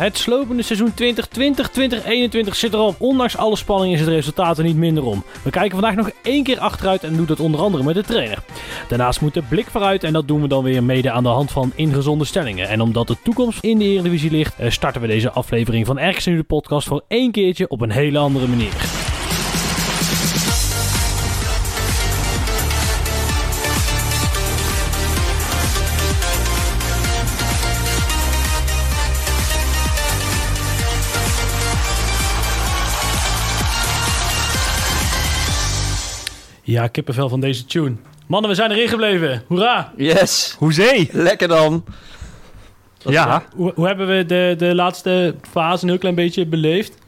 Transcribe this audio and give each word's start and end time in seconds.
Het 0.00 0.18
slopende 0.18 0.62
seizoen 0.62 0.92
2020-2021 0.92 2.48
zit 2.50 2.72
erop. 2.72 2.94
Ondanks 2.98 3.36
alle 3.36 3.56
spanning 3.56 3.94
is 3.94 4.00
het 4.00 4.08
resultaat 4.08 4.58
er 4.58 4.64
niet 4.64 4.76
minder 4.76 5.04
om. 5.04 5.24
We 5.42 5.50
kijken 5.50 5.70
vandaag 5.70 5.94
nog 5.94 6.10
één 6.22 6.42
keer 6.42 6.58
achteruit 6.58 7.04
en 7.04 7.16
doen 7.16 7.26
dat 7.26 7.40
onder 7.40 7.60
andere 7.60 7.84
met 7.84 7.94
de 7.94 8.02
trainer. 8.02 8.38
Daarnaast 8.88 9.20
moet 9.20 9.34
de 9.34 9.42
blik 9.42 9.66
vooruit 9.66 10.04
en 10.04 10.12
dat 10.12 10.28
doen 10.28 10.42
we 10.42 10.48
dan 10.48 10.64
weer 10.64 10.82
mede 10.82 11.10
aan 11.10 11.22
de 11.22 11.28
hand 11.28 11.50
van 11.50 11.72
ingezonde 11.74 12.24
stellingen. 12.24 12.68
En 12.68 12.80
omdat 12.80 13.06
de 13.06 13.16
toekomst 13.22 13.64
in 13.64 13.78
de 13.78 13.84
Eredivisie 13.84 14.30
ligt, 14.30 14.54
eh, 14.58 14.70
starten 14.70 15.00
we 15.00 15.06
deze 15.06 15.30
aflevering 15.30 15.86
van 15.86 15.98
Ergens 15.98 16.26
Nu 16.26 16.36
de 16.36 16.42
podcast 16.42 16.88
voor 16.88 17.02
één 17.08 17.30
keertje 17.30 17.68
op 17.68 17.80
een 17.80 17.90
hele 17.90 18.18
andere 18.18 18.46
manier. 18.46 18.99
Ja, 36.70 36.86
kippenvel 36.86 37.28
van 37.28 37.40
deze 37.40 37.64
tune. 37.64 37.94
Mannen, 38.26 38.50
we 38.50 38.56
zijn 38.56 38.70
erin 38.70 38.88
gebleven. 38.88 39.42
Hoera! 39.46 39.92
Yes, 39.96 40.56
Hoezee! 40.58 41.08
lekker 41.12 41.48
dan. 41.48 41.84
Dat 42.98 43.12
Ja, 43.12 43.42
Hoe, 43.56 43.72
hoe 43.74 43.86
hebben 43.86 44.06
we 44.06 44.26
de, 44.26 44.54
de 44.58 44.74
laatste 44.74 45.34
fase 45.50 45.82
een 45.84 45.88
heel 45.90 45.98
klein 45.98 46.14
beetje 46.14 46.46
beleefd? 46.46 46.98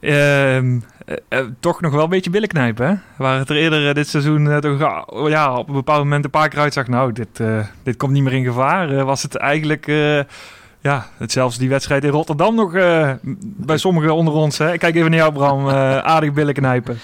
ehm, 0.00 0.78
eh, 1.06 1.16
eh, 1.28 1.46
toch 1.60 1.80
nog 1.80 1.92
wel 1.92 2.02
een 2.04 2.08
beetje 2.08 2.30
billen 2.30 2.48
knijpen, 2.48 2.88
hè? 2.88 2.94
Waar 3.16 3.38
het 3.38 3.50
er 3.50 3.56
eerder 3.56 3.88
eh, 3.88 3.94
dit 3.94 4.08
seizoen 4.08 4.60
toch 4.60 4.82
ah, 4.82 5.28
ja, 5.28 5.56
op 5.58 5.68
een 5.68 5.74
bepaald 5.74 6.02
moment 6.02 6.24
een 6.24 6.30
paar 6.30 6.48
keer 6.48 6.60
uitzag... 6.60 6.88
nou, 6.88 7.12
dit, 7.12 7.40
eh, 7.40 7.66
dit 7.82 7.96
komt 7.96 8.12
niet 8.12 8.22
meer 8.22 8.32
in 8.32 8.44
gevaar. 8.44 9.04
Was 9.04 9.22
het 9.22 9.36
eigenlijk... 9.36 9.86
eh, 9.86 10.20
ja, 10.80 11.06
het, 11.16 11.32
zelfs 11.32 11.58
die 11.58 11.68
wedstrijd 11.68 12.04
in 12.04 12.10
Rotterdam 12.10 12.54
nog 12.54 12.74
eh, 12.74 13.10
bij 13.40 13.78
sommigen 13.78 14.14
onder 14.14 14.34
ons. 14.34 14.58
Hè? 14.58 14.72
Ik 14.72 14.78
kijk 14.78 14.94
even 14.94 15.10
naar 15.10 15.18
jou, 15.18 15.32
Bram. 15.32 15.68
eh, 15.68 15.98
aardig 16.14 16.32
billen 16.32 16.54
knijpen. 16.54 16.98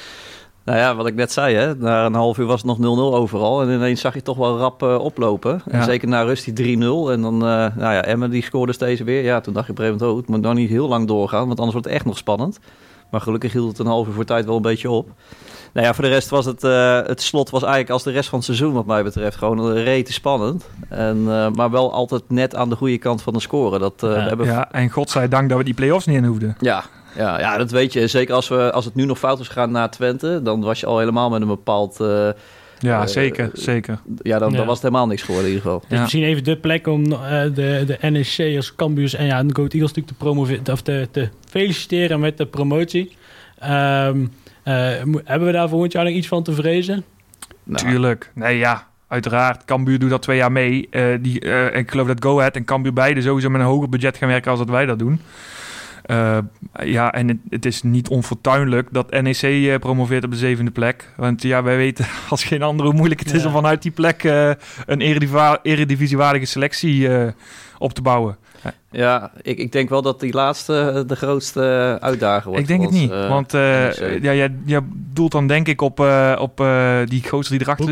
Nou 0.65 0.79
ja, 0.79 0.95
wat 0.95 1.07
ik 1.07 1.15
net 1.15 1.33
zei, 1.33 1.55
hè, 1.57 1.75
na 1.75 2.07
een 2.07 2.15
half 2.15 2.39
uur 2.39 2.47
was 2.47 2.63
het 2.63 2.79
nog 2.79 2.99
0-0 2.99 3.15
overal. 3.15 3.63
En 3.63 3.71
ineens 3.71 4.01
zag 4.01 4.15
je 4.15 4.23
toch 4.23 4.37
wel 4.37 4.59
rap 4.59 4.83
eh, 4.83 4.99
oplopen. 4.99 5.63
En 5.71 5.85
zeker 5.85 6.09
na 6.09 6.23
rust 6.23 6.55
die 6.57 6.77
3-0. 6.79 6.81
En 7.11 7.23
dan, 7.23 7.35
eh, 7.35 7.49
nou 7.77 7.95
ja, 7.95 8.05
Emmen 8.05 8.31
die 8.31 8.43
scoorde 8.43 8.73
steeds 8.73 9.01
weer. 9.01 9.23
Ja, 9.23 9.41
toen 9.41 9.55
dacht 9.55 9.67
je 9.67 9.73
op 9.73 9.79
een 9.79 9.85
gegeven 9.85 10.07
moment, 10.07 10.21
oh, 10.21 10.27
het 10.27 10.37
moet 10.37 10.45
nou 10.47 10.61
niet 10.61 10.71
heel 10.71 10.89
lang 10.89 11.07
doorgaan. 11.09 11.47
Want 11.47 11.59
anders 11.59 11.73
wordt 11.73 11.87
het 11.87 11.97
echt 11.97 12.05
nog 12.05 12.17
spannend. 12.17 12.59
Maar 13.11 13.21
gelukkig 13.21 13.53
hield 13.53 13.69
het 13.69 13.79
een 13.79 13.87
half 13.87 14.07
uur 14.07 14.13
voor 14.13 14.25
tijd 14.25 14.45
wel 14.45 14.57
een 14.57 14.63
beetje 14.63 14.91
op. 14.91 15.09
Nou 15.73 15.87
ja, 15.87 15.95
voor 15.95 16.05
de 16.05 16.11
rest 16.11 16.29
was 16.29 16.45
het, 16.47 16.65
eh, 16.65 17.01
het 17.03 17.23
slot 17.23 17.51
was 17.51 17.63
eigenlijk 17.63 17.93
als 17.93 18.03
de 18.03 18.11
rest 18.11 18.29
van 18.29 18.39
het 18.39 18.47
seizoen 18.47 18.73
wat 18.73 18.87
mij 18.87 19.03
betreft 19.03 19.37
gewoon 19.37 19.59
een 19.59 19.83
rete 19.83 20.13
spannend. 20.13 20.69
En, 20.89 21.25
eh, 21.29 21.49
maar 21.51 21.71
wel 21.71 21.93
altijd 21.93 22.23
net 22.29 22.55
aan 22.55 22.69
de 22.69 22.77
goede 22.77 22.99
kant 22.99 23.23
van 23.23 23.33
de 23.33 23.41
score. 23.41 23.79
Dat, 23.79 24.03
eh, 24.03 24.11
Ja. 24.11 24.15
we 24.17 24.21
hebben 24.21 24.47
Ja, 24.47 24.73
en 24.73 24.91
godzijdank 24.91 25.49
dat 25.49 25.59
we 25.59 25.65
die 25.65 25.75
play-offs 25.75 26.07
niet 26.07 26.17
in 26.17 26.25
hoefden. 26.25 26.57
Ja, 26.61 26.85
ja, 27.17 27.39
ja, 27.41 27.57
dat 27.57 27.71
weet 27.71 27.93
je. 27.93 28.07
Zeker 28.07 28.35
als, 28.35 28.49
we, 28.49 28.73
als 28.73 28.85
het 28.85 28.95
nu 28.95 29.05
nog 29.05 29.19
fout 29.19 29.39
was 29.39 29.47
gegaan 29.47 29.71
na 29.71 29.89
Twente, 29.89 30.41
dan 30.43 30.61
was 30.61 30.81
je 30.81 30.87
al 30.87 30.99
helemaal 30.99 31.31
met 31.31 31.41
een 31.41 31.47
bepaald... 31.49 32.01
eh, 32.01 32.29
Ja, 32.79 33.01
Eh, 33.01 33.07
zeker, 33.07 33.51
zeker. 33.53 33.99
ja, 34.23 34.39
dan, 34.39 34.51
Ja. 34.51 34.57
dan 34.57 34.67
was 34.67 34.75
het 34.75 34.83
helemaal 34.83 35.07
niks 35.07 35.23
geworden 35.23 35.49
in 35.51 35.55
ieder 35.57 35.71
geval. 35.71 35.85
Dus 35.89 35.97
Ja. 35.97 36.03
misschien 36.03 36.23
even 36.25 36.45
de 36.45 36.57
plek 36.57 36.87
om 36.87 37.13
eh, 37.13 37.19
de, 37.55 37.85
de 37.87 37.99
NEC 38.11 38.57
als 38.57 38.75
Cambuurs 38.75 39.15
en 39.15 39.27
ja, 39.27 39.43
de 39.43 39.55
Goat 39.55 39.73
Eagles 39.73 39.81
natuurlijk 39.93 40.07
te, 40.07 40.15
promoveren, 40.25 40.73
of 40.73 40.83
te, 40.83 41.09
te 41.11 41.29
feliciteren 41.49 42.21
met 42.21 42.39
de 42.39 42.47
promotie. 42.47 43.17
Ehm, 43.59 44.25
eh, 44.63 44.75
hebben 45.25 45.47
we 45.47 45.53
daar 45.53 45.69
volgend 45.69 45.93
jaar 45.93 46.05
nog 46.05 46.13
iets 46.13 46.29
van 46.29 46.43
te 46.43 46.53
vrezen? 46.53 47.05
Nou, 47.65 47.87
Tuurlijk. 47.89 48.31
Nee, 48.35 48.59
ja. 48.59 48.89
Uiteraard. 49.09 49.65
Cambuur 49.65 49.99
doet 49.99 50.11
dat 50.11 50.23
twee 50.23 50.37
jaar 50.37 50.53
mee. 50.53 50.87
Eh, 50.91 51.05
die, 51.21 51.41
eh, 51.41 51.65
en 51.67 51.75
ik 51.79 51.91
geloof 51.91 52.07
dat 52.07 52.23
Go 52.25 52.39
Ahead 52.39 52.57
en 52.57 52.65
Cambuur 52.65 52.93
beide 52.93 53.23
sowieso 53.23 53.49
met 53.51 53.61
een 53.61 53.67
hoger 53.67 53.89
budget 53.89 54.17
gaan 54.17 54.29
werken 54.29 54.51
als 54.51 54.59
dat 54.61 54.69
wij 54.69 54.87
dat 54.87 54.99
doen. 54.99 55.21
Eh, 56.11 56.39
ja, 56.85 57.13
en 57.13 57.29
het, 57.29 57.37
het 57.49 57.67
is 57.67 57.83
niet 57.83 58.09
onfortuinlijk 58.09 58.89
dat 58.91 59.11
NEC 59.11 59.43
eh, 59.43 59.77
promoveert 59.79 60.25
op 60.25 60.31
de 60.31 60.37
zevende 60.37 60.71
plek. 60.71 61.13
Want 61.17 61.43
ja, 61.43 61.63
wij 61.63 61.77
weten 61.77 62.07
als 62.31 62.45
geen 62.45 62.63
ander 62.63 62.87
hoe 62.87 62.95
moeilijk 62.95 63.21
het 63.21 63.35
is 63.35 63.45
om 63.45 63.53
vanuit 63.53 63.83
die 63.83 63.91
plek 63.91 64.25
eh, 64.25 64.51
een 64.87 65.01
eredivisiewaardige 65.63 66.47
selectie 66.47 67.09
op 67.79 67.93
te 67.93 68.03
bouwen. 68.03 68.37
Ja, 68.93 69.31
ik, 69.43 69.59
ik 69.59 69.73
denk 69.73 69.89
wel 69.89 70.03
dat 70.03 70.21
die 70.21 70.33
laatste 70.33 71.05
de 71.07 71.17
grootste 71.17 71.97
uitdaging 72.01 72.45
wordt. 72.45 72.61
ik 72.61 72.67
denk 72.67 72.83
het 72.83 72.91
niet. 72.91 73.11
eh, 73.11 73.29
want 73.29 73.55
eh, 73.55 73.61
NEC. 73.61 74.23
ja, 74.23 74.35
jij, 74.35 74.55
jij 74.67 74.81
doelt 74.93 75.33
dan 75.33 75.47
denk 75.47 75.69
ik 75.69 75.81
op, 75.81 76.01
eh, 76.01 76.37
op 76.41 76.61
eh, 76.61 76.99
die 77.05 77.29
gozer 77.29 77.53
die 77.59 77.61
erachter 77.67 77.87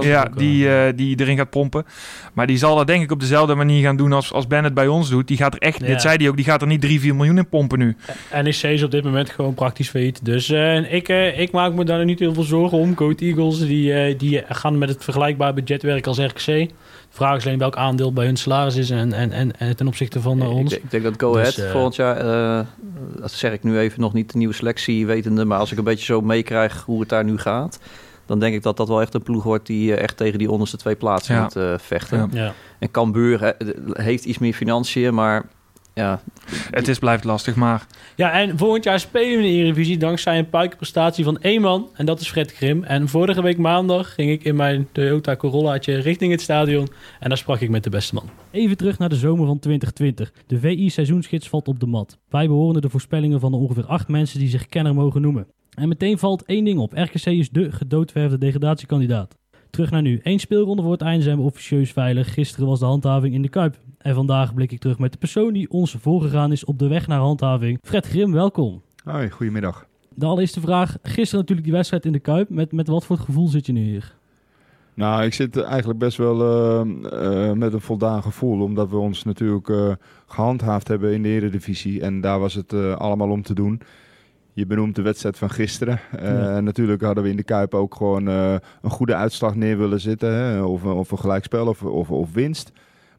zit. 0.00 0.04
Ja, 0.04 0.28
die, 0.36 0.94
die 0.94 1.20
erin 1.20 1.36
gaat 1.36 1.50
pompen. 1.50 1.84
Maar 2.32 2.46
die 2.46 2.56
zal 2.56 2.76
dat 2.76 2.86
denk 2.86 3.02
ik 3.02 3.10
op 3.10 3.20
dezelfde 3.20 3.54
manier 3.54 3.82
gaan 3.84 3.96
doen 3.96 4.12
als, 4.12 4.32
als 4.32 4.46
Ben 4.46 4.64
het 4.64 4.74
bij 4.74 4.86
ons 4.86 5.10
doet. 5.10 5.28
Die 5.28 5.36
gaat 5.36 5.54
er 5.54 5.60
echt, 5.60 5.80
Ja. 5.80 5.86
dit 5.86 6.00
zei 6.00 6.16
hij 6.16 6.28
ook, 6.28 6.36
die 6.36 6.44
gaat 6.44 6.60
er 6.62 6.66
niet 6.68 6.80
3, 6.80 7.00
4 7.00 7.14
miljoen 7.14 7.38
in 7.38 7.48
pompen 7.48 7.78
nu. 7.78 7.96
NEC 8.42 8.62
is 8.62 8.82
op 8.82 8.90
dit 8.90 9.04
moment 9.04 9.30
gewoon 9.30 9.54
praktisch 9.54 9.88
failliet. 9.90 10.24
Dus 10.24 10.50
eh, 10.50 10.92
ik, 10.92 11.08
ik 11.36 11.50
maak 11.52 11.72
me 11.72 11.84
daar 11.84 12.04
niet 12.04 12.18
heel 12.18 12.34
veel 12.34 12.42
zorgen 12.42 12.78
om. 12.78 12.96
Goat 12.96 13.20
Eagles 13.20 13.58
die, 13.58 14.16
die 14.16 14.42
gaan 14.48 14.78
met 14.78 14.88
het 14.88 15.04
vergelijkbaar 15.04 15.54
budget 15.54 15.82
werken 15.82 16.08
als 16.08 16.18
RKC. 16.18 16.70
Vraag 17.18 17.36
is 17.36 17.46
alleen 17.46 17.58
welk 17.58 17.76
aandeel 17.76 18.12
bij 18.12 18.24
hun 18.24 18.36
salaris 18.36 18.76
is 18.76 18.90
en, 18.90 19.12
en, 19.12 19.32
en, 19.32 19.58
en 19.58 19.76
ten 19.76 19.86
opzichte 19.86 20.20
van 20.20 20.42
ik, 20.42 20.48
ons. 20.48 20.70
denk- 20.70 20.82
ik 20.82 20.90
denk 20.90 21.02
dat 21.04 21.14
Go 21.18 21.32
Dus, 21.32 21.40
Ahead 21.40 21.58
eh, 21.58 21.70
volgend 21.72 21.96
jaar, 21.96 22.16
eh, 22.16 22.66
dat 23.20 23.30
zeg 23.30 23.52
ik 23.52 23.62
nu 23.62 23.78
even 23.78 24.00
nog 24.00 24.12
niet 24.12 24.32
de 24.32 24.38
nieuwe 24.38 24.54
selectie 24.54 25.06
wetende, 25.06 25.44
maar 25.44 25.58
als 25.58 25.72
ik 25.72 25.78
een 25.78 25.84
beetje 25.84 26.04
zo 26.04 26.20
meekrijg 26.20 26.82
hoe 26.86 27.00
het 27.00 27.08
daar 27.08 27.24
nu 27.24 27.38
gaat, 27.38 27.78
dan 28.26 28.38
denk 28.38 28.54
ik 28.54 28.62
dat 28.62 28.76
dat 28.76 28.88
wel 28.88 29.00
echt 29.00 29.14
een 29.14 29.22
ploeg 29.22 29.42
wordt 29.42 29.66
die 29.66 29.94
echt 29.94 30.16
tegen 30.16 30.38
die 30.38 30.50
onderste 30.50 30.76
twee 30.76 30.94
plaatsen 30.96 31.34
Ja. 31.34 31.42
moet 31.42 31.56
eh, 31.56 31.74
vechten. 31.78 32.18
Ja. 32.32 32.42
Ja. 32.44 32.52
En 32.78 32.90
Cambuur 32.90 33.40
hè, 33.40 33.50
heeft 34.02 34.24
iets 34.24 34.38
meer 34.38 34.52
financiën, 34.54 35.14
maar 35.14 35.44
ja, 35.98 36.20
Het 36.70 36.88
is, 36.88 36.98
blijft 36.98 37.24
lastig, 37.24 37.54
maar 37.54 37.86
Ja, 38.16 38.32
en 38.32 38.58
volgend 38.58 38.84
jaar 38.84 39.00
spelen 39.00 39.28
we 39.28 39.46
in 39.46 39.52
de 39.52 39.58
Eredivisie 39.58 39.96
dankzij 39.96 40.38
een 40.38 40.48
puikenprestatie 40.48 41.24
van 41.24 41.40
één 41.40 41.60
man. 41.60 41.88
En 41.94 42.06
dat 42.06 42.20
is 42.20 42.28
Fred 42.28 42.52
Grim. 42.52 42.84
En 42.84 43.08
vorige 43.08 43.42
week 43.42 43.58
maandag 43.58 44.14
ging 44.14 44.30
ik 44.30 44.44
in 44.44 44.56
mijn 44.56 44.88
Toyota 44.92 45.36
Corollaatje 45.36 45.98
richting 45.98 46.32
het 46.32 46.40
stadion. 46.40 46.88
En 47.20 47.28
daar 47.28 47.38
sprak 47.38 47.60
ik 47.60 47.70
met 47.70 47.84
de 47.84 47.90
beste 47.90 48.14
man. 48.14 48.30
Even 48.50 48.76
terug 48.76 48.98
naar 48.98 49.08
de 49.08 49.16
zomer 49.16 49.46
van 49.46 49.58
2020. 49.58 50.32
De 50.46 50.58
VI-seizoensgids 50.58 51.48
valt 51.48 51.68
op 51.68 51.80
de 51.80 51.86
mat. 51.86 52.18
Wij 52.28 52.46
behoren 52.46 52.82
de 52.82 52.90
voorspellingen 52.90 53.40
van 53.40 53.50
de 53.50 53.56
ongeveer 53.56 53.86
acht 53.86 54.08
mensen 54.08 54.38
die 54.38 54.48
zich 54.48 54.66
kenner 54.66 54.94
mogen 54.94 55.20
noemen. 55.20 55.46
En 55.74 55.88
meteen 55.88 56.18
valt 56.18 56.44
één 56.44 56.64
ding 56.64 56.78
op. 56.78 56.92
RKC 56.92 57.26
is 57.26 57.50
de 57.50 57.72
gedoodverfde 57.72 58.38
degradatiekandidaat. 58.38 59.37
Terug 59.70 59.90
naar 59.90 60.02
nu. 60.02 60.20
Eén 60.22 60.38
speelronde 60.38 60.82
voor 60.82 60.92
het 60.92 61.00
einde 61.00 61.22
zijn 61.22 61.36
we 61.36 61.42
officieus 61.42 61.92
veilig. 61.92 62.32
Gisteren 62.32 62.66
was 62.68 62.78
de 62.78 62.84
handhaving 62.84 63.34
in 63.34 63.42
de 63.42 63.48
Kuip. 63.48 63.76
En 63.98 64.14
vandaag 64.14 64.54
blik 64.54 64.72
ik 64.72 64.80
terug 64.80 64.98
met 64.98 65.12
de 65.12 65.18
persoon 65.18 65.52
die 65.52 65.70
ons 65.70 65.96
voorgegaan 66.00 66.52
is 66.52 66.64
op 66.64 66.78
de 66.78 66.88
weg 66.88 67.06
naar 67.06 67.18
handhaving. 67.18 67.78
Fred 67.82 68.06
Grim, 68.06 68.32
welkom. 68.32 68.82
Hoi, 69.04 69.30
goedemiddag. 69.30 69.86
De 70.14 70.26
allereerste 70.26 70.60
vraag. 70.60 70.96
Gisteren 71.02 71.40
natuurlijk 71.40 71.66
die 71.66 71.76
wedstrijd 71.76 72.04
in 72.04 72.12
de 72.12 72.18
Kuip. 72.18 72.48
Met, 72.48 72.72
met 72.72 72.88
wat 72.88 73.04
voor 73.04 73.16
het 73.16 73.24
gevoel 73.24 73.48
zit 73.48 73.66
je 73.66 73.72
nu 73.72 73.80
hier? 73.80 74.16
Nou, 74.94 75.24
ik 75.24 75.34
zit 75.34 75.56
eigenlijk 75.56 75.98
best 75.98 76.16
wel 76.16 76.40
eh, 76.40 76.80
eh, 77.48 77.56
met 77.56 77.72
een 77.72 77.80
voldaan 77.80 78.22
gevoel, 78.22 78.62
omdat 78.62 78.90
we 78.90 78.96
ons 78.96 79.24
natuurlijk 79.24 79.68
eh, 79.68 79.92
gehandhaafd 80.26 80.88
hebben 80.88 81.12
in 81.12 81.22
de 81.22 81.28
Eredivisie. 81.28 82.00
En 82.00 82.20
daar 82.20 82.38
was 82.38 82.54
het 82.54 82.72
eh, 82.72 82.96
allemaal 82.96 83.30
om 83.30 83.42
te 83.42 83.54
doen. 83.54 83.80
Je 84.58 84.66
benoemt 84.66 84.94
de 84.94 85.02
wedstrijd 85.02 85.38
van 85.38 85.50
gisteren. 85.50 86.00
Eh, 86.18 86.38
Ja. 86.38 86.60
Natuurlijk 86.60 87.02
hadden 87.02 87.24
we 87.24 87.30
in 87.30 87.36
de 87.36 87.42
Kuip 87.42 87.74
ook 87.74 87.94
gewoon 87.94 88.28
eh, 88.28 88.54
een 88.82 88.90
goede 88.90 89.14
uitslag 89.14 89.54
neer 89.54 89.78
willen 89.78 90.00
zitten. 90.00 90.32
Hè? 90.32 90.62
Of, 90.62 90.84
of 90.84 91.10
een 91.10 91.18
gelijkspel 91.18 91.66
of, 91.66 91.82
of, 91.82 92.10
of 92.10 92.32
winst. 92.32 92.72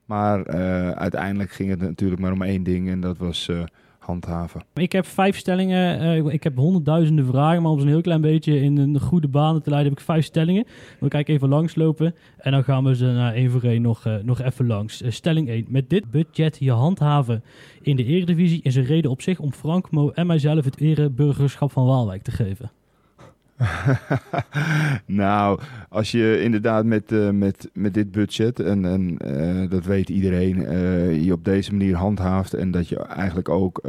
Maar 0.06 0.42
eh, 0.42 0.92
uiteindelijk 0.92 1.52
ging 1.52 1.70
het 1.70 1.82
natuurlijk 1.82 2.22
maar 2.22 2.32
om 2.32 2.42
één 2.42 2.64
ding 2.64 2.90
en 2.90 3.00
dat 3.00 3.18
was 3.18 3.50
eh, 3.50 3.64
handhaven. 4.10 4.62
Ik 4.74 4.92
heb 4.92 5.06
vijf 5.06 5.38
stellingen. 5.38 6.00
eh, 6.00 6.34
ik 6.34 6.44
heb 6.44 6.58
honderdduizenden 6.58 7.26
vragen. 7.26 7.62
Maar 7.62 7.72
om 7.72 7.80
een 7.80 7.88
heel 7.88 8.02
klein 8.02 8.22
beetje 8.22 8.62
in 8.62 8.78
een 8.78 9.00
goede 9.00 9.28
banen 9.28 9.64
te 9.64 9.70
leiden 9.70 9.90
heb 9.92 10.00
ik 10.00 10.06
vijf 10.06 10.26
stellingen. 10.26 10.66
We 11.00 11.08
kijken 11.08 11.34
even 11.34 11.50
langslopen. 11.50 12.16
En 12.38 12.52
dan 12.52 12.64
gaan 12.64 12.84
we 12.84 12.96
ze 12.96 13.06
naar 13.06 13.34
één 13.34 13.52
voor 13.52 13.64
één 13.64 13.82
nog, 13.82 14.06
eh, 14.06 14.16
nog 14.24 14.42
even 14.42 14.68
langs. 14.68 15.02
Eh, 15.02 15.12
stelling 15.12 15.50
1. 15.50 15.66
Met 15.68 15.90
dit 15.90 16.12
budget 16.12 16.58
je 16.60 16.72
handhaven 16.72 17.44
in 17.82 17.96
de 17.96 18.06
Eredivisie 18.06 18.62
is 18.64 18.76
een 18.76 18.86
reden 18.86 19.12
op 19.12 19.22
zich 19.22 19.40
om 19.40 19.54
Frank, 19.54 19.92
Mo 19.92 20.10
en 20.10 20.28
mijzelf 20.28 20.66
het 20.66 20.80
ereburgerschap 20.80 21.72
van 21.72 21.86
Waalwijk 21.86 22.22
te 22.22 22.32
geven. 22.32 22.72
nou, 25.06 25.60
als 25.90 26.12
je 26.12 26.42
inderdaad 26.42 26.86
met, 26.86 27.12
eh, 27.12 27.30
met, 27.30 27.70
met 27.74 27.94
dit 27.94 28.12
budget, 28.12 28.60
en, 28.60 28.86
en 28.86 29.18
eh, 29.18 29.70
dat 29.70 29.86
weet 29.86 30.10
iedereen, 30.10 30.66
eh, 30.66 31.24
je 31.24 31.34
op 31.34 31.46
deze 31.46 31.72
manier 31.72 31.96
handhaaft 31.96 32.54
en 32.54 32.72
dat 32.72 32.88
je 32.88 33.00
eigenlijk 33.00 33.50
ook 33.50 33.82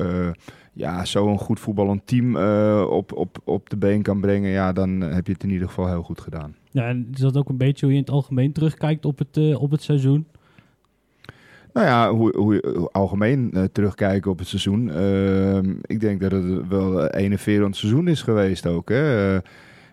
ja, 0.73 1.05
zo'n 1.05 1.39
goed 1.39 1.61
voetballend 1.61 2.07
team 2.07 2.37
op, 2.83 3.13
op, 3.13 3.39
op 3.45 3.71
de 3.71 3.77
been 3.77 4.03
kan 4.03 4.21
brengen, 4.21 4.51
ja, 4.51 4.73
dan 4.73 5.01
heb 5.01 5.27
je 5.27 5.33
het 5.33 5.43
in 5.43 5.51
ieder 5.51 5.69
geval 5.69 5.89
heel 5.89 6.03
goed 6.03 6.21
gedaan. 6.21 6.55
Ja, 6.71 6.89
en 6.89 7.09
is 7.13 7.21
dat 7.21 7.37
ook 7.37 7.49
een 7.49 7.57
beetje 7.57 7.87
hoe 7.87 7.95
je 7.95 8.01
in 8.01 8.07
het 8.07 8.15
algemeen 8.15 8.53
terugkijkt 8.53 9.05
op 9.05 9.19
het, 9.19 9.57
op 9.57 9.71
het 9.71 9.83
seizoen? 9.83 10.27
Nou 11.73 11.87
ja, 11.87 12.13
hoe, 12.13 12.37
hoe 12.37 12.65
hoe 12.77 12.89
algemeen 12.93 13.51
eh, 13.53 13.65
terugkijken 13.73 14.31
op 14.31 14.39
het 14.39 14.49
seizoen. 14.49 14.91
Ehm, 14.91 15.75
ik 15.83 16.01
denk 16.01 16.21
dat 16.21 16.31
het 16.31 16.69
wel 16.69 17.03
een 17.03 17.11
enerverend 17.11 17.77
seizoen 17.77 18.09
is 18.09 18.23
geweest 18.23 18.67
ook. 18.67 18.89
Hè? 18.89 19.35
Eh, 19.37 19.41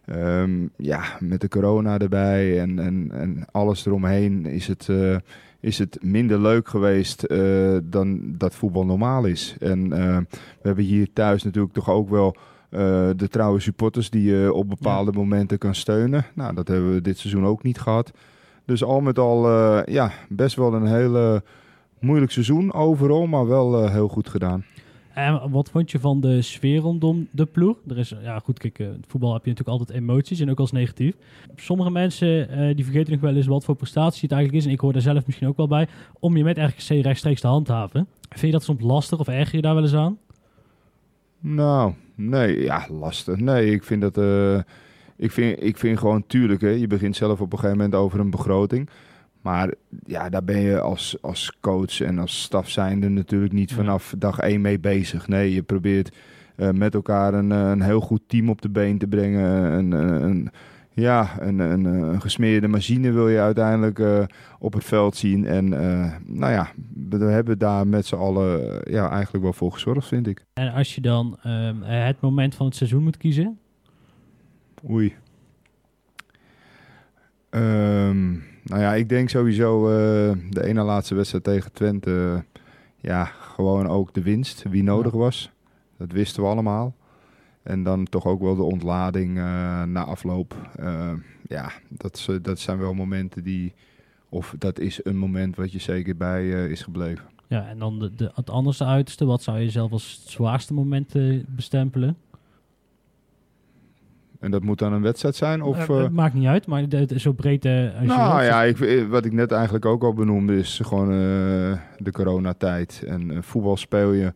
ehm, 0.06 0.68
ja, 0.76 1.04
met 1.20 1.42
de 1.42 1.48
corona 1.48 1.98
erbij 1.98 2.60
en, 2.60 2.80
en, 2.80 3.12
en 3.12 3.46
alles 3.52 3.86
eromheen 3.86 4.46
is 4.46 4.68
het, 4.68 4.90
eh, 4.90 5.16
is 5.60 5.78
het 5.78 5.98
minder 6.02 6.42
leuk 6.42 6.68
geweest 6.68 7.24
eh, 7.24 7.78
dan 7.84 8.20
dat 8.38 8.56
voetbal 8.56 8.86
normaal 8.86 9.26
is. 9.26 9.56
En 9.60 9.94
eh, 9.94 10.18
we 10.62 10.68
hebben 10.68 10.84
hier 10.84 11.14
thuis 11.14 11.44
natuurlijk 11.44 11.74
toch 11.74 11.90
ook 11.90 12.10
wel 12.10 12.36
eh, 12.70 13.10
de 13.16 13.28
trouwe 13.28 13.60
supporters 13.60 14.10
die 14.10 14.24
je 14.24 14.54
op 14.54 14.70
bepaalde 14.70 15.12
momenten 15.12 15.58
kan 15.58 15.76
steunen. 15.76 16.26
Nou, 16.34 16.54
dat 16.54 16.68
hebben 16.68 16.94
we 16.94 17.02
dit 17.02 17.18
seizoen 17.18 17.46
ook 17.46 17.64
niet 17.64 17.80
gehad. 17.80 18.12
Dus 18.66 18.84
al 18.84 19.02
met 19.02 19.20
al, 19.20 19.48
eh, 19.48 19.94
ja, 19.94 20.12
best 20.30 20.56
wel 20.56 20.74
een 20.74 20.86
hele 20.86 21.44
moeilijk 22.08 22.32
seizoen 22.32 22.74
overal, 22.74 23.28
maar 23.28 23.48
wel 23.48 23.84
eh, 23.84 23.92
heel 23.92 24.08
goed 24.08 24.30
gedaan. 24.30 24.66
En 25.14 25.50
wat 25.50 25.70
vond 25.70 25.92
je 25.92 26.00
van 26.00 26.22
de 26.22 26.42
sfeer 26.42 26.80
rondom 26.80 27.28
de 27.32 27.46
ploeg? 27.46 27.78
Er 27.88 27.98
is, 27.98 28.14
ja 28.22 28.40
goed, 28.40 28.60
kijk, 28.60 28.78
het 28.78 29.06
voetbal 29.08 29.34
heb 29.34 29.44
je 29.44 29.50
natuurlijk 29.50 29.80
altijd 29.80 30.00
emoties 30.00 30.40
en 30.40 30.50
ook 30.50 30.60
als 30.60 30.72
negatief. 30.72 31.16
Sommige 31.56 31.92
mensen 31.92 32.50
eh, 32.50 32.76
die 32.76 32.84
vergeten 32.86 33.12
nog 33.14 33.22
wel 33.22 33.36
eens 33.36 33.46
wat 33.48 33.66
voor 33.66 33.76
prestatie 33.76 34.22
het 34.22 34.32
eigenlijk 34.32 34.62
is. 34.62 34.68
En 34.68 34.74
ik 34.76 34.80
hoor 34.80 34.94
daar 34.94 35.02
zelf 35.02 35.26
misschien 35.26 35.48
ook 35.48 35.58
wel 35.58 35.68
bij. 35.68 35.88
Om 36.20 36.38
je 36.38 36.44
met 36.44 36.58
RGC 36.58 36.90
rechtstreeks 37.04 37.42
te 37.42 37.48
handhaven. 37.48 38.08
Vind 38.30 38.42
je 38.42 38.52
dat 38.52 38.64
soms 38.64 38.82
lastig 38.82 39.20
of 39.20 39.28
erger 39.28 39.56
je 39.56 39.62
daar 39.62 39.74
wel 39.74 39.84
eens 39.84 39.96
aan? 39.96 40.18
Nou, 41.40 41.94
nee, 42.16 42.64
ja, 42.64 42.88
lastig. 42.90 43.36
Nee, 43.38 43.72
ik 43.72 43.84
vind 43.84 44.02
dat. 44.02 44.18
eh, 44.18 44.60
ik, 45.18 45.32
vind, 45.32 45.64
ik 45.64 45.78
vind 45.78 46.00
gewoon 46.00 46.24
tuurlijk, 46.28 46.62
hè, 46.62 46.70
je 46.70 46.88
begint 46.88 47.16
zelf 47.16 47.42
op 47.42 47.52
een 47.52 47.60
gegeven 47.60 47.78
moment 47.78 47.96
over 47.96 48.20
een 48.20 48.30
begroting. 48.30 48.90
Maar 49.48 49.74
ja, 50.06 50.30
daar 50.30 50.44
ben 50.44 50.60
je 50.60 50.80
als, 50.80 51.18
als 51.22 51.58
coach 51.62 52.02
en 52.02 52.20
als 52.20 52.42
staf 52.42 52.70
zijnde 52.70 53.10
natuurlijk 53.10 53.54
niet 53.54 53.70
Ja. 53.70 53.76
vanaf 53.76 54.14
dag 54.18 54.40
één 54.40 54.62
mee 54.62 54.80
bezig. 54.80 55.28
Nee, 55.28 55.54
je 55.54 55.62
probeert 55.64 56.16
eh, 56.56 56.70
met 56.72 56.94
elkaar 56.94 57.34
een, 57.34 57.52
eh, 57.52 57.70
een 57.70 57.82
heel 57.82 58.00
goed 58.00 58.22
team 58.28 58.50
op 58.50 58.62
de 58.62 58.70
been 58.70 58.98
te 58.98 59.08
brengen. 59.08 59.50
Een, 59.74 59.92
een, 59.92 60.24
een- 60.24 60.50
ja, 60.94 61.42
een, 61.42 61.60
een, 61.60 61.86
een 61.86 62.22
gesmeerde 62.22 62.68
machine 62.68 63.12
wil 63.12 63.30
je 63.30 63.40
uiteindelijk 63.40 64.00
eh, 64.00 64.24
op 64.60 64.74
het 64.74 64.84
veld 64.84 65.16
zien. 65.16 65.46
En 65.46 65.74
eh, 65.74 66.12
nou 66.26 66.52
ja, 66.52 66.68
we 67.10 67.18
hebben 67.26 67.58
daar 67.58 67.88
met 67.88 68.06
z'n 68.06 68.16
allen 68.16 68.82
eh, 68.84 68.94
ja, 68.94 69.10
eigenlijk 69.12 69.44
wel 69.44 69.54
voor 69.54 69.72
gezorgd, 69.72 70.08
vind 70.08 70.28
ik. 70.28 70.46
En 70.54 70.74
als 70.74 70.96
je 70.96 71.02
dan 71.02 71.38
ehm, 71.44 71.84
eh, 71.84 72.06
het 72.06 72.22
moment 72.22 72.56
van 72.56 72.66
het 72.66 72.76
seizoen 72.76 73.04
moet 73.04 73.18
kiezen. 73.18 73.60
Oei. 74.90 75.16
Ehm, 77.50 78.34
nou 78.68 78.82
ja, 78.82 78.94
ik 78.94 79.10
denk 79.10 79.30
sowieso 79.30 79.88
eh, 79.90 80.38
de 80.50 80.64
ene 80.64 80.82
laatste 80.82 81.16
wedstrijd 81.16 81.44
tegen 81.44 81.72
Twente. 81.72 82.34
eh, 82.36 82.62
ja, 83.02 83.26
gewoon 83.26 83.88
ook 83.88 84.14
de 84.14 84.22
winst, 84.22 84.64
wie 84.70 84.84
nodig 84.84 85.12
was. 85.12 85.52
Dat 85.98 86.12
wisten 86.12 86.44
we 86.44 86.50
allemaal. 86.50 86.96
En 87.64 87.84
dan 87.84 88.06
toch 88.06 88.26
ook 88.26 88.42
wel 88.42 88.56
de 88.56 88.64
ontlading 88.64 89.38
eh, 89.38 89.84
na 89.84 90.04
afloop. 90.04 90.56
Ja, 91.48 91.72
dat, 91.90 92.28
dat 92.42 92.60
zijn 92.60 92.78
wel 92.78 92.94
momenten 92.94 93.44
die... 93.44 93.74
Of 94.30 94.56
dat 94.58 94.80
is 94.80 95.00
een 95.04 95.18
moment 95.18 95.56
wat 95.56 95.72
je 95.72 95.80
zeker 95.80 96.18
bij 96.18 96.70
is 96.70 96.82
gebleven. 96.82 97.26
Ja, 97.48 97.68
en 97.68 97.80
dan 97.80 98.00
de, 98.00 98.16
de, 98.16 98.32
het 98.36 98.50
anderste 98.50 98.86
uiterste. 98.86 99.26
Wat 99.26 99.44
zou 99.44 99.60
je 99.60 99.70
zelf 99.70 99.92
als 99.92 100.20
het 100.22 100.32
zwaarste 100.32 100.74
moment 100.74 101.14
bestempelen? 101.48 102.18
En 104.40 104.52
dat 104.52 104.64
moet 104.64 104.80
dan 104.80 104.94
een 104.94 105.02
wedstrijd 105.02 105.36
zijn? 105.36 105.62
Of, 105.62 105.78
Eh, 105.90 105.98
eh, 105.98 106.04
het 106.04 106.12
maakt 106.14 106.34
niet 106.34 106.46
uit, 106.48 106.68
maar 106.68 106.90
de, 106.90 107.06
de- 107.06 107.20
zo 107.20 107.32
breed 107.32 107.66
eh, 107.66 107.72
als 107.84 108.02
je 108.02 108.06
Nou 108.08 108.44
ja, 108.44 108.64
ik, 108.64 108.80
eh, 108.80 109.06
wat 109.08 109.26
ik 109.26 109.32
net 109.34 109.52
eigenlijk 109.52 109.86
ook 109.86 110.04
al 110.04 110.14
benoemde 110.14 110.58
is 110.58 110.80
gewoon 110.84 111.12
eh, 111.12 111.18
de 111.98 112.12
coronatijd. 112.12 113.04
En 113.08 113.32
eh, 113.32 113.38
voetbal 113.42 113.78
speel 113.78 114.12
je 114.12 114.34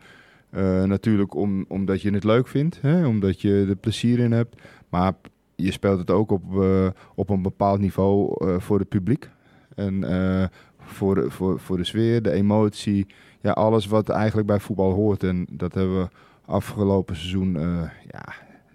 eh, 0.49 0.83
natuurlijk 0.83 1.35
om, 1.35 1.65
omdat 1.67 2.01
je 2.01 2.11
het 2.13 2.23
leuk 2.23 2.47
vindt, 2.47 2.81
hè? 2.81 3.05
omdat 3.07 3.41
je 3.41 3.65
er 3.69 3.75
plezier 3.75 4.19
in 4.19 4.31
hebt. 4.31 4.61
Maar 4.89 5.13
je 5.55 5.71
speelt 5.71 5.99
het 5.99 6.11
ook 6.11 6.31
op, 6.31 6.61
eh, 6.61 6.87
op 7.15 7.29
een 7.29 7.41
bepaald 7.41 7.79
niveau 7.79 8.45
eh, 8.47 8.59
voor 8.59 8.79
het 8.79 8.89
publiek. 8.89 9.29
En 9.75 10.03
eh, 10.03 10.47
voor, 10.79 11.15
de, 11.15 11.29
voor, 11.29 11.59
voor 11.59 11.77
de 11.77 11.83
sfeer, 11.83 12.21
de 12.21 12.31
emotie, 12.31 13.07
ja, 13.41 13.51
alles 13.51 13.85
wat 13.87 14.09
eigenlijk 14.09 14.47
bij 14.47 14.59
voetbal 14.59 14.91
hoort. 14.93 15.23
En 15.23 15.47
dat 15.51 15.73
hebben 15.73 15.99
we 16.01 16.07
afgelopen 16.45 17.15
seizoen 17.15 17.55
eh, 17.57 17.81
ja, 18.11 18.25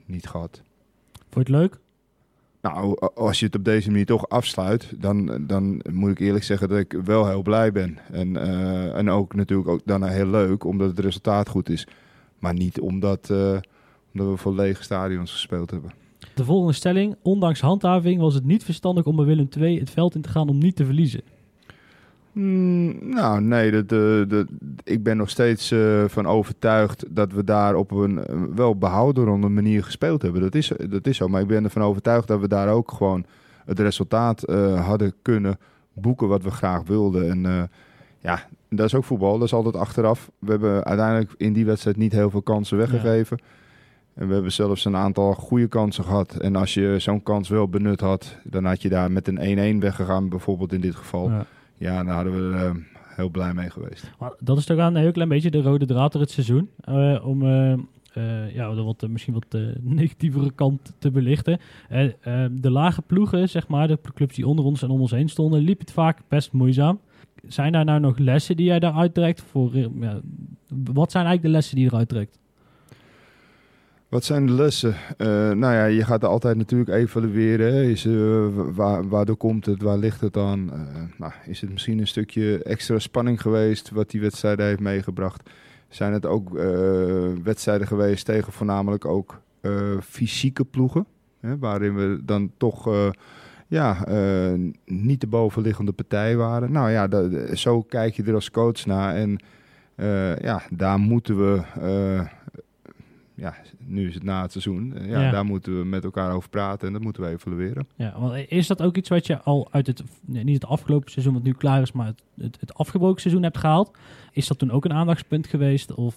niet 0.06 0.26
gehad. 0.26 0.62
Vond 1.36 1.48
je 1.48 1.54
het 1.54 1.62
leuk? 1.62 1.80
Nou, 2.60 2.98
als 3.14 3.38
je 3.40 3.46
het 3.46 3.54
op 3.54 3.64
deze 3.64 3.90
manier 3.90 4.06
toch 4.06 4.28
afsluit, 4.28 4.92
dan, 5.00 5.46
dan 5.46 5.82
moet 5.92 6.10
ik 6.10 6.18
eerlijk 6.18 6.44
zeggen 6.44 6.68
dat 6.68 6.78
ik 6.78 6.92
wel 7.04 7.28
heel 7.28 7.42
blij 7.42 7.72
ben. 7.72 7.98
En, 8.12 8.36
eh, 8.36 8.96
en 8.96 9.10
ook 9.10 9.34
natuurlijk 9.34 9.68
ook 9.68 9.80
daarna 9.84 10.06
heel 10.06 10.26
leuk, 10.26 10.64
omdat 10.64 10.88
het 10.88 10.98
resultaat 10.98 11.48
goed 11.48 11.68
is. 11.68 11.86
Maar 12.38 12.54
niet 12.54 12.80
omdat, 12.80 13.30
eh, 13.30 13.58
omdat 14.12 14.28
we 14.28 14.36
voor 14.36 14.54
lege 14.54 14.82
stadions 14.82 15.32
gespeeld 15.32 15.70
hebben. 15.70 15.90
De 16.34 16.44
volgende 16.44 16.72
stelling. 16.72 17.16
Ondanks 17.22 17.60
handhaving 17.60 18.20
was 18.20 18.34
het 18.34 18.44
niet 18.44 18.64
verstandig 18.64 19.04
om 19.04 19.16
bij 19.16 19.24
Willem 19.24 19.48
II 19.58 19.78
het 19.78 19.90
veld 19.90 20.14
in 20.14 20.22
te 20.22 20.28
gaan 20.28 20.48
om 20.48 20.58
niet 20.58 20.76
te 20.76 20.84
verliezen. 20.84 21.22
Mm, 22.38 23.08
nou, 23.08 23.40
nee, 23.40 23.70
dat, 23.70 23.92
eh, 23.92 24.28
dat, 24.28 24.46
ik 24.84 25.02
ben 25.02 25.16
nog 25.16 25.30
steeds 25.30 25.70
eh, 25.70 26.04
van 26.06 26.26
overtuigd 26.26 27.04
dat 27.08 27.32
we 27.32 27.44
daar 27.44 27.74
op 27.74 27.90
een 27.90 28.24
eh, 28.24 28.36
wel 28.54 28.76
behouderende 28.76 29.48
manier 29.48 29.84
gespeeld 29.84 30.22
hebben. 30.22 30.40
Dat 30.40 30.54
is, 30.54 30.72
dat 30.88 31.06
is 31.06 31.16
zo, 31.16 31.28
maar 31.28 31.40
ik 31.40 31.46
ben 31.46 31.64
ervan 31.64 31.82
overtuigd 31.82 32.28
dat 32.28 32.40
we 32.40 32.48
daar 32.48 32.68
ook 32.68 32.92
gewoon 32.92 33.24
het 33.64 33.80
resultaat 33.80 34.42
hadden 34.76 35.14
kunnen 35.22 35.58
boeken 35.92 36.28
wat 36.28 36.42
we 36.42 36.50
graag 36.50 36.82
wilden. 36.82 37.30
En 37.30 37.70
ja, 38.18 38.46
dat 38.68 38.86
is 38.86 38.94
ook 38.94 39.04
voetbal, 39.04 39.38
dat 39.38 39.46
is 39.46 39.54
altijd 39.54 39.76
achteraf. 39.76 40.30
We 40.38 40.50
hebben 40.50 40.84
uiteindelijk 40.84 41.34
in 41.36 41.52
die 41.52 41.66
wedstrijd 41.66 41.96
niet 41.96 42.12
heel 42.12 42.30
veel 42.30 42.42
kansen 42.42 42.76
weggegeven. 42.76 43.38
En 44.14 44.26
we 44.26 44.34
hebben 44.34 44.52
zelfs 44.52 44.84
een 44.84 44.96
aantal 44.96 45.34
goede 45.34 45.66
kansen 45.66 46.04
gehad. 46.04 46.36
En 46.36 46.56
als 46.56 46.74
je 46.74 46.94
zo'n 46.98 47.22
kans 47.22 47.48
wel 47.48 47.68
benut 47.68 48.00
had, 48.00 48.36
dan 48.44 48.64
had 48.64 48.82
je 48.82 48.88
daar 48.88 49.10
met 49.10 49.28
een 49.28 49.76
1-1 49.78 49.80
weggegaan, 49.80 50.28
bijvoorbeeld 50.28 50.72
in 50.72 50.80
dit 50.80 50.94
geval. 50.94 51.30
Ja. 51.30 51.46
Ja, 51.78 52.04
daar 52.04 52.14
hadden 52.14 52.50
we 52.50 52.56
eh, 52.56 52.96
heel 53.16 53.28
blij 53.28 53.54
mee 53.54 53.70
geweest. 53.70 54.10
Maar 54.18 54.32
dat 54.38 54.58
is 54.58 54.64
toch 54.64 54.78
aan 54.78 54.94
een 54.94 55.02
heel 55.02 55.12
klein 55.12 55.28
beetje 55.28 55.50
de 55.50 55.62
rode 55.62 55.86
draad 55.86 56.12
door 56.12 56.20
het 56.20 56.30
seizoen. 56.30 56.70
Eh, 56.80 57.26
om 57.26 57.42
eh, 57.42 58.54
ja, 58.54 58.74
de 58.74 58.82
wat, 58.82 59.08
misschien 59.08 59.34
wat 59.34 59.46
eh, 59.48 59.60
negatievere 60.00 60.50
kant 60.50 60.92
te 60.98 61.10
belichten. 61.10 61.58
De 62.50 62.70
lage 62.70 63.02
ploegen, 63.02 63.48
zeg 63.48 63.68
maar, 63.68 63.88
de 63.88 63.98
clubs 64.14 64.34
die 64.34 64.46
onder 64.46 64.64
ons 64.64 64.82
en 64.82 64.90
om 64.90 65.00
ons 65.00 65.10
heen 65.10 65.28
stonden, 65.28 65.60
liep 65.60 65.80
het 65.80 65.92
vaak 65.92 66.18
best 66.28 66.52
moeizaam. 66.52 67.00
Zijn 67.46 67.72
daar 67.72 67.84
nou 67.84 68.00
nog 68.00 68.18
lessen 68.18 68.56
die 68.56 68.66
jij 68.66 68.78
daaruit 68.78 69.14
trekt? 69.14 69.42
Voor, 69.42 69.70
wat 70.92 71.10
zijn 71.10 71.26
eigenlijk 71.26 71.42
de 71.42 71.48
lessen 71.48 71.74
die 71.76 71.84
je 71.84 71.90
eruit 71.90 72.08
trekt? 72.08 72.38
Wat 74.08 74.24
zijn 74.24 74.46
de 74.46 74.52
lessen? 74.52 74.94
Eh, 75.16 75.26
nou 75.50 75.74
ja, 75.74 75.84
je 75.84 76.04
gaat 76.04 76.22
er 76.22 76.28
altijd 76.28 76.56
natuurlijk 76.56 76.90
evalueren. 76.90 77.72
Is, 77.72 78.04
eh, 78.04 78.46
waar, 78.54 79.08
waardoor 79.08 79.36
komt 79.36 79.66
het? 79.66 79.82
Waar 79.82 79.98
ligt 79.98 80.20
het 80.20 80.36
aan? 80.36 80.72
Eh, 80.72 80.78
nou, 81.18 81.32
is 81.46 81.60
het 81.60 81.70
misschien 81.70 81.98
een 81.98 82.06
stukje 82.06 82.62
extra 82.62 82.98
spanning 82.98 83.40
geweest 83.40 83.90
wat 83.90 84.10
die 84.10 84.20
wedstrijden 84.20 84.66
heeft 84.66 84.80
meegebracht? 84.80 85.50
Zijn 85.88 86.12
het 86.12 86.26
ook 86.26 86.50
wedstrijden 87.42 87.86
geweest 87.86 88.24
tegen 88.24 88.52
voornamelijk 88.52 89.04
ook 89.04 89.40
fysieke 90.02 90.64
ploegen? 90.64 91.06
Hè, 91.40 91.58
waarin 91.58 91.94
we 91.94 92.20
dan 92.24 92.50
toch 92.56 93.12
ja, 93.66 94.04
niet 94.84 95.20
de 95.20 95.26
bovenliggende 95.26 95.92
partij 95.92 96.36
waren. 96.36 96.72
Nou 96.72 96.90
ja, 96.90 97.08
da- 97.08 97.28
da- 97.28 97.54
zo 97.54 97.82
kijk 97.82 98.14
je 98.14 98.22
er 98.22 98.34
als 98.34 98.50
coach 98.50 98.86
naar. 98.86 99.14
En 99.14 99.38
ja, 100.40 100.62
daar 100.70 100.98
moeten 100.98 101.36
we 101.36 101.62
ja, 103.36 103.54
nu 103.78 104.08
is 104.08 104.14
het 104.14 104.22
na 104.22 104.42
het 104.42 104.52
seizoen. 104.52 104.94
Eh, 104.96 105.08
Ja, 105.08 105.20
Ja. 105.22 105.30
Daar 105.30 105.44
moeten 105.44 105.78
we 105.78 105.84
met 105.84 106.04
elkaar 106.04 106.32
over 106.32 106.48
praten 106.48 106.86
en 106.86 106.92
dat 106.92 107.02
moeten 107.02 107.22
we 107.22 107.28
evalueren. 107.28 107.86
Ja, 107.94 108.14
want 108.18 108.44
is 108.48 108.66
dat 108.66 108.82
ook 108.82 108.96
iets 108.96 109.08
wat 109.08 109.26
je 109.26 109.40
al 109.42 109.68
uit 109.70 109.86
het, 109.86 110.02
nee, 110.20 110.44
niet 110.44 110.62
het 110.62 110.70
afgelopen 110.70 111.10
seizoen 111.10 111.34
wat 111.34 111.42
nu 111.42 111.52
klaar 111.52 111.82
is, 111.82 111.92
maar 111.92 112.06
het, 112.06 112.22
het, 112.40 112.56
het 112.60 112.74
afgebroken 112.74 113.20
seizoen 113.20 113.42
hebt 113.42 113.58
gehaald? 113.58 113.96
Is 114.32 114.46
dat 114.46 114.58
toen 114.58 114.70
ook 114.70 114.84
een 114.84 114.92
aandachtspunt 114.92 115.46
geweest? 115.46 115.94
Of, 115.94 116.14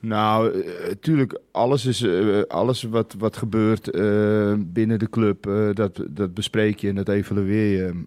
Nou, 0.00 0.62
eh, 0.62 0.90
tuurlijk, 1.00 1.40
alles, 1.50 1.86
is, 1.86 2.02
eh, 2.02 2.42
alles 2.42 2.82
wat, 2.82 3.14
wat 3.18 3.36
gebeurt 3.36 3.90
eh, 3.90 4.54
binnen 4.58 4.98
de 4.98 5.10
club, 5.10 5.46
eh, 5.46 5.68
dat, 5.72 6.02
dat 6.10 6.34
bespreek 6.34 6.78
je 6.78 6.88
en 6.88 6.94
dat 6.94 7.08
evalueer 7.08 7.76
je. 7.76 8.04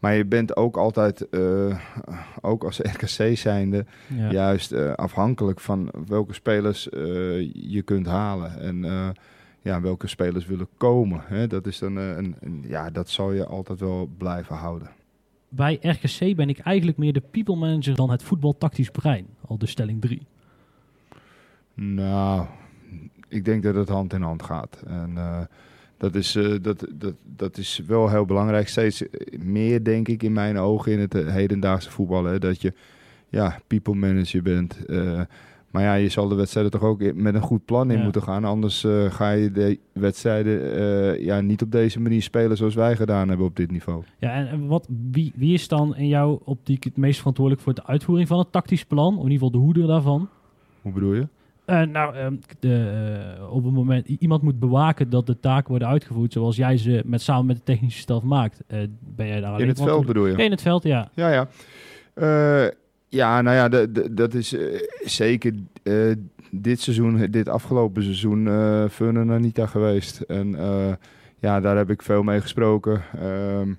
Maar 0.00 0.14
je 0.14 0.24
bent 0.24 0.56
ook 0.56 0.76
altijd, 0.76 1.28
eh, 1.28 1.78
ook 2.40 2.64
als 2.64 2.78
RKC 2.78 3.36
zijnde, 3.36 3.84
ja. 4.06 4.30
juist 4.30 4.72
eh, 4.72 4.92
afhankelijk 4.92 5.60
van 5.60 5.90
welke 6.06 6.34
spelers 6.34 6.88
eh, 6.88 7.00
je 7.54 7.82
kunt 7.84 8.06
halen. 8.06 8.60
En 8.60 9.14
ja, 9.62 9.80
welke 9.80 10.06
spelers 10.06 10.46
willen 10.46 10.68
komen. 10.76 11.20
Hè? 11.24 11.46
Dat, 11.46 11.66
is 11.66 11.78
dan, 11.78 11.96
een, 11.96 12.36
een- 12.40 12.64
ja, 12.68 12.90
dat 12.90 13.08
zal 13.08 13.32
je 13.32 13.46
altijd 13.46 13.80
wel 13.80 14.10
blijven 14.18 14.56
houden. 14.56 14.90
Bij 15.48 15.78
RKC 15.80 16.36
ben 16.36 16.48
ik 16.48 16.58
eigenlijk 16.58 16.98
meer 16.98 17.12
de 17.12 17.22
people 17.30 17.56
manager 17.56 17.94
dan 17.94 18.10
het 18.10 18.22
voetbaltactisch 18.22 18.90
brein. 18.90 19.26
Al 19.46 19.58
de 19.58 19.66
stelling 19.66 20.00
3. 20.00 20.26
Nou, 21.74 22.46
ik 23.28 23.44
denk 23.44 23.62
dat 23.62 23.74
het 23.74 23.88
hand 23.88 24.12
in 24.12 24.22
hand 24.22 24.42
gaat. 24.42 24.82
En 24.86 25.16
dat, 26.00 26.14
is, 26.14 26.36
eh, 26.36 26.54
dat, 26.62 26.86
dat, 26.94 27.14
dat 27.36 27.58
is 27.58 27.80
wel 27.86 28.08
heel 28.10 28.24
belangrijk. 28.24 28.68
Steeds 28.68 29.02
meer, 29.38 29.84
denk 29.84 30.08
ik, 30.08 30.22
in 30.22 30.32
mijn 30.32 30.58
ogen 30.58 30.92
in 30.92 30.98
het 31.00 31.14
eh, 31.14 31.26
hedendaagse 31.32 31.90
voetbal. 31.90 32.24
Hè, 32.24 32.38
dat 32.38 32.62
je 32.62 32.72
ja, 33.28 33.58
people 33.66 33.94
manager 33.94 34.42
bent. 34.42 34.84
eh, 34.86 35.20
Maar 35.70 35.82
ja, 35.82 35.94
je 35.94 36.08
zal 36.08 36.28
de 36.28 36.34
wedstrijden 36.34 36.72
toch 36.72 36.82
ook 36.82 37.14
met 37.14 37.34
een 37.34 37.40
goed 37.40 37.64
plan 37.64 37.90
in 37.90 37.96
Ja. 37.98 38.02
moeten 38.04 38.22
gaan. 38.22 38.44
Anders 38.44 38.84
eh, 38.84 39.04
ga 39.10 39.30
je 39.30 39.50
de 39.52 39.78
wedstrijden 39.92 40.74
eh, 40.74 41.24
ja, 41.24 41.40
niet 41.40 41.62
op 41.62 41.72
deze 41.72 42.00
manier 42.00 42.22
spelen 42.22 42.56
zoals 42.56 42.74
wij 42.74 42.96
gedaan 42.96 43.28
hebben 43.28 43.46
op 43.46 43.56
dit 43.56 43.70
niveau. 43.70 44.02
Ja, 44.18 44.32
en- 44.32 44.48
en 44.48 44.66
wat, 44.66 44.88
wie, 45.10 45.32
wie 45.36 45.54
is 45.54 45.68
dan 45.68 45.96
in 45.96 46.08
jouw 46.08 46.40
optiek 46.44 46.84
het 46.84 46.96
meest 46.96 47.18
verantwoordelijk 47.18 47.64
voor 47.64 47.74
de 47.74 47.86
uitvoering 47.86 48.28
van 48.28 48.38
het 48.38 48.52
tactisch 48.52 48.84
plan? 48.84 49.06
Of 49.18 49.24
in 49.24 49.30
ieder 49.30 49.32
geval 49.46 49.50
de 49.50 49.58
hoeder 49.58 49.86
daarvan? 49.86 50.28
Hoe 50.82 50.92
bedoel 50.92 51.14
je? 51.14 51.26
Eh, 51.70 51.82
nou, 51.82 52.14
ehm, 52.14 52.34
de, 52.60 52.90
eh, 53.38 53.52
op 53.52 53.64
het 53.64 53.72
moment 53.74 54.08
iemand 54.08 54.42
moet 54.42 54.58
bewaken 54.58 55.10
dat 55.10 55.26
de 55.26 55.40
taken 55.40 55.70
worden 55.70 55.88
uitgevoerd 55.88 56.32
zoals 56.32 56.56
jij 56.56 56.76
ze 56.76 57.02
met, 57.06 57.20
samen 57.22 57.46
met 57.46 57.56
de 57.56 57.62
technische 57.62 58.00
staf 58.00 58.22
maakt. 58.22 58.60
Eh, 58.66 58.78
ben 59.00 59.26
jij 59.26 59.40
daar 59.40 59.48
alleen 59.50 59.60
In 59.62 59.68
het 59.68 59.82
veld 59.82 60.06
bedoel 60.06 60.26
je? 60.26 60.36
In 60.44 60.50
het 60.50 60.62
veld, 60.62 60.82
ja. 60.82 61.10
Ja, 61.14 61.30
ja. 61.32 61.48
Ja, 63.08 63.40
nou 63.42 63.56
ja, 63.56 63.68
de- 63.68 63.92
de- 63.92 64.14
dat 64.14 64.34
is 64.34 64.54
zeker 65.04 65.52
dit 66.50 66.80
seizoen, 66.80 67.26
dit 67.30 67.48
afgelopen 67.48 68.02
seizoen, 68.02 68.48
eh 68.48 68.84
Fun 68.90 69.16
en 69.16 69.30
Anita 69.30 69.66
geweest. 69.66 70.20
En 70.20 70.56
ja, 71.38 71.60
daar 71.60 71.76
heb 71.76 71.90
ik 71.90 72.02
veel 72.02 72.22
mee 72.22 72.40
gesproken. 72.40 73.00
Ehm, 73.20 73.72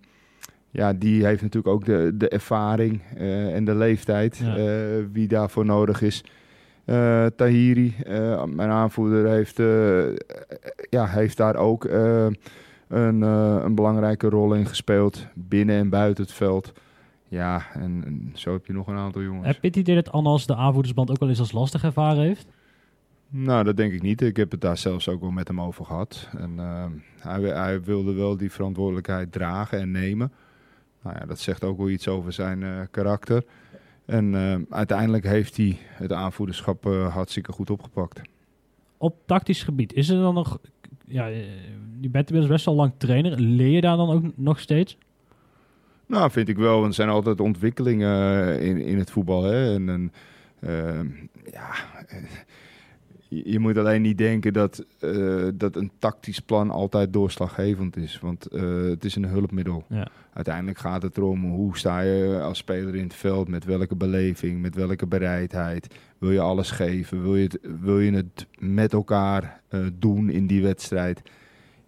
ja, 0.72 0.94
die 0.94 1.26
heeft 1.26 1.42
natuurlijk 1.42 1.74
ook 1.74 1.86
de, 1.86 2.12
de 2.16 2.30
ervaring 2.30 3.02
en 3.54 3.66
de 3.66 3.76
leeftijd 3.76 4.38
Ja. 4.38 4.56
wie 5.12 5.28
daarvoor 5.28 5.66
nodig 5.66 6.02
is. 6.02 6.24
Eh, 6.86 7.26
Tahiri, 7.26 7.96
eh, 8.04 8.44
mijn 8.44 8.70
aanvoerder, 8.70 9.28
heeft, 9.28 9.60
eh, 9.60 10.16
ja, 10.90 11.08
heeft 11.08 11.38
daar 11.38 11.56
ook 11.56 11.84
een, 11.84 13.22
een 13.22 13.76
belangrijke 13.76 14.30
rol 14.30 14.54
in 14.54 14.66
gespeeld. 14.66 15.28
Binnen 15.34 15.76
en 15.76 15.90
buiten 15.90 16.24
het 16.24 16.34
veld. 16.34 16.74
Ja, 17.28 17.66
en, 17.74 18.04
en 18.06 18.32
zo 18.34 18.54
heb 18.54 18.66
je 18.66 18.74
nog 18.74 18.88
een 18.88 18.98
aantal 18.98 19.22
jongens. 19.22 19.48
Heb 19.48 19.62
je 19.62 19.68
het 19.68 19.76
idee 19.76 19.96
dat 19.96 20.12
Annas 20.12 20.46
de 20.46 20.56
aanvoerdersband 20.56 21.12
ook 21.12 21.20
wel 21.20 21.30
eens 21.30 21.40
als 21.40 21.52
lastig 21.52 21.84
ervaren 21.84 22.24
heeft? 22.24 22.48
Nou, 23.30 23.64
dat 23.64 23.78
denk 23.78 23.94
ik 23.94 24.02
niet. 24.02 24.22
Ik 24.22 24.38
heb 24.38 24.52
het 24.52 24.62
daar 24.62 24.78
zelfs 24.78 25.10
ook 25.10 25.22
wel 25.22 25.32
met 25.32 25.48
hem 25.48 25.62
over 25.62 25.86
gehad. 25.86 26.30
En 26.38 26.58
hij, 27.20 27.42
hij 27.42 27.84
wilde 27.84 28.14
wel 28.14 28.38
die 28.38 28.52
verantwoordelijkheid 28.52 29.32
dragen 29.32 29.80
en 29.80 29.92
nemen. 29.92 30.32
Nou 31.04 31.16
ja, 31.20 31.26
dat 31.26 31.40
zegt 31.40 31.64
ook 31.64 31.78
wel 31.78 31.90
iets 31.90 32.08
over 32.08 32.34
zijn 32.34 32.88
karakter. 32.92 33.44
En 34.06 34.36
eh, 34.36 34.76
uiteindelijk 34.78 35.26
heeft 35.26 35.58
hij 35.58 35.78
het 35.82 36.12
aanvoerderschap 36.12 36.86
eh, 36.86 37.14
hartstikke 37.14 37.52
goed 37.52 37.70
opgepakt. 37.70 38.22
Op 38.98 39.16
tactisch 39.26 39.64
gebied, 39.64 39.94
is 39.94 40.10
er 40.10 40.22
dan 40.22 40.34
nog... 40.34 40.60
Ja, 41.06 41.30
eh, 41.30 41.38
je 42.00 42.10
bent 42.10 42.28
inmiddels 42.30 42.54
best 42.54 42.66
wel 42.66 42.76
lang 42.76 42.92
trainer. 42.98 43.40
Leer 43.40 43.72
je 43.72 43.82
daar 43.82 43.98
dan 43.98 44.10
ook 44.10 44.24
nog 44.36 44.60
steeds? 44.60 44.98
Nou, 46.06 46.32
vind 46.32 46.50
ik 46.50 46.58
wel. 46.58 46.76
Want 46.76 46.88
er 46.88 46.94
zijn 46.94 47.10
altijd 47.10 47.40
ontwikkelingen 47.40 48.60
in, 48.60 48.82
in 48.82 48.98
het 48.98 49.12
voetbal. 49.12 49.44
Hè? 49.44 49.74
En, 49.74 49.90
en 49.90 50.12
ja, 51.52 51.70
je, 53.32 53.52
je 53.52 53.60
moet 53.60 53.78
alleen 53.78 54.02
niet 54.02 54.18
denken 54.18 54.54
dat, 54.54 54.86
eh, 55.00 55.48
dat 55.54 55.76
een 55.76 55.92
tactisch 56.00 56.40
plan 56.40 56.70
altijd 56.70 57.14
doorslaggevend 57.14 57.98
is. 57.98 58.20
Want 58.20 58.46
eh, 58.46 58.84
het 58.84 59.06
is 59.06 59.16
een 59.16 59.26
hulpmiddel. 59.26 59.84
Ja. 59.90 60.08
Uiteindelijk 60.34 60.78
gaat 60.78 61.02
het 61.02 61.18
erom 61.18 61.44
hoe 61.44 61.78
sta 61.78 62.00
je 62.00 62.40
als 62.42 62.58
speler 62.58 62.96
in 62.96 63.04
het 63.04 63.14
veld. 63.14 63.48
Met 63.48 63.66
welke 63.66 63.96
beleving, 63.96 64.62
met 64.62 64.76
welke 64.76 65.08
bereidheid. 65.08 65.96
Wil 66.18 66.32
je 66.32 66.40
alles 66.40 66.72
geven? 66.72 67.22
Wil 67.22 67.36
je 67.36 67.44
het, 67.44 67.60
wil 67.82 68.00
je 68.00 68.12
het 68.12 68.46
met 68.60 68.94
elkaar 68.94 69.62
eh, 69.68 69.80
doen 69.94 70.30
in 70.30 70.48
die 70.48 70.62
wedstrijd? 70.62 71.22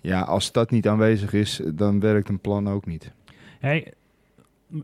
Ja, 0.02 0.22
als 0.22 0.52
dat 0.52 0.72
niet 0.72 0.88
aanwezig 0.88 1.34
is, 1.34 1.62
dan 1.74 2.00
werkt 2.00 2.30
een 2.30 2.40
plan 2.40 2.70
ook 2.70 2.86
niet. 2.86 3.12
Hey, 3.60 3.94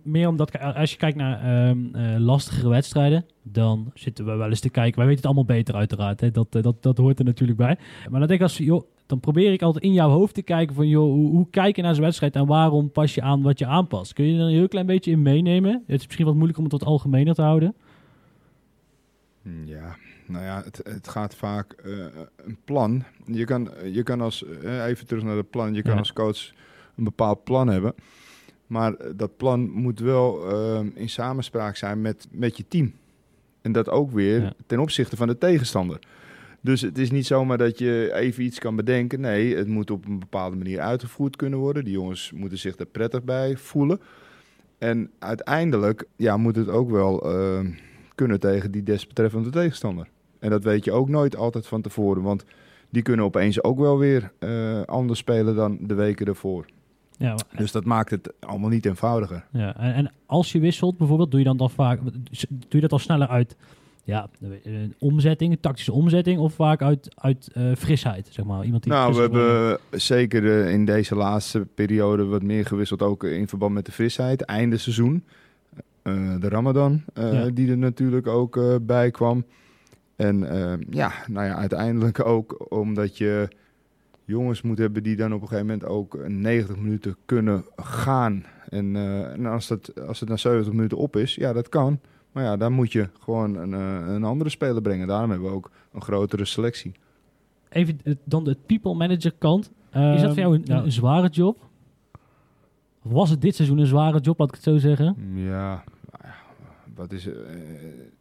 meer 0.04 0.28
omdat 0.28 0.60
als 0.60 0.92
je 0.92 0.98
kijkt 0.98 1.18
naar 1.18 1.42
eh, 1.44 2.16
lastigere 2.20 2.70
wedstrijden, 2.70 3.26
dan 3.44 3.92
zitten 3.94 4.26
we 4.26 4.36
wel 4.36 4.50
eens 4.50 4.60
te 4.60 4.70
kijken. 4.70 4.96
Wij 4.98 5.08
weten 5.08 5.22
het 5.22 5.26
allemaal 5.36 5.56
beter 5.56 5.76
uiteraard. 5.76 6.22
Hè? 6.22 6.32
Dat, 6.32 6.56
eh, 6.56 6.62
dat, 6.62 6.84
dat 6.84 6.98
hoort 6.98 7.20
er 7.20 7.26
natuurlijk 7.26 7.58
bij. 7.58 7.78
Maar 8.10 8.20
dan 8.20 8.28
denk 8.28 8.40
ik 8.40 8.42
als 8.42 8.58
joh, 8.58 8.84
dan 9.06 9.20
probeer 9.20 9.52
ik 9.54 9.62
altijd 9.62 9.84
in 9.84 9.94
jouw 9.94 10.10
hoofd 10.10 10.34
te 10.34 10.42
kijken 10.42 10.76
van 10.76 10.88
joh, 10.88 11.12
hoe, 11.12 11.30
hoe 11.30 11.48
kijk 11.50 11.76
je 11.76 11.82
naar 11.82 11.94
zo'n 11.96 12.04
wedstrijd 12.04 12.36
en 12.36 12.46
waarom 12.46 12.92
pas 12.92 13.16
je 13.16 13.22
aan 13.22 13.42
wat 13.42 13.60
je 13.60 13.66
aanpast? 13.66 14.14
Kun 14.14 14.26
je 14.26 14.34
er 14.40 14.46
een 14.46 14.50
heel 14.54 14.68
klein 14.68 14.86
beetje 14.86 15.12
in 15.12 15.22
meenemen? 15.22 15.84
Het 15.88 16.00
is 16.00 16.06
misschien 16.06 16.26
wat 16.26 16.34
moeilijk 16.36 16.58
om 16.58 16.64
het 16.64 16.74
wat 16.74 16.84
algemener 16.86 17.34
te 17.34 17.42
houden. 17.42 17.76
Ja, 19.66 19.96
nou 20.28 20.44
ja, 20.44 20.62
het, 20.64 20.82
het 20.84 21.08
gaat 21.08 21.36
vaak 21.36 21.72
eh, 21.72 21.92
een 22.46 22.58
plan. 22.66 23.04
Je 23.26 23.46
kan, 23.46 23.70
je 23.92 24.04
kan 24.04 24.22
als, 24.22 24.46
even 24.64 25.08
terug 25.08 25.24
naar 25.24 25.36
het 25.38 25.50
plan, 25.50 25.74
je 25.74 25.82
kan 25.82 25.94
Ja. 25.94 26.00
als 26.00 26.14
coach 26.14 26.52
een 26.96 27.04
bepaald 27.04 27.44
plan 27.44 27.68
hebben. 27.68 27.94
Maar 28.70 28.94
eh, 28.94 29.12
dat 29.16 29.38
plan 29.38 29.70
moet 29.70 30.00
wel 30.00 30.50
eh, 30.52 30.80
in 30.94 31.10
samenspraak 31.10 31.76
zijn 31.76 32.02
met, 32.02 32.28
met 32.32 32.58
je 32.58 32.66
team. 32.68 32.94
En 33.62 33.72
dat 33.72 33.90
ook 33.90 34.12
weer 34.12 34.42
Ja. 34.42 34.54
ten 34.66 34.80
opzichte 34.80 35.16
van 35.16 35.28
de 35.28 35.38
tegenstander. 35.38 36.00
Dus 36.62 36.82
het 36.82 36.98
is 36.98 37.12
niet 37.12 37.26
zomaar 37.26 37.58
dat 37.58 37.78
je 37.80 38.12
even 38.14 38.44
iets 38.44 38.60
kan 38.60 38.76
bedenken. 38.76 39.20
Nee, 39.22 39.56
het 39.56 39.68
moet 39.68 39.92
op 39.92 40.06
een 40.06 40.20
bepaalde 40.20 40.56
manier 40.56 40.80
uitgevoerd 40.80 41.36
kunnen 41.36 41.60
worden. 41.60 41.84
Die 41.84 41.94
jongens 41.94 42.32
moeten 42.36 42.58
zich 42.58 42.78
er 42.78 42.86
prettig 42.86 43.24
bij 43.24 43.58
voelen. 43.58 44.00
En 44.78 45.12
uiteindelijk 45.20 46.06
ja, 46.16 46.38
moet 46.38 46.56
het 46.56 46.70
ook 46.70 46.90
wel 46.90 47.32
eh, 47.34 47.60
kunnen 48.16 48.40
tegen 48.40 48.72
die 48.72 48.84
desbetreffende 48.84 49.50
tegenstander. 49.50 50.08
En 50.40 50.50
dat 50.50 50.64
weet 50.64 50.86
je 50.86 50.92
ook 50.92 51.10
nooit 51.10 51.36
altijd 51.36 51.68
van 51.68 51.82
tevoren. 51.82 52.22
Want 52.24 52.44
die 52.90 53.02
kunnen 53.02 53.26
opeens 53.26 53.64
ook 53.64 53.80
wel 53.80 53.98
weer 53.98 54.32
eh, 54.40 54.82
anders 54.82 55.20
spelen 55.20 55.56
dan 55.56 55.78
de 55.82 55.94
weken 55.94 56.26
ervoor. 56.26 56.66
Ja, 57.20 57.30
maar- 57.30 57.44
Dus 57.58 57.72
dat 57.72 57.86
maakt 57.86 58.12
het 58.12 58.34
allemaal 58.40 58.70
niet 58.70 58.86
eenvoudiger. 58.86 59.46
Ja, 59.52 59.76
en, 59.78 59.94
en 59.94 60.12
als 60.26 60.52
je 60.52 60.60
wisselt 60.60 60.98
bijvoorbeeld, 60.98 61.32
doe 61.32 61.40
je 61.40 61.46
dan, 61.46 61.58
dan 61.58 61.70
vaak, 61.70 62.00
doe 62.50 62.58
je 62.70 62.80
dat 62.80 62.92
al 62.92 63.00
sneller 63.00 63.28
uit 63.28 63.56
ja, 64.04 64.30
een 64.64 64.94
omzetting, 65.00 65.52
een 65.52 65.60
tactische 65.60 65.92
omzetting, 65.92 66.40
of 66.40 66.54
vaak 66.54 66.82
uit, 66.82 67.10
uit 67.16 67.50
eh, 67.54 67.72
frisheid, 67.78 68.28
zeg 68.32 68.46
maar. 68.46 68.64
Iemand 68.66 68.84
die 68.84 68.92
Nou, 68.92 69.14
we 69.16 69.22
hebben 69.22 69.78
zeker 69.92 70.68
in 70.68 70.86
deze 70.86 71.16
laatste 71.16 71.68
periode 71.76 72.26
wat 72.26 72.44
meer 72.44 72.66
gewisseld. 72.66 73.02
Ook 73.02 73.24
in 73.24 73.48
verband 73.48 73.74
met 73.74 73.86
de 73.86 73.92
frisheid. 73.92 74.42
Einde 74.42 74.78
seizoen. 74.78 75.24
Eh, 76.02 76.14
de 76.40 76.50
Ramadan, 76.50 77.04
eh, 77.14 77.34
Ja. 77.34 77.50
die 77.50 77.70
er 77.70 77.78
natuurlijk 77.78 78.28
ook 78.28 78.60
bij 78.82 79.12
kwam. 79.12 79.44
En 80.16 80.40
ja, 80.90 81.12
nou 81.28 81.46
ja, 81.48 81.56
uiteindelijk 81.56 82.26
ook 82.26 82.66
omdat 82.70 83.18
je 83.18 83.48
jongens 84.30 84.62
moet 84.62 84.78
hebben 84.78 85.04
die 85.04 85.16
dan 85.16 85.34
op 85.34 85.42
een 85.42 85.48
gegeven 85.48 85.68
moment 85.68 85.86
ook 85.86 86.28
90 86.28 86.78
minuten 86.78 87.16
kunnen 87.26 87.66
gaan. 87.76 88.46
En, 88.70 88.96
eh, 88.96 89.32
en 89.32 89.46
als, 89.46 89.68
dat, 89.68 90.00
als 90.08 90.20
het 90.20 90.30
na 90.30 90.38
70 90.38 90.74
minuten 90.74 90.98
op 90.98 91.16
is, 91.16 91.36
ja, 91.36 91.54
dat 91.54 91.70
kan. 91.70 92.00
Maar 92.32 92.44
ja, 92.44 92.58
dan 92.58 92.72
moet 92.72 92.92
je 92.92 93.10
gewoon 93.20 93.56
een, 93.56 93.74
eh, 93.74 94.14
een 94.14 94.24
andere 94.24 94.50
speler 94.50 94.82
brengen. 94.82 95.08
Daarom 95.08 95.30
hebben 95.30 95.50
we 95.50 95.56
ook 95.56 95.72
een 95.94 96.02
grotere 96.02 96.46
selectie. 96.46 96.92
Even 97.70 98.00
dan 98.24 98.44
de 98.44 98.58
people 98.66 98.94
manager 98.94 99.34
kant. 99.38 99.72
is 99.92 100.22
dat 100.22 100.34
voor 100.34 100.40
jou 100.40 100.56
een, 100.56 100.62
ja. 100.66 100.84
een 100.84 100.92
zware 100.92 101.30
job? 101.30 101.70
Of 103.04 103.12
was 103.12 103.30
het 103.30 103.42
dit 103.42 103.56
seizoen 103.56 103.78
een 103.78 103.86
zware 103.86 104.20
job, 104.20 104.40
laat 104.40 104.48
ik 104.48 104.54
het 104.54 104.64
zo 104.64 104.78
zeggen? 104.78 105.16
Ja, 105.34 105.84
nou 106.12 106.24
ja, 106.24 106.36
wat 106.96 107.12
is, 107.12 107.28
eh, 107.28 107.34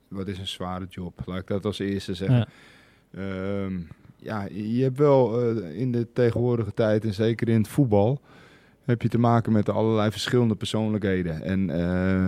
wat 0.09 0.29
is 0.29 0.39
een 0.39 0.47
zware 0.47 0.87
job? 0.89 1.23
Laat 1.27 1.39
ik 1.39 1.47
dat 1.47 1.65
als 1.65 1.79
eerste 1.79 2.15
zeggen. 2.15 2.49
Ja. 3.11 3.21
Ehm, 3.21 3.81
ja, 4.21 4.47
je 4.53 4.83
hebt 4.83 4.99
wel 4.99 5.41
eh, 5.41 5.81
in 5.81 5.93
de 5.93 6.13
tegenwoordige 6.13 6.75
tijd, 6.75 7.05
en 7.05 7.15
zeker 7.15 7.49
in 7.49 7.59
het 7.59 7.69
voetbal, 7.69 8.21
heb 8.85 9.03
je 9.03 9.09
te 9.09 9.19
maken 9.19 9.53
met 9.53 9.69
allerlei 9.69 10.11
verschillende 10.11 10.55
persoonlijkheden. 10.55 11.43
En 11.43 11.71
eh, 11.71 12.27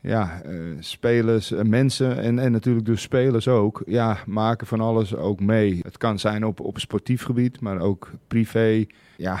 ja, 0.00 0.42
eh, 0.42 0.54
spelers, 0.78 1.50
mensen 1.50 2.18
en, 2.18 2.38
en 2.38 2.52
natuurlijk 2.52 2.86
dus 2.86 3.02
spelers 3.02 3.48
ook, 3.48 3.82
ja, 3.86 4.18
maken 4.26 4.66
van 4.66 4.80
alles 4.80 5.16
ook 5.16 5.40
mee. 5.40 5.80
Het 5.82 5.98
kan 5.98 6.18
zijn 6.18 6.44
op, 6.46 6.60
op 6.60 6.78
sportief 6.78 7.22
gebied, 7.22 7.60
maar 7.60 7.80
ook 7.80 8.10
privé, 8.26 8.86
ja, 9.16 9.40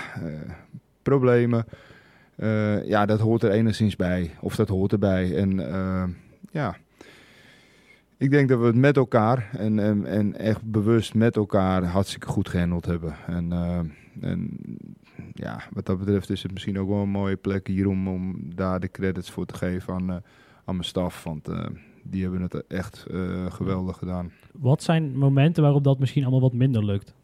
problemen. 1.02 1.64
Ja, 2.84 3.06
dat 3.06 3.20
hoort 3.20 3.42
er 3.42 3.50
enigszins 3.50 3.96
bij. 3.96 4.30
Of 4.40 4.56
dat 4.56 4.68
hoort 4.68 4.92
erbij. 4.92 5.36
En 5.36 5.56
ja, 6.50 6.76
ik 8.22 8.30
denk 8.30 8.48
dat 8.48 8.58
we 8.58 8.66
het 8.66 8.74
met 8.74 8.96
elkaar 8.96 9.50
en, 9.52 9.78
en, 9.78 10.06
en 10.06 10.36
echt 10.38 10.70
bewust 10.70 11.14
met 11.14 11.36
elkaar 11.36 11.84
hartstikke 11.84 12.26
goed 12.26 12.48
gehandeld 12.48 12.86
hebben. 12.86 13.14
En, 13.26 13.52
eh, 13.52 13.78
en 14.20 14.50
ja, 15.34 15.62
wat 15.72 15.86
dat 15.86 15.98
betreft 15.98 16.30
is 16.30 16.42
het 16.42 16.52
misschien 16.52 16.78
ook 16.78 16.88
wel 16.88 17.02
een 17.02 17.08
mooie 17.08 17.36
plek 17.36 17.66
hier 17.66 17.88
om, 17.88 18.36
daar 18.54 18.80
de 18.80 18.90
credits 18.90 19.30
voor 19.30 19.46
te 19.46 19.54
geven 19.54 19.94
aan, 19.94 20.10
eh, 20.10 20.16
aan 20.64 20.74
mijn 20.74 20.84
staf. 20.84 21.24
Want 21.24 21.48
eh, 21.48 21.66
die 22.02 22.22
hebben 22.22 22.42
het 22.42 22.66
echt 22.66 23.06
geweldig 23.48 23.96
gedaan. 23.96 24.30
Wat 24.52 24.82
zijn 24.82 25.18
momenten 25.18 25.62
waarop 25.62 25.84
dat 25.84 25.98
misschien 25.98 26.22
allemaal 26.22 26.40
wat 26.40 26.52
minder 26.52 26.84
lukt? 26.84 27.14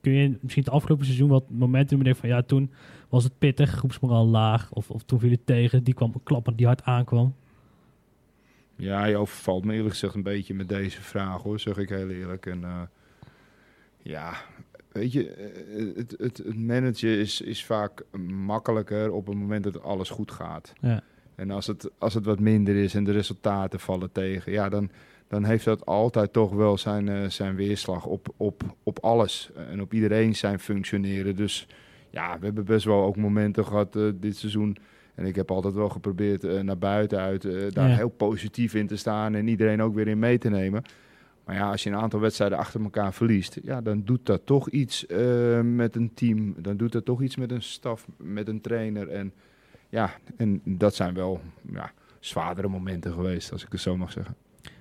Kun 0.00 0.12
je 0.12 0.38
misschien 0.40 0.64
het 0.64 0.72
afgelopen 0.72 1.04
seizoen 1.04 1.28
wat 1.28 1.44
momenten 1.50 1.96
noemen 1.96 2.16
van 2.16 2.28
ja, 2.28 2.42
toen 2.42 2.70
was 3.08 3.24
het 3.24 3.38
pittig, 3.38 3.70
groepsmoraal 3.70 4.26
laag, 4.26 4.72
of, 4.72 4.90
of 4.90 5.02
toen 5.02 5.20
viel 5.20 5.30
het 5.30 5.46
tegen, 5.46 5.84
die 5.84 5.94
kwam 5.94 6.12
klappen 6.22 6.56
die 6.56 6.66
hard 6.66 6.82
aankwam. 6.82 7.34
Ja, 8.76 9.04
je 9.04 9.16
overvalt 9.16 9.64
me 9.64 9.72
eerlijk 9.74 9.90
gezegd 9.90 10.14
een 10.14 10.22
beetje 10.22 10.54
met 10.54 10.68
deze 10.68 11.02
vraag 11.02 11.42
hoor, 11.42 11.60
zeg 11.60 11.76
ik 11.76 11.88
heel 11.88 12.08
eerlijk. 12.08 12.46
En 12.46 12.64
eh, 12.64 12.82
ja, 14.02 14.34
weet 14.92 15.12
je, 15.12 15.30
eh, 15.30 15.96
het, 15.96 16.14
het, 16.18 16.36
het 16.36 16.56
managen 16.58 17.18
is, 17.18 17.40
is 17.40 17.64
vaak 17.64 18.02
makkelijker 18.28 19.12
op 19.12 19.26
het 19.26 19.36
moment 19.36 19.64
dat 19.64 19.82
alles 19.82 20.10
goed 20.10 20.30
gaat. 20.30 20.72
Ja. 20.80 21.02
En 21.34 21.50
als 21.50 21.66
het, 21.66 21.90
als 21.98 22.14
het 22.14 22.24
wat 22.24 22.40
minder 22.40 22.76
is 22.76 22.94
en 22.94 23.04
de 23.04 23.12
resultaten 23.12 23.80
vallen 23.80 24.12
tegen, 24.12 24.52
ja, 24.52 24.68
dan, 24.68 24.90
dan 25.28 25.44
heeft 25.44 25.64
dat 25.64 25.86
altijd 25.86 26.32
toch 26.32 26.52
wel 26.52 26.78
zijn, 26.78 27.08
eh, 27.08 27.28
zijn 27.28 27.54
weerslag 27.56 28.06
op, 28.06 28.28
op, 28.36 28.62
op 28.82 28.98
alles. 28.98 29.50
En 29.70 29.80
op 29.80 29.92
iedereen 29.92 30.34
zijn 30.34 30.58
functioneren. 30.58 31.36
Dus 31.36 31.66
ja, 32.10 32.38
we 32.38 32.44
hebben 32.44 32.64
best 32.64 32.84
wel 32.84 33.04
ook 33.04 33.16
momenten 33.16 33.64
gehad 33.64 33.96
eh, 33.96 34.02
dit 34.14 34.36
seizoen. 34.36 34.76
En 35.16 35.24
ik 35.26 35.34
heb 35.34 35.50
altijd 35.50 35.74
wel 35.74 35.88
geprobeerd 35.88 36.44
eh, 36.44 36.60
naar 36.60 36.78
buiten 36.78 37.18
uit 37.18 37.44
eh, 37.44 37.52
daar 37.70 37.88
Ja. 37.88 37.96
heel 37.96 38.08
positief 38.08 38.74
in 38.74 38.86
te 38.86 38.96
staan 38.96 39.34
en 39.34 39.48
iedereen 39.48 39.82
ook 39.82 39.94
weer 39.94 40.08
in 40.08 40.18
mee 40.18 40.38
te 40.38 40.48
nemen. 40.48 40.82
Maar 41.44 41.54
ja, 41.54 41.70
als 41.70 41.82
je 41.82 41.90
een 41.90 41.96
aantal 41.96 42.20
wedstrijden 42.20 42.58
achter 42.58 42.82
elkaar 42.82 43.12
verliest, 43.14 43.58
ja, 43.62 43.80
dan 43.80 44.02
doet 44.04 44.26
dat 44.26 44.46
toch 44.46 44.68
iets 44.70 45.06
eh, 45.06 45.60
met 45.60 45.96
een 45.96 46.10
team. 46.14 46.54
Dan 46.58 46.76
doet 46.76 46.92
dat 46.92 47.04
toch 47.04 47.22
iets 47.22 47.36
met 47.36 47.50
een 47.50 47.62
staf, 47.62 48.06
met 48.16 48.48
een 48.48 48.60
trainer. 48.60 49.08
En 49.08 49.32
ja, 49.88 50.10
en 50.36 50.60
dat 50.64 50.94
zijn 50.94 51.14
wel 51.14 51.40
ja, 51.72 51.92
zwaardere 52.20 52.68
momenten 52.68 53.12
geweest, 53.12 53.52
als 53.52 53.64
ik 53.64 53.72
het 53.72 53.80
zo 53.80 53.96
mag 53.96 54.12
zeggen. 54.12 54.34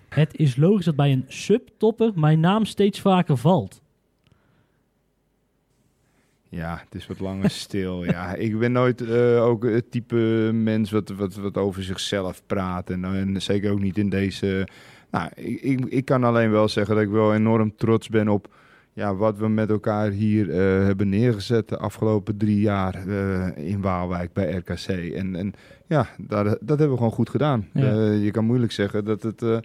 Het 0.10 0.38
is 0.38 0.56
logisch 0.56 0.86
dat 0.86 0.96
bij 0.96 1.12
een 1.12 1.26
subtopper 1.28 2.12
mijn 2.16 2.40
naam 2.40 2.66
steeds 2.66 3.00
vaker 3.02 3.38
valt. 3.38 3.82
Ja, 6.56 6.82
het 6.86 6.96
is 6.96 7.08
wat 7.08 7.20
langer 7.20 7.50
stil. 7.66 8.06
Ja, 8.06 8.34
ik 8.34 8.60
ben 8.60 8.72
nooit 8.72 9.02
eh, 9.02 9.44
ook 9.44 9.64
het 9.64 9.92
type 9.92 10.50
mens 10.54 10.92
wat, 10.92 11.10
wat, 11.10 11.36
wat 11.36 11.58
over 11.58 11.84
zichzelf 11.84 12.42
praat. 12.46 12.90
En, 12.90 13.04
en 13.06 13.42
zeker 13.42 13.72
ook 13.72 13.80
niet 13.80 13.98
in 13.98 14.10
deze. 14.10 14.68
Nou, 15.12 15.30
ik, 15.36 15.62
ik, 15.62 15.86
ik 15.86 16.06
kan 16.06 16.24
alleen 16.24 16.52
wel 16.52 16.68
zeggen 16.68 16.96
dat 16.96 17.04
ik 17.04 17.10
wel 17.10 17.34
enorm 17.34 17.76
trots 17.76 18.10
ben 18.10 18.28
op 18.28 18.48
ja, 18.96 19.16
wat 19.16 19.38
we 19.38 19.48
met 19.48 19.70
elkaar 19.70 20.10
hier 20.10 20.50
eh, 20.50 20.86
hebben 20.86 21.10
neergezet 21.10 21.70
de 21.70 21.78
afgelopen 21.78 22.38
drie 22.38 22.60
jaar 22.60 23.08
eh, 23.08 23.68
in 23.68 23.82
Waalwijk 23.82 24.34
bij 24.34 24.52
RKC. 24.52 24.88
En, 25.14 25.36
en 25.36 25.54
ja, 25.88 26.08
daar, 26.18 26.44
dat 26.44 26.68
hebben 26.68 26.90
we 26.90 26.98
gewoon 26.98 27.12
goed 27.12 27.30
gedaan. 27.30 27.68
Ja. 27.74 27.84
Eh, 27.84 28.24
je 28.24 28.32
kan 28.32 28.46
moeilijk 28.46 28.72
zeggen 28.72 29.06
dat 29.06 29.24
het, 29.24 29.42
eh, 29.42 29.58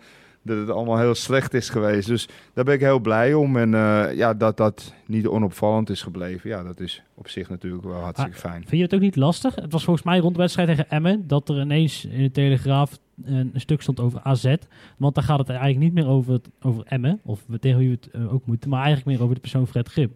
dat 0.50 0.66
het 0.66 0.76
allemaal 0.76 0.99
heel 0.99 1.14
slecht 1.14 1.54
is 1.54 1.69
geweest. 1.69 2.09
Dus 2.09 2.28
daar 2.52 2.64
ben 2.64 2.75
ik 2.75 2.80
heel 2.80 2.99
blij 2.99 3.35
om. 3.35 3.57
En 3.57 3.75
eh, 3.75 4.16
ja, 4.16 4.35
dat 4.35 4.57
dat 4.57 4.95
niet 5.07 5.26
onopvallend 5.26 5.90
is 5.90 6.02
gebleven, 6.02 6.50
ja, 6.50 6.62
dat 6.62 6.80
is 6.80 7.02
op 7.14 7.28
zich 7.28 7.49
natuurlijk 7.49 7.85
wel 7.85 8.00
hartstikke 8.00 8.38
fijn. 8.38 8.61
Vind 8.61 8.71
je 8.71 8.83
het 8.83 8.95
ook 8.95 9.00
niet 9.00 9.16
lastig? 9.16 9.54
Het 9.54 9.73
was 9.73 9.85
volgens 9.85 10.07
mij 10.07 10.19
rond 10.19 10.35
de 10.35 10.40
wedstrijd 10.40 10.69
tegen 10.69 10.90
Emmen 10.90 11.26
dat 11.26 11.49
er 11.49 11.61
ineens 11.61 12.04
in 12.04 12.23
de 12.23 12.30
Telegraaf 12.30 12.99
een, 13.25 13.52
stuk 13.54 13.83
stond 13.83 14.00
over 14.00 14.21
AZ. 14.23 14.54
Want 14.97 15.14
daar 15.14 15.25
gaat 15.25 15.38
het 15.38 15.49
eigenlijk 15.49 15.78
niet 15.78 15.92
meer 15.92 16.07
over, 16.07 16.33
het, 16.33 16.49
over 16.62 16.85
Emmen, 16.87 17.21
of 17.23 17.40
tegen 17.61 17.78
wie 17.78 17.88
we 17.88 17.95
het 18.00 18.11
eh, 18.11 18.35
ook 18.35 18.47
moeten, 18.47 18.71
maar 18.71 18.83
eigenlijk 18.83 19.09
meer 19.09 19.23
over 19.23 19.35
de 19.35 19.40
persoon 19.40 19.66
Fred 19.66 19.88
Grip. 19.88 20.12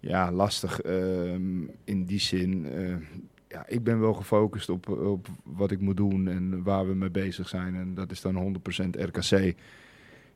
Ja, 0.00 0.32
lastig 0.32 0.80
ehm, 0.80 1.62
in 1.84 2.04
die 2.04 2.20
zin. 2.20 2.66
eh, 2.72 2.94
ja, 3.52 3.64
ik 3.66 3.84
ben 3.84 4.00
wel 4.00 4.14
gefocust 4.14 4.68
op, 4.68 4.88
op 4.88 5.26
wat 5.44 5.70
ik 5.70 5.80
moet 5.80 5.96
doen 5.96 6.28
en 6.28 6.62
waar 6.62 6.86
we 6.86 6.94
mee 6.94 7.10
bezig 7.10 7.48
zijn. 7.48 7.74
En 7.74 7.94
dat 7.94 8.10
is 8.10 8.20
dan 8.20 8.56
100% 8.86 8.88
RKC. 8.90 9.54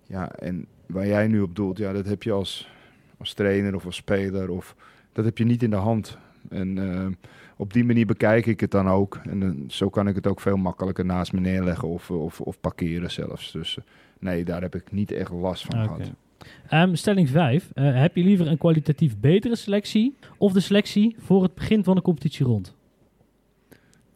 Ja, 0.07 0.33
en 0.33 0.67
waar 0.87 1.07
jij 1.07 1.27
nu 1.27 1.41
op 1.41 1.57
doelt, 1.57 1.79
ja, 1.79 1.93
dat 1.93 2.07
heb 2.07 2.23
je 2.23 2.33
als, 2.33 2.71
als 3.19 3.33
trainer 3.33 3.75
of 3.75 3.85
als 3.85 3.97
speler. 3.97 4.51
Of, 4.51 4.77
dat 5.13 5.25
heb 5.25 5.39
je 5.39 5.45
niet 5.45 5.63
in 5.63 5.71
de 5.71 5.77
hand. 5.77 6.19
En 6.49 6.79
eh, 6.79 7.07
op 7.57 7.73
die 7.73 7.85
manier 7.85 8.07
bekijk 8.07 8.47
ik 8.47 8.61
het 8.61 8.71
dan 8.71 8.89
ook. 8.89 9.21
En 9.25 9.43
eh, 9.43 9.51
zo 9.69 9.89
kan 9.89 10.09
ik 10.09 10.15
het 10.15 10.27
ook 10.27 10.41
veel 10.41 10.57
makkelijker 10.57 11.05
naast 11.05 11.33
me 11.33 11.41
neerleggen 11.41 11.89
of, 11.89 12.11
of, 12.11 12.41
of 12.41 12.61
parkeren 12.61 13.11
zelfs. 13.11 13.53
Dus 13.53 13.79
eh, 13.79 13.85
nee, 14.19 14.45
daar 14.45 14.63
heb 14.63 14.75
ik 14.75 14.93
niet 14.93 15.11
echt 15.11 15.31
last 15.31 15.65
van 15.65 15.83
gehad. 15.83 16.11
Ehm, 16.69 16.95
stelling 16.95 17.29
5. 17.29 17.71
heb 17.75 18.17
je 18.17 18.23
liever 18.23 18.47
een 18.47 18.59
kwalitatief 18.59 19.19
betere 19.19 19.57
selectie 19.57 20.17
of 20.39 20.53
de 20.53 20.61
selectie 20.61 21.17
voor 21.19 21.43
het 21.43 21.55
begin 21.55 21.85
van 21.85 21.95
de 21.95 22.03
competitie 22.03 22.47
rond? 22.47 22.76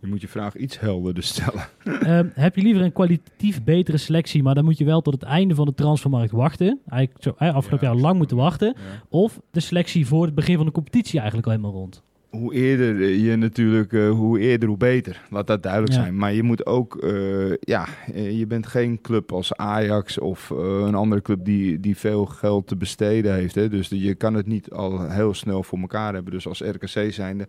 Je 0.01 0.07
moet 0.07 0.21
je 0.21 0.29
vraag 0.29 0.57
iets 0.57 0.81
helderder 0.81 1.23
stellen. 1.23 1.63
Ehm, 1.85 2.27
heb 2.35 2.57
je 2.57 2.63
liever 2.63 2.83
een 2.83 2.93
kwalitatief 2.93 3.65
betere 3.65 3.97
selectie, 3.97 4.43
maar 4.43 4.55
dan 4.55 4.65
moet 4.65 4.79
je 4.79 4.85
wel 4.85 5.01
tot 5.01 5.13
het 5.15 5.23
einde 5.23 5.55
van 5.55 5.67
de 5.67 5.75
transfermarkt 5.75 6.33
wachten. 6.33 6.81
Eigenlijk 6.89 7.23
zo, 7.25 7.33
hè, 7.37 7.53
afgelopen 7.53 7.87
Ja, 7.87 7.93
jaar 7.93 8.03
lang 8.03 8.17
moeten 8.19 8.37
wachten. 8.37 8.75
Ja. 8.77 9.03
Of 9.09 9.41
de 9.51 9.61
selectie 9.61 10.07
voor 10.07 10.25
het 10.25 10.35
begin 10.35 10.57
van 10.57 10.67
de 10.67 10.73
competitie 10.73 11.19
eigenlijk 11.19 11.49
al 11.49 11.55
helemaal 11.55 11.75
rond. 11.81 12.03
hoe 12.31 12.55
eerder 12.55 13.09
je 13.09 13.37
natuurlijk, 13.37 13.93
eh, 13.93 14.11
hoe 14.11 14.39
eerder 14.41 14.69
hoe 14.69 14.77
beter. 14.77 15.21
Laat 15.31 15.47
dat 15.47 15.63
duidelijk 15.63 15.93
Ja. 15.93 16.01
zijn. 16.01 16.17
Maar 16.17 16.33
je 16.33 16.43
moet 16.43 16.67
ook, 16.67 16.97
eh, 16.97 17.51
ja, 17.61 17.87
eh, 18.15 18.39
je 18.39 18.47
bent 18.47 18.67
geen 18.67 19.01
club 19.01 19.33
als 19.33 19.55
Ajax 19.57 20.19
of 20.19 20.51
eh, 20.51 20.59
een 20.87 20.95
andere 20.95 21.23
club 21.23 21.45
die, 21.45 21.81
die 21.81 21.97
veel 21.97 22.27
geld 22.27 22.67
te 22.67 22.77
besteden 22.77 23.35
heeft. 23.35 23.55
Hè? 23.55 23.69
Dus 23.69 23.89
je 23.89 24.15
kan 24.15 24.35
het 24.35 24.47
niet 24.47 24.71
al 24.71 25.09
heel 25.09 25.35
snel 25.35 25.63
voor 25.63 25.79
elkaar 25.79 26.15
hebben. 26.15 26.33
Dus 26.33 26.47
als 26.49 26.61
RKC 26.61 27.13
zijnde, 27.13 27.47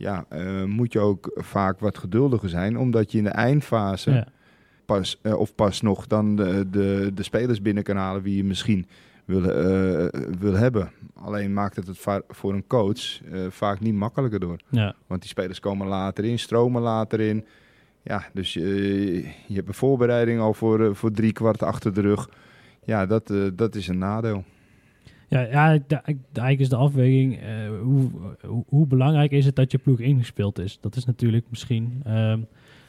ja, 0.00 0.24
eh, 0.28 0.64
moet 0.64 0.92
je 0.92 0.98
ook 0.98 1.30
vaak 1.34 1.80
wat 1.80 1.98
geduldiger 1.98 2.48
zijn. 2.48 2.78
Omdat 2.78 3.12
je 3.12 3.18
in 3.18 3.24
de 3.24 3.30
eindfase 3.30 4.10
Ja. 4.10 4.26
pas, 4.84 5.18
eh, 5.22 5.38
of 5.38 5.54
pas 5.54 5.80
nog 5.80 6.06
dan 6.06 6.36
de, 6.36 6.66
de, 6.70 7.10
de 7.14 7.22
spelers 7.22 7.62
binnen 7.62 7.82
kan 7.82 7.96
halen 7.96 8.22
wie 8.22 8.36
je 8.36 8.44
misschien 8.44 8.86
wil, 9.24 9.44
eh, 9.44 10.20
wil 10.38 10.54
hebben. 10.54 10.90
Alleen 11.14 11.52
maakt 11.52 11.76
het 11.76 11.86
het 11.86 12.22
voor 12.28 12.54
een 12.54 12.66
coach 12.66 13.20
vaak 13.48 13.80
niet 13.80 13.94
makkelijker 13.94 14.40
door. 14.40 14.56
Ja. 14.68 14.94
Want 15.06 15.20
die 15.20 15.30
spelers 15.30 15.60
komen 15.60 15.86
later 15.86 16.24
in, 16.24 16.38
stromen 16.38 16.82
later 16.82 17.20
in. 17.20 17.44
Ja, 18.02 18.24
dus 18.32 18.52
je, 18.52 18.64
je 19.46 19.54
hebt 19.54 19.68
een 19.68 19.74
voorbereiding 19.74 20.40
al 20.40 20.54
voor, 20.54 20.96
voor 20.96 21.10
drie 21.10 21.32
kwart 21.32 21.62
achter 21.62 21.94
de 21.94 22.00
rug. 22.00 22.28
Ja, 22.84 23.06
dat, 23.06 23.32
dat 23.54 23.74
is 23.74 23.88
een 23.88 23.98
nadeel. 23.98 24.44
Ja, 25.30 25.40
ja 25.40 25.80
eigenlijk 26.32 26.60
is 26.60 26.68
de 26.68 26.76
afweging, 26.76 27.38
eh, 27.40 27.46
hoe, 27.82 28.10
hoe, 28.66 28.86
belangrijk 28.86 29.30
is 29.30 29.44
het 29.44 29.56
dat 29.56 29.70
je 29.72 29.78
ploeg 29.78 29.98
ingespeeld 30.00 30.58
is? 30.58 30.78
Dat 30.80 30.96
is 30.96 31.04
natuurlijk 31.04 31.44
misschien 31.48 32.02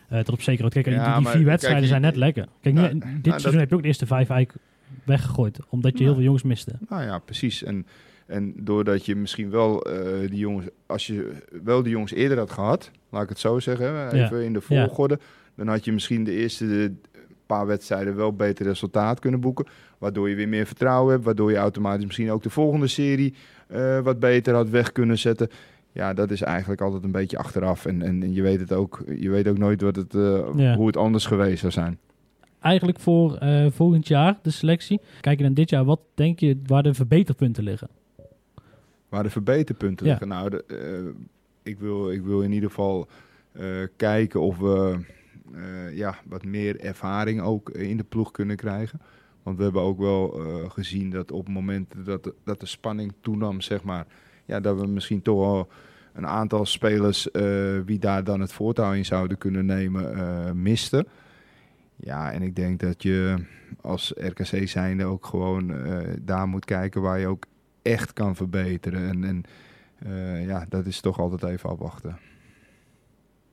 tot 0.10 0.30
op 0.30 0.42
zekere. 0.42 0.70
Kijk, 0.70 0.86
Ja, 0.86 0.92
die, 1.06 1.14
die 1.14 1.24
maar 1.24 1.32
vier 1.32 1.46
wedstrijden 1.46 1.88
zijn 1.88 2.02
net 2.02 2.16
lekker. 2.16 2.48
Kijk, 2.62 2.76
nu, 2.76 2.82
Nou, 2.82 2.94
dit 2.94 3.04
nou, 3.04 3.22
seizoen 3.24 3.52
dat- 3.52 3.60
heb 3.60 3.70
je 3.70 3.76
ook 3.76 3.82
de 3.82 3.88
eerste 3.88 4.06
vijf 4.06 4.30
eigenlijk 4.30 4.66
weggegooid. 5.04 5.60
Omdat 5.70 5.98
je 5.98 6.04
heel 6.04 6.14
veel 6.14 6.24
jongens 6.24 6.44
miste. 6.44 6.72
Nou 6.90 7.04
ja, 7.04 7.20
precies. 7.20 7.64
En, 7.64 7.86
en 8.26 8.54
doordat 8.58 9.06
je 9.06 9.16
misschien 9.16 9.50
wel 9.50 9.82
eh, 9.82 10.30
die 10.30 10.40
jongens, 10.40 10.66
als 10.86 11.08
je 11.08 11.32
wel 11.64 11.84
die 11.84 11.92
jongens 11.92 12.12
eerder 12.12 12.38
had 12.38 12.52
gehad, 12.52 12.92
laat 13.10 13.24
ik 13.24 13.30
het 13.30 13.40
zo 13.40 13.60
zeggen, 13.60 14.12
even 14.12 14.44
in 14.44 14.54
de 14.54 14.62
Ja. 14.68 14.86
volgorde, 14.86 15.20
dan 15.56 15.68
had 15.68 15.86
je 15.86 15.92
misschien 15.92 16.24
de 16.24 16.32
eerste 16.32 16.68
de, 16.68 16.94
paar 17.56 17.66
wedstrijden 17.68 18.16
wel 18.16 18.34
beter 18.34 18.66
resultaat 18.66 19.20
kunnen 19.20 19.40
boeken. 19.40 19.66
Waardoor 19.98 20.30
je 20.30 20.36
weer 20.36 20.48
meer 20.48 20.66
vertrouwen 20.66 21.12
hebt, 21.14 21.26
waardoor 21.26 21.52
je 21.52 21.58
automatisch 21.58 22.06
misschien 22.06 22.32
ook 22.32 22.44
de 22.44 22.50
volgende 22.50 22.88
serie 22.88 23.34
eh, 23.68 24.00
wat 24.00 24.20
beter 24.20 24.54
had 24.54 24.70
weg 24.70 24.92
kunnen 24.92 25.18
zetten. 25.18 25.50
Ja, 25.92 26.14
dat 26.14 26.32
is 26.32 26.42
eigenlijk 26.42 26.82
altijd 26.82 27.04
een 27.04 27.12
beetje 27.12 27.38
achteraf. 27.38 27.86
En, 27.86 28.02
en, 28.02 28.24
en 28.24 28.34
je 28.34 28.42
weet 28.42 28.60
het 28.60 28.74
ook, 28.74 29.04
je 29.20 29.30
weet 29.30 29.48
ook 29.48 29.58
nooit 29.58 29.82
wat 29.82 29.96
het, 29.96 30.16
eh, 30.16 30.48
Ja. 30.56 30.76
hoe 30.76 30.88
het 30.88 30.98
anders 30.98 31.26
geweest 31.26 31.60
zou 31.60 31.72
zijn. 31.72 31.98
Eigenlijk 32.62 33.00
voor 33.00 33.36
eh, 33.36 33.66
volgend 33.72 34.08
jaar, 34.08 34.40
de 34.42 34.50
selectie. 34.52 35.00
Kijk 35.22 35.38
je 35.38 35.44
naar 35.44 35.54
dit 35.54 35.70
jaar, 35.70 35.86
wat 35.86 36.00
denk 36.14 36.40
je 36.40 36.58
waar 36.66 36.84
de 36.84 36.94
verbeterpunten 36.94 37.64
liggen? 37.64 37.88
Waar 39.10 39.24
de 39.24 39.30
verbeterpunten 39.30 40.06
Ja. 40.06 40.12
liggen. 40.12 40.28
Nou, 40.28 40.50
de, 40.50 41.14
ik, 41.64 41.80
wil, 41.80 42.12
ik 42.12 42.22
wil 42.24 42.42
in 42.42 42.52
ieder 42.52 42.70
geval 42.70 43.08
kijken 43.96 44.42
of 44.42 44.58
we 44.58 44.98
ja, 45.94 46.16
wat 46.26 46.46
meer 46.46 46.80
ervaring 46.80 47.42
ook 47.42 47.70
in 47.70 47.98
de 47.98 48.04
ploeg 48.04 48.32
kunnen 48.32 48.56
krijgen. 48.56 49.02
Want 49.44 49.58
we 49.58 49.64
hebben 49.64 49.82
ook 49.82 50.00
wel 50.00 50.40
eh, 50.40 50.70
gezien 50.70 51.10
dat 51.10 51.32
op 51.32 51.46
het 51.46 51.54
moment 51.54 51.94
dat, 52.06 52.34
dat 52.44 52.60
de 52.60 52.66
spanning 52.66 53.14
toenam, 53.22 53.62
zeg 53.62 53.84
maar, 53.84 54.06
ja, 54.46 54.60
dat 54.60 54.80
we 54.80 54.88
misschien 54.88 55.22
toch 55.22 55.68
een 56.14 56.28
aantal 56.28 56.66
spelers 56.66 57.32
eh, 57.32 57.44
wie 57.86 58.00
daar 58.00 58.24
dan 58.24 58.40
het 58.40 58.54
voortouw 58.54 58.94
in 58.94 59.06
zouden 59.06 59.38
kunnen 59.38 59.66
nemen, 59.66 60.14
eh 60.16 60.52
misten. 60.52 61.08
Ja, 61.96 62.32
en 62.32 62.42
ik 62.42 62.56
denk 62.56 62.80
dat 62.80 63.04
je 63.04 63.46
als 63.82 64.14
RKC 64.16 64.68
zijnde 64.68 65.06
ook 65.06 65.26
gewoon 65.26 65.74
eh, 65.74 65.98
daar 66.22 66.48
moet 66.48 66.66
kijken 66.66 67.02
waar 67.02 67.20
je 67.20 67.28
ook 67.28 67.46
echt 67.82 68.14
kan 68.14 68.36
verbeteren. 68.36 69.10
En, 69.10 69.24
en 69.24 69.44
eh, 69.98 70.46
ja, 70.46 70.66
dat 70.70 70.86
is 70.86 71.02
toch 71.02 71.20
altijd 71.20 71.44
even 71.44 71.70
afwachten. 71.70 72.18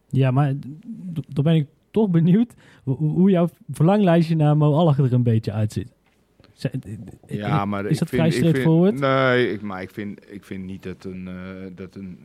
Ja, 0.08 0.30
maar 0.30 0.54
dan 1.28 1.44
ben 1.44 1.54
ik 1.54 1.66
toch 1.98 2.10
benieuwd 2.10 2.54
hoe, 2.84 2.96
jouw 3.30 3.48
verlanglijstje 3.70 4.36
naar 4.36 4.56
Mo 4.56 4.72
er 5.06 5.12
een 5.12 5.22
beetje 5.22 5.52
uitziet. 5.52 5.88
Z- 6.52 6.64
Ja, 7.26 7.64
maar 7.64 7.86
is 7.86 7.98
dat 7.98 8.08
vind, 8.08 8.20
vrij 8.20 8.32
vind- 8.32 8.44
straightforward? 8.46 9.00
Nee, 9.00 9.52
ik, 9.52 9.62
maar 9.62 9.82
ik 9.82 9.90
vind, 9.90 10.20
ik 10.32 10.44
vind 10.44 10.64
niet 10.64 10.82
dat 10.82 11.04
een, 11.04 11.28
eh, 11.28 11.34
dat 11.74 11.94
een, 11.94 12.18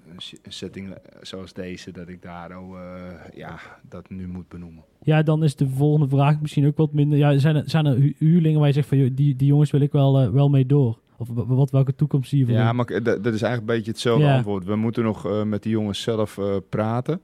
setting 0.47 0.89
eh, 0.89 0.95
zoals 1.21 1.53
deze, 1.53 1.91
dat 1.91 2.07
ik 2.09 2.21
daar 2.21 2.53
al, 2.53 2.75
eh, 2.75 3.35
ja, 3.35 3.59
dat 3.89 4.09
nu 4.09 4.27
moet 4.27 4.47
benoemen. 4.47 4.83
Ja, 5.03 5.23
dan 5.23 5.43
is 5.43 5.55
de 5.55 5.67
volgende 5.69 6.07
vraag 6.07 6.41
misschien 6.41 6.67
ook 6.67 6.77
wat 6.77 6.93
minder. 6.93 7.17
Ja, 7.17 7.37
zijn 7.37 7.55
er, 7.55 7.63
zijn 7.65 7.85
er 7.85 7.95
hu- 7.95 8.13
huurlingen 8.17 8.59
waar 8.59 8.67
je 8.67 8.73
zegt 8.73 8.87
van 8.87 8.97
die, 8.97 9.13
die 9.35 9.47
jongens 9.47 9.71
wil 9.71 9.81
ik 9.81 9.91
wel, 9.91 10.19
eh, 10.21 10.29
wel 10.29 10.49
mee 10.49 10.65
door? 10.65 10.99
Of 11.17 11.29
wat, 11.33 11.71
welke 11.71 11.95
toekomst 11.95 12.29
zie 12.29 12.39
je 12.39 12.45
voor 12.45 12.53
Ja, 12.53 12.73
maar 12.73 12.85
dat, 12.85 13.03
dat 13.03 13.33
is 13.33 13.41
eigenlijk 13.41 13.59
een 13.59 13.75
beetje 13.77 13.91
hetzelfde 13.91 14.25
Ja. 14.25 14.35
antwoord. 14.35 14.65
We 14.65 14.75
moeten 14.75 15.03
nog 15.03 15.25
eh, 15.27 15.43
met 15.43 15.63
die 15.63 15.71
jongens 15.71 16.01
zelf 16.01 16.37
eh, 16.37 16.55
praten. 16.69 17.21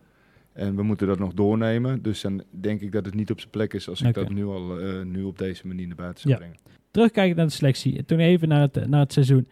En 0.60 0.76
we 0.76 0.84
moeten 0.84 1.08
dat 1.08 1.20
nog 1.20 1.34
doornemen. 1.34 2.02
Dus 2.02 2.22
dan 2.22 2.44
denk 2.50 2.82
ik 2.82 2.92
dat 2.92 3.06
het 3.06 3.14
niet 3.14 3.32
op 3.32 3.40
zijn 3.40 3.52
plek 3.52 3.74
is 3.74 3.90
als 3.90 4.02
ik 4.02 4.14
dat 4.14 4.30
nu 4.30 4.46
al 4.46 4.80
eh, 4.80 5.02
nu 5.04 5.24
op 5.24 5.38
deze 5.38 5.68
manier 5.68 5.88
naar 5.88 5.96
buiten 5.96 6.22
zou 6.22 6.34
Ja. 6.34 6.40
brengen. 6.40 6.58
Terugkijken 6.92 7.36
naar 7.36 7.46
de 7.46 7.52
selectie. 7.52 7.98
En 7.98 8.06
Toen 8.06 8.20
even 8.20 8.48
naar 8.48 8.62
het, 8.62 8.88
naar 8.88 9.00
het 9.00 9.14
seizoen. 9.14 9.48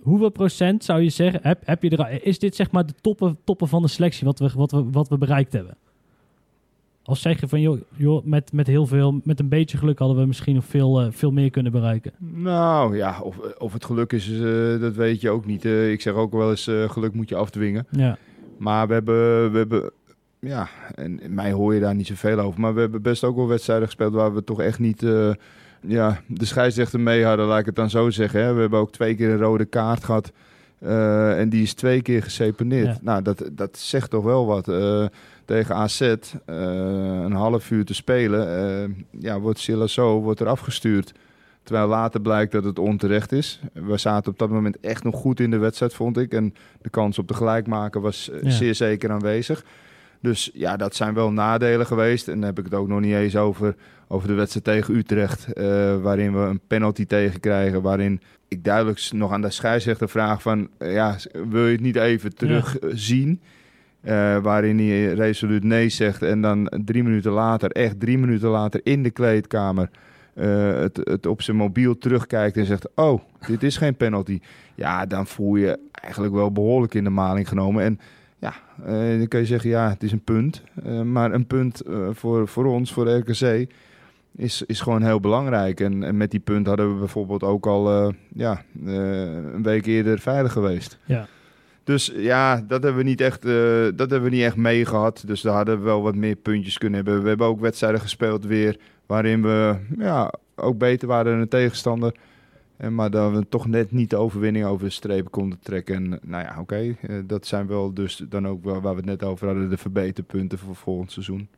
Hoeveel 0.00 0.28
procent 0.30 0.84
zou 0.84 1.00
je 1.02 1.08
zeggen, 1.08 1.40
heb, 1.42 1.62
heb 1.64 1.82
je 1.82 1.90
er, 1.90 2.26
is 2.26 2.38
dit 2.38 2.54
zeg 2.56 2.70
maar 2.70 2.86
de 2.86 2.92
toppen, 3.00 3.38
toppen 3.44 3.68
van 3.68 3.82
de 3.82 3.88
selectie 3.88 4.26
wat 4.26 4.38
we, 4.38 4.50
wat 4.54 4.70
we, 4.70 4.84
wat 4.90 5.08
we 5.08 5.18
bereikt 5.18 5.52
hebben? 5.52 5.76
Of 7.04 7.18
zeg 7.18 7.40
je 7.40 7.48
van, 7.48 7.60
joh, 7.60 7.80
joh 7.96 8.24
met, 8.24 8.52
met 8.52 8.66
heel 8.66 8.86
veel, 8.86 9.20
met 9.24 9.40
een 9.40 9.48
beetje 9.48 9.78
geluk 9.78 9.98
hadden 9.98 10.16
we 10.18 10.26
misschien 10.26 10.54
nog 10.54 10.64
veel, 10.64 11.00
eh, 11.00 11.06
veel 11.10 11.30
meer 11.30 11.50
kunnen 11.50 11.72
bereiken. 11.72 12.12
Nou 12.34 12.96
ja, 12.96 13.20
of, 13.20 13.38
of 13.58 13.72
het 13.72 13.84
geluk 13.84 14.12
is, 14.12 14.30
eh, 14.30 14.80
dat 14.80 14.94
weet 14.94 15.20
je 15.20 15.30
ook 15.30 15.46
niet. 15.46 15.64
Ik 15.64 16.00
zeg 16.00 16.12
ook 16.14 16.32
wel 16.32 16.50
eens, 16.50 16.64
geluk 16.86 17.14
moet 17.14 17.28
je 17.28 17.36
afdwingen. 17.36 17.86
Ja, 17.90 18.18
Maar 18.58 18.86
we 18.86 18.92
hebben, 18.92 19.52
we 19.52 19.58
hebben, 19.58 19.90
ja, 20.44 20.68
en 20.94 21.20
mij 21.28 21.52
hoor 21.52 21.74
je 21.74 21.80
daar 21.80 21.94
niet 21.94 22.06
zoveel 22.06 22.38
over. 22.38 22.60
Maar 22.60 22.74
we 22.74 22.80
hebben 22.80 23.02
best 23.02 23.24
ook 23.24 23.36
wel 23.36 23.48
wedstrijden 23.48 23.86
gespeeld 23.86 24.12
waar 24.14 24.34
we 24.34 24.44
toch 24.44 24.60
echt 24.60 24.78
niet, 24.78 25.02
eh, 25.02 25.30
ja, 25.80 26.20
de 26.26 26.44
scheidsrechter 26.44 27.00
mee 27.00 27.24
hadden, 27.24 27.46
laat 27.46 27.58
ik 27.60 27.66
het 27.66 27.76
dan 27.76 27.90
zo 27.90 28.10
zeggen. 28.10 28.40
Hè. 28.44 28.54
We 28.54 28.60
hebben 28.60 28.78
ook 28.78 28.92
twee 28.92 29.14
keer 29.14 29.30
een 29.30 29.38
rode 29.38 29.64
kaart 29.64 30.04
gehad. 30.04 30.32
eh, 30.78 31.38
en 31.40 31.48
die 31.48 31.62
is 31.62 31.74
twee 31.74 32.02
keer 32.02 32.22
geseponeerd. 32.22 32.86
Ja. 32.86 32.98
Nou, 33.02 33.22
dat, 33.22 33.44
dat 33.52 33.78
zegt 33.78 34.10
toch 34.10 34.24
wel 34.24 34.46
wat. 34.46 34.68
Eh, 34.68 35.04
tegen 35.44 35.74
AZ, 35.74 36.00
een 36.46 37.32
half 37.32 37.70
uur 37.70 37.84
te 37.84 37.94
spelen, 37.94 39.06
ja, 39.10 39.40
wordt 39.40 39.58
Silasso 39.58 40.20
wordt 40.20 40.40
er 40.40 40.46
afgestuurd. 40.48 41.12
Terwijl 41.62 41.88
later 41.88 42.20
blijkt 42.20 42.52
dat 42.52 42.64
het 42.64 42.78
onterecht 42.78 43.32
is. 43.32 43.60
We 43.72 43.96
zaten 43.96 44.32
op 44.32 44.38
dat 44.38 44.50
moment 44.50 44.80
echt 44.80 45.04
nog 45.04 45.16
goed 45.16 45.40
in 45.40 45.50
de 45.50 45.58
wedstrijd, 45.58 45.94
vond 45.94 46.18
ik. 46.18 46.32
En 46.32 46.54
de 46.82 46.90
kans 46.90 47.18
op 47.18 47.28
de 47.28 47.34
gelijkmaker 47.34 48.00
was 48.00 48.30
Ja. 48.42 48.50
zeer 48.50 48.74
zeker 48.74 49.10
aanwezig. 49.10 49.64
Dus 50.24 50.50
ja, 50.52 50.76
dat 50.76 50.94
zijn 50.94 51.14
wel 51.14 51.32
nadelen 51.32 51.86
geweest. 51.86 52.28
En 52.28 52.34
dan 52.34 52.44
heb 52.48 52.58
ik 52.58 52.64
het 52.64 52.74
ook 52.74 52.88
nog 52.88 53.00
niet 53.00 53.14
eens 53.14 53.36
over, 53.36 53.74
over 54.08 54.28
de 54.28 54.34
wedstrijd 54.34 54.64
tegen 54.64 54.94
Utrecht. 54.96 55.52
eh, 55.52 55.64
waarin 56.00 56.32
we 56.32 56.38
een 56.38 56.60
penalty 56.66 57.06
tegen 57.06 57.40
krijgen. 57.40 57.82
Waarin 57.82 58.20
ik 58.48 58.64
duidelijk 58.64 59.08
nog 59.12 59.32
aan 59.32 59.40
de 59.40 59.50
scheidsrechter 59.50 60.08
vraag 60.08 60.42
van... 60.42 60.68
eh, 60.78 60.92
ja, 60.92 61.16
wil 61.48 61.66
je 61.66 61.72
het 61.72 61.80
niet 61.80 61.96
even 61.96 62.34
terugzien? 62.34 63.40
Eh, 64.00 64.38
waarin 64.38 64.78
hij 64.78 65.12
resoluut 65.12 65.64
nee 65.64 65.88
zegt. 65.88 66.22
En 66.22 66.40
dan 66.40 66.72
drie 66.84 67.02
minuten 67.02 67.32
later, 67.32 67.70
echt 67.70 68.00
drie 68.00 68.18
minuten 68.18 68.48
later 68.48 68.80
in 68.82 69.02
de 69.02 69.10
kleedkamer... 69.10 69.90
het, 70.34 71.00
het 71.02 71.26
op 71.26 71.42
zijn 71.42 71.56
mobiel 71.56 71.98
terugkijkt 71.98 72.56
en 72.56 72.66
zegt... 72.66 72.88
Oh, 72.94 73.20
dit 73.46 73.62
is 73.62 73.76
geen 73.76 73.96
penalty. 73.96 74.40
Ja, 74.74 75.06
dan 75.06 75.26
voel 75.26 75.56
je 75.56 75.78
eigenlijk 75.92 76.34
wel 76.34 76.52
behoorlijk 76.52 76.94
in 76.94 77.04
de 77.04 77.10
maling 77.10 77.48
genomen. 77.48 77.84
En 77.84 77.98
ja, 78.44 78.54
eh, 78.84 79.18
dan 79.18 79.28
kun 79.28 79.40
je 79.40 79.46
zeggen, 79.46 79.70
ja, 79.70 79.88
het 79.88 80.02
is 80.02 80.12
een 80.12 80.24
punt. 80.24 80.62
Eh, 80.84 81.00
maar 81.00 81.32
een 81.32 81.46
punt 81.46 81.80
eh, 81.80 82.08
voor, 82.12 82.48
voor 82.48 82.66
ons, 82.66 82.92
voor 82.92 83.04
de 83.04 83.16
RKC, 83.16 83.70
is, 84.36 84.62
is 84.66 84.80
gewoon 84.80 85.02
heel 85.02 85.20
belangrijk. 85.20 85.80
En, 85.80 86.02
en 86.02 86.16
met 86.16 86.30
die 86.30 86.40
punt 86.40 86.66
hadden 86.66 86.92
we 86.92 86.98
bijvoorbeeld 86.98 87.42
ook 87.42 87.66
al 87.66 88.12
ja, 88.34 88.62
een 88.84 89.62
week 89.62 89.86
eerder 89.86 90.18
veilig 90.18 90.52
geweest. 90.52 90.98
ja. 91.04 91.26
Dus 91.84 92.12
ja, 92.16 92.56
dat 92.56 92.82
hebben 92.82 93.02
we 93.02 93.08
niet 93.08 93.20
echt, 93.20 93.42
dat 93.96 94.10
hebben 94.10 94.22
we 94.22 94.30
niet 94.30 94.42
echt 94.42 94.56
mee 94.56 94.84
gehad. 94.84 95.22
Dus 95.26 95.40
daar 95.40 95.54
hadden 95.54 95.78
we 95.78 95.84
wel 95.84 96.02
wat 96.02 96.14
meer 96.14 96.36
puntjes 96.36 96.78
kunnen 96.78 97.04
hebben. 97.04 97.22
We 97.22 97.28
hebben 97.28 97.46
ook 97.46 97.60
wedstrijden 97.60 98.00
gespeeld 98.00 98.44
weer 98.44 98.76
waarin 99.06 99.42
we 99.42 99.76
ja, 99.98 100.32
ook 100.54 100.78
beter 100.78 101.08
waren 101.08 101.32
dan 101.32 101.40
een 101.40 101.48
tegenstander. 101.48 102.14
En 102.76 102.94
maar 102.94 103.10
dat 103.10 103.32
we 103.32 103.48
toch 103.48 103.66
net 103.66 103.92
niet 103.92 104.10
de 104.10 104.16
overwinning 104.16 104.64
over 104.64 104.84
de 104.86 104.92
streep 104.92 105.30
konden 105.30 105.58
trekken. 105.62 105.94
En 105.94 106.08
nou 106.22 106.44
ja, 106.44 106.60
oké, 106.60 106.76
eh, 107.00 107.16
dat 107.26 107.46
zijn 107.46 107.66
wel 107.66 107.94
dus 107.94 108.16
dan 108.28 108.46
ook 108.48 108.64
wel 108.64 108.80
waar 108.80 108.92
we 108.94 109.00
het 109.00 109.04
net 109.10 109.22
over 109.24 109.46
hadden, 109.46 109.70
de 109.70 109.76
verbeterpunten 109.76 110.58
voor 110.58 110.74
volgend 110.76 111.12
seizoen. 111.12 111.48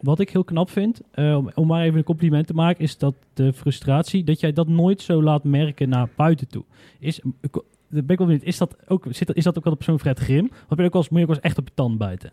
Wat 0.00 0.20
ik 0.20 0.30
heel 0.30 0.44
knap 0.44 0.70
vind, 0.70 1.00
eh, 1.10 1.46
om, 1.54 1.66
maar 1.66 1.82
even 1.84 1.98
een 1.98 2.04
compliment 2.04 2.46
te 2.46 2.54
maken, 2.54 2.82
is 2.84 2.98
dat 2.98 3.14
de 3.34 3.52
frustratie, 3.52 4.24
dat 4.24 4.40
jij 4.40 4.52
dat 4.52 4.68
nooit 4.68 5.02
zo 5.02 5.22
laat 5.22 5.44
merken 5.44 5.88
naar 5.88 6.08
buiten 6.16 6.48
toe. 6.48 6.64
Is, 6.98 7.20
ik- 7.40 7.52
daar 7.52 7.62
ben 8.04 8.08
ik 8.08 8.18
wel 8.18 8.26
benieuwd, 8.26 8.42
is 8.46 8.58
dat 8.58 8.76
ook, 8.88 9.04
zit, 9.10 9.34
is 9.34 9.44
dat 9.44 9.58
ook 9.58 9.64
wel 9.64 9.72
op 9.72 9.82
zo'n 9.82 9.98
Fred 9.98 10.18
Grim? 10.18 10.44
Of 10.44 10.68
ben 10.68 10.78
je 10.78 10.84
ook 10.84 10.94
eens, 10.94 11.08
moet 11.08 11.20
je 11.20 11.28
ook 11.28 11.36
echt 11.36 11.58
op 11.58 11.68
je 11.68 11.74
tand 11.74 11.98
bijten? 11.98 12.32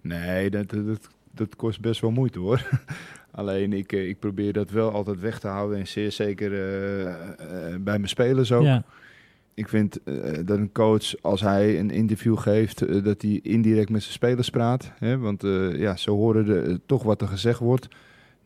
Nee, 0.00 0.50
dat, 0.50 0.70
dat, 0.70 1.08
dat 1.34 1.56
kost 1.56 1.80
best 1.80 2.00
wel 2.00 2.10
moeite 2.10 2.38
hoor. 2.38 2.68
Alleen 3.34 3.72
ik, 3.72 3.92
eh, 3.92 4.08
ik 4.08 4.18
probeer 4.18 4.52
dat 4.52 4.70
wel 4.70 4.90
altijd 4.90 5.20
weg 5.20 5.38
te 5.38 5.48
houden 5.48 5.78
en 5.78 5.86
zeer 5.86 6.12
zeker 6.12 6.52
eh, 6.52 7.06
eh, 7.06 7.16
bij 7.80 7.96
mijn 7.98 8.08
spelers 8.08 8.52
ook. 8.52 8.64
Ja, 8.64 8.84
Ik 9.54 9.68
vind 9.68 10.00
dat 10.46 10.58
een 10.58 10.72
coach, 10.72 11.22
als 11.22 11.40
hij 11.40 11.78
een 11.78 11.90
interview 11.90 12.38
geeft, 12.38 13.04
dat 13.04 13.22
hij 13.22 13.40
indirect 13.42 13.90
met 13.90 14.02
zijn 14.02 14.12
spelers 14.14 14.50
praat. 14.50 14.92
Hè? 14.98 15.18
Want 15.18 15.42
ja, 15.76 15.96
zo 15.96 16.14
horen 16.14 16.44
de, 16.44 16.80
toch 16.86 17.02
wat 17.02 17.20
er 17.20 17.28
gezegd 17.28 17.58
wordt. 17.58 17.88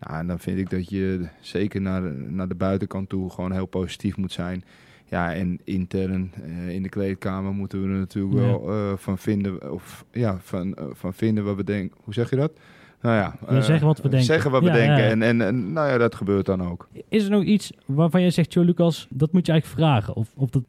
Nou, 0.00 0.18
en 0.18 0.26
dan 0.26 0.38
vind 0.38 0.58
ik 0.58 0.70
dat 0.70 0.88
je 0.88 1.28
zeker 1.40 1.80
naar, 1.80 2.02
naar 2.12 2.48
de 2.48 2.54
buitenkant 2.54 3.08
toe 3.08 3.30
gewoon 3.30 3.52
heel 3.52 3.66
positief 3.66 4.16
moet 4.16 4.32
zijn. 4.32 4.64
Ja, 5.04 5.34
en 5.34 5.60
intern 5.64 6.32
in 6.68 6.82
de 6.82 6.88
kleedkamer 6.88 7.52
moeten 7.52 7.82
we 7.82 7.88
er 7.88 7.98
natuurlijk 7.98 8.34
Ja. 8.34 8.40
wel 8.46 8.96
van 8.96 9.18
vinden. 9.18 9.72
Of 9.72 10.04
ja, 10.12 10.38
van, 10.40 10.76
van 10.92 11.14
vinden 11.14 11.44
wat 11.44 11.56
we 11.56 11.64
denken. 11.64 11.96
Hoe 12.04 12.14
zeg 12.14 12.30
je 12.30 12.36
dat? 12.36 12.52
Nou 13.00 13.14
ja, 13.16 13.36
eh, 13.48 13.60
zeggen 13.62 13.86
wat 13.86 13.96
we 13.96 14.08
denken. 14.08 14.26
Zeggen 14.26 14.50
wat 14.50 14.62
we 14.62 14.66
Ja, 14.68 14.72
denken. 14.74 14.96
ja. 15.04 15.10
En, 15.10 15.22
en, 15.22 15.40
en 15.40 15.72
nou 15.72 15.88
ja, 15.88 15.98
dat 15.98 16.14
gebeurt 16.14 16.46
dan 16.46 16.62
ook. 16.68 16.88
Is 17.08 17.24
er 17.24 17.30
nog 17.30 17.42
iets 17.44 17.72
waarvan 17.86 18.20
jij 18.20 18.30
zegt, 18.30 18.52
joh 18.52 18.64
Lucas, 18.64 19.06
dat 19.10 19.32
moet 19.32 19.46
je 19.46 19.52
eigenlijk 19.52 19.80
vragen? 19.82 20.14
Of, 20.14 20.28
of 20.36 20.50
dat 20.50 20.62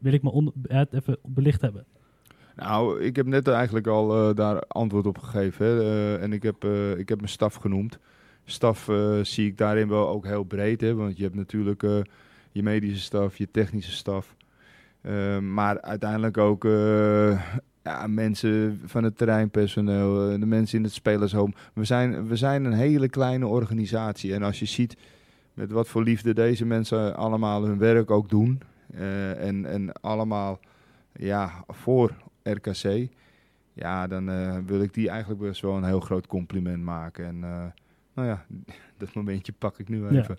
wil 0.00 0.12
ik 0.12 0.22
maar 0.22 0.32
onder, 0.32 0.52
het 0.62 0.92
even 0.92 1.16
belicht 1.26 1.60
hebben? 1.60 1.84
Nou, 2.56 3.00
ik 3.02 3.16
heb 3.16 3.26
net 3.26 3.48
eigenlijk 3.48 3.86
al 3.86 4.28
eh, 4.28 4.34
daar 4.34 4.62
antwoord 4.68 5.06
op 5.06 5.18
gegeven. 5.18 5.66
Hè. 5.66 5.80
Eh, 5.80 6.22
en 6.22 6.32
ik 6.32 6.42
heb, 6.42 6.64
eh, 6.64 6.98
ik 6.98 7.08
heb 7.08 7.18
mijn 7.18 7.30
staf 7.30 7.54
genoemd. 7.54 7.98
Staf 8.44 8.88
eh, 8.88 9.18
zie 9.22 9.46
ik 9.46 9.58
daarin 9.58 9.88
wel 9.88 10.08
ook 10.08 10.26
heel 10.26 10.42
breed. 10.44 10.80
Hè, 10.80 10.94
want 10.94 11.16
je 11.16 11.22
hebt 11.22 11.34
natuurlijk 11.34 11.82
eh, 11.82 11.90
je 12.52 12.62
medische 12.62 13.00
staf, 13.02 13.36
je 13.36 13.50
technische 13.50 13.92
staf. 13.92 14.34
Eh, 15.00 15.38
maar 15.38 15.80
uiteindelijk 15.80 16.38
ook 16.38 16.64
eh, 16.64 17.40
ja, 17.82 18.06
mensen 18.06 18.80
van 18.84 19.04
het 19.04 19.16
terreinpersoneel, 19.16 20.30
eh, 20.30 20.40
de 20.40 20.46
mensen 20.46 20.78
in 20.78 20.84
het 20.84 20.92
spelershome. 20.92 21.52
We 21.74 21.84
zijn, 21.84 22.26
we 22.26 22.36
zijn 22.36 22.64
een 22.64 22.72
hele 22.72 23.08
kleine 23.08 23.46
organisatie. 23.46 24.34
En 24.34 24.42
als 24.42 24.58
je 24.58 24.66
ziet 24.66 24.96
met 25.54 25.70
wat 25.72 25.88
voor 25.88 26.02
liefde 26.02 26.34
deze 26.34 26.64
mensen 26.66 27.16
allemaal 27.16 27.64
hun 27.64 27.78
werk 27.78 28.10
ook 28.10 28.28
doen. 28.28 28.60
eh, 28.94 29.46
en, 29.46 29.64
en 29.66 29.92
allemaal 29.92 30.58
ja, 31.12 31.64
voor 31.68 32.14
RKC. 32.42 33.08
Ja, 33.72 34.06
dan 34.06 34.30
eh, 34.30 34.56
wil 34.66 34.80
ik 34.82 34.94
die 34.94 35.08
eigenlijk 35.08 35.40
best 35.40 35.60
wel 35.60 35.76
een 35.76 35.84
heel 35.84 36.00
groot 36.00 36.26
compliment 36.26 36.82
maken. 36.82 37.24
En 37.26 37.38
nou 38.14 38.28
ja, 38.28 38.44
dat 38.98 39.14
momentje 39.14 39.52
pak 39.58 39.78
ik 39.78 39.88
nu 39.88 40.02
Ja. 40.02 40.20
even. 40.20 40.36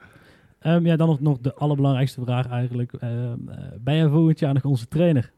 Ehm, 0.59 0.85
ja, 0.85 0.95
dan 0.95 1.07
nog, 1.07 1.19
nog 1.19 1.37
de 1.39 1.53
allerbelangrijkste 1.53 2.21
vraag 2.21 2.47
eigenlijk. 2.49 2.93
Ehm, 2.93 3.49
eh, 3.49 3.57
ben 3.79 3.95
jij 3.95 4.07
volgend 4.07 4.39
jaar 4.39 4.53
nog 4.53 4.65
onze 4.65 4.87
trainer? 4.87 5.31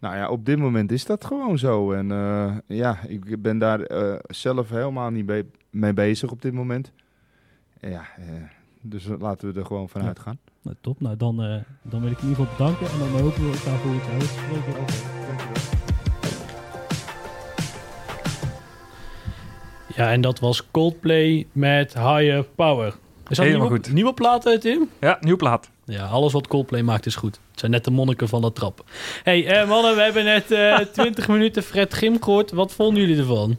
Nou 0.00 0.16
ja, 0.16 0.28
op 0.28 0.44
dit 0.46 0.58
moment 0.58 0.92
is 0.92 1.04
dat 1.04 1.24
gewoon 1.24 1.58
zo. 1.58 1.92
En 1.92 2.10
eh, 2.12 2.52
ja, 2.66 2.98
ik 3.08 3.42
ben 3.42 3.58
daar 3.58 3.80
eh, 3.80 4.14
zelf 4.26 4.68
helemaal 4.70 5.10
niet 5.10 5.26
be- 5.26 5.46
mee 5.70 5.92
bezig 5.92 6.30
op 6.30 6.42
dit 6.42 6.52
moment. 6.52 6.92
Ja, 7.80 8.02
eh, 8.18 8.24
dus 8.80 9.08
laten 9.18 9.52
we 9.52 9.60
er 9.60 9.66
gewoon 9.66 9.88
vanuit 9.88 10.18
gaan. 10.18 10.38
Nou, 10.62 10.76
top. 10.80 11.00
Nou, 11.00 11.16
dan, 11.16 11.42
eh, 11.42 11.56
dan 11.82 12.00
wil 12.00 12.10
ik 12.10 12.18
in 12.18 12.28
ieder 12.28 12.44
geval 12.44 12.52
bedanken. 12.56 12.86
En 12.90 12.98
dan 12.98 13.20
hopen 13.20 13.50
we 13.50 13.56
elkaar 13.56 13.90
weer 13.90 14.00
te 14.00 14.26
spreken. 14.26 14.84
Ja, 19.94 20.12
en 20.12 20.20
dat 20.20 20.38
was 20.38 20.70
Coldplay 20.70 21.46
met 21.52 21.94
Higher 21.94 22.44
Power. 22.54 22.86
Is 23.28 23.36
dat 23.36 23.46
Helemaal 23.46 23.68
nieuwe, 23.68 23.84
goed. 23.84 23.92
nieuwe 23.94 24.14
plaat, 24.14 24.46
eh, 24.46 24.58
Tim? 24.58 24.88
Ja, 25.00 25.16
nieuw 25.20 25.36
plaat. 25.36 25.70
Ja, 25.90 26.06
alles 26.06 26.32
wat 26.32 26.46
Coldplay 26.46 26.82
maakt 26.82 27.06
is 27.06 27.16
goed. 27.16 27.40
Het 27.50 27.60
zijn 27.60 27.70
net 27.70 27.84
de 27.84 27.90
monniken 27.90 28.28
van 28.28 28.42
dat 28.42 28.54
trappen. 28.54 28.84
hey, 29.22 29.46
eh, 29.46 29.68
mannen, 29.68 29.94
we 29.94 30.02
hebben 30.02 30.24
net 30.24 30.50
eh 30.50 30.78
20 30.92 31.28
minuten 31.28 31.62
Fred 31.62 31.92
Grim 31.92 32.22
gehoord. 32.22 32.50
Wat 32.50 32.72
vonden 32.72 33.00
jullie 33.02 33.18
ervan? 33.18 33.56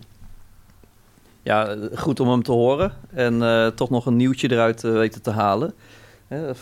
Ja, 1.43 1.75
goed 1.95 2.19
om 2.19 2.29
hem 2.29 2.43
te 2.43 2.51
horen. 2.51 2.93
En 3.13 3.43
eh, 3.43 3.67
toch 3.67 3.89
nog 3.89 4.05
een 4.05 4.15
nieuwtje 4.15 4.51
eruit 4.51 4.83
eh, 4.83 4.91
weten 4.91 5.21
te 5.21 5.31
halen. 5.31 5.73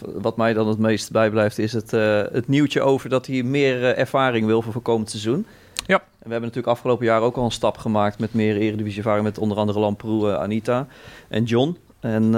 Wat 0.01 0.37
mij 0.37 0.53
dan 0.53 0.67
het 0.67 0.77
meest 0.77 1.11
bijblijft 1.11 1.57
is 1.57 1.73
het, 1.73 1.93
eh, 1.93 2.21
het 2.31 2.47
nieuwtje 2.47 2.81
over 2.81 3.09
dat 3.09 3.25
hij 3.25 3.43
meer 3.43 3.83
eh, 3.83 3.99
ervaring 3.99 4.45
wil 4.45 4.61
voor, 4.61 4.73
voor 4.73 4.81
komend 4.81 5.09
seizoen. 5.09 5.45
Ja. 5.85 5.95
En 5.95 6.25
we 6.25 6.31
hebben 6.31 6.41
natuurlijk 6.41 6.67
afgelopen 6.67 7.05
jaar 7.05 7.21
ook 7.21 7.35
al 7.35 7.45
een 7.45 7.51
stap 7.51 7.77
gemaakt 7.77 8.19
met 8.19 8.33
meer 8.33 8.57
eredivisie 8.57 8.97
ervaring 8.97 9.23
met 9.23 9.37
onder 9.37 9.57
andere 9.57 9.79
Lamproe, 9.79 10.37
Anita 10.37 10.87
en 11.27 11.43
John. 11.43 11.77
En 11.99 12.23
eh, 12.23 12.31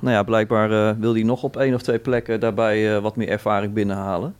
nou 0.00 0.10
ja, 0.10 0.22
blijkbaar 0.22 0.70
eh, 0.88 0.94
wil 0.98 1.12
hij 1.14 1.22
nog 1.22 1.42
op 1.42 1.56
één 1.56 1.74
of 1.74 1.82
twee 1.82 1.98
plekken 1.98 2.40
daarbij 2.40 2.94
eh, 2.96 3.02
wat 3.02 3.16
meer 3.16 3.28
ervaring 3.28 3.72
binnenhalen. 3.72 4.34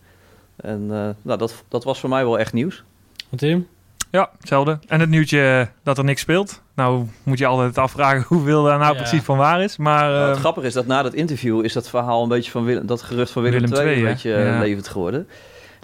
En 0.56 0.80
eh, 0.90 1.08
nou, 1.22 1.38
dat, 1.38 1.64
dat 1.68 1.84
was 1.84 2.00
voor 2.00 2.08
mij 2.08 2.24
wel 2.24 2.38
echt 2.38 2.52
nieuws. 2.52 2.84
Want 3.28 3.40
Tim? 3.42 3.66
Ja, 4.10 4.30
hetzelfde. 4.38 4.78
En 4.88 5.00
het 5.00 5.08
nieuwtje 5.08 5.68
dat 5.82 5.98
er 5.98 6.04
niks 6.04 6.20
speelt. 6.20 6.62
Nou 6.74 7.06
moet 7.22 7.38
je 7.38 7.46
altijd 7.46 7.78
afvragen 7.78 8.24
hoeveel 8.28 8.62
daar 8.64 8.78
nou 8.78 8.92
Ja. 8.94 8.98
precies 9.00 9.22
van 9.22 9.36
waar 9.36 9.62
is. 9.62 9.76
Maar 9.76 10.10
Nou, 10.10 10.28
het 10.30 10.38
grappige 10.38 10.66
is 10.66 10.72
dat 10.72 10.86
na 10.86 11.02
dat 11.02 11.14
interview 11.14 11.64
is 11.64 11.72
dat 11.72 11.88
verhaal 11.88 12.22
een 12.22 12.28
beetje 12.28 12.50
van 12.50 12.64
Willem, 12.64 12.86
dat 12.86 13.02
gerucht 13.02 13.30
van 13.30 13.42
Willem, 13.42 13.60
Willem 13.60 13.78
II 13.86 13.88
II, 13.94 13.98
een 13.98 14.12
beetje 14.12 14.30
Ja. 14.30 14.58
levend 14.58 14.88
geworden. 14.88 15.28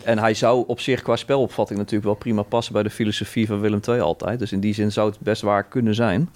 En 0.05 0.19
hij 0.19 0.35
zou 0.35 0.65
op 0.67 0.81
zich 0.81 1.03
qua 1.03 1.17
spelopvatting 1.17 1.79
natuurlijk 1.79 2.07
wel 2.07 2.15
prima 2.15 2.43
passen 2.43 2.73
bij 2.73 2.83
de 2.83 2.91
filosofie 2.91 3.47
van 3.47 3.61
Willem 3.61 3.81
II 3.89 4.01
altijd. 4.01 4.39
Dus 4.39 4.53
in 4.53 4.61
die 4.61 4.75
zin 4.75 4.93
zou 4.93 5.09
het 5.11 5.21
best 5.21 5.43
waar 5.43 5.65
kunnen 5.65 5.95
zijn. 5.95 6.31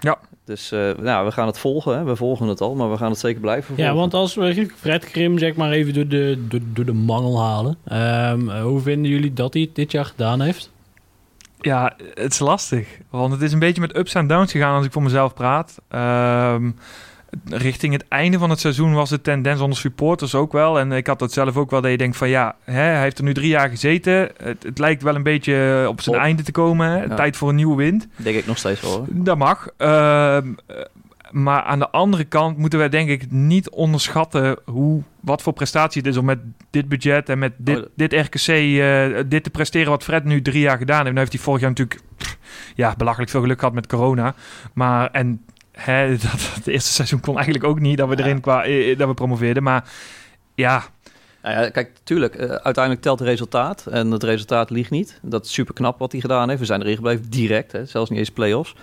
Ja. 0.00 0.18
Dus 0.48 0.72
eh, 0.72 0.90
nou, 1.00 1.26
we 1.26 1.32
gaan 1.32 1.46
het 1.46 1.58
volgen. 1.58 1.96
Hè. 1.98 2.04
We 2.04 2.16
volgen 2.16 2.46
het 2.48 2.60
al, 2.60 2.74
maar 2.74 2.90
we 2.90 2.96
gaan 2.96 3.10
het 3.10 3.18
zeker 3.18 3.40
blijven 3.40 3.64
volgen. 3.64 3.84
Ja, 3.84 3.94
want 3.94 4.14
als 4.14 4.34
we 4.34 4.68
Fred 4.76 5.04
Grim 5.04 5.38
zeg 5.38 5.54
maar 5.54 5.70
even 5.70 5.94
door 5.94 6.08
de, 6.08 6.44
door, 6.48 6.60
door 6.72 6.84
de 6.84 6.92
mangel 6.92 7.42
halen. 7.42 7.76
ehm, 7.84 8.50
eh, 8.50 8.62
hoe 8.62 8.80
vinden 8.80 9.10
jullie 9.10 9.32
dat 9.32 9.52
hij 9.52 9.62
het 9.62 9.74
dit 9.74 9.92
jaar 9.92 10.04
gedaan 10.04 10.40
heeft? 10.40 10.70
Ja, 11.60 11.96
het 12.14 12.32
is 12.32 12.38
lastig. 12.38 12.88
Want 13.10 13.32
het 13.32 13.42
is 13.42 13.52
een 13.52 13.58
beetje 13.58 13.80
met 13.80 13.96
ups 13.96 14.14
en 14.14 14.26
downs 14.26 14.52
gegaan 14.52 14.76
als 14.76 14.86
ik 14.86 14.92
voor 14.92 15.02
mezelf 15.02 15.34
praat. 15.34 15.78
Ehm, 15.88 16.70
richting 17.44 17.92
het 17.92 18.04
einde 18.08 18.38
van 18.38 18.50
het 18.50 18.60
seizoen 18.60 18.94
was 18.94 19.10
de 19.10 19.20
tendens 19.20 19.60
onder 19.60 19.78
supporters 19.78 20.34
ook 20.34 20.52
wel. 20.52 20.78
En 20.78 20.92
ik 20.92 21.06
had 21.06 21.18
dat 21.18 21.32
zelf 21.32 21.56
ook 21.56 21.70
wel, 21.70 21.80
dat 21.80 21.90
je 21.90 21.96
denkt 21.96 22.16
van 22.16 22.28
ja, 22.28 22.54
hè, 22.64 22.72
hij 22.72 23.00
heeft 23.02 23.18
er 23.18 23.24
nu 23.24 23.34
drie 23.34 23.48
jaar 23.48 23.68
gezeten. 23.68 24.30
Het, 24.42 24.62
het 24.62 24.78
lijkt 24.78 25.02
wel 25.02 25.14
een 25.14 25.22
beetje 25.22 25.86
op 25.88 26.00
zijn 26.00 26.16
Op. 26.16 26.22
einde 26.22 26.42
te 26.42 26.52
komen. 26.52 26.88
Hè. 26.88 27.02
Ja. 27.02 27.14
Tijd 27.14 27.36
voor 27.36 27.48
een 27.48 27.54
nieuwe 27.54 27.76
wind. 27.76 28.06
Denk 28.16 28.36
ik 28.36 28.46
nog 28.46 28.58
steeds 28.58 28.80
wel. 28.80 28.90
hoor. 28.90 29.06
Dat 29.10 29.38
mag. 29.38 29.68
Ehm, 29.76 30.46
eh, 30.66 30.76
maar 31.30 31.62
aan 31.62 31.78
de 31.78 31.90
andere 31.90 32.24
kant 32.24 32.56
moeten 32.58 32.78
wij 32.78 32.88
denk 32.88 33.08
ik 33.08 33.30
niet 33.30 33.70
onderschatten 33.70 34.56
hoe, 34.64 35.02
wat 35.20 35.42
voor 35.42 35.52
prestatie 35.52 36.02
het 36.02 36.10
is 36.10 36.16
om 36.16 36.24
met 36.24 36.38
dit 36.70 36.88
budget 36.88 37.28
en 37.28 37.38
met 37.38 37.52
dit, 37.56 37.78
Oh, 37.78 37.84
dit 37.96 38.12
RKC 38.12 38.46
eh, 38.48 39.22
dit 39.26 39.44
te 39.44 39.50
presteren 39.50 39.90
wat 39.90 40.02
Fred 40.04 40.24
nu 40.24 40.42
drie 40.42 40.60
jaar 40.60 40.78
gedaan 40.78 41.00
heeft. 41.00 41.12
Nu 41.12 41.18
heeft 41.18 41.32
hij 41.32 41.42
vorig 41.42 41.60
jaar 41.60 41.70
natuurlijk 41.70 42.00
pff, 42.16 42.38
ja, 42.74 42.94
belachelijk 42.96 43.30
veel 43.30 43.40
geluk 43.40 43.58
gehad 43.58 43.74
met 43.74 43.86
corona. 43.86 44.34
Maar 44.72 45.10
en 45.10 45.44
hè, 45.80 46.10
dat, 46.30 46.54
het 46.54 46.66
eerste 46.66 46.92
seizoen 46.92 47.20
kon 47.20 47.34
eigenlijk 47.34 47.64
ook 47.64 47.80
niet 47.80 47.98
dat 47.98 48.08
we 48.08 48.18
erin 48.18 48.40
qua, 48.40 48.64
eh, 48.64 48.98
dat 48.98 49.08
we 49.08 49.14
promoveerden. 49.14 49.62
Maar 49.62 49.84
ja, 50.54 50.84
Nou 51.42 51.60
ja, 51.62 51.70
kijk, 51.70 51.90
tuurlijk, 52.04 52.34
eh, 52.34 52.48
uiteindelijk 52.48 53.00
telt 53.04 53.18
het 53.18 53.28
resultaat. 53.28 53.86
En 53.86 54.10
het 54.10 54.22
resultaat 54.22 54.70
liegt 54.70 54.90
niet. 54.90 55.18
Dat 55.22 55.44
is 55.44 55.52
super 55.52 55.74
knap 55.74 55.98
wat 55.98 56.12
hij 56.12 56.20
gedaan 56.20 56.48
heeft. 56.48 56.60
We 56.60 56.66
zijn 56.66 56.80
erin 56.82 56.94
gebleven, 56.96 57.30
direct. 57.30 57.72
Hè, 57.72 57.84
zelfs 57.86 58.10
niet 58.10 58.18
eens 58.18 58.30
play-offs. 58.30 58.74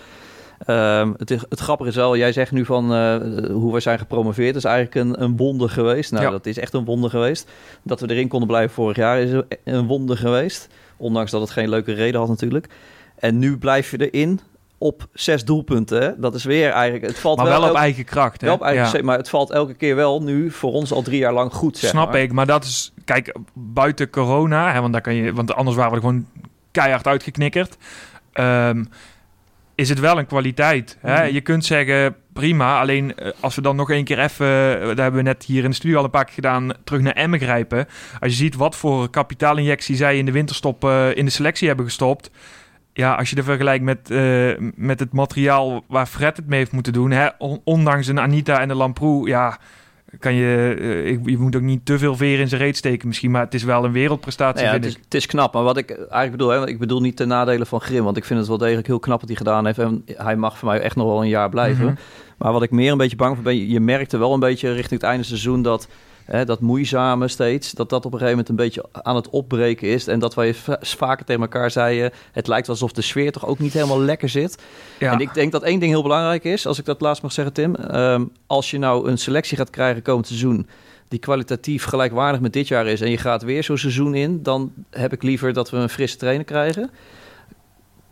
Ehm, 0.66 1.12
het, 1.18 1.32
is- 1.32 1.44
het 1.50 1.60
grappige 1.60 1.90
is 1.90 1.96
wel, 1.96 2.18
jij 2.18 2.32
zegt 2.32 2.52
nu 2.52 2.66
van 2.66 2.94
eh, 2.94 3.16
hoe 3.52 3.74
we 3.74 3.80
zijn 3.80 4.00
gepromoveerd. 4.00 4.56
is 4.56 4.64
eigenlijk 4.64 4.96
een, 4.96 5.24
een 5.24 5.38
wonder 5.38 5.70
geweest. 5.70 6.12
Nou, 6.12 6.24
Ja. 6.24 6.32
dat 6.32 6.46
is 6.46 6.58
echt 6.58 6.74
een 6.74 6.86
wonder 6.86 7.10
geweest. 7.10 7.50
Dat 7.84 8.00
we 8.00 8.10
erin 8.10 8.28
konden 8.28 8.48
blijven 8.48 8.74
vorig 8.76 8.96
jaar 8.98 9.20
is 9.20 9.42
een 9.64 9.86
wonder 9.88 10.18
geweest. 10.18 10.68
Ondanks 10.98 11.32
dat 11.32 11.42
het 11.42 11.50
geen 11.50 11.70
leuke 11.70 11.94
reden 11.94 12.20
had 12.20 12.30
natuurlijk. 12.30 12.68
En 13.16 13.40
nu 13.40 13.58
blijf 13.58 13.92
je 13.92 14.10
erin 14.10 14.40
op 14.78 15.08
zes 15.14 15.46
doelpunten. 15.46 16.22
Dat 16.22 16.36
is 16.36 16.44
weer 16.44 16.70
eigenlijk... 16.70 17.06
Het 17.06 17.20
valt 17.20 17.38
maar 17.38 17.46
wel, 17.46 17.54
wel 17.56 17.64
op 17.64 17.70
elke- 17.70 17.82
eigen 17.82 18.04
kracht. 18.06 18.42
Hè? 18.42 18.48
wel 18.48 18.56
op 18.56 18.62
eigen 18.62 18.98
Ja. 18.98 19.04
maar 19.04 19.18
het 19.18 19.30
valt 19.30 19.52
elke 19.52 19.74
keer 19.74 19.96
wel 19.96 20.22
nu 20.22 20.52
voor 20.52 20.72
ons 20.72 20.92
al 20.92 21.02
drie 21.02 21.20
jaar 21.20 21.34
lang 21.34 21.54
goed. 21.54 21.78
Zeg 21.78 21.90
Snap 21.90 22.12
maar. 22.12 22.22
ik, 22.22 22.32
maar 22.32 22.46
dat 22.46 22.64
is, 22.64 22.94
kijk, 23.06 23.36
buiten 23.54 24.10
corona, 24.10 24.74
hè, 24.74 24.82
want, 24.82 24.94
daar 24.94 25.02
kan 25.02 25.16
je, 25.16 25.34
want 25.34 25.54
anders 25.54 25.78
waren 25.78 25.94
we 25.94 26.00
gewoon 26.00 26.28
keihard 26.72 27.08
uitgeknikkerd. 27.08 27.78
ehm, 28.34 28.84
is 29.76 29.90
het 29.90 30.00
wel 30.00 30.18
een 30.18 30.26
kwaliteit. 30.26 30.98
Hè? 31.02 31.24
Mhm. 31.26 31.34
Je 31.34 31.42
kunt 31.42 31.66
zeggen, 31.66 32.16
prima, 32.34 32.80
alleen 32.80 33.16
eh, 33.18 33.32
als 33.40 33.56
we 33.56 33.62
dan 33.62 33.76
nog 33.76 33.92
één 33.92 34.04
keer 34.04 34.20
even, 34.20 34.48
eh, 34.48 34.80
daar 34.82 34.96
hebben 34.96 35.14
we 35.16 35.22
net 35.22 35.44
hier 35.44 35.64
in 35.64 35.70
de 35.70 35.76
studio 35.76 35.98
al 35.98 36.04
een 36.04 36.10
paar 36.10 36.26
keer 36.26 36.34
gedaan, 36.34 36.72
terug 36.84 37.02
naar 37.02 37.14
Emmen 37.14 37.40
grijpen. 37.40 37.88
Als 38.20 38.32
je 38.32 38.38
ziet 38.38 38.56
wat 38.56 38.76
voor 38.76 39.10
kapitaalinjectie 39.10 39.96
zij 39.96 40.18
in 40.18 40.26
de 40.26 40.32
winterstop 40.32 40.84
eh, 40.84 41.16
in 41.16 41.26
de 41.26 41.32
selectie 41.32 41.68
hebben 41.68 41.86
gestopt. 41.86 42.30
Ja, 42.98 43.14
als 43.16 43.30
je 43.30 43.36
de 43.36 43.44
vergelijkt 43.44 43.84
met, 43.84 44.10
eh, 44.12 44.50
met 44.76 45.00
het 45.00 45.14
materiaal 45.14 45.84
waar 45.88 46.06
Fred 46.06 46.38
het 46.38 46.48
mee 46.48 46.60
heeft 46.60 46.72
moeten 46.72 46.94
doen, 46.94 47.12
hè, 47.12 47.28
on- 47.38 47.62
ondanks 47.64 48.08
een 48.08 48.20
Anita 48.20 48.60
en 48.60 48.68
de 48.68 48.76
Lamproe, 48.76 49.28
ja, 49.28 49.58
kan 50.20 50.34
je, 50.34 50.76
eh, 50.80 51.26
je 51.26 51.38
moet 51.38 51.56
ook 51.56 51.62
niet 51.62 51.86
te 51.86 51.98
veel 51.98 52.16
veer 52.16 52.40
in 52.40 52.48
zijn 52.48 52.62
reet 52.62 52.78
steken 52.78 53.08
misschien, 53.08 53.32
maar 53.32 53.42
het 53.44 53.54
is 53.54 53.64
wel 53.64 53.84
een 53.86 53.92
wereldprestatie, 53.92 54.64
Nou 54.64 54.66
ja, 54.66 54.72
vind 54.72 54.84
het, 54.84 54.94
is, 54.94 54.98
ik. 55.00 55.04
het 55.04 55.14
is 55.14 55.26
knap, 55.26 55.54
maar 55.54 55.64
wat 55.64 55.78
ik 55.78 55.90
eigenlijk 55.92 56.32
bedoel, 56.32 56.50
hè, 56.50 56.68
ik 56.68 56.80
bedoel 56.80 57.02
niet 57.02 57.16
ten 57.16 57.28
nadele 57.28 57.66
van 57.66 57.82
Grim, 57.82 58.04
want 58.04 58.18
ik 58.18 58.26
vind 58.26 58.40
het 58.40 58.48
wel 58.48 58.58
degelijk 58.58 58.88
heel 58.88 59.00
knap 59.00 59.20
wat 59.20 59.30
hij 59.30 59.38
gedaan 59.38 59.66
heeft. 59.66 59.80
En 59.80 60.04
hij 60.16 60.36
mag 60.36 60.58
voor 60.58 60.70
mij 60.70 60.80
echt 60.80 60.96
nog 60.96 61.08
wel 61.08 61.22
een 61.22 61.30
jaar 61.30 61.50
blijven. 61.50 61.86
Mhm. 61.86 61.96
Maar 62.38 62.52
wat 62.52 62.64
ik 62.64 62.72
meer 62.72 62.92
een 62.92 62.98
beetje 62.98 63.16
bang 63.16 63.36
voor 63.36 63.44
ben, 63.44 63.70
je 63.70 63.80
merkte 63.80 64.18
wel 64.18 64.34
een 64.34 64.40
beetje 64.40 64.72
richting 64.72 65.02
het 65.02 65.10
einde 65.10 65.24
seizoen 65.26 65.62
dat 65.62 65.88
hè, 66.26 66.46
dat 66.46 66.60
moeizame 66.60 67.28
steeds, 67.28 67.72
dat 67.72 67.90
dat 67.90 68.06
op 68.06 68.14
een 68.14 68.20
gegeven 68.20 68.38
moment 68.38 68.50
een 68.50 68.66
beetje 68.66 68.86
aan 68.92 69.16
het 69.16 69.30
opbreken 69.30 69.88
is. 69.88 70.08
En 70.08 70.20
dat 70.20 70.34
wij 70.36 70.54
va- 70.54 70.80
vaker 70.82 71.26
tegen 71.26 71.42
elkaar 71.42 71.72
zeiden, 71.72 72.12
het 72.32 72.48
lijkt 72.48 72.70
alsof 72.70 72.92
de 72.92 73.02
sfeer 73.02 73.32
toch 73.32 73.48
ook 73.48 73.60
niet 73.60 73.74
helemaal 73.74 74.02
lekker 74.02 74.30
zit. 74.30 74.58
Ja. 75.00 75.12
En 75.12 75.20
ik 75.20 75.34
denk 75.34 75.52
dat 75.52 75.64
één 75.64 75.80
ding 75.80 75.92
heel 75.92 76.02
belangrijk 76.04 76.44
is, 76.44 76.68
als 76.68 76.80
ik 76.80 76.86
dat 76.86 77.02
laatst 77.02 77.24
mag 77.24 77.32
zeggen, 77.32 77.54
Tim. 77.54 77.76
Ehm, 77.76 78.24
als 78.48 78.72
je 78.72 78.78
nou 78.78 79.10
een 79.10 79.18
selectie 79.18 79.58
gaat 79.58 79.70
krijgen 79.70 80.02
komend 80.02 80.28
seizoen 80.28 80.68
die 81.08 81.20
kwalitatief 81.20 81.84
gelijkwaardig 81.84 82.42
met 82.42 82.54
dit 82.54 82.68
jaar 82.68 82.88
is 82.88 83.02
en 83.02 83.10
je 83.10 83.18
gaat 83.18 83.44
weer 83.44 83.64
zo'n 83.64 83.78
seizoen 83.78 84.16
in, 84.16 84.44
dan 84.44 84.72
heb 84.90 85.14
ik 85.14 85.24
liever 85.24 85.54
dat 85.54 85.70
we 85.70 85.78
een 85.78 85.90
frisse 85.90 86.18
trainer 86.18 86.46
krijgen. 86.46 86.90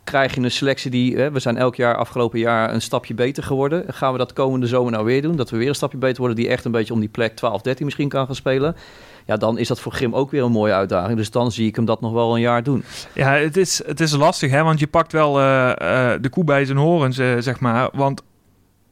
Krijg 0.03 0.35
je 0.35 0.41
een 0.41 0.51
selectie 0.51 0.91
die, 0.91 1.17
hè, 1.17 1.31
we 1.31 1.39
zijn 1.39 1.57
elk 1.57 1.75
jaar 1.75 1.95
afgelopen 1.95 2.39
jaar 2.39 2.73
een 2.73 2.81
stapje 2.81 3.13
beter 3.13 3.43
geworden. 3.43 3.83
Gaan 3.87 4.11
we 4.11 4.17
dat 4.17 4.33
komende 4.33 4.67
zomer 4.67 4.91
nou 4.91 5.05
weer 5.05 5.21
doen? 5.21 5.35
Dat 5.35 5.49
we 5.49 5.57
weer 5.57 5.67
een 5.67 5.75
stapje 5.75 5.97
beter 5.97 6.17
worden 6.17 6.35
die 6.35 6.47
echt 6.47 6.65
een 6.65 6.71
beetje 6.71 6.93
om 6.93 6.99
die 6.99 7.09
plek 7.09 7.35
12, 7.35 7.61
13 7.61 7.85
misschien 7.85 8.09
kan 8.09 8.25
gaan 8.25 8.35
spelen. 8.35 8.75
Ja, 9.25 9.37
dan 9.37 9.57
is 9.57 9.67
dat 9.67 9.79
voor 9.79 9.91
Grim 9.91 10.15
ook 10.15 10.31
weer 10.31 10.43
een 10.43 10.51
mooie 10.51 10.73
uitdaging. 10.73 11.17
Dus 11.17 11.31
dan 11.31 11.51
zie 11.51 11.67
ik 11.67 11.75
hem 11.75 11.85
dat 11.85 12.01
nog 12.01 12.11
wel 12.11 12.35
een 12.35 12.41
jaar 12.41 12.63
doen. 12.63 12.83
Ja, 13.13 13.31
het 13.33 13.57
is, 13.57 13.81
het 13.85 13.99
is 13.99 14.11
lastig, 14.11 14.51
hè? 14.51 14.63
want 14.63 14.79
je 14.79 14.87
pakt 14.87 15.11
wel 15.11 15.39
eh, 15.39 15.71
eh, 15.71 16.21
de 16.21 16.29
koe 16.29 16.43
bij 16.43 16.65
zijn 16.65 16.77
horens, 16.77 17.17
eh, 17.17 17.35
zeg 17.39 17.59
maar. 17.59 17.89
Want 17.93 18.21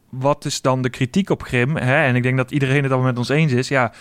wat 0.10 0.46
is 0.46 0.62
dan 0.62 0.82
de 0.82 0.90
kritiek 0.90 1.30
op 1.30 1.44
Grim? 1.44 1.76
Hè? 1.76 2.04
En 2.06 2.16
ik 2.16 2.24
denk 2.24 2.38
dat 2.38 2.52
iedereen 2.52 2.84
het 2.84 2.92
allemaal 2.92 3.10
met 3.10 3.18
ons 3.18 3.30
eens 3.30 3.52
is. 3.52 3.68
Ja, 3.68 3.92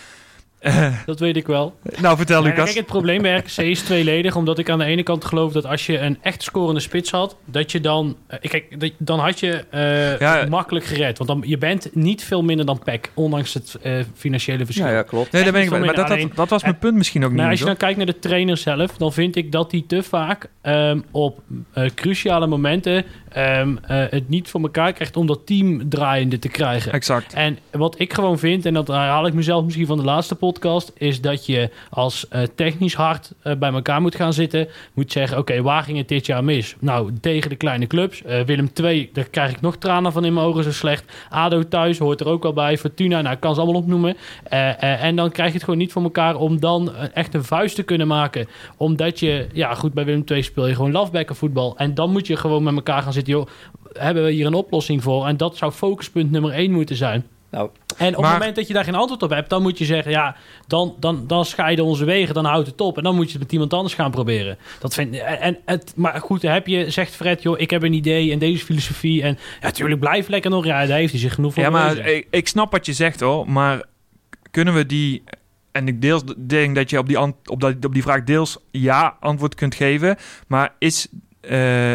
Dat 1.05 1.19
weet 1.19 1.35
ik 1.37 1.47
wel. 1.47 1.75
nou, 2.01 2.17
vertel 2.17 2.43
Lucas. 2.43 2.63
kijk, 2.63 2.75
het 2.77 2.85
probleem 2.85 3.21
bij 3.21 3.37
RKC 3.37 3.57
is 3.57 3.81
tweeledig. 3.81 4.35
Omdat 4.35 4.59
ik 4.59 4.69
aan 4.69 4.77
de 4.79 4.85
ene 4.85 5.03
kant 5.03 5.25
geloof 5.25 5.51
dat 5.53 5.65
als 5.65 5.85
je 5.85 5.97
een 5.99 6.17
echt 6.21 6.43
scorende 6.43 6.79
spits 6.79 7.11
had, 7.11 7.35
dat 7.45 7.71
je 7.71 7.79
dan. 7.79 8.17
eh, 8.27 8.49
kijk, 8.49 8.79
dat- 8.79 8.91
dan 8.97 9.19
had 9.19 9.39
je 9.39 9.65
eh, 9.69 10.19
Ja. 10.19 10.45
makkelijk 10.49 10.85
gered. 10.85 11.17
Want 11.17 11.29
dan, 11.29 11.43
je 11.49 11.57
bent 11.57 11.89
niet 11.95 12.23
veel 12.23 12.43
minder 12.43 12.65
dan 12.65 12.79
PEC, 12.83 13.11
ondanks 13.13 13.53
het 13.53 13.77
eh, 13.81 13.93
financiële 14.15 14.65
verschil. 14.65 14.85
Ja, 14.85 14.91
ja 14.91 15.01
klopt. 15.01 15.31
Nee, 15.31 15.43
daar 15.43 15.51
ben 15.51 15.61
ik. 15.61 15.69
Maar 15.69 15.93
dat, 15.93 16.07
dat, 16.07 16.35
dat 16.35 16.49
was 16.49 16.61
mijn 16.61 16.73
en- 16.73 16.79
punt 16.79 16.95
misschien 16.95 17.23
ook 17.23 17.29
niet. 17.31 17.39
Maar 17.39 17.49
als 17.49 17.59
je 17.59 17.65
hoor. 17.65 17.73
dan 17.73 17.81
kijkt 17.87 17.97
naar 17.97 18.05
de 18.13 18.19
trainer 18.19 18.57
zelf, 18.57 18.97
dan 18.97 19.13
vind 19.13 19.35
ik 19.35 19.51
dat 19.51 19.71
hij 19.71 19.83
te 19.87 20.03
vaak 20.03 20.49
ehm, 20.61 20.99
op 21.11 21.39
eh, 21.73 21.89
cruciale 21.95 22.47
momenten 22.47 23.05
ehm, 23.33 23.75
eh, 23.77 24.03
het 24.09 24.29
niet 24.29 24.49
voor 24.49 24.61
elkaar 24.61 24.93
krijgt 24.93 25.17
om 25.17 25.27
dat 25.27 25.45
team 25.45 25.89
draaiende 25.89 26.39
te 26.39 26.49
krijgen. 26.49 26.91
Exact. 26.91 27.33
En 27.33 27.57
wat 27.71 27.99
ik 27.99 28.13
gewoon 28.13 28.39
vind, 28.39 28.65
en 28.65 28.73
dat 28.73 28.87
haal 28.87 29.27
ik 29.27 29.33
mezelf 29.33 29.63
misschien 29.63 29.85
van 29.85 29.97
de 29.97 30.03
laatste 30.03 30.35
podcast, 30.35 30.91
is 30.97 31.21
dat 31.21 31.45
je 31.45 31.69
als 31.89 32.27
eh, 32.27 32.41
technisch 32.55 32.93
hard 32.93 33.31
eh, 33.41 33.55
bij 33.55 33.71
elkaar 33.71 34.01
moet 34.01 34.15
gaan 34.15 34.33
zitten. 34.33 34.67
Moet 34.93 35.11
zeggen, 35.11 35.37
oké, 35.37 35.61
waar 35.61 35.83
ging 35.83 35.97
het 35.97 36.07
dit 36.07 36.25
jaar 36.25 36.43
mis? 36.43 36.75
Nou, 36.79 37.13
tegen 37.21 37.49
de 37.49 37.55
kleine 37.55 37.87
clubs. 37.87 38.21
Willem 38.45 38.69
II, 38.83 39.09
daar 39.13 39.29
krijg 39.29 39.51
ik 39.51 39.61
nog 39.61 39.77
tranen 39.77 40.11
van 40.11 40.25
in 40.25 40.33
mijn 40.33 40.45
ogen, 40.45 40.63
zo 40.63 40.71
slecht. 40.71 41.13
ADO 41.29 41.67
thuis 41.67 41.97
hoort 41.97 42.19
er 42.19 42.27
ook 42.27 42.43
wel 42.43 42.53
bij. 42.53 42.77
Fortuna, 42.77 43.21
nou, 43.21 43.33
ik 43.35 43.39
kan 43.39 43.55
ze 43.55 43.61
allemaal 43.61 43.81
opnoemen. 43.81 44.17
En 44.79 45.15
dan 45.15 45.31
krijg 45.31 45.47
je 45.47 45.53
het 45.53 45.63
gewoon 45.63 45.79
niet 45.79 45.91
voor 45.91 46.03
elkaar 46.03 46.35
om 46.35 46.59
dan 46.59 46.95
echt 47.13 47.33
een 47.33 47.43
vuist 47.43 47.75
te 47.75 47.83
kunnen 47.83 48.07
maken. 48.07 48.47
Omdat 48.77 49.19
je, 49.19 49.47
ja 49.53 49.73
goed, 49.73 49.93
bij 49.93 50.05
Willem 50.05 50.23
II 50.25 50.43
speel 50.43 50.67
je 50.67 50.75
gewoon 50.75 50.91
lafbekken 50.91 51.35
voetbal. 51.35 51.77
En 51.77 51.93
dan 51.93 52.11
moet 52.11 52.27
je 52.27 52.35
gewoon 52.35 52.63
met 52.63 52.75
elkaar 52.75 53.01
gaan 53.01 53.13
zitten, 53.13 53.20
joh, 53.27 53.47
hebben 53.93 54.23
we 54.23 54.31
hier 54.31 54.45
een 54.45 54.53
oplossing 54.53 55.03
voor? 55.03 55.27
En 55.27 55.37
dat 55.37 55.57
zou 55.57 55.71
focuspunt 55.71 56.31
nummer 56.31 56.51
één 56.51 56.71
moeten 56.71 56.95
zijn. 56.95 57.25
Nou, 57.51 57.69
En 57.97 58.15
op 58.15 58.21
Maar- 58.21 58.29
het 58.31 58.39
moment 58.39 58.55
dat 58.55 58.67
je 58.67 58.73
daar 58.73 58.83
geen 58.83 58.95
antwoord 58.95 59.23
op 59.23 59.29
hebt, 59.29 59.49
dan 59.49 59.61
moet 59.61 59.77
je 59.77 59.85
zeggen: 59.85 60.11
ja, 60.11 60.35
dan, 60.67 60.95
dan, 60.99 61.27
dan 61.27 61.45
scheiden 61.45 61.85
onze 61.85 62.05
wegen, 62.05 62.33
dan 62.33 62.45
houdt 62.45 62.67
het 62.67 62.81
op. 62.81 62.97
En 62.97 63.03
dan 63.03 63.15
moet 63.15 63.25
je 63.25 63.31
het 63.31 63.41
met 63.41 63.51
iemand 63.51 63.73
anders 63.73 63.93
gaan 63.93 64.11
proberen. 64.11 64.57
Dat 64.79 64.93
vind, 64.93 65.15
en, 65.15 65.39
en 65.41 65.57
het, 65.65 65.93
maar 65.95 66.19
goed, 66.21 66.41
heb 66.41 66.67
je, 66.67 66.89
zegt 66.89 67.15
Fred, 67.15 67.41
joh, 67.41 67.59
ik 67.59 67.69
heb 67.69 67.83
een 67.83 67.93
idee 67.93 68.31
en 68.31 68.39
deze 68.39 68.65
filosofie. 68.65 69.21
En 69.21 69.37
ja, 69.61 69.65
natuurlijk, 69.67 69.99
blijf 69.99 70.27
lekker 70.27 70.51
nog. 70.51 70.65
Ja, 70.65 70.85
daar 70.85 70.97
heeft 70.97 71.11
hij 71.11 71.21
zich 71.21 71.33
genoeg 71.33 71.53
voor 71.53 71.63
Ja, 71.63 71.69
maar 71.69 71.97
ik, 71.97 72.27
ik 72.29 72.47
snap 72.47 72.71
wat 72.71 72.85
je 72.85 72.93
zegt 72.93 73.19
hoor. 73.19 73.49
Maar 73.51 73.83
kunnen 74.51 74.73
we 74.73 74.85
die. 74.85 75.23
En 75.71 75.87
ik 75.87 76.01
deels 76.01 76.21
denk 76.37 76.75
dat 76.75 76.89
je 76.89 76.97
op 76.97 77.07
die, 77.07 77.17
ant- 77.17 77.49
op, 77.49 77.61
dat, 77.61 77.85
op 77.85 77.93
die 77.93 78.01
vraag 78.01 78.23
deels 78.23 78.57
ja 78.71 79.17
antwoord 79.19 79.55
kunt 79.55 79.75
geven. 79.75 80.15
Maar 80.47 80.73
is. 80.79 81.07
eh, 81.41 81.93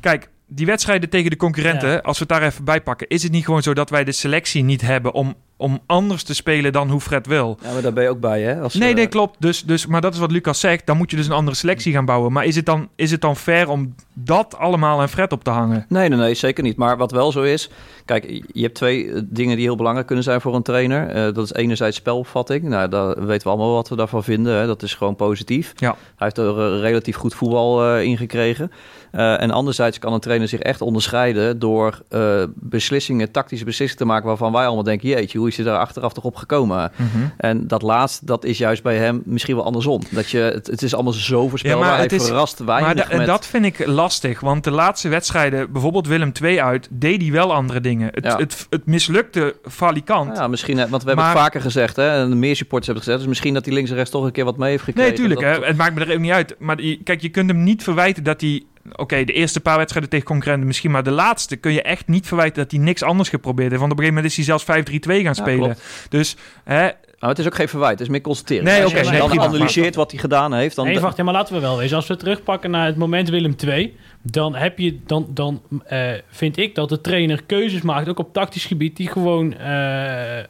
kijk, 0.00 0.28
die 0.46 0.66
wedstrijden 0.66 1.08
tegen 1.08 1.30
de 1.30 1.36
concurrenten, 1.36 1.88
Ja. 1.90 1.96
als 1.98 2.18
we 2.18 2.24
het 2.28 2.38
daar 2.38 2.48
even 2.48 2.64
bij 2.64 2.80
pakken, 2.80 3.08
is 3.08 3.22
het 3.22 3.32
niet 3.32 3.44
gewoon 3.44 3.62
zo 3.62 3.74
dat 3.74 3.90
wij 3.90 4.04
de 4.04 4.12
selectie 4.12 4.64
niet 4.64 4.80
hebben 4.80 5.12
om, 5.14 5.34
om 5.56 5.78
anders 5.86 6.22
te 6.22 6.34
spelen 6.34 6.72
dan 6.72 6.90
hoe 6.90 7.00
Fred 7.00 7.26
wil? 7.26 7.58
ja, 7.62 7.72
maar 7.72 7.82
daar 7.82 7.92
ben 7.92 8.02
je 8.02 8.08
ook 8.10 8.20
bij, 8.20 8.42
hè? 8.42 8.60
Als, 8.60 8.74
Nee, 8.74 8.88
eh, 8.90 8.94
nee, 8.94 9.06
klopt. 9.06 9.36
Dus, 9.40 9.62
dus, 9.62 9.86
maar 9.86 10.00
dat 10.00 10.14
is 10.14 10.18
wat 10.20 10.30
Lucas 10.30 10.60
zegt. 10.60 10.86
Dan 10.86 10.96
moet 10.96 11.10
je 11.10 11.16
dus 11.16 11.26
een 11.26 11.32
andere 11.32 11.56
selectie 11.56 11.92
gaan 11.92 12.04
bouwen. 12.04 12.32
Maar 12.32 12.44
is 12.44 12.56
het 12.56 12.66
dan, 12.66 12.88
is 12.96 13.10
het 13.10 13.20
dan 13.20 13.36
fair 13.36 13.68
om 13.68 13.94
dat 14.12 14.56
allemaal 14.58 15.00
aan 15.00 15.08
Fred 15.08 15.32
op 15.32 15.44
te 15.44 15.50
hangen? 15.50 15.86
Nee, 15.88 16.08
nee, 16.08 16.18
nee, 16.18 16.34
zeker 16.34 16.62
niet. 16.62 16.76
Maar 16.76 16.96
wat 16.96 17.10
wel 17.12 17.32
zo 17.32 17.42
is, 17.42 17.70
kijk, 18.04 18.42
je 18.52 18.62
hebt 18.62 18.74
twee 18.74 19.12
eh, 19.12 19.20
dingen 19.24 19.56
die 19.56 19.64
heel 19.64 19.76
belangrijk 19.76 20.06
kunnen 20.06 20.24
zijn 20.24 20.40
voor 20.40 20.54
een 20.54 20.62
trainer. 20.62 21.08
Eh, 21.08 21.22
dat 21.34 21.44
is 21.44 21.52
enerzijds 21.52 21.96
spelopvatting. 21.96 22.62
Nou, 22.64 22.88
daar 22.88 23.26
weten 23.26 23.42
we 23.46 23.48
allemaal 23.54 23.72
wat 23.74 23.88
we 23.88 23.96
daarvan 23.96 24.24
vinden. 24.24 24.54
Hè. 24.56 24.66
Dat 24.66 24.82
is 24.82 24.94
gewoon 24.94 25.16
positief. 25.16 25.72
Ja. 25.76 25.90
Hij 25.90 25.96
heeft 26.16 26.38
er 26.38 26.48
eh, 26.74 26.80
relatief 26.80 27.16
goed 27.16 27.34
voetbal 27.34 27.84
eh, 27.84 28.02
in 28.02 28.16
gekregen. 28.16 28.70
Eh, 29.12 29.42
en 29.42 29.50
anderzijds 29.50 29.98
kan 29.98 30.12
een 30.12 30.20
trainer 30.20 30.48
zich 30.48 30.60
echt 30.60 30.80
onderscheiden 30.80 31.58
door 31.58 32.02
eh, 32.08 32.42
beslissingen, 32.54 33.30
tactische 33.30 33.64
beslissingen 33.64 34.06
te 34.06 34.12
maken 34.12 34.26
waarvan 34.28 34.52
wij 34.52 34.64
allemaal 34.66 34.82
denken, 34.84 35.08
jeetje, 35.08 35.38
hoe 35.38 35.48
is 35.48 35.56
hij 35.56 35.64
daar 35.64 35.78
achteraf 35.78 36.12
toch 36.12 36.24
op 36.24 36.36
gekomen? 36.36 36.92
En 37.36 37.66
dat 37.66 37.82
laatste, 37.82 38.26
dat 38.26 38.44
is 38.44 38.58
juist 38.58 38.82
bij 38.82 38.96
hem 38.96 39.22
misschien 39.24 39.54
wel 39.56 39.64
andersom. 39.64 40.00
Dat 40.10 40.30
je, 40.30 40.38
het, 40.38 40.66
het 40.66 40.82
is 40.82 40.94
allemaal 40.94 41.12
zo 41.12 41.48
voorspelbaar. 41.48 41.84
Ja, 41.84 41.90
maar 41.90 42.00
het 42.00 42.12
is- 42.12 42.24
verrast 42.26 42.58
weinig 42.58 42.86
Maar 42.94 43.04
da- 43.04 43.10
en 43.10 43.18
met... 43.18 43.26
dat 43.26 43.46
vind 43.46 43.64
ik 43.64 43.86
lastig, 43.86 44.40
want 44.40 44.64
de 44.64 44.70
laatste 44.70 45.08
wedstrijden, 45.08 45.72
bijvoorbeeld 45.72 46.06
Willem 46.06 46.32
II 46.42 46.60
uit, 46.60 46.88
deed 46.90 47.22
hij 47.22 47.30
wel 47.30 47.54
andere 47.54 47.80
dingen. 47.80 48.08
Het, 48.12 48.24
Ja. 48.24 48.36
het, 48.36 48.66
het 48.70 48.86
mislukte 48.86 49.56
falikant. 49.68 50.36
Ja, 50.36 50.48
misschien, 50.48 50.76
want 50.88 51.02
we 51.02 51.08
hebben 51.08 51.24
het 51.28 51.38
vaker 51.38 51.60
gezegd, 51.60 51.96
hè, 51.96 52.08
en 52.08 52.38
meer 52.38 52.56
supporters 52.56 52.86
hebben 52.86 52.94
het 52.94 53.02
gezegd. 53.04 53.18
Dus 53.18 53.28
misschien 53.28 53.54
dat 53.54 53.64
hij 53.64 53.74
links 53.74 53.90
en 53.90 53.96
rechts 53.96 54.10
toch 54.10 54.24
een 54.24 54.32
keer 54.32 54.44
wat 54.44 54.56
mee 54.56 54.70
heeft 54.70 54.82
gekregen. 54.84 55.10
nee, 55.10 55.20
tuurlijk, 55.20 55.40
Dat- 55.40 55.56
hè, 55.62 55.66
het 55.66 55.76
maakt 55.76 55.94
me 55.94 56.04
er 56.04 56.12
ook 56.12 56.18
niet 56.20 56.30
uit. 56.32 56.54
Maar 56.58 56.76
kijk, 57.04 57.20
je 57.20 57.28
kunt 57.28 57.50
hem 57.50 57.62
niet 57.62 57.82
verwijten 57.82 58.22
dat 58.24 58.40
hij 58.40 58.62
oké, 58.92 59.24
de 59.24 59.32
eerste 59.32 59.60
paar 59.60 59.76
wedstrijden 59.76 60.10
tegen 60.10 60.26
concurrenten 60.26 60.66
misschien, 60.66 60.90
maar 60.90 61.02
de 61.02 61.10
laatste 61.10 61.56
kun 61.56 61.72
je 61.72 61.82
echt 61.82 62.08
niet 62.08 62.26
verwijten 62.26 62.62
dat 62.62 62.70
hij 62.70 62.80
niks 62.80 63.02
anders 63.02 63.28
geprobeerd 63.28 63.68
heeft. 63.68 63.80
Want 63.80 63.92
op 63.92 63.98
een 63.98 64.04
gegeven 64.04 64.24
moment 64.24 64.38
is 64.38 64.46
hij 64.46 64.58
zelfs 64.58 65.20
5-3-2 65.20 65.24
gaan 65.24 65.34
spelen. 65.34 65.76
Dus 66.08 66.36
hè, 66.64 66.80
Nou, 67.18 67.32
het 67.32 67.38
is 67.38 67.46
ook 67.46 67.54
geen 67.54 67.68
verwijt, 67.68 67.92
het 67.92 68.00
is 68.00 68.08
meer 68.08 68.20
constateren. 68.20 68.64
Nee, 68.64 68.82
Als 68.82 68.92
oké, 68.92 69.00
je 69.00 69.10
nee, 69.10 69.18
dan 69.18 69.40
analyseert 69.40 69.94
wat 69.94 70.10
hij 70.10 70.20
gedaan 70.20 70.52
heeft, 70.52 70.76
dan... 70.76 70.86
Nee, 70.86 71.00
wacht, 71.00 71.16
ja, 71.16 71.24
maar 71.24 71.34
laten 71.34 71.54
we 71.54 71.60
wel 71.60 71.76
wezen. 71.76 71.96
Als 71.96 72.06
we 72.06 72.16
terugpakken 72.16 72.70
naar 72.70 72.86
het 72.86 72.96
moment 72.96 73.28
Willem 73.28 73.54
II, 73.66 73.96
dan, 74.30 74.54
heb 74.54 74.78
je, 74.78 74.98
dan, 75.06 75.26
dan 75.28 75.62
eh, 75.86 76.00
vind 76.28 76.56
ik 76.56 76.74
dat 76.74 76.88
de 76.88 77.00
trainer 77.00 77.42
keuzes 77.42 77.82
maakt, 77.82 78.08
ook 78.08 78.18
op 78.18 78.32
tactisch 78.32 78.64
gebied, 78.64 78.96
die 78.96 79.08
gewoon 79.08 79.54
eh, 79.54 80.38
eh, 80.38 80.46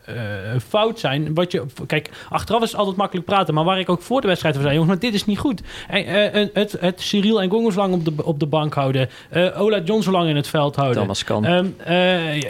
fout 0.69 0.99
zijn. 0.99 1.35
Wat 1.35 1.53
je, 1.53 1.65
kijk, 1.87 2.11
achteraf 2.29 2.63
is 2.63 2.71
het 2.71 2.79
altijd 2.79 2.97
makkelijk 2.97 3.27
praten, 3.27 3.55
maar 3.55 3.65
waar 3.65 3.79
ik 3.79 3.89
ook 3.89 4.03
voor 4.03 4.21
de 4.21 4.27
wedstrijd 4.27 4.55
over 4.55 4.69
zei, 4.69 4.81
jongens, 4.81 5.01
maar 5.01 5.11
dit 5.11 5.21
is 5.21 5.27
niet 5.27 5.39
goed. 5.39 5.63
En, 5.89 6.51
het, 6.53 6.77
het 6.81 7.01
Cyril 7.01 7.43
en 7.43 7.51
Gongo 7.51 7.77
lang 7.77 7.95
op 7.95 8.05
de, 8.05 8.25
op 8.25 8.41
de 8.41 8.47
bank 8.47 8.75
houden, 8.75 9.09
Ola 9.57 9.81
John 9.81 10.03
zo 10.03 10.11
lang 10.11 10.29
in 10.29 10.37
het 10.37 10.49
veld 10.49 10.77
houden. 10.77 11.01
Thomas 11.01 11.25
kan. 11.25 11.45
Ehm, 11.45 11.67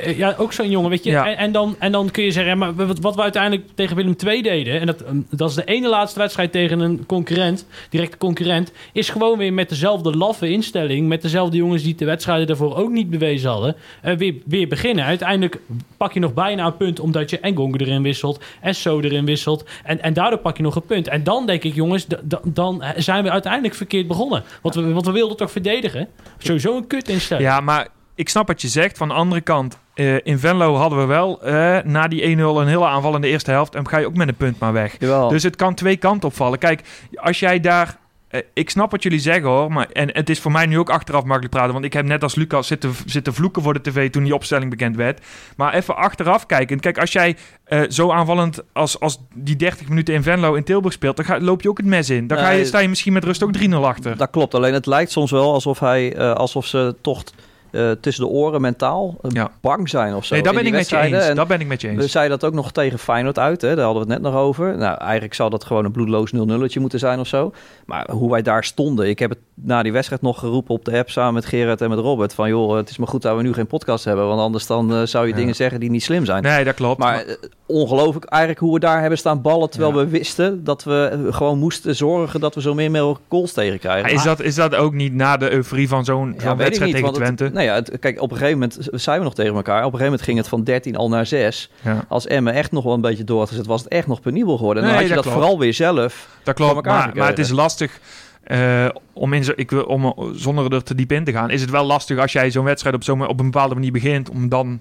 eh, 0.07 0.19
ja, 0.19 0.35
ook 0.39 0.53
zo'n 0.53 0.71
jongen, 0.71 0.91
weet 0.91 1.05
je. 1.05 1.11
Ja. 1.11 1.29
En, 1.29 1.37
en, 1.37 1.53
dan, 1.53 1.77
en 1.79 1.93
dan 1.93 2.11
kun 2.11 2.25
je 2.25 2.31
zeggen, 2.31 2.59
maar 2.59 2.75
wat, 2.75 2.99
wat 2.99 3.15
we 3.15 3.23
uiteindelijk 3.23 3.69
tegen 3.75 3.97
Willem 3.97 4.15
II 4.27 4.43
deden... 4.43 4.81
en 4.81 4.87
dat, 4.87 5.03
ehm, 5.03 5.21
dat 5.31 5.49
is 5.51 5.55
de 5.55 5.65
ene 5.65 5.89
laatste 5.89 6.19
wedstrijd 6.19 6.53
tegen 6.53 6.81
een 6.81 7.07
concurrent, 7.07 7.67
directe 7.91 8.17
concurrent... 8.17 8.73
is 8.93 9.09
gewoon 9.09 9.39
weer 9.39 9.53
met 9.53 9.69
dezelfde 9.69 10.17
laffe 10.17 10.51
instelling... 10.51 11.09
met 11.09 11.16
dezelfde 11.23 11.57
jongens 11.57 11.83
die 11.83 11.95
de 11.95 12.05
wedstrijden 12.05 12.47
daarvoor 12.47 12.77
ook 12.77 12.91
niet 12.91 13.11
bewezen 13.11 13.51
hadden... 13.51 13.77
eh, 14.03 14.17
weer, 14.17 14.35
weer 14.47 14.69
beginnen. 14.69 15.05
Uiteindelijk 15.05 15.61
pak 15.97 16.13
je 16.13 16.21
nog 16.21 16.35
bijna 16.35 16.67
een 16.67 16.77
punt... 16.77 17.01
omdat 17.01 17.31
je 17.31 17.41
en 17.41 17.57
Gongo 17.57 17.77
erin 17.77 18.03
wisselt 18.03 18.45
en 18.61 18.75
So 18.75 19.01
erin 19.01 19.25
wisselt... 19.25 19.65
En, 19.85 20.03
en 20.03 20.13
daardoor 20.13 20.39
pak 20.39 20.57
je 20.57 20.63
nog 20.63 20.77
een 20.77 20.87
punt. 20.87 21.09
En 21.09 21.25
dan 21.25 21.47
denk 21.47 21.63
ik, 21.63 21.75
jongens, 21.75 22.07
dan 22.45 22.85
zijn 22.97 23.25
we 23.25 23.31
uiteindelijk 23.31 23.75
verkeerd 23.75 24.07
begonnen. 24.07 24.43
Want 24.63 24.75
we, 24.75 24.93
want 24.93 25.07
we 25.07 25.13
wilden 25.13 25.37
toch 25.37 25.51
verdedigen? 25.51 26.09
Sowieso 26.39 26.77
een 26.77 26.87
kut 26.87 27.09
instelling. 27.09 27.47
Ja, 27.47 27.61
maar 27.61 27.89
ik 28.15 28.29
snap 28.29 28.47
wat 28.47 28.63
je 28.63 28.69
zegt. 28.69 28.97
Van 28.97 29.09
de 29.09 29.15
andere 29.15 29.41
kant, 29.41 29.79
eh, 29.95 30.15
in 30.23 30.39
Venlo 30.39 30.75
hadden 30.75 30.99
we 30.99 31.05
wel 31.05 31.43
eh, 31.43 31.79
na 31.85 32.09
die 32.09 32.37
1-0 32.37 32.41
een 32.41 32.67
hele 32.67 32.87
aanval 32.87 33.15
in 33.15 33.21
de 33.21 33.29
eerste 33.29 33.51
helft. 33.51 33.75
En 33.75 33.89
ga 33.89 33.99
je 33.99 34.07
ook 34.07 34.17
met 34.17 34.29
een 34.29 34.37
punt 34.37 34.59
maar 34.59 34.73
weg. 34.73 34.97
Jawel. 34.99 35.29
Dus 35.29 35.43
het 35.43 35.57
kan 35.57 35.75
twee 35.75 35.97
kanten 35.97 36.29
opvallen. 36.29 36.59
Kijk, 36.59 36.83
als 37.15 37.41
jij 37.41 37.61
daar. 37.61 37.97
Eh, 38.37 38.43
ik 38.53 38.71
snap 38.71 38.91
wat 38.91 39.03
jullie 39.03 39.19
zeggen 39.19 39.49
hoor. 39.49 39.73
Maar, 39.73 39.89
en 39.93 40.09
het 40.13 40.31
is 40.31 40.41
voor 40.41 40.53
mij 40.53 40.67
nu 40.67 40.79
ook 40.79 40.91
achteraf 40.91 41.25
makkelijk 41.25 41.55
praten. 41.55 41.73
Want 41.73 41.85
ik 41.85 41.93
heb 41.93 42.05
net 42.05 42.23
als 42.23 42.35
Lucas 42.35 42.67
zitten, 42.67 42.95
zitten 43.07 43.35
vloeken 43.35 43.63
voor 43.63 43.73
de 43.73 43.81
tv 43.81 44.11
toen 44.11 44.25
die 44.25 44.35
opstelling 44.35 44.71
bekend 44.71 44.97
werd. 44.97 45.21
Maar 45.57 45.75
even 45.75 45.97
achteraf 45.97 46.47
kijken. 46.47 46.81
Kijk, 46.81 46.99
als 46.99 47.13
jij 47.13 47.37
eh, 47.65 47.83
zo 47.89 48.11
aanvallend 48.11 48.63
als, 48.73 49.01
als 49.01 49.19
die 49.35 49.57
30 49.57 49.89
minuten 49.89 50.15
in 50.15 50.23
Venlo 50.23 50.55
in 50.55 50.65
Tilburg 50.65 50.95
speelt. 50.95 51.17
dan 51.17 51.25
ga, 51.25 51.41
loop 51.41 51.63
je 51.63 51.69
ook 51.69 51.77
het 51.77 51.87
mes 51.87 52.11
in. 52.11 52.27
Dan 52.27 52.39
ga 52.39 52.51
je, 52.51 52.65
sta 52.65 52.79
je 52.79 52.89
misschien 52.89 53.13
met 53.13 53.25
rust 53.25 53.43
ook 53.43 53.59
3-0 53.59 53.75
achter. 53.75 54.17
Dat 54.17 54.31
klopt, 54.31 54.55
alleen 54.55 54.75
het 54.75 54.87
lijkt 54.87 55.11
soms 55.11 55.31
wel 55.31 55.53
alsof, 55.53 55.81
hij, 55.81 56.15
eh, 56.15 56.33
alsof 56.33 56.67
ze 56.67 56.97
toch 57.01 57.25
eh, 57.71 57.91
tussen 57.91 58.25
de 58.25 58.31
oren 58.31 58.61
mentaal 58.61 59.15
eh, 59.23 59.31
Ja. 59.31 59.51
bang 59.61 59.89
zijn 59.89 60.15
of 60.15 60.25
zo. 60.25 60.35
Nee, 60.35 60.43
dat 60.43 60.53
in 60.53 60.59
ben 60.59 60.69
ik 60.69 60.73
met 60.75 60.89
je 60.89 60.97
eens. 60.97 61.25
En 61.29 61.37
Dat 61.37 61.49
ben 61.49 61.61
ik 61.61 61.67
met 61.67 61.81
je 61.81 61.95
We 61.95 62.03
eens. 62.03 62.13
zeiden 62.13 62.39
dat 62.39 62.49
ook 62.49 62.55
nog 62.57 62.73
tegen 62.73 62.99
Feyenoord 62.99 63.39
uit, 63.39 63.61
hè? 63.63 63.75
daar 63.75 63.85
hadden 63.85 64.07
we 64.07 64.13
het 64.13 64.23
net 64.23 64.33
nog 64.33 64.41
over. 64.41 64.77
Nou, 64.77 64.99
eigenlijk 64.99 65.35
zou 65.35 65.51
dat 65.51 65.65
gewoon 65.65 65.85
een 65.85 65.93
bloedloos 65.93 66.33
0-0'tje 66.33 66.81
moeten 66.81 66.99
zijn 66.99 67.21
of 67.21 67.27
zo. 67.27 67.53
Maar 67.87 68.11
hoe 68.11 68.31
wij 68.31 68.43
daar 68.43 68.65
stonden, 68.65 69.09
ik 69.09 69.19
heb 69.19 69.31
het 69.31 69.39
na 69.55 69.83
die 69.83 69.93
wedstrijd 69.93 70.23
nog 70.23 70.39
geroepen 70.39 70.75
op 70.75 70.85
de 70.85 70.99
app 70.99 71.11
samen 71.11 71.35
met 71.35 71.47
Gerard 71.47 71.81
en 71.81 71.89
met 71.91 71.99
Robert. 71.99 72.35
Van 72.35 72.49
joh, 72.49 72.77
het 72.77 72.91
is 72.91 72.97
maar 72.99 73.09
goed 73.09 73.23
dat 73.23 73.37
we 73.37 73.43
nu 73.43 73.53
geen 73.53 73.67
podcast 73.67 74.05
hebben, 74.05 74.27
want 74.27 74.41
anders 74.41 74.67
dan 74.67 74.93
eh, 74.95 75.03
zou 75.03 75.25
je 75.27 75.31
Ja. 75.33 75.37
dingen 75.39 75.55
zeggen 75.55 75.81
die 75.81 75.91
niet 75.91 76.03
slim 76.03 76.25
zijn. 76.25 76.43
Nee, 76.43 76.65
dat 76.65 76.75
klopt. 76.75 76.99
Maar 76.99 77.25
ongelooflijk 77.67 78.25
eigenlijk 78.25 78.61
hoe 78.63 78.75
we 78.75 78.81
daar 78.81 79.01
hebben 79.01 79.19
staan 79.19 79.43
ballen, 79.43 79.71
terwijl 79.71 79.93
Ja. 79.93 79.99
we 79.99 80.07
wisten 80.09 80.65
dat 80.65 80.85
we 80.85 81.25
eh, 81.27 81.35
gewoon 81.35 81.59
moesten 81.59 81.97
zorgen 81.97 82.41
dat 82.41 82.55
we 82.55 82.61
zo 82.61 82.75
min 82.75 82.93
mogelijk 82.93 83.21
goals 83.29 83.53
tegenkrijgen. 83.53 84.11
is, 84.11 84.23
dat, 84.23 84.41
is 84.41 84.55
dat 84.55 84.75
ook 84.75 84.95
niet 84.95 85.15
na 85.15 85.37
de 85.37 85.51
euforie 85.53 85.89
van 85.89 86.05
zo'n 86.05 86.35
Ja, 86.39 86.57
wedstrijd 86.57 86.91
tegen 86.93 87.07
het- 87.07 87.15
Twente? 87.15 87.51
nou 87.53 87.65
ja, 87.65 87.75
het- 87.75 87.99
kijk, 88.01 88.21
op 88.21 88.31
een 88.31 88.37
gegeven 88.37 88.59
moment 88.59 88.89
zijn 88.93 89.19
we 89.19 89.25
nog 89.25 89.35
tegen 89.35 89.55
elkaar. 89.55 89.77
Op 89.85 89.93
een 89.93 89.99
gegeven 89.99 90.05
moment 90.05 90.23
ging 90.23 90.39
het 90.39 90.49
van 90.49 90.65
13 90.65 90.97
al 90.97 91.09
naar 91.09 91.27
6. 91.27 91.71
Ja. 91.85 92.05
Als 92.09 92.27
Emmen 92.27 92.53
echt 92.53 92.73
nog 92.73 92.85
wel 92.85 92.95
een 92.95 93.01
beetje 93.01 93.25
door 93.25 93.39
had 93.39 93.49
gezet, 93.49 93.67
was 93.67 93.83
het 93.83 93.93
echt 93.93 94.07
nog 94.07 94.21
penibel 94.21 94.57
geworden. 94.57 94.83
En 94.83 94.89
dan 94.89 94.99
Nee, 94.99 95.09
had 95.09 95.17
je 95.19 95.23
dat 95.23 95.33
vooral 95.33 95.59
weer 95.59 95.75
zelf. 95.75 96.29
Dat 96.43 96.55
klopt, 96.55 96.75
elkaar 96.75 97.07
maar, 97.07 97.17
maar 97.17 97.29
het 97.29 97.39
is 97.39 97.51
lastig 97.51 98.01
eh, 98.43 98.87
om, 99.13 99.33
in 99.33 99.45
zo, 99.45 99.53
ik 99.57 99.89
om 99.89 100.15
zonder 100.33 100.73
er 100.73 100.83
te 100.83 100.95
diep 100.95 101.13
in 101.13 101.25
te 101.25 101.33
gaan. 101.33 101.51
Is 101.51 101.61
het 101.61 101.71
wel 101.71 101.85
lastig 101.85 102.19
als 102.19 102.33
jij 102.33 102.51
zo'n 102.51 102.65
wedstrijd 102.65 102.95
op, 102.95 103.05
zo'n 103.05 103.27
op 103.29 103.41
een 103.41 103.51
bepaalde 103.51 103.75
manier 103.75 103.93
begint, 103.93 104.31
om 104.31 104.49
dan 104.49 104.81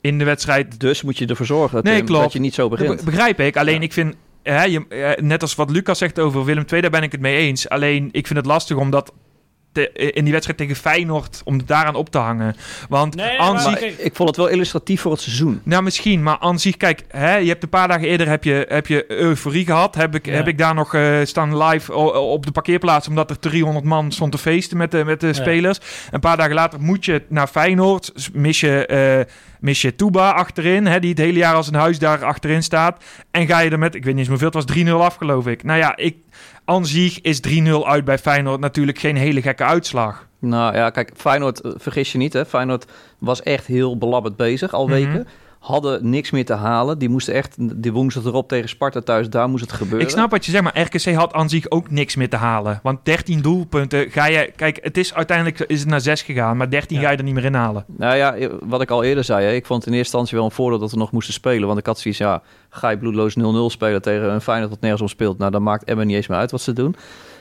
in 0.00 0.18
de 0.18 0.24
wedstrijd... 0.24 0.80
Dus 0.80 1.02
moet 1.02 1.18
je 1.18 1.26
ervoor 1.26 1.46
zorgen 1.46 1.82
Nee, 1.82 2.04
dat 2.04 2.32
je 2.32 2.38
niet 2.40 2.54
zo 2.54 2.68
Dat 2.68 2.78
begint. 2.78 2.98
be- 2.98 3.04
begrijp 3.04 3.40
ik, 3.40 3.56
alleen 3.56 3.74
Ja. 3.74 3.80
ik 3.80 3.92
vind... 3.92 4.14
Hè, 4.42 4.62
je, 4.64 4.88
eh, 4.88 5.22
net 5.24 5.42
als 5.42 5.54
wat 5.54 5.70
Lucas 5.70 5.98
zegt 5.98 6.18
over 6.18 6.44
Willem 6.44 6.64
II, 6.72 6.80
daar 6.80 6.90
ben 6.90 7.02
ik 7.02 7.12
het 7.12 7.20
mee 7.20 7.36
eens. 7.36 7.68
Alleen 7.68 8.08
ik 8.12 8.26
vind 8.26 8.38
het 8.38 8.48
lastig 8.48 8.76
om 8.76 8.90
dat 8.90 9.12
te- 9.72 9.92
in 9.92 10.22
die 10.22 10.32
wedstrijd 10.32 10.58
tegen 10.58 10.76
Feyenoord, 10.76 11.40
om 11.44 11.66
daaraan 11.66 11.94
op 11.94 12.10
te 12.10 12.18
hangen. 12.18 12.56
Want 12.88 13.14
Nee, 13.14 13.38
maar- 13.38 13.60
zich- 13.60 13.70
Maar 13.70 13.82
ik 13.82 14.14
vond 14.14 14.28
het 14.28 14.38
wel 14.38 14.48
illustratief 14.48 15.00
voor 15.00 15.12
het 15.12 15.20
seizoen. 15.20 15.60
Nou, 15.64 15.82
misschien, 15.82 16.22
maar 16.22 16.38
aan 16.38 16.58
zich, 16.58 16.76
kijk, 16.76 17.02
hè, 17.08 17.36
je 17.36 17.48
hebt 17.48 17.62
een 17.62 17.68
paar 17.68 17.88
dagen 17.88 18.08
eerder 18.08 18.28
heb 18.28 18.44
je, 18.44 18.64
heb 18.68 18.86
je 18.86 19.04
euforie 19.08 19.64
gehad. 19.64 19.94
Heb 19.94 20.14
ik, 20.14 20.26
Ja. 20.26 20.32
heb 20.32 20.48
ik 20.48 20.58
daar 20.58 20.74
nog 20.74 20.94
eh, 20.94 21.18
staan 21.24 21.62
live 21.62 21.94
op 22.14 22.46
de 22.46 22.52
parkeerplaats, 22.52 23.08
omdat 23.08 23.30
er 23.30 23.38
300 23.38 23.84
man 23.84 24.12
stond 24.12 24.32
te 24.32 24.38
feesten 24.38 24.76
met 24.76 24.90
de, 24.90 25.04
met 25.04 25.20
de 25.20 25.32
spelers. 25.32 25.78
Een 26.10 26.20
paar 26.20 26.36
dagen 26.36 26.54
later 26.54 26.80
moet 26.80 27.04
je 27.04 27.22
naar 27.28 27.46
Feyenoord, 27.46 28.12
mis 28.32 28.60
je, 28.60 28.86
eh 28.86 29.34
mis 29.60 29.80
je 29.82 29.94
Tuba 29.96 30.30
achterin, 30.30 30.86
hè, 30.86 31.00
die 31.00 31.10
het 31.10 31.18
hele 31.18 31.38
jaar 31.38 31.54
als 31.54 31.66
een 31.68 31.74
huis 31.74 31.98
daar 31.98 32.24
achterin 32.24 32.62
staat. 32.62 33.04
En 33.30 33.46
ga 33.46 33.58
je 33.60 33.70
er 33.70 33.78
met, 33.78 33.94
ik 33.94 34.04
weet 34.04 34.10
niet 34.14 34.18
eens 34.18 34.28
hoeveel, 34.28 34.46
het 34.46 34.54
was 34.54 34.64
3-0 34.64 35.02
af, 35.04 35.16
geloof 35.16 35.46
ik. 35.46 35.62
Nou 35.62 35.78
ja, 35.78 35.96
ik, 35.96 36.16
aan 36.70 36.86
zich 36.86 37.20
is 37.20 37.40
3-0 37.40 37.86
uit 37.86 38.04
bij 38.04 38.18
Feyenoord 38.18 38.60
natuurlijk 38.60 38.98
geen 38.98 39.16
hele 39.16 39.42
gekke 39.42 39.64
uitslag. 39.64 40.26
Nou 40.38 40.74
ja, 40.74 40.90
kijk, 40.90 41.12
Feyenoord, 41.16 41.60
eh, 41.60 41.70
vergis 41.76 42.12
je 42.12 42.18
niet, 42.18 42.32
hè. 42.32 42.46
Feyenoord 42.46 42.84
was 43.18 43.42
echt 43.42 43.66
heel 43.66 43.98
belabberd 43.98 44.36
bezig 44.36 44.72
al 44.72 44.86
Mhm. 44.86 44.92
weken. 44.94 45.28
Hadden 45.60 46.10
niks 46.10 46.30
meer 46.30 46.44
te 46.44 46.52
halen. 46.54 46.98
Die 46.98 47.08
moesten 47.08 47.34
echt, 47.34 47.54
die 47.82 47.92
woensdag 47.92 48.24
erop 48.24 48.48
tegen 48.48 48.68
Sparta 48.68 49.00
thuis, 49.00 49.28
daar 49.30 49.48
moest 49.48 49.62
het 49.62 49.72
gebeuren. 49.72 50.00
Ik 50.06 50.12
snap 50.12 50.30
wat 50.30 50.44
je 50.44 50.50
zegt, 50.50 50.62
maar 50.64 50.80
RKC 50.80 51.14
had 51.14 51.32
aan 51.32 51.48
zich 51.48 51.70
ook 51.70 51.90
niks 51.90 52.16
meer 52.16 52.28
te 52.28 52.36
halen. 52.36 52.80
Want 52.82 52.98
13 53.04 53.40
doelpunten 53.40 54.10
ga 54.10 54.26
je... 54.26 54.52
Kijk, 54.56 54.78
het 54.82 54.96
is 54.96 55.14
uiteindelijk 55.14 55.58
is 55.60 55.80
het 55.80 55.88
naar 55.88 56.00
6 56.00 56.22
gegaan, 56.22 56.56
maar 56.56 56.70
13 56.70 56.96
Ja. 56.96 57.02
ga 57.02 57.10
je 57.10 57.16
er 57.16 57.22
niet 57.24 57.34
meer 57.34 57.44
inhalen. 57.44 57.84
Nou 57.86 58.16
ja, 58.16 58.36
wat 58.64 58.82
ik 58.82 58.90
al 58.90 59.02
eerder 59.02 59.24
zei, 59.24 59.44
hè, 59.46 59.52
ik 59.52 59.66
vond 59.66 59.86
in 59.86 59.92
eerste 59.92 60.04
instantie 60.06 60.36
wel 60.36 60.46
een 60.46 60.52
voordeel 60.52 60.78
dat 60.78 60.90
we 60.90 60.96
nog 60.96 61.12
moesten 61.12 61.34
spelen. 61.34 61.66
Want 61.66 61.78
ik 61.78 61.86
had 61.86 61.98
zoiets, 61.98 62.20
ja, 62.20 62.42
ga 62.70 62.88
je 62.90 62.98
bloedloos 62.98 63.34
0-0 63.38 63.42
spelen 63.66 64.02
tegen 64.02 64.32
een 64.32 64.40
Feyenoord 64.40 64.70
dat 64.70 64.80
nergens 64.80 65.02
om 65.02 65.08
speelt. 65.08 65.38
Nou, 65.38 65.50
dan 65.50 65.62
maakt 65.62 65.84
Emmen 65.84 66.06
niet 66.06 66.16
eens 66.16 66.26
meer 66.26 66.38
uit 66.38 66.50
wat 66.50 66.60
ze 66.60 66.72
doen. 66.72 66.96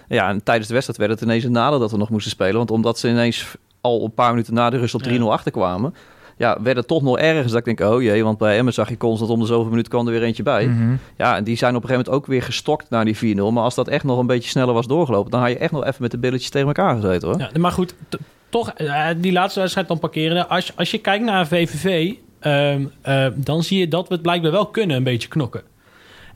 Ja, 0.08 0.30
en 0.30 0.44
tijdens 0.44 0.68
de 0.68 0.74
wedstrijd 0.74 1.00
werd 1.00 1.20
het 1.20 1.22
ineens 1.30 1.44
een 1.44 1.52
nadeel 1.52 1.80
dat 1.80 1.92
we 1.92 1.98
nog 1.98 2.10
moesten 2.10 2.32
spelen. 2.32 2.56
Want 2.58 2.72
omdat 2.72 3.00
ze 3.00 3.10
ineens 3.10 3.56
al 3.82 4.04
een 4.04 4.14
paar 4.14 4.30
minuten 4.30 4.54
na 4.54 4.70
de 4.70 4.78
rust 4.78 4.94
op 4.96 5.04
3-0 5.04 5.12
Ja. 5.12 5.24
achterkwamen, 5.24 5.94
ja, 6.40 6.58
werd 6.62 6.78
het 6.78 6.88
toch 6.88 7.02
nog 7.02 7.18
ergens 7.18 7.52
dat 7.52 7.68
ik 7.68 7.78
denk, 7.78 7.92
oh 7.92 8.02
jee, 8.02 8.24
want 8.24 8.38
bij 8.38 8.58
Emmen 8.58 8.74
zag 8.74 8.90
je 8.90 8.98
constant 8.98 9.32
om 9.32 9.40
de 9.40 9.46
zoveel 9.46 9.70
minuten 9.70 9.92
kwam 9.92 10.06
er 10.08 10.12
weer 10.14 10.24
eentje 10.24 10.44
bij. 10.44 10.68
Mhm. 10.68 10.96
Ja, 11.18 11.36
en 11.36 11.44
die 11.44 11.58
zijn 11.58 11.76
op 11.76 11.82
een 11.84 11.88
gegeven 11.90 12.06
moment 12.12 12.24
ook 12.24 12.32
weer 12.32 12.44
gestokt 12.44 12.90
naar 12.90 13.06
die 13.06 13.36
4-0. 13.38 13.52
Maar 13.52 13.64
als 13.64 13.76
dat 13.76 13.88
echt 13.88 14.04
nog 14.04 14.20
een 14.20 14.28
beetje 14.28 14.50
sneller 14.50 14.74
was 14.74 14.88
doorgelopen, 14.88 15.32
dan 15.32 15.40
had 15.42 15.50
je 15.50 15.58
echt 15.58 15.72
nog 15.72 15.86
even 15.86 16.02
met 16.02 16.12
de 16.12 16.18
billetjes 16.18 16.50
tegen 16.50 16.68
elkaar 16.68 16.96
gezeten 16.96 17.28
hoor. 17.28 17.40
Ja, 17.40 17.50
maar 17.60 17.72
goed, 17.72 17.94
t- 18.10 18.18
toch 18.50 18.70
eh, 18.70 19.08
die 19.18 19.32
laatste 19.32 19.60
wedstrijd 19.60 19.88
dan 19.88 20.00
parkeren. 20.00 20.50
Als, 20.50 20.78
als 20.78 20.92
je 20.92 20.98
kijkt 20.98 21.26
naar 21.26 21.48
VVV, 21.48 22.14
ehm, 22.40 22.86
eh, 23.02 23.28
dan 23.36 23.64
zie 23.64 23.80
je 23.80 23.88
dat 23.88 24.08
we 24.08 24.14
het 24.14 24.24
blijkbaar 24.24 24.52
wel 24.52 24.66
kunnen 24.68 24.98
een 24.98 25.04
beetje 25.04 25.28
knokken. 25.28 25.62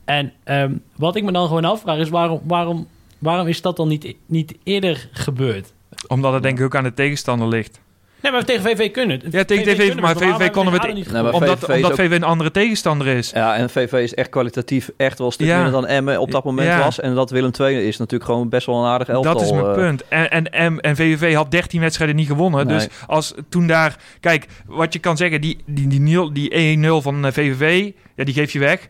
En 0.04 0.32
ehm, 0.44 0.72
wat 0.96 1.16
ik 1.16 1.24
me 1.24 1.32
dan 1.32 1.46
gewoon 1.46 1.64
afvraag 1.64 1.98
is 1.98 2.08
waarom, 2.08 2.40
waarom, 2.44 2.86
waarom 3.18 3.46
is 3.46 3.62
dat 3.62 3.76
dan 3.76 3.88
niet, 3.88 4.14
niet 4.26 4.54
eerder 4.62 5.08
gebeurd? 5.12 5.72
Omdat 6.08 6.32
het 6.32 6.42
denk 6.42 6.58
ik 6.58 6.64
ook 6.64 6.76
aan 6.76 6.84
de 6.84 6.94
tegenstander 6.94 7.48
ligt. 7.48 7.80
Nee, 8.24 8.32
maar 8.32 8.44
tegen 8.44 8.62
VV 8.62 8.90
kunnen 8.90 9.20
het. 9.20 9.32
Ja, 9.32 9.44
tegen 9.44 9.76
VV, 9.76 9.94
maar 10.00 10.16
VV 10.16 10.50
konden 10.50 10.72
we 10.72 10.78
het- 10.86 10.94
niet 10.94 11.12
Nee? 11.12 11.32
Omdat, 11.32 11.58
VVV 11.58 11.68
is 11.68 11.74
omdat 11.76 11.90
ook- 11.90 11.96
VV 11.96 12.10
een 12.10 12.22
andere 12.22 12.50
tegenstander 12.50 13.06
is. 13.06 13.30
Ja, 13.30 13.54
en 13.56 13.70
VV 13.70 13.92
is 13.92 14.14
echt 14.14 14.28
kwalitatief 14.28 14.90
echt 14.96 15.18
wel 15.18 15.26
een 15.26 15.32
stuk 15.32 15.46
Ja. 15.46 15.54
minder 15.54 15.72
dan 15.72 15.86
Emmen 15.86 16.20
op 16.20 16.30
dat 16.30 16.44
moment 16.44 16.68
Ja. 16.68 16.78
was. 16.78 17.00
En 17.00 17.14
dat 17.14 17.30
Willem 17.30 17.50
II 17.60 17.86
is 17.86 17.96
natuurlijk 17.96 18.30
gewoon 18.30 18.48
best 18.48 18.66
wel 18.66 18.76
een 18.80 18.86
aardig 18.90 19.08
elftal. 19.08 19.32
Dat 19.34 19.42
is 19.42 19.50
mijn 19.52 19.64
eh. 19.66 19.72
punt. 19.74 20.08
En, 20.08 20.30
en, 20.30 20.50
en, 20.52 20.80
en 20.80 20.96
VVV 20.96 21.34
had 21.34 21.50
13 21.50 21.80
wedstrijden 21.80 22.16
niet 22.16 22.26
gewonnen. 22.26 22.66
Nee. 22.66 22.76
Dus 22.76 22.88
als 23.06 23.34
toen 23.48 23.66
daar... 23.66 23.96
Kijk, 24.20 24.46
wat 24.66 24.92
je 24.92 24.98
kan 24.98 25.16
zeggen, 25.16 25.40
die, 25.40 25.58
die, 25.66 25.86
die, 25.88 26.00
nul- 26.00 26.32
die 26.32 26.50
1-0 26.78 27.02
van 27.02 27.26
eh, 27.26 27.32
VVV, 27.32 27.90
ja, 28.16 28.24
die 28.24 28.34
geef 28.34 28.52
je 28.52 28.58
weg. 28.58 28.88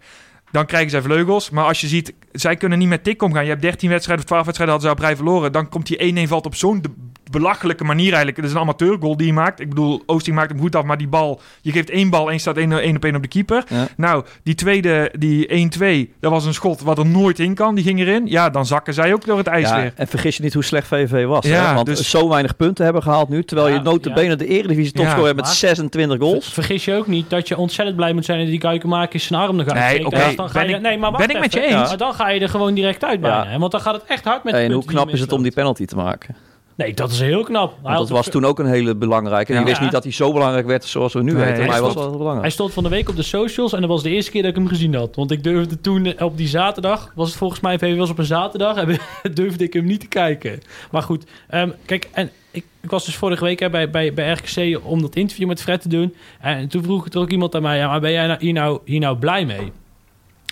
Dan 0.51 0.67
krijgen 0.67 0.91
zij 0.91 1.03
vleugels. 1.03 1.51
Maar 1.51 1.65
als 1.65 1.81
je 1.81 1.87
ziet, 1.87 2.13
zij 2.33 2.57
kunnen 2.57 2.79
niet 2.79 2.89
met 2.89 3.05
tik 3.05 3.23
omgaan. 3.23 3.43
Je 3.45 3.51
hebt 3.51 3.63
13 3.63 3.89
wedstrijden 3.89 4.25
of 4.25 4.31
12 4.31 4.45
wedstrijden 4.47 4.77
hadden 4.77 4.95
ze 4.97 5.03
op 5.03 5.07
rij 5.09 5.17
verloren. 5.17 5.53
Dan 5.53 5.69
komt 5.69 5.87
die 5.87 5.99
1-1 5.99 6.29
valt 6.29 6.47
op 6.47 6.55
zo'n 6.55 6.83
de- 6.83 6.91
belachelijke 7.31 7.85
manier 7.85 8.07
eigenlijk. 8.07 8.37
Het 8.37 8.47
is 8.47 8.53
een 8.53 8.59
amateurgoal 8.59 9.17
die 9.17 9.27
je 9.27 9.33
maakt. 9.33 9.61
Ik 9.61 9.69
bedoel, 9.69 10.03
Oosting 10.07 10.37
maakt 10.37 10.51
hem 10.51 10.61
goed 10.61 10.77
af, 10.77 10.85
maar 10.85 10.99
die 10.99 11.09
bal... 11.09 11.41
Je 11.61 11.73
geeft 11.73 11.91
één 11.91 12.11
bal 12.11 12.27
en 12.27 12.33
je 12.33 12.39
staat 12.41 12.57
één, 12.57 12.73
één 12.81 12.97
op 12.97 13.05
één 13.05 13.17
op 13.17 13.23
de 13.23 13.29
keeper. 13.29 13.65
Ja. 13.69 13.87
Nou, 13.97 14.25
die 14.43 14.55
tweede, 14.55 15.13
die 15.19 15.71
1-2, 16.09 16.11
dat 16.21 16.31
was 16.31 16.45
een 16.45 16.55
schot 16.55 16.81
wat 16.81 16.99
er 16.99 17.07
nooit 17.07 17.39
in 17.39 17.55
kan. 17.55 17.75
Die 17.75 17.85
ging 17.85 18.01
erin. 18.01 18.27
Ja, 18.27 18.51
dan 18.51 18.67
zakken 18.67 18.95
zij 18.95 19.13
ook 19.13 19.25
door 19.25 19.39
het 19.39 19.47
ijs 19.47 19.69
Ja, 19.69 19.81
weer. 19.81 19.93
en 19.97 20.07
vergis 20.07 20.37
je 20.37 20.43
niet 20.43 20.55
hoe 20.55 20.65
slecht 20.65 20.87
VV 20.87 21.25
was. 21.25 21.47
Ja, 21.47 21.69
hè? 21.69 21.75
Want 21.75 21.87
dus- 21.87 22.11
zo 22.11 22.29
weinig 22.29 22.57
punten 22.57 22.85
hebben 22.85 23.03
gehaald 23.03 23.29
nu. 23.29 23.43
Terwijl 23.45 23.69
Ja, 23.69 23.75
je 23.75 23.81
notabene 23.81 24.37
de 24.37 24.47
eredivisie 24.47 24.93
topscorer 24.93 25.21
Ja, 25.21 25.25
hebt 25.27 25.37
met 25.37 25.45
maar- 25.45 25.55
26 25.55 26.19
goals. 26.19 26.53
Vergis 26.53 26.85
je 26.85 26.95
ook 26.95 27.07
niet 27.07 27.31
dat 27.31 27.49
je 27.49 27.57
ontzettend 27.57 27.97
blij 27.97 28.13
moet 28.13 28.25
zijn 28.25 28.39
dat 28.39 28.47
die 28.49 28.59
Kuikenmakers 28.59 29.27
zijn 29.27 29.41
arm 29.41 29.57
nog 29.57 29.67
Nee, 29.67 29.75
uitsteken. 29.77 30.07
oké, 30.07 30.17
Dus 30.27 30.37
dan 30.37 30.49
ga 30.51 30.61
ben 30.61 30.69
je, 30.69 30.77
nee, 30.77 30.99
maar 30.99 31.11
wacht 31.11 31.27
ben 31.27 31.37
ik 31.37 31.43
met 31.43 31.53
je 31.53 31.61
eens. 31.61 31.89
Maar 31.89 31.97
dan 31.97 32.15
ga 32.15 32.29
je 32.31 32.41
er 32.41 32.49
gewoon 32.49 32.75
direct 32.75 33.05
uit 33.05 33.21
bijna. 33.21 33.59
Want 33.59 33.73
dan 33.73 33.81
gaat 33.81 33.95
het 33.95 34.05
echt 34.07 34.25
hard 34.25 34.45
met 34.45 34.53
de 34.55 34.61
en 34.61 34.73
hoe 34.73 34.85
knap 34.85 35.09
is 35.11 35.21
het 35.21 35.33
om 35.33 35.43
die 35.43 35.53
penalty 35.53 35.85
te 35.85 35.97
maken? 35.97 36.37
Nee, 36.77 36.95
dat 36.95 37.11
is 37.11 37.21
heel 37.21 37.43
knap. 37.43 37.75
Hij, 37.83 37.97
dat 37.97 38.09
was 38.09 38.29
toen 38.29 38.45
ook 38.45 38.59
een 38.59 38.67
hele 38.67 38.95
belangrijke. 38.95 39.49
En 39.53 39.55
Ja. 39.55 39.61
je 39.61 39.67
wist 39.67 39.81
niet 39.81 39.91
dat 39.91 40.03
hij 40.03 40.13
zo 40.13 40.33
belangrijk 40.33 40.67
werd 40.67 40.85
zoals 40.85 41.13
we 41.13 41.23
nu 41.23 41.33
Nee, 41.33 41.35
weten. 41.35 41.51
Maar 41.51 41.61
hij 41.65 41.71
hij 41.73 41.81
was 41.81 41.91
stond- 41.91 41.95
wel 41.95 42.09
heel 42.09 42.19
belangrijk. 42.19 42.43
hij 42.43 42.51
stond 42.55 42.73
van 42.73 42.83
de 42.83 42.89
week 42.89 43.09
op 43.09 43.17
de 43.17 43.23
socials 43.23 43.73
en 43.73 43.81
dat 43.81 43.91
was 43.91 44.03
de 44.03 44.11
eerste 44.11 44.31
keer 44.31 44.43
dat 44.43 44.51
ik 44.51 44.57
hem 44.57 44.69
gezien 44.69 44.95
had. 44.95 45.17
Want 45.17 45.31
ik 45.31 45.43
durfde 45.45 45.81
toen 45.81 46.21
op 46.23 46.37
die 46.37 46.49
zaterdag, 46.49 47.13
was 47.15 47.29
het 47.29 47.37
volgens 47.37 47.61
mij 47.61 47.73
even 47.75 47.97
was 47.97 48.11
op 48.11 48.19
een 48.19 48.25
zaterdag, 48.25 48.77
en 48.77 48.99
durfde 49.35 49.65
ik 49.65 49.73
hem 49.73 49.85
niet 49.85 50.01
te 50.01 50.09
kijken. 50.09 50.61
Maar 50.91 51.03
goed, 51.03 51.25
ehm, 51.49 51.69
kijk, 51.85 52.09
en 52.13 52.31
ik, 52.51 52.65
ik 52.81 52.91
was 52.91 53.05
dus 53.05 53.17
vorige 53.17 53.45
week 53.45 53.61
hè, 53.61 53.71
bij, 53.71 53.91
bij, 53.91 54.15
bij 54.15 54.33
RKC 54.33 54.81
om 54.85 55.01
dat 55.03 55.17
interview 55.17 55.49
met 55.49 55.63
Fred 55.63 55.83
te 55.83 55.89
doen. 55.89 56.15
En 56.41 56.69
toen 56.69 56.83
vroeg 56.83 57.07
er 57.09 57.19
ook 57.21 57.31
iemand 57.31 57.55
aan 57.55 57.63
mij, 57.63 57.77
ja, 57.79 57.89
maar 57.89 58.01
ben 58.01 58.13
jij 58.13 58.27
nou, 58.27 58.39
hier, 58.41 58.53
nou, 58.53 58.79
hier 58.85 59.01
nou 59.01 59.17
blij 59.17 59.45
mee? 59.45 59.73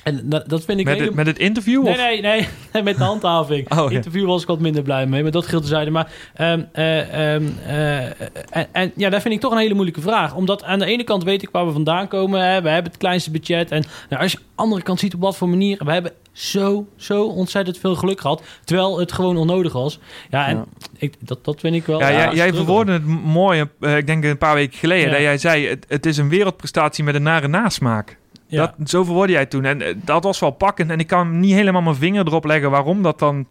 En 0.03 0.21
dat, 0.25 0.49
dat 0.49 0.65
vind 0.65 0.79
ik 0.81 0.87
Met, 0.87 0.99
het, 0.99 1.15
met 1.15 1.27
het 1.27 1.39
interview? 1.39 1.83
Nee, 1.83 1.93
of? 1.93 1.99
nee, 1.99 2.21
nee, 2.21 2.49
nee, 2.73 2.83
met 2.83 2.97
de 2.97 3.05
handhaving. 3.05 3.79
Oh. 3.79 3.93
Interview 3.93 4.27
was 4.27 4.43
ik 4.43 4.49
wat 4.49 4.61
minder 4.61 4.83
blij 4.83 5.07
mee, 5.07 5.23
maar 5.23 5.31
dat 5.31 5.47
geldt 5.47 5.67
zijde. 5.67 5.91
Maar 5.91 6.13
ehm, 6.35 6.63
eh, 6.73 7.35
ehm, 7.35 7.45
eh, 7.67 8.05
en, 8.51 8.67
en 8.73 8.93
ja, 8.97 9.11
dat 9.11 9.23
vind 9.23 9.35
ik 9.35 9.41
toch 9.41 9.53
een 9.53 9.59
hele 9.59 9.75
moeilijke 9.75 10.01
vraag. 10.01 10.35
Omdat 10.35 10.65
aan 10.65 10.79
de 10.79 10.85
ene 10.85 11.05
kant 11.05 11.25
weet 11.25 11.43
ik 11.43 11.49
waar 11.53 11.67
we 11.67 11.73
vandaan 11.73 12.09
komen. 12.09 12.41
Hè. 12.41 12.63
We 12.63 12.69
hebben 12.69 12.93
het 12.93 13.01
kleinste 13.01 13.31
budget. 13.31 13.71
En 13.71 13.85
nou, 14.09 14.23
als 14.23 14.33
je 14.33 14.39
aan 14.39 14.45
de 14.57 14.63
andere 14.63 14.83
kant 14.83 15.01
ziet 15.01 15.15
op 15.15 15.21
wat 15.21 15.37
voor 15.37 15.49
manier... 15.49 15.85
We 15.85 15.93
hebben 15.93 16.13
zo, 16.33 16.87
zo 16.97 17.25
ontzettend 17.25 17.79
veel 17.79 17.95
geluk 17.95 18.21
gehad. 18.21 18.43
Terwijl 18.65 18.99
het 18.99 19.13
gewoon 19.13 19.37
onnodig 19.37 19.73
was. 19.73 19.99
Ja, 20.31 20.47
en 20.47 20.57
Ja. 20.57 20.65
Ik, 20.99 21.15
dat, 21.19 21.45
dat 21.45 21.61
vind 21.61 21.75
ik 21.75 21.87
wel... 21.87 22.01
Ja, 22.01 22.35
jij, 22.35 22.53
verwoordde 22.53 22.93
het 22.93 23.07
mooi, 23.25 23.65
eh, 23.81 23.97
ik 23.97 24.07
denk 24.07 24.25
een 24.25 24.39
paar 24.39 24.55
weken 24.55 24.79
geleden, 24.79 25.07
Ja. 25.07 25.13
dat 25.13 25.21
jij 25.21 25.39
zei, 25.39 25.67
het, 25.67 25.85
het 25.89 26.07
is 26.07 26.17
een 26.17 26.29
wereldprestatie 26.29 27.05
met 27.05 27.15
een 27.15 27.23
nare 27.23 27.49
nasmaak. 27.49 28.19
Ja. 28.53 28.75
Dat, 28.79 28.91
zo 28.91 29.05
verwoordde 29.05 29.33
jij 29.33 29.47
toen. 29.47 29.65
En 29.65 29.83
eh, 29.83 29.95
dat 30.05 30.25
was 30.25 30.39
wel 30.39 30.51
pakkend. 30.51 30.91
En 30.91 30.99
ik 30.99 31.07
kan 31.07 31.41
niet 31.41 31.53
helemaal 31.55 31.83
mijn 31.83 31.97
vinger 31.97 32.27
erop 32.27 32.45
leggen 32.45 32.71
waarom 32.71 33.03
dat 33.03 33.19
dan 33.19 33.47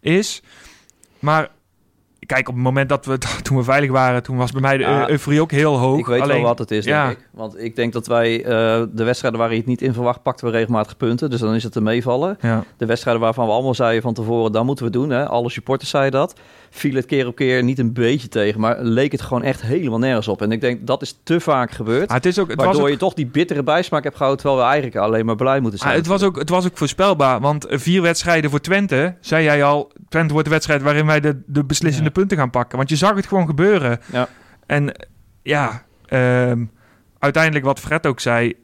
is. 0.00 0.42
Maar 1.18 1.48
kijk, 2.26 2.48
op 2.48 2.54
het 2.54 2.62
moment 2.62 2.88
dat 2.88 3.06
we, 3.06 3.18
toen 3.42 3.56
we 3.56 3.62
veilig 3.62 3.90
waren, 3.90 4.22
toen 4.22 4.36
was 4.36 4.52
bij 4.52 4.60
mij 4.60 4.76
de 4.76 4.82
Ja. 4.82 5.00
eu- 5.02 5.08
euforie 5.10 5.40
ook 5.40 5.50
heel 5.50 5.76
hoog. 5.78 5.98
Ik 5.98 6.06
weet 6.06 6.20
Alleen, 6.20 6.36
wel 6.36 6.44
wat 6.46 6.58
het 6.58 6.70
is, 6.70 6.84
ja. 6.84 7.06
denk 7.06 7.18
ik. 7.18 7.28
Want 7.32 7.58
ik 7.58 7.76
denk 7.76 7.92
dat 7.92 8.06
wij 8.06 8.44
eh, 8.44 8.50
de 8.92 9.04
wedstrijden 9.04 9.40
waar 9.40 9.50
je 9.50 9.56
het 9.56 9.66
niet 9.66 9.82
in 9.82 9.92
verwacht, 9.92 10.22
pakten 10.22 10.46
we 10.46 10.52
regelmatig 10.52 10.96
punten. 10.96 11.30
Dus 11.30 11.40
dan 11.40 11.54
is 11.54 11.62
het 11.62 11.72
te 11.72 11.80
meevallen. 11.80 12.36
Ja. 12.40 12.64
De 12.76 12.86
wedstrijden 12.86 13.22
waarvan 13.22 13.46
we 13.46 13.52
allemaal 13.52 13.74
zeiden 13.74 14.02
van 14.02 14.14
tevoren, 14.14 14.52
dat 14.52 14.64
moeten 14.64 14.84
we 14.84 14.90
doen. 14.90 15.10
Hè? 15.10 15.26
Alle 15.28 15.50
supporters 15.50 15.90
zeiden 15.90 16.20
dat. 16.20 16.40
Viel 16.76 16.94
het 16.94 17.06
keer 17.06 17.26
op 17.26 17.34
keer 17.34 17.62
niet 17.62 17.78
een 17.78 17.92
beetje 17.92 18.28
tegen, 18.28 18.60
maar 18.60 18.82
leek 18.82 19.12
het 19.12 19.20
gewoon 19.22 19.42
echt 19.42 19.62
helemaal 19.62 19.98
nergens 19.98 20.28
op. 20.28 20.42
En 20.42 20.52
ik 20.52 20.60
denk, 20.60 20.86
dat 20.86 21.02
is 21.02 21.18
te 21.22 21.40
vaak 21.40 21.70
gebeurd. 21.70 22.08
Ah, 22.08 22.14
het, 22.14 22.26
is 22.26 22.38
ook, 22.38 22.48
het, 22.48 22.56
was 22.56 22.66
waardoor 22.66 22.84
ook, 22.84 22.90
je 22.90 22.96
toch 22.96 23.14
die 23.14 23.26
bittere 23.26 23.62
bijsmaak 23.62 24.02
hebt 24.02 24.16
gehouden, 24.16 24.42
terwijl 24.42 24.64
we 24.66 24.72
eigenlijk 24.72 25.04
alleen 25.04 25.26
maar 25.26 25.36
blij 25.36 25.60
moeten 25.60 25.80
ah, 25.80 25.86
zijn. 25.86 25.98
het, 25.98 26.06
was 26.06 26.22
ook, 26.22 26.38
het 26.38 26.48
was 26.48 26.66
ook 26.66 26.76
voorspelbaar. 26.76 27.40
Want 27.40 27.66
vier 27.68 28.02
wedstrijden 28.02 28.50
voor 28.50 28.60
Twente, 28.60 29.16
zei 29.20 29.44
jij 29.44 29.64
al, 29.64 29.92
Twente 30.08 30.32
wordt 30.32 30.48
de 30.48 30.54
wedstrijd 30.54 30.82
waarin 30.82 31.06
wij 31.06 31.20
de, 31.20 31.42
de 31.46 31.64
beslissende 31.64 32.08
Ja. 32.08 32.14
punten 32.14 32.36
gaan 32.36 32.50
pakken. 32.50 32.76
Want 32.76 32.88
je 32.88 32.96
zag 32.96 33.16
het 33.16 33.26
gewoon 33.26 33.46
gebeuren. 33.46 34.00
Ja. 34.12 34.28
En 34.66 35.08
ja, 35.42 35.84
ehm, 36.06 36.64
uiteindelijk 37.18 37.64
wat 37.64 37.80
Fred 37.80 38.06
ook 38.06 38.20
zei, 38.20 38.54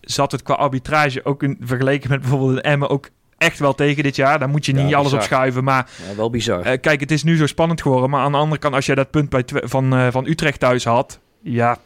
zat 0.00 0.32
het 0.32 0.42
qua 0.42 0.54
arbitrage 0.54 1.24
ook 1.24 1.42
in, 1.42 1.56
vergeleken 1.60 2.10
met 2.10 2.20
bijvoorbeeld 2.20 2.50
een 2.50 2.62
Emmen 2.62 2.88
ook 2.88 3.08
echt 3.38 3.58
wel 3.58 3.74
tegen 3.74 4.02
dit 4.02 4.16
jaar. 4.16 4.38
Daar 4.38 4.48
moet 4.48 4.66
je 4.66 4.74
Ja, 4.74 4.82
niet 4.84 4.94
alles 4.94 5.12
op 5.12 5.22
schuiven. 5.22 5.64
Maar 5.64 5.90
Ja, 6.08 6.16
wel 6.16 6.30
bizar. 6.30 6.60
eh, 6.62 6.80
kijk, 6.80 7.00
het 7.00 7.10
is 7.10 7.22
nu 7.22 7.36
zo 7.36 7.46
spannend 7.46 7.82
geworden. 7.82 8.10
Maar 8.10 8.20
aan 8.20 8.32
de 8.32 8.38
andere 8.38 8.60
kant, 8.60 8.74
als 8.74 8.86
jij 8.86 8.94
dat 8.94 9.10
punt 9.10 9.28
bij 9.30 9.44
van, 9.46 9.94
eh, 9.96 10.06
van 10.10 10.26
Utrecht 10.26 10.60
thuis 10.60 10.84
had, 10.84 11.18
ja, 11.42 11.76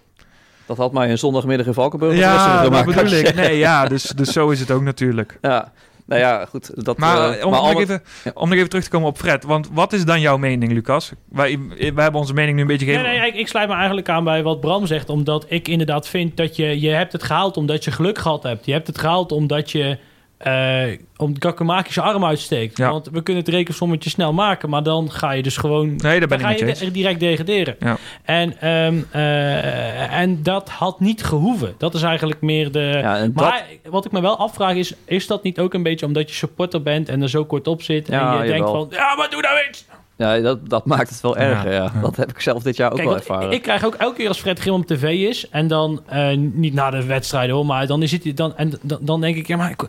dat 0.67 0.77
had 0.77 0.93
mij 0.93 1.11
een 1.11 1.19
zondagmiddag 1.19 1.67
in 1.67 1.75
Valkenburg 1.75 2.17
ja 2.19 2.55
dat 2.57 2.65
gemaakt. 2.65 2.87
bedoel 2.87 3.19
ik. 3.19 3.35
Nee, 3.45 3.59
ja, 3.59 3.87
dus, 3.87 4.03
dus 4.03 4.33
zo 4.33 4.51
is 4.51 4.61
het 4.61 4.71
ook 4.71 4.83
natuurlijk. 4.83 5.39
Ja, 5.41 5.73
nou 6.07 6.21
ja, 6.21 6.45
goed. 6.45 6.85
Dat, 6.85 6.99
Maar, 6.99 7.17
eh, 7.31 7.45
om, 7.45 7.51
maar 7.51 7.61
nog 7.61 7.71
alle- 7.71 7.81
even, 7.81 8.03
Ja. 8.25 8.31
om 8.35 8.49
nog 8.49 8.57
even 8.59 8.69
terug 8.69 8.85
te 8.85 8.91
komen 8.91 9.09
op 9.09 9.19
Fred. 9.19 9.45
Want 9.45 9.69
wat 9.73 9.93
is 9.93 10.05
dan 10.05 10.21
jouw 10.21 10.37
mening, 10.37 10.73
Lucas? 10.73 11.13
Wij, 11.29 11.59
wij 11.69 12.03
hebben 12.03 12.21
onze 12.21 12.33
mening 12.35 12.55
nu 12.57 12.61
een 12.63 12.67
beetje 12.69 12.87
Nee, 12.87 12.95
gegeven. 12.97 13.19
nee, 13.21 13.29
ik, 13.31 13.35
ik 13.35 13.49
sluit 13.49 13.69
me 13.69 13.75
eigenlijk 13.75 14.09
aan 14.09 14.25
bij 14.25 14.43
wat 14.43 14.61
Bram 14.61 14.87
zegt. 14.87 15.09
Omdat 15.09 15.45
ik 15.49 15.69
inderdaad 15.69 16.09
vind 16.09 16.37
dat 16.37 16.57
je... 16.57 16.81
Je 16.81 16.91
hebt 16.91 17.13
het 17.13 17.23
gehaald 17.23 17.57
omdat 17.57 17.85
je 17.85 17.91
geluk 17.91 18.19
gehad 18.19 18.43
hebt. 18.43 18.67
Je 18.67 18.73
hebt 18.73 18.87
het 18.87 18.99
gehaald 18.99 19.33
omdat 19.33 19.71
je... 19.71 19.99
eh 20.43 20.99
om 21.17 21.39
Kakamaki 21.39 21.93
zijn 21.93 22.07
arm 22.07 22.25
uitsteekt. 22.25 22.77
Ja. 22.77 22.91
Want 22.91 23.09
we 23.13 23.23
kunnen 23.23 23.43
het 23.45 23.53
rekensommetje 23.55 24.11
snel 24.11 24.33
maken. 24.33 24.69
Maar 24.71 24.83
dan 24.83 25.11
ga 25.11 25.31
je 25.31 25.43
dus 25.43 25.57
gewoon... 25.57 25.87
Nee, 25.89 26.19
daar 26.19 26.29
ben 26.29 26.29
dan 26.29 26.51
ik 26.51 26.59
ga 26.59 26.67
je 26.67 26.75
de- 26.75 26.91
direct 26.91 27.21
degraderen. 27.21 27.77
Ja. 27.81 27.97
En, 28.25 28.61
ehm, 28.61 29.03
eh, 29.11 30.19
en 30.21 30.43
dat 30.43 30.69
had 30.69 31.01
niet 31.01 31.25
gehoeven. 31.25 31.75
Dat 31.79 31.95
is 31.95 32.03
eigenlijk 32.03 32.41
meer 32.41 32.73
de... 32.73 32.99
Ja, 33.03 33.19
dat, 33.21 33.33
Maar 33.35 33.65
wat 33.91 34.05
ik 34.05 34.13
me 34.13 34.21
wel 34.21 34.39
afvraag 34.39 34.75
is... 34.75 34.95
Is 35.05 35.27
dat 35.27 35.43
niet 35.43 35.59
ook 35.59 35.75
een 35.75 35.83
beetje 35.83 36.07
omdat 36.07 36.29
je 36.31 36.35
supporter 36.37 36.83
bent... 36.83 37.09
en 37.09 37.23
er 37.23 37.29
zo 37.29 37.45
kort 37.45 37.67
op 37.67 37.83
zit... 37.83 38.07
Ja, 38.07 38.37
en 38.39 38.47
je 38.47 38.53
denkt 38.53 38.71
van... 38.71 38.87
Ja, 38.91 39.15
maar 39.17 39.31
doe 39.31 39.41
nou 39.41 39.59
iets! 39.69 39.85
ja, 40.17 40.39
dat, 40.41 40.69
dat 40.69 40.87
maakt 40.87 41.09
het 41.11 41.21
wel 41.21 41.37
erger, 41.37 41.73
ja. 41.73 41.91
Ja. 41.95 42.01
Dat 42.01 42.17
heb 42.17 42.31
ik 42.31 42.41
zelf 42.41 42.63
dit 42.63 42.77
jaar 42.77 42.91
ook 42.91 42.97
Kijk, 42.97 43.09
wel 43.09 43.17
ervaren. 43.17 43.47
ik, 43.47 43.53
ik 43.55 43.63
krijg 43.63 43.85
ook 43.85 43.95
elke 43.95 44.17
keer 44.17 44.29
als 44.29 44.41
Fred 44.41 44.59
Grim 44.59 44.75
op 44.75 44.87
tv 44.87 45.29
is... 45.29 45.49
en 45.49 45.67
dan, 45.67 46.03
eh, 46.07 46.37
niet 46.37 46.75
na 46.75 46.91
de 46.91 47.05
wedstrijden 47.07 47.55
hoor... 47.57 47.67
maar 47.67 47.87
dan, 47.87 48.03
is 48.03 48.13
het, 48.13 48.37
dan, 48.37 48.57
en 48.57 48.73
dan, 48.83 48.99
dan 49.01 49.21
denk 49.21 49.37
ik... 49.37 49.47
ja, 49.47 49.57
maar 49.57 49.71
ik- 49.71 49.87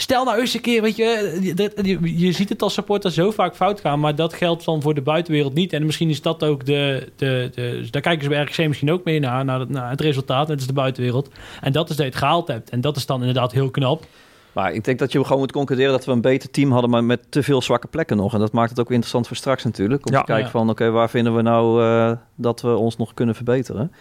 stel 0.00 0.24
nou 0.24 0.40
eens 0.40 0.54
een 0.54 0.60
keer, 0.60 0.82
weet 0.82 0.96
je... 0.96 1.38
Je, 1.42 1.54
dat- 1.54 1.72
je, 2.02 2.32
ziet 2.32 2.48
het 2.48 2.62
als 2.62 2.74
supporter 2.74 3.10
zo 3.10 3.30
vaak 3.30 3.54
fout 3.56 3.80
gaan... 3.80 4.00
maar 4.00 4.14
dat 4.14 4.34
geldt 4.34 4.64
dan 4.64 4.82
voor 4.82 4.94
de 4.94 5.00
buitenwereld 5.02 5.54
niet. 5.54 5.72
En 5.72 5.86
misschien 5.86 6.10
is 6.10 6.22
dat 6.22 6.44
ook 6.44 6.64
de... 6.66 7.08
de, 7.16 7.50
de 7.54 7.86
daar 7.90 8.02
kijken 8.02 8.22
ze 8.22 8.28
bij 8.28 8.42
RKC 8.42 8.58
misschien 8.66 8.90
ook 8.92 9.04
mee 9.04 9.20
naar... 9.20 9.44
naar 9.44 9.60
het, 9.60 9.68
naar 9.68 9.90
het 9.90 10.00
resultaat, 10.00 10.48
net 10.48 10.56
als 10.56 10.66
de 10.66 10.72
buitenwereld. 10.72 11.28
En 11.60 11.72
dat 11.72 11.90
is 11.90 11.96
dat 11.96 12.04
je 12.06 12.10
het 12.12 12.20
gehaald 12.20 12.48
hebt. 12.48 12.70
En 12.70 12.80
dat 12.80 12.96
is 12.96 13.06
dan 13.06 13.18
inderdaad 13.20 13.52
heel 13.52 13.70
knap. 13.70 14.04
Maar 14.52 14.72
ik 14.72 14.84
denk 14.84 14.98
dat 14.98 15.12
je 15.12 15.24
gewoon 15.24 15.38
moet 15.38 15.52
concluderen 15.52 15.92
dat 15.92 16.04
we 16.04 16.12
een 16.12 16.20
beter 16.20 16.50
team 16.50 16.72
hadden, 16.72 16.90
maar 16.90 17.04
met 17.04 17.20
te 17.28 17.42
veel 17.42 17.62
zwakke 17.62 17.86
plekken 17.86 18.16
nog. 18.16 18.34
En 18.34 18.40
dat 18.40 18.52
maakt 18.52 18.70
het 18.70 18.80
ook 18.80 18.90
interessant 18.90 19.26
voor 19.26 19.36
straks 19.36 19.64
natuurlijk. 19.64 20.06
Om 20.06 20.12
Ja. 20.12 20.18
te 20.20 20.24
kijken 20.26 20.44
Ja. 20.44 20.50
van, 20.50 20.70
oké, 20.70 20.90
waar 20.90 21.10
vinden 21.10 21.34
we 21.34 21.42
nou 21.42 21.82
eh, 21.82 22.12
dat 22.34 22.60
we 22.60 22.76
ons 22.76 22.96
nog 22.96 23.14
kunnen 23.14 23.34
verbeteren? 23.34 23.92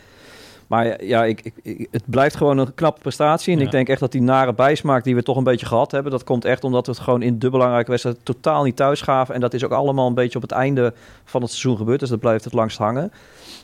Maar 0.67 1.03
ja, 1.03 1.25
ik, 1.25 1.41
ik, 1.41 1.53
ik- 1.63 1.87
het 1.91 2.03
blijft 2.05 2.35
gewoon 2.35 2.57
een 2.57 2.73
knappe 2.73 3.01
prestatie. 3.01 3.53
En 3.53 3.59
Ja. 3.59 3.65
ik 3.65 3.71
denk 3.71 3.89
echt 3.89 3.99
dat 3.99 4.11
die 4.11 4.21
nare 4.21 4.53
bijsmaak 4.53 5.03
die 5.03 5.15
we 5.15 5.23
toch 5.23 5.37
een 5.37 5.43
beetje 5.43 5.65
gehad 5.65 5.91
hebben... 5.91 6.11
dat 6.11 6.23
komt 6.23 6.45
echt 6.45 6.63
omdat 6.63 6.85
we 6.85 6.91
het 6.91 7.01
gewoon 7.01 7.21
in 7.21 7.39
de 7.39 7.49
belangrijke 7.49 7.89
wedstrijd 7.89 8.17
totaal 8.23 8.63
niet 8.63 8.75
thuis 8.75 9.01
gaven. 9.01 9.35
En 9.35 9.41
dat 9.41 9.53
is 9.53 9.63
ook 9.65 9.71
allemaal 9.71 10.07
een 10.07 10.13
beetje 10.13 10.35
op 10.35 10.41
het 10.41 10.51
einde 10.51 10.93
van 11.25 11.41
het 11.41 11.49
seizoen 11.49 11.77
gebeurd. 11.77 11.99
Dus 11.99 12.09
dat 12.09 12.19
blijft 12.19 12.43
het 12.43 12.53
langst 12.53 12.77
hangen. 12.77 13.11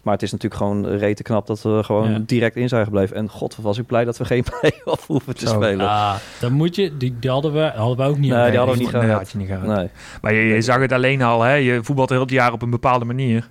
Maar 0.03 0.13
het 0.13 0.23
is 0.23 0.31
natuurlijk 0.31 0.61
gewoon 0.61 0.87
rete 0.87 1.23
knap 1.23 1.47
dat 1.47 1.61
we 1.61 1.83
gewoon 1.83 2.11
Ja. 2.11 2.19
direct 2.25 2.55
in 2.55 2.67
zijn 2.69 2.83
gebleven. 2.83 3.15
En 3.15 3.29
god, 3.29 3.57
was 3.61 3.77
ik 3.77 3.85
blij 3.85 4.05
dat 4.05 4.17
we 4.17 4.25
geen 4.25 4.43
play-off 4.59 5.07
hoeven 5.07 5.35
te 5.35 5.47
Zo. 5.47 5.53
spelen. 5.53 5.87
Ah, 5.89 6.15
dan 6.39 6.51
moet 6.51 6.75
je... 6.75 6.97
Die, 6.97 7.15
die 7.19 7.29
hadden, 7.29 7.53
we, 7.53 7.71
hadden 7.75 7.97
we 7.97 8.03
ook 8.11 8.17
niet. 8.17 8.31
Nee, 8.31 8.49
die 8.49 8.57
hadden 8.57 8.75
we 8.77 8.83
niet 8.83 8.91
nee, 8.91 9.01
gehad. 9.01 9.17
had 9.17 9.31
je 9.31 9.37
niet 9.37 9.47
gehad. 9.47 9.65
Nee. 9.77 9.89
Maar 10.21 10.33
je, 10.33 10.41
je 10.53 10.61
zag 10.61 10.79
het 10.79 10.91
alleen 10.91 11.21
al, 11.21 11.41
hè? 11.41 11.53
Je 11.53 11.83
voetbalt 11.83 12.09
heel 12.09 12.19
het 12.19 12.29
jaar 12.31 12.51
op 12.53 12.61
een 12.61 12.69
bepaalde 12.69 13.05
manier. 13.05 13.49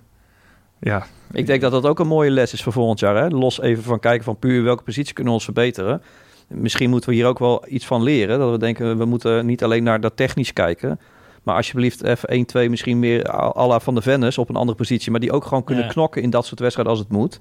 Ja, 0.85 1.07
Ik 1.33 1.47
denk 1.47 1.61
dat 1.61 1.72
dat 1.72 1.87
ook 1.87 1.99
een 1.99 2.07
mooie 2.07 2.30
les 2.30 2.53
is 2.53 2.62
voor 2.62 2.72
volgend 2.72 3.01
jaar. 3.01 3.16
Hè? 3.16 3.28
Los 3.28 3.61
even 3.61 3.83
van 3.83 3.99
kijken 4.01 4.24
van 4.24 4.39
puur 4.39 4.62
welke 4.62 4.83
positie 4.83 5.12
kunnen 5.14 5.33
we 5.33 5.39
ons 5.39 5.45
verbeteren. 5.45 6.03
Misschien 6.49 6.91
moeten 6.91 7.11
we 7.11 7.14
hier 7.16 7.26
ook 7.26 7.39
wel 7.39 7.64
iets 7.68 7.87
van 7.87 8.03
leren. 8.03 8.39
Dat 8.39 8.51
we 8.51 8.59
denken, 8.59 8.99
we 8.99 9.05
moeten 9.05 9.47
niet 9.47 9.64
alleen 9.64 9.83
naar 9.83 10.01
dat 10.01 10.16
technisch 10.16 10.53
kijken. 10.53 11.01
Maar 11.43 11.57
alsjeblieft 11.57 12.05
even 12.05 12.28
1, 12.28 12.45
2 12.47 12.70
misschien 12.70 12.99
meer 12.99 13.30
à 13.57 13.66
la 13.66 13.80
Van 13.80 13.95
de 13.95 14.03
Vennis 14.03 14.39
op 14.39 14.49
een 14.49 14.57
andere 14.57 14.76
positie. 14.78 15.11
Maar 15.11 15.20
die 15.20 15.33
ook 15.33 15.45
gewoon 15.45 15.64
kunnen 15.64 15.85
Ja. 15.85 15.91
knokken 15.91 16.22
in 16.22 16.30
dat 16.30 16.47
soort 16.47 16.61
wedstrijden 16.61 16.93
als 16.95 17.03
het 17.03 17.11
moet. 17.12 17.39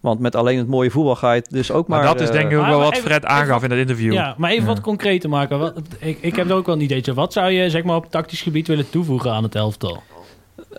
Want 0.00 0.20
met 0.20 0.34
alleen 0.36 0.58
het 0.58 0.68
mooie 0.68 0.90
voetbal 0.90 1.16
ga 1.16 1.32
je 1.32 1.40
het 1.40 1.50
dus 1.50 1.70
ook 1.70 1.88
maar... 1.88 1.98
maar, 2.02 2.12
dat 2.12 2.20
is 2.20 2.28
eh, 2.28 2.34
denk 2.34 2.50
ik 2.50 2.58
ook 2.58 2.64
wel 2.66 2.72
even- 2.80 2.84
wat 2.90 2.98
Fred 2.98 3.16
even- 3.24 3.28
aangaf 3.28 3.62
in 3.62 3.68
dat 3.68 3.78
interview. 3.78 4.12
Ja, 4.12 4.34
maar 4.38 4.50
even 4.50 4.62
Ja. 4.62 4.68
wat 4.68 4.80
concreter 4.80 5.28
maken. 5.28 5.58
Wat, 5.58 5.80
ik, 5.98 6.18
ik 6.20 6.36
heb 6.36 6.48
er 6.50 6.54
ook 6.56 6.66
wel 6.66 6.74
een 6.74 6.80
ideetje. 6.80 7.14
Wat 7.14 7.32
zou 7.32 7.50
je 7.50 7.70
zeg 7.70 7.82
maar, 7.84 7.96
op 7.96 8.10
tactisch 8.10 8.42
gebied 8.42 8.66
willen 8.66 8.90
toevoegen 8.90 9.32
aan 9.32 9.42
het 9.42 9.54
elftal? 9.54 10.02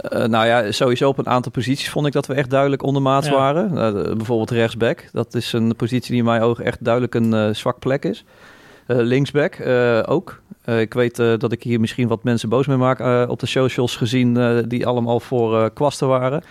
Eh, 0.02 0.24
nou 0.26 0.46
ja, 0.46 0.72
sowieso 0.72 1.08
op 1.08 1.18
een 1.18 1.28
aantal 1.28 1.52
posities 1.52 1.90
vond 1.90 2.08
ik 2.08 2.14
dat 2.14 2.26
we 2.26 2.34
echt 2.34 2.50
duidelijk 2.50 2.84
ondermaats 2.84 3.28
Ja. 3.28 3.34
waren. 3.34 3.78
Eh, 3.78 4.16
bijvoorbeeld 4.16 4.52
rechtsback. 4.52 5.10
Dat 5.12 5.34
is 5.34 5.54
een 5.54 5.76
positie 5.76 6.10
die 6.10 6.20
in 6.20 6.26
mijn 6.26 6.42
ogen 6.42 6.66
echt 6.66 6.84
duidelijk 6.84 7.16
een 7.16 7.34
eh, 7.34 7.50
zwak 7.54 7.80
plek 7.80 8.06
is. 8.06 8.24
Linksback 8.88 9.58
ook. 10.06 10.42
Ik 10.66 10.94
weet 10.94 11.16
dat 11.16 11.52
ik 11.52 11.64
hier 11.64 11.80
misschien 11.80 12.08
wat 12.08 12.24
mensen 12.24 12.50
boos 12.50 12.68
mee 12.68 12.78
maak 12.78 13.30
op 13.30 13.40
de 13.40 13.46
socials 13.46 13.96
gezien 13.96 14.64
die 14.68 14.86
allemaal 14.88 15.20
voor 15.20 15.72
Kwasten 15.74 16.08
waren. 16.08 16.44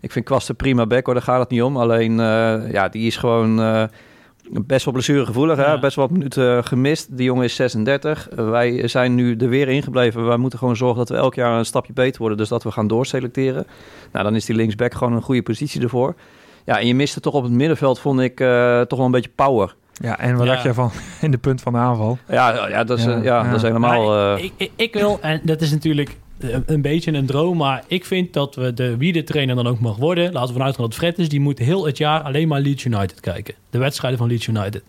Ik 0.00 0.12
vind 0.12 0.24
Kwasten 0.24 0.56
prima 0.56 0.86
back 0.86 1.04
hoor, 1.04 1.14
daar 1.14 1.22
gaat 1.22 1.40
het 1.40 1.48
niet 1.50 1.62
om. 1.62 1.76
Alleen 1.76 2.16
ja, 2.72 2.88
die 2.88 3.06
is 3.06 3.16
gewoon 3.16 3.56
best 4.50 4.84
wel 4.84 4.94
blessuregevoelig. 4.94 5.56
Hè? 5.56 5.64
Ja. 5.64 5.78
Best 5.78 5.96
wel 5.96 6.06
wat 6.08 6.16
minuten 6.16 6.64
gemist. 6.64 7.16
Die 7.16 7.24
jongen 7.24 7.44
is 7.44 7.54
36. 7.54 8.28
Eh, 8.28 8.50
wij 8.50 8.88
zijn 8.88 9.14
nu 9.14 9.36
er 9.36 9.48
weer 9.48 9.68
ingebleven. 9.68 10.26
Wij 10.26 10.36
moeten 10.36 10.58
gewoon 10.58 10.76
zorgen 10.76 10.98
dat 10.98 11.08
we 11.08 11.14
elk 11.16 11.34
jaar 11.34 11.58
een 11.58 11.64
stapje 11.64 11.92
beter 11.92 12.20
worden. 12.20 12.38
Dus 12.38 12.48
dat 12.48 12.62
we 12.62 12.70
gaan 12.70 12.86
doorselecteren. 12.86 13.66
Nou, 14.12 14.24
dan 14.24 14.34
is 14.34 14.44
die 14.44 14.56
linksback 14.56 14.94
gewoon 14.94 15.12
een 15.12 15.22
goede 15.22 15.42
positie 15.42 15.82
ervoor. 15.82 16.14
Ja, 16.64 16.78
en 16.78 16.86
je 16.86 16.94
miste 16.94 17.20
toch 17.20 17.34
op 17.34 17.42
het 17.42 17.52
middenveld, 17.52 17.98
vond 18.00 18.20
ik, 18.20 18.40
eh, 18.40 18.80
toch 18.80 18.98
wel 18.98 19.06
een 19.06 19.12
beetje 19.12 19.30
power. 19.34 19.74
Ja, 19.92 20.18
en 20.18 20.36
wat 20.36 20.46
Ja. 20.46 20.52
dacht 20.52 20.62
jij 20.64 20.74
van 20.74 20.90
in 21.20 21.30
de 21.30 21.38
punt 21.38 21.60
van 21.60 21.72
de 21.72 21.78
aanval? 21.78 22.18
Ja, 22.28 22.68
ja, 22.68 22.84
dat, 22.84 22.98
is, 22.98 23.04
Ja, 23.04 23.10
eh, 23.16 23.24
ja, 23.24 23.42
ja. 23.42 23.46
dat 23.46 23.56
is 23.56 23.62
helemaal... 23.62 24.36
Eh, 24.36 24.44
ik, 24.56 24.70
ik 24.76 24.94
wil, 24.94 25.18
en 25.20 25.40
dat 25.42 25.60
is 25.60 25.70
natuurlijk 25.70 26.16
een, 26.66 26.82
beetje 26.82 27.12
een 27.12 27.26
droom. 27.26 27.56
Maar 27.56 27.84
ik 27.86 28.04
vind 28.04 28.32
dat 28.32 28.54
we 28.54 28.74
de, 28.74 28.96
wie 28.96 29.12
de 29.12 29.24
trainer 29.24 29.54
dan 29.54 29.66
ook 29.66 29.80
mag 29.80 29.96
worden... 29.96 30.32
laten 30.32 30.48
we 30.48 30.52
vanuit 30.52 30.74
gaan 30.74 30.84
dat 30.84 30.94
Fred 30.94 31.18
is... 31.18 31.28
die 31.28 31.40
moet 31.40 31.58
heel 31.58 31.86
het 31.86 31.98
jaar 31.98 32.20
alleen 32.20 32.48
maar 32.48 32.60
Leeds 32.60 32.84
United 32.84 33.20
kijken. 33.20 33.54
De 33.70 33.78
wedstrijden 33.78 34.18
van 34.18 34.28
Leeds 34.28 34.46
United. 34.46 34.82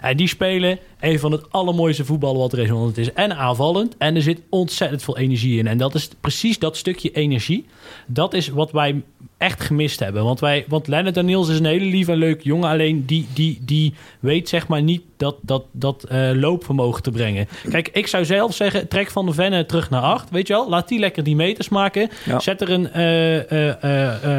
En 0.00 0.16
die 0.16 0.28
spelen 0.28 0.78
een 1.04 1.18
van 1.18 1.32
het 1.32 1.52
allermooiste 1.52 2.04
voetballen 2.04 2.40
wat 2.40 2.52
er 2.52 2.58
is. 2.58 2.70
Want 2.70 2.88
het 2.88 2.98
is 2.98 3.12
en 3.12 3.36
aanvallend 3.36 3.96
en 3.98 4.14
er 4.14 4.22
zit 4.22 4.40
ontzettend 4.48 5.02
veel 5.02 5.18
energie 5.18 5.58
in. 5.58 5.66
En 5.66 5.78
dat 5.78 5.94
is 5.94 6.08
precies 6.20 6.58
dat 6.58 6.76
stukje 6.76 7.10
energie. 7.10 7.66
Dat 8.06 8.34
is 8.34 8.48
wat 8.48 8.72
wij 8.72 9.02
echt 9.38 9.62
gemist 9.62 10.00
hebben. 10.00 10.24
Want, 10.24 10.40
wij, 10.40 10.64
want 10.68 10.86
Lennart 10.86 11.14
Daniels 11.14 11.48
is 11.48 11.58
een 11.58 11.64
hele 11.64 11.84
lieve 11.84 12.12
en 12.12 12.18
leuke 12.18 12.44
jongen. 12.44 12.68
Alleen 12.68 13.04
die, 13.06 13.26
die, 13.34 13.58
die 13.62 13.94
weet 14.20 14.48
zeg 14.48 14.68
maar 14.68 14.82
niet 14.82 15.02
dat, 15.16 15.36
dat, 15.40 15.64
dat 15.72 16.04
eh, 16.04 16.30
loopvermogen 16.34 17.02
te 17.02 17.10
brengen. 17.10 17.48
Kijk, 17.70 17.88
ik 17.92 18.06
zou 18.06 18.24
zelf 18.24 18.54
zeggen, 18.54 18.88
trek 18.88 19.10
Van 19.10 19.26
de 19.26 19.32
Venne 19.32 19.66
terug 19.66 19.90
naar 19.90 20.02
acht. 20.02 20.30
Weet 20.30 20.46
je 20.46 20.52
wel, 20.52 20.68
laat 20.68 20.88
die 20.88 20.98
lekker 20.98 21.22
die 21.22 21.36
meters 21.36 21.68
maken. 21.68 22.08
Ja. 22.24 22.40
Zet 22.40 22.60
er 22.60 22.70
een 22.70 22.90
eh, 22.90 23.84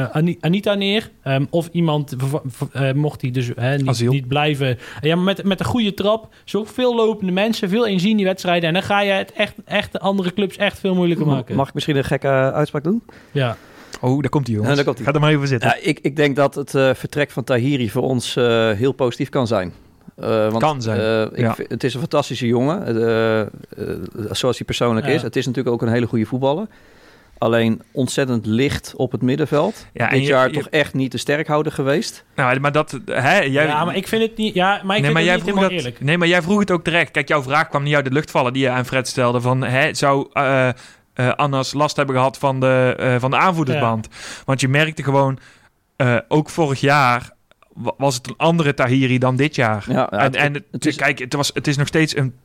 eh, 0.01 0.09
Ani- 0.11 0.38
Anita 0.39 0.74
neer. 0.74 1.09
Ehm, 1.24 1.45
of 1.49 1.70
iemand, 1.72 2.16
mocht 2.95 3.20
die 3.20 3.32
dus 3.32 3.51
niet, 3.78 4.09
niet 4.09 4.28
blijven. 4.28 4.78
Ja, 5.01 5.16
maar 5.16 5.26
met, 5.26 5.43
met 5.43 5.59
een 5.59 5.66
goede 5.66 5.93
trap. 5.93 6.34
Veel 6.64 6.95
lopende 6.95 7.32
mensen, 7.32 7.70
veel 7.70 7.88
energie 7.88 8.10
in 8.10 8.18
die 8.18 8.26
wedstrijden. 8.26 8.68
En 8.68 8.74
dan 8.74 8.84
ga 8.84 9.01
je 9.01 9.12
het 9.12 9.32
echt, 9.32 9.53
echt 9.66 9.91
de 9.91 9.99
andere 9.99 10.34
clubs 10.34 10.58
echt 10.58 10.80
veel 10.80 10.95
moeilijker 10.95 11.26
maken. 11.28 11.56
Mag 11.56 11.68
ik 11.68 11.74
misschien 11.74 11.95
een 11.95 12.03
gekke 12.03 12.28
eh, 12.28 12.49
uitspraak 12.49 12.84
doen? 12.84 13.03
Ja. 13.32 13.58
Oh, 14.01 14.22
daar 14.22 14.30
komt 14.30 14.45
hij, 14.47 14.56
jongens. 14.56 14.70
Ja, 14.72 14.76
daar 14.76 14.86
komt 14.86 14.97
hij. 14.97 15.06
Ga 15.08 15.14
er 15.14 15.20
maar 15.20 15.32
even 15.32 15.47
zitten. 15.47 15.70
Ja, 15.70 15.76
ik, 15.82 15.99
ik 16.01 16.16
denk 16.16 16.36
dat 16.36 16.56
het 16.56 16.76
eh, 16.76 16.93
vertrek 16.93 17.32
van 17.32 17.43
Tahiri 17.43 17.89
voor 17.89 18.01
ons 18.03 18.36
eh, 18.36 18.72
heel 18.72 18.91
positief 18.91 19.30
kan 19.30 19.47
zijn. 19.47 19.74
Eh, 20.16 20.28
want, 20.49 20.58
Kan 20.64 20.82
zijn, 20.82 20.99
eh, 20.99 21.22
ik 21.22 21.38
ja. 21.45 21.53
vind- 21.56 21.70
het 21.70 21.84
is 21.84 21.93
een 21.93 21.99
fantastische 21.99 22.47
jongen, 22.47 22.86
eh, 22.88 23.41
eh, 23.41 23.47
zoals 24.32 24.58
hij 24.58 24.66
persoonlijk 24.66 25.06
Ja. 25.08 25.12
is. 25.14 25.22
Het 25.22 25.36
is 25.36 25.45
natuurlijk 25.45 25.76
ook 25.76 25.82
een 25.82 25.93
hele 25.93 26.06
goede 26.08 26.26
voetballer. 26.26 26.68
Alleen 27.38 27.82
ontzettend 27.92 28.46
licht 28.46 28.94
op 28.96 29.12
het 29.12 29.22
middenveld. 29.22 29.86
Ja, 29.94 30.10
en 30.10 30.14
Dit 30.18 30.22
je- 30.22 30.28
jaar 30.34 30.48
je- 30.48 30.54
toch 30.54 30.68
echt 30.68 30.94
niet 30.94 31.12
de 31.12 31.18
sterkhouder 31.18 31.72
geweest. 31.72 32.26
Nou, 32.36 32.60
maar 32.60 32.72
dat... 32.72 33.00
Hè, 33.06 33.38
jij, 33.40 33.66
ja, 33.66 33.86
maar 33.86 33.96
ik 33.96 34.08
vind 34.08 34.22
het 34.22 34.38
niet... 34.38 34.54
Ja, 34.54 34.82
maar 34.84 34.96
ik 34.96 35.02
nee, 35.04 35.12
maar 35.12 35.22
vind 35.22 35.26
jij 35.26 35.36
het 35.36 35.44
niet 35.46 35.54
vroeg 35.54 35.62
dat, 35.70 35.72
eerlijk. 35.72 36.00
nee, 36.02 36.18
maar 36.18 36.28
jij 36.28 36.42
vroeg 36.42 36.60
het 36.60 36.72
ook 36.72 36.84
terecht. 36.84 37.12
Kijk, 37.12 37.28
jouw 37.28 37.44
vraag 37.44 37.70
kwam 37.70 37.84
niet 37.84 37.96
uit 37.96 38.06
de 38.06 38.12
lucht 38.12 38.32
vallen 38.32 38.54
die 38.54 38.62
je 38.62 38.70
aan 38.70 38.86
Fred 38.86 39.08
stelde. 39.08 39.42
Van, 39.42 39.64
hè, 39.64 39.94
zou 39.94 40.28
eh 40.34 40.70
eh, 41.14 41.30
Annas 41.34 41.74
last 41.74 41.96
hebben 41.96 42.16
gehad 42.16 42.38
van 42.38 42.60
de, 42.60 42.96
eh, 42.98 43.16
van 43.20 43.32
de 43.32 43.38
aanvoerdersband? 43.38 44.08
Want 44.46 44.62
je 44.62 44.68
merkte 44.68 45.04
gewoon, 45.04 45.40
eh, 45.96 46.18
ook 46.28 46.50
vorig 46.50 46.80
jaar 46.80 47.30
wa- 47.74 47.94
was 47.98 48.16
het 48.16 48.28
een 48.28 48.34
andere 48.38 48.74
Tahiri 48.74 49.18
dan 49.18 49.36
dit 49.36 49.56
jaar. 49.56 49.86
Ja, 49.88 49.94
ja, 49.94 50.10
en 50.10 50.20
het- 50.24 50.36
en 50.36 50.54
het, 50.54 50.64
het 50.72 50.86
is- 50.86 50.96
kijk, 50.96 51.20
het, 51.20 51.34
was, 51.34 51.52
het 51.54 51.68
is 51.68 51.78
nog 51.78 51.88
steeds 51.88 52.16
een 52.18 52.36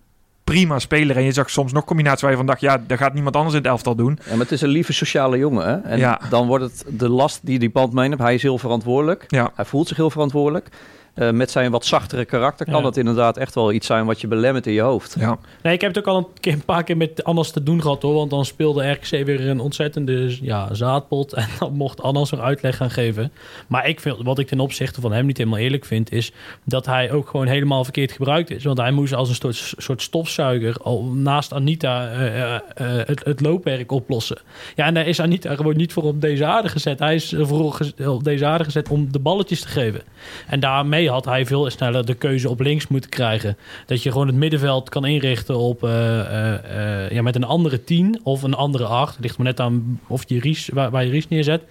prima 0.54 0.78
speler. 0.78 1.16
En 1.16 1.22
je 1.22 1.32
zag 1.32 1.50
soms 1.50 1.72
nog 1.72 1.84
combinaties 1.84 2.20
waar 2.22 2.30
je 2.30 2.36
van 2.36 2.46
dacht... 2.46 2.60
ja, 2.60 2.82
daar 2.86 2.98
gaat 2.98 3.14
niemand 3.14 3.36
anders 3.36 3.54
in 3.54 3.60
het 3.60 3.70
elftal 3.70 3.94
doen. 3.94 4.18
Ja, 4.24 4.30
maar 4.30 4.40
het 4.40 4.52
is 4.52 4.60
een 4.60 4.68
lieve 4.68 4.92
sociale 4.92 5.38
jongen. 5.38 5.66
Hè? 5.66 5.76
En 5.76 5.98
Ja. 5.98 6.20
dan 6.30 6.46
wordt 6.46 6.64
het 6.64 6.84
de 6.88 7.08
last 7.08 7.40
die 7.42 7.58
die 7.58 7.70
band 7.70 7.92
meeneemt. 7.92 8.20
Hij 8.20 8.34
is 8.34 8.42
heel 8.42 8.58
verantwoordelijk. 8.58 9.24
Ja. 9.28 9.50
Hij 9.54 9.64
voelt 9.64 9.88
zich 9.88 9.96
heel 9.96 10.10
verantwoordelijk. 10.10 10.68
Eh, 11.14 11.30
met 11.30 11.50
zijn 11.50 11.70
wat 11.70 11.84
zachtere 11.84 12.24
karakter 12.24 12.66
kan 12.66 12.74
Ja. 12.74 12.80
dat 12.82 12.96
inderdaad 12.96 13.36
echt 13.36 13.54
wel 13.54 13.72
iets 13.72 13.86
zijn 13.86 14.06
wat 14.06 14.20
je 14.20 14.26
belemmert 14.26 14.66
in 14.66 14.72
je 14.72 14.80
hoofd. 14.80 15.16
Ja. 15.18 15.38
Nee, 15.62 15.72
ik 15.74 15.80
heb 15.80 15.94
het 15.94 15.98
ook 15.98 16.14
al 16.14 16.16
een, 16.16 16.26
keer, 16.40 16.52
een 16.52 16.64
paar 16.64 16.84
keer 16.84 16.96
met 16.96 17.24
Annas 17.24 17.50
te 17.50 17.62
doen 17.62 17.82
gehad 17.82 18.02
hoor. 18.02 18.14
Want 18.14 18.30
dan 18.30 18.44
speelde 18.44 18.90
RKC 18.90 19.08
weer 19.26 19.48
een 19.48 19.60
ontzettende 19.60 20.36
ja, 20.42 20.74
zaadpot. 20.74 21.32
En 21.40 21.48
dan 21.58 21.72
mocht 21.72 22.02
Annas 22.02 22.32
er 22.32 22.40
uitleg 22.40 22.76
gaan 22.76 22.90
geven. 22.90 23.32
Maar 23.66 23.88
ik 23.88 24.00
vind, 24.00 24.16
wat 24.22 24.38
ik 24.38 24.46
ten 24.46 24.60
opzichte 24.60 25.00
van 25.00 25.12
hem 25.12 25.26
niet 25.26 25.36
helemaal 25.36 25.58
eerlijk 25.58 25.84
vind, 25.84 26.12
is 26.12 26.32
dat 26.64 26.86
hij 26.86 27.12
ook 27.12 27.28
gewoon 27.28 27.46
helemaal 27.46 27.84
verkeerd 27.84 28.12
gebruikt 28.12 28.50
is. 28.50 28.64
Want 28.64 28.78
hij 28.78 28.90
moest 28.90 29.14
als 29.14 29.28
een 29.28 29.34
soort, 29.34 29.74
soort 29.76 30.02
stofzuiger 30.02 30.76
al 30.82 31.02
naast 31.04 31.52
Anita 31.52 32.10
eh, 32.10 32.54
eh, 32.54 32.60
het, 33.06 33.24
het 33.24 33.40
loopwerk 33.40 33.92
oplossen. 33.92 34.38
Ja, 34.76 34.86
en 34.86 34.94
daar 34.94 35.06
is 35.06 35.20
Anita 35.20 35.54
gewoon 35.54 35.76
niet 35.76 35.92
voor 35.92 36.02
op 36.02 36.20
deze 36.20 36.44
aarde 36.44 36.68
gezet. 36.68 36.98
Hij 36.98 37.14
is 37.14 37.34
gez- 37.70 38.06
op 38.06 38.24
deze 38.24 38.46
aarde 38.46 38.64
gezet 38.64 38.88
om 38.88 39.12
de 39.12 39.18
balletjes 39.18 39.60
te 39.60 39.68
geven. 39.68 40.00
En 40.46 40.60
daarmee 40.60 40.99
had 41.08 41.24
hij 41.24 41.46
veel 41.46 41.70
sneller 41.70 42.06
de 42.06 42.14
keuze 42.14 42.48
op 42.48 42.60
links 42.60 42.88
moeten 42.88 43.10
krijgen. 43.10 43.56
Dat 43.86 44.02
je 44.02 44.10
gewoon 44.10 44.26
het 44.26 44.36
middenveld 44.36 44.88
kan 44.88 45.04
inrichten 45.04 45.56
op, 45.56 45.84
eh, 45.84 46.20
eh, 46.20 47.04
eh, 47.04 47.10
ja, 47.10 47.22
met 47.22 47.36
een 47.36 47.44
andere 47.44 47.84
10 47.84 48.20
of 48.22 48.42
een 48.42 48.54
andere 48.54 48.84
8. 48.84 49.14
Het 49.14 49.22
ligt 49.22 49.36
maar 49.36 49.46
net 49.46 49.60
aan 49.60 50.00
of 50.06 50.22
je 50.26 50.40
Ries, 50.40 50.68
waar, 50.72 50.90
waar 50.90 51.04
je 51.04 51.10
Ries 51.10 51.28
neerzet. 51.28 51.62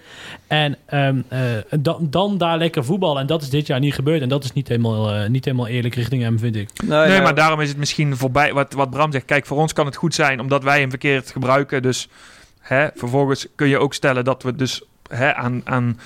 En 0.46 0.76
ehm, 0.86 1.20
eh, 1.28 1.40
dan, 1.80 2.06
dan 2.10 2.38
daar 2.38 2.58
lekker 2.58 2.84
voetballen. 2.84 3.20
En 3.20 3.26
dat 3.26 3.42
is 3.42 3.50
dit 3.50 3.66
jaar 3.66 3.80
niet 3.80 3.94
gebeurd. 3.94 4.22
En 4.22 4.28
dat 4.28 4.44
is 4.44 4.52
niet 4.52 4.68
helemaal, 4.68 5.12
eh, 5.12 5.28
niet 5.28 5.44
helemaal 5.44 5.66
eerlijk 5.66 5.94
richting 5.94 6.22
hem, 6.22 6.38
vind 6.38 6.56
ik. 6.56 6.68
Nou, 6.84 7.08
Nee, 7.08 7.16
ja, 7.16 7.22
maar 7.22 7.34
daarom 7.34 7.60
is 7.60 7.68
het 7.68 7.78
misschien 7.78 8.16
voorbij. 8.16 8.52
Wat, 8.52 8.72
wat 8.72 8.90
Bram 8.90 9.12
zegt, 9.12 9.24
kijk, 9.24 9.46
voor 9.46 9.58
ons 9.58 9.72
kan 9.72 9.86
het 9.86 9.96
goed 9.96 10.14
zijn 10.14 10.40
omdat 10.40 10.62
wij 10.62 10.80
hem 10.80 10.90
verkeerd 10.90 11.30
gebruiken. 11.30 11.82
Dus 11.82 12.08
hè, 12.60 12.88
vervolgens 12.94 13.46
kun 13.54 13.68
je 13.68 13.78
ook 13.78 13.94
stellen 13.94 14.24
dat 14.24 14.42
we 14.42 14.54
dus 14.54 14.82
hè, 15.08 15.34
aan, 15.34 15.60
aan 15.64 16.00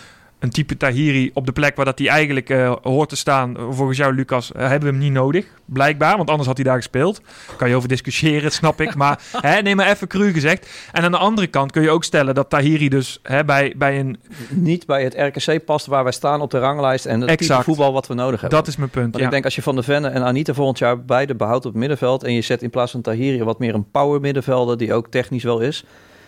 een 0.45 0.51
type 0.51 0.77
Tahiri 0.77 1.31
op 1.35 1.47
de 1.47 1.53
plek 1.53 1.77
waar 1.77 1.85
dat 1.85 1.99
hij 1.99 2.09
eigenlijk 2.09 2.51
eh, 2.51 2.73
hoort 2.83 3.09
te 3.09 3.17
staan, 3.17 3.57
volgens 3.71 3.99
jou, 3.99 4.15
Lucas, 4.15 4.53
eh, 4.53 4.61
hebben 4.69 4.89
we 4.89 4.95
hem 4.95 5.05
niet 5.05 5.13
nodig. 5.13 5.47
Blijkbaar, 5.65 6.17
want 6.17 6.29
anders 6.29 6.47
had 6.49 6.57
hij 6.57 6.65
daar 6.67 6.77
gespeeld. 6.77 7.21
Kan 7.57 7.69
je 7.69 7.75
over 7.77 7.89
discussiëren, 7.89 8.51
snap 8.61 8.81
ik. 8.81 8.95
Maar 8.95 9.21
hè, 9.41 9.63
neem 9.63 9.77
maar 9.77 9.91
even 9.91 10.09
cru 10.09 10.33
gezegd. 10.33 10.69
En 10.93 11.03
aan 11.03 11.11
de 11.11 11.17
andere 11.19 11.47
kant 11.47 11.73
kun 11.73 11.83
je 11.83 11.91
ook 11.91 12.05
stellen 12.05 12.35
dat 12.35 12.51
Tahiri 12.51 12.89
dus 12.89 13.19
hè, 13.23 13.45
bij, 13.45 13.75
bij 13.77 14.01
een... 14.01 14.21
niet 14.49 14.87
bij 14.87 15.03
het 15.05 15.15
RKC 15.15 15.65
past 15.65 15.87
waar 15.87 16.03
wij 16.03 16.13
staan 16.13 16.41
op 16.41 16.51
de 16.51 16.59
ranglijst 16.59 17.07
en 17.07 17.21
het 17.21 17.29
type 17.29 17.43
Exact. 17.43 17.65
voetbal 17.65 17.93
wat 17.93 18.07
we 18.07 18.15
nodig 18.15 18.41
hebben. 18.41 18.59
Dat 18.59 18.69
is 18.69 18.77
mijn 18.77 18.91
punt. 18.91 19.05
Want 19.05 19.19
Ja. 19.19 19.25
ik 19.25 19.31
denk 19.31 19.45
als 19.45 19.55
je 19.55 19.63
Van 19.63 19.75
der 19.75 19.85
Venne 19.85 20.09
en 20.09 20.23
Anita 20.23 20.55
volgend 20.55 20.79
jaar 20.79 21.05
beide 21.05 21.35
behoudt 21.35 21.65
op 21.67 21.71
het 21.71 21.81
middenveld 21.81 22.23
en 22.23 22.33
je 22.33 22.41
zet 22.41 22.63
in 22.63 22.71
plaats 22.71 22.93
van 22.93 23.01
Tahiri 23.01 23.43
wat 23.45 23.59
meer 23.59 23.75
een 23.75 23.91
power 23.91 24.21
middenvelder 24.21 24.79
die 24.79 24.95
ook 24.95 25.09
technisch 25.09 25.43
wel 25.45 25.61
is. 25.61 25.85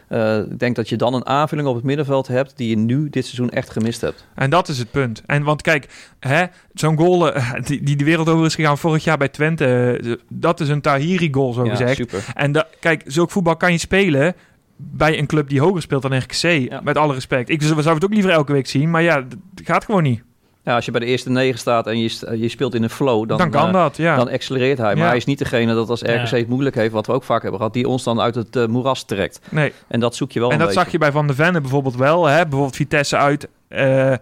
Eh, 0.09 0.39
ik 0.39 0.59
denk 0.59 0.77
dat 0.77 0.89
je 0.89 0.97
dan 0.97 1.15
een 1.15 1.27
aanvulling 1.27 1.69
op 1.69 1.75
het 1.75 1.85
middenveld 1.85 2.29
hebt 2.29 2.57
die 2.57 2.69
je 2.69 2.77
nu 2.77 3.09
dit 3.11 3.25
seizoen 3.25 3.51
echt 3.51 3.71
gemist 3.71 4.01
hebt. 4.01 4.27
En 4.35 4.51
dat 4.51 4.69
is 4.69 4.79
het 4.79 4.91
punt. 4.91 5.23
En 5.27 5.43
want 5.43 5.63
kijk, 5.63 5.89
hè, 6.21 6.45
zo'n 6.75 6.97
goal 6.97 7.33
eh, 7.35 7.53
die, 7.65 7.83
die 7.83 7.97
de 7.97 8.05
wereld 8.05 8.29
over 8.29 8.47
is 8.47 8.55
gegaan 8.55 8.79
vorig 8.79 9.05
jaar 9.05 9.19
bij 9.19 9.29
Twente, 9.29 9.65
eh, 10.03 10.13
dat 10.29 10.61
is 10.61 10.69
een 10.69 10.81
Tahiri-goal 10.81 11.53
zo 11.53 11.65
Ja, 11.65 11.71
gezegd. 11.71 11.97
super. 11.97 12.25
En 12.35 12.53
da- 12.53 12.67
kijk, 12.81 13.03
zulk 13.07 13.31
voetbal 13.31 13.57
kan 13.57 13.73
je 13.73 13.79
spelen 13.79 14.35
bij 14.77 15.19
een 15.19 15.27
club 15.27 15.49
die 15.49 15.61
hoger 15.61 15.83
speelt 15.83 16.03
dan 16.03 16.17
RKC. 16.19 16.69
Met 16.83 16.97
alle 16.97 17.15
respect. 17.15 17.49
Ik 17.49 17.63
zou 17.63 17.81
het 17.95 18.05
ook 18.05 18.13
liever 18.15 18.31
elke 18.31 18.53
week 18.53 18.67
zien, 18.67 18.91
maar 18.91 19.03
ja, 19.03 19.15
dat 19.21 19.67
gaat 19.67 19.85
gewoon 19.85 20.03
niet. 20.03 20.23
Ja, 20.67 20.75
als 20.75 20.85
je 20.85 20.91
bij 20.91 21.01
de 21.01 21.07
eerste 21.07 21.31
negen 21.31 21.59
staat 21.59 21.87
en 21.87 21.99
je, 22.01 22.09
st- 22.09 22.27
je 22.35 22.49
speelt 22.49 22.75
in 22.75 22.83
een 22.83 22.91
flow, 22.91 23.29
dan, 23.29 23.39
Dan, 23.39 23.51
kan 23.51 23.67
eh, 23.67 23.73
dat, 23.73 23.97
ja. 23.97 24.17
dan 24.17 24.31
accelereert 24.31 24.79
hij. 24.79 24.93
Maar 24.95 25.03
Ja. 25.03 25.07
hij 25.09 25.17
is 25.17 25.25
niet 25.25 25.39
degene 25.39 25.75
dat 25.75 25.89
als 25.91 26.03
RKC 26.03 26.09
Ja. 26.31 26.37
het 26.37 26.49
moeilijk 26.49 26.75
heeft, 26.75 26.93
wat 26.93 27.07
we 27.07 27.13
ook 27.13 27.25
vaak 27.25 27.41
hebben 27.43 27.59
gehad, 27.61 27.75
die 27.75 27.89
ons 27.89 28.03
dan 28.05 28.21
uit 28.21 28.35
het 28.35 28.57
eh, 28.57 28.67
moeras 28.67 29.05
trekt. 29.05 29.41
nee. 29.51 29.73
En 29.89 30.01
dat 30.01 30.15
zoek 30.15 30.33
je 30.33 30.39
wel 30.41 30.49
En 30.49 30.55
een 30.55 30.61
dat 30.61 30.69
beetje. 30.69 30.83
zag 30.83 30.93
je 30.93 30.99
bij 30.99 31.11
Van 31.13 31.27
de 31.27 31.35
Venne 31.35 31.61
bijvoorbeeld 31.61 31.97
wel. 31.97 32.27
Hè? 32.27 32.43
Bijvoorbeeld 32.43 32.77
Vitesse 32.77 33.17
uit. 33.17 33.49
eh, 33.69 34.13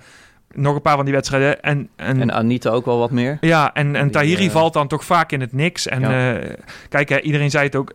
nog 0.55 0.75
een 0.75 0.83
paar 0.83 0.97
van 0.97 1.05
die 1.05 1.15
wedstrijden. 1.15 1.63
En, 1.63 1.89
en, 1.97 2.21
En 2.21 2.33
Anita 2.33 2.71
ook 2.71 2.85
wel 2.85 2.99
wat 2.99 3.11
meer. 3.11 3.39
ja, 3.41 3.73
en, 3.75 3.97
en 3.97 4.03
Die, 4.03 4.13
Tahiri 4.13 4.47
eh, 4.47 4.53
valt 4.53 4.73
dan 4.73 4.89
toch 4.89 5.05
vaak 5.05 5.33
in 5.33 5.41
het 5.41 5.53
niks. 5.53 5.87
En 5.87 6.01
Ja. 6.01 6.35
eh, 6.39 6.51
kijk, 6.89 7.09
hè, 7.09 7.21
iedereen 7.21 7.51
zei 7.51 7.65
het 7.65 7.77
ook. 7.77 7.93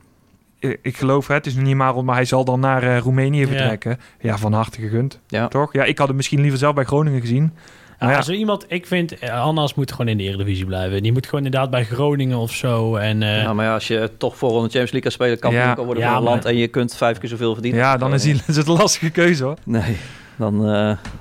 eh, 0.59 0.73
Ik 0.81 0.97
geloof, 0.97 1.27
het 1.27 1.45
is 1.45 1.55
nog 1.55 1.63
niet 1.65 1.75
maar, 1.75 2.03
maar 2.03 2.15
hij 2.15 2.25
zal 2.25 2.45
dan 2.45 2.59
naar 2.59 2.83
eh, 2.83 2.97
Roemenië 2.97 3.45
vertrekken. 3.47 3.99
Ja. 4.19 4.37
van 4.37 4.53
harte 4.53 4.81
gegund. 4.81 5.19
Ja. 5.27 5.47
Toch? 5.47 5.73
Ja, 5.73 5.83
ik 5.83 5.97
had 5.97 6.07
hem 6.07 6.15
misschien 6.15 6.41
liever 6.41 6.59
zelf 6.59 6.73
bij 6.73 6.83
Groningen 6.83 7.21
gezien. 7.21 7.53
Maar 7.99 8.09
Ja, 8.09 8.15
ja, 8.15 8.21
Zo 8.21 8.31
iemand, 8.31 8.65
ik 8.67 8.85
vind, 8.87 9.19
eh, 9.19 9.41
Annas 9.43 9.73
moet 9.73 9.91
gewoon 9.91 10.07
in 10.07 10.17
de 10.17 10.23
Eredivisie 10.23 10.65
blijven. 10.65 11.03
Die 11.03 11.11
moet 11.11 11.25
gewoon 11.27 11.45
inderdaad 11.45 11.69
bij 11.69 11.85
Groningen 11.85 12.37
of 12.37 12.51
zo. 12.51 12.95
En, 12.95 13.23
eh, 13.23 13.41
Ja, 13.41 13.53
maar 13.53 13.65
ja, 13.65 13.73
als 13.73 13.87
je 13.87 14.11
toch 14.17 14.37
voor 14.37 14.49
een 14.49 14.55
Champions 14.61 14.91
League 14.91 15.01
kan 15.01 15.11
spelen, 15.11 15.39
kampioen 15.39 15.63
Ja. 15.63 15.73
kan 15.73 15.85
worden 15.85 16.03
Ja, 16.03 16.09
van 16.09 16.17
een 16.17 16.23
maar- 16.23 16.31
land 16.33 16.45
en 16.45 16.55
je 16.57 16.67
kunt 16.67 16.95
vijf 16.95 17.17
keer 17.17 17.29
zoveel 17.29 17.53
verdienen. 17.53 17.79
ja, 17.79 17.97
dan 17.97 18.13
is, 18.13 18.23
hij, 18.23 18.33
is 18.47 18.55
het 18.55 18.67
een 18.67 18.73
lastige 18.77 19.09
keuze 19.09 19.43
hoor. 19.43 19.57
Nee, 19.65 19.97
dan 20.39 20.65
eh 20.65 20.71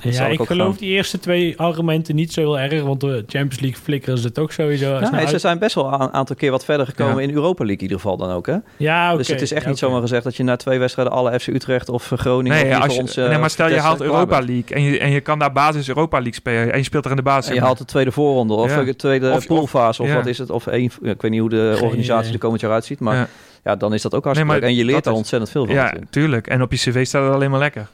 ja, 0.00 0.12
zal 0.12 0.26
ik 0.26 0.32
ik 0.32 0.40
ook 0.40 0.46
geloof 0.46 0.68
gaan. 0.68 0.76
die 0.78 0.88
eerste 0.90 1.18
twee 1.18 1.58
argumenten 1.58 2.14
niet 2.14 2.32
zo 2.32 2.40
heel 2.40 2.58
erg. 2.58 2.82
Want 2.82 3.00
de 3.00 3.24
Champions 3.26 3.60
League 3.60 3.80
flikkeren 3.82 4.18
ze 4.18 4.26
het 4.26 4.38
ook 4.38 4.52
sowieso. 4.52 4.88
Ja, 4.88 5.10
nee, 5.10 5.26
ze 5.26 5.32
uit. 5.32 5.40
zijn 5.40 5.58
best 5.58 5.74
wel 5.74 5.92
een 5.92 6.12
aantal 6.12 6.36
keer 6.36 6.50
wat 6.50 6.64
verder 6.64 6.86
gekomen 6.86 7.16
Ja. 7.22 7.28
in 7.28 7.34
Europa 7.34 7.64
League 7.64 7.76
in 7.76 7.82
ieder 7.82 7.96
geval 8.00 8.16
dan 8.16 8.30
ook. 8.30 8.46
Hè? 8.46 8.56
Ja, 8.76 9.16
dus 9.16 9.28
het 9.28 9.40
is 9.40 9.52
echt 9.52 9.62
Ja, 9.62 9.68
niet 9.68 9.78
zomaar 9.78 10.00
gezegd 10.00 10.24
dat 10.24 10.36
je 10.36 10.42
na 10.42 10.56
twee 10.56 10.78
wedstrijden 10.78 11.14
alle 11.14 11.40
FC 11.40 11.46
Utrecht 11.46 11.88
of 11.88 12.12
Groningen 12.16 12.64
Nee, 12.64 12.76
of 12.76 12.82
als 12.82 12.94
je, 12.94 13.00
ons... 13.00 13.16
eh, 13.16 13.28
nee, 13.28 13.38
maar 13.38 13.50
stel 13.50 13.68
je 13.68 13.78
haalt 13.80 14.00
Europa. 14.00 14.38
League 14.38 14.64
en 14.76 14.82
je, 14.82 14.98
en 14.98 15.10
je 15.10 15.20
kan 15.20 15.38
daar 15.38 15.52
basis 15.52 15.88
Europa 15.88 16.16
League 16.16 16.34
spelen 16.34 16.72
en 16.72 16.78
je 16.78 16.84
speelt 16.84 17.04
er 17.04 17.10
in 17.10 17.16
de 17.16 17.22
basis. 17.22 17.48
En 17.48 17.54
je 17.54 17.60
haalt 17.60 17.78
de 17.78 17.84
tweede 17.84 18.12
voorronde 18.12 18.54
of 18.54 18.70
Ja. 18.74 18.82
de 18.84 18.96
tweede 18.96 19.32
Of- 19.32 19.46
poolfase 19.46 20.02
of 20.02 20.08
ja. 20.08 20.14
wat 20.14 20.26
is 20.26 20.38
het? 20.38 20.50
Of 20.50 20.66
één, 20.66 20.90
ik 21.02 21.22
weet 21.22 21.30
niet 21.30 21.40
hoe 21.40 21.50
de 21.50 21.72
Geen 21.74 21.84
organisatie 21.84 22.32
er 22.32 22.38
komend 22.38 22.60
jaar 22.60 22.72
uitziet. 22.72 23.00
Maar 23.00 23.16
ja. 23.16 23.26
Ja. 23.64 23.76
dan 23.76 23.94
is 23.94 24.02
dat 24.02 24.14
ook 24.14 24.24
hartstikke 24.24 24.52
Nee, 24.52 24.60
maar 24.60 24.68
leuk. 24.70 24.78
En 24.78 24.84
je 24.86 24.90
leert 24.92 25.04
daar 25.04 25.12
is- 25.12 25.18
ontzettend 25.18 25.50
veel 25.50 25.66
van. 25.66 25.74
Ja, 25.74 25.82
natuurlijk. 25.82 26.10
tuurlijk. 26.10 26.46
En 26.46 26.62
op 26.62 26.70
je 26.72 26.76
cv 26.78 27.06
staat 27.06 27.24
het 27.24 27.34
alleen 27.34 27.50
maar 27.50 27.58
lekker. 27.58 27.86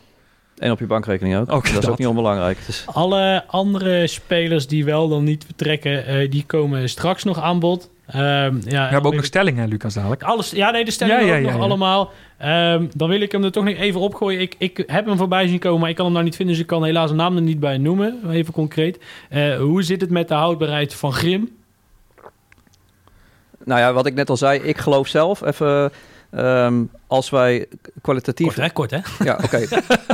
En 0.59 0.71
op 0.71 0.79
je 0.79 0.87
bankrekening 0.87 1.37
ook. 1.37 1.53
Ook 1.53 1.73
dat 1.73 1.83
is 1.83 1.89
ook 1.89 1.99
niet 1.99 2.09
onbelangrijk. 2.09 2.59
Dus, 2.67 2.85
Alle 2.87 3.45
andere 3.47 4.07
spelers 4.07 4.67
die 4.67 4.85
wel 4.85 5.09
dan 5.09 5.25
niet 5.25 5.45
vertrekken, 5.45 6.07
eh, 6.07 6.31
die 6.31 6.45
komen 6.47 6.89
straks 6.89 7.25
nog 7.25 7.41
aan 7.41 7.59
bod. 7.59 7.91
Ehm, 8.07 8.21
ja, 8.21 8.51
We 8.61 8.93
hebben 8.93 9.05
ook 9.05 9.15
nog 9.15 9.25
stellingen, 9.25 9.69
Lucas, 9.69 9.95
dadelijk. 9.95 10.23
Alles, 10.23 10.51
ja, 10.51 10.71
nee, 10.71 10.85
de 10.85 10.91
stelling 10.91 11.21
Ja, 11.21 11.27
ja, 11.27 11.33
ook 11.33 11.39
ja, 11.39 11.45
nog 11.51 11.57
ja. 11.57 11.65
allemaal. 11.65 12.11
Ehm, 12.39 12.87
dan 12.97 13.09
wil 13.09 13.21
ik 13.21 13.33
hem 13.33 13.45
er 13.45 13.53
toch 13.53 13.65
nog 13.65 13.75
even 13.75 14.01
opgooien. 14.01 14.41
Ik, 14.41 14.55
ik 14.59 14.85
heb 14.87 15.07
hem 15.07 15.17
voorbij 15.17 15.49
zien 15.49 15.59
komen, 15.59 15.81
maar 15.81 15.89
ik 15.89 15.95
kan 15.95 16.05
hem 16.05 16.15
nou 16.15 16.25
niet 16.25 16.37
vinden. 16.37 16.55
Dus 16.55 16.65
ik 16.65 16.69
kan 16.71 16.85
helaas 16.85 17.11
een 17.11 17.17
naam 17.17 17.37
er 17.37 17.43
niet 17.43 17.61
bij 17.61 17.79
noemen. 17.79 18.31
Even 18.31 18.53
concreet. 18.53 18.99
Eh, 19.29 19.57
hoe 19.57 19.83
zit 19.83 20.01
het 20.01 20.11
met 20.11 20.29
de 20.29 20.35
houdbaarheid 20.35 20.95
van 20.95 21.13
Grim? 21.13 21.49
nou 23.65 23.81
ja, 23.81 23.93
wat 23.93 24.07
ik 24.07 24.15
net 24.15 24.31
al 24.31 24.37
zei. 24.37 24.61
Ik 24.61 24.79
geloof 24.79 25.09
zelf, 25.09 25.43
even 25.43 25.93
Ehm, 26.37 26.83
als 27.07 27.31
wij 27.31 27.67
kwalitatief... 28.03 28.47
Kort, 28.47 28.59
hè? 28.59 28.71
Kort, 28.73 28.91
hè? 28.91 28.99
Ja, 29.25 29.39
oké. 29.45 29.59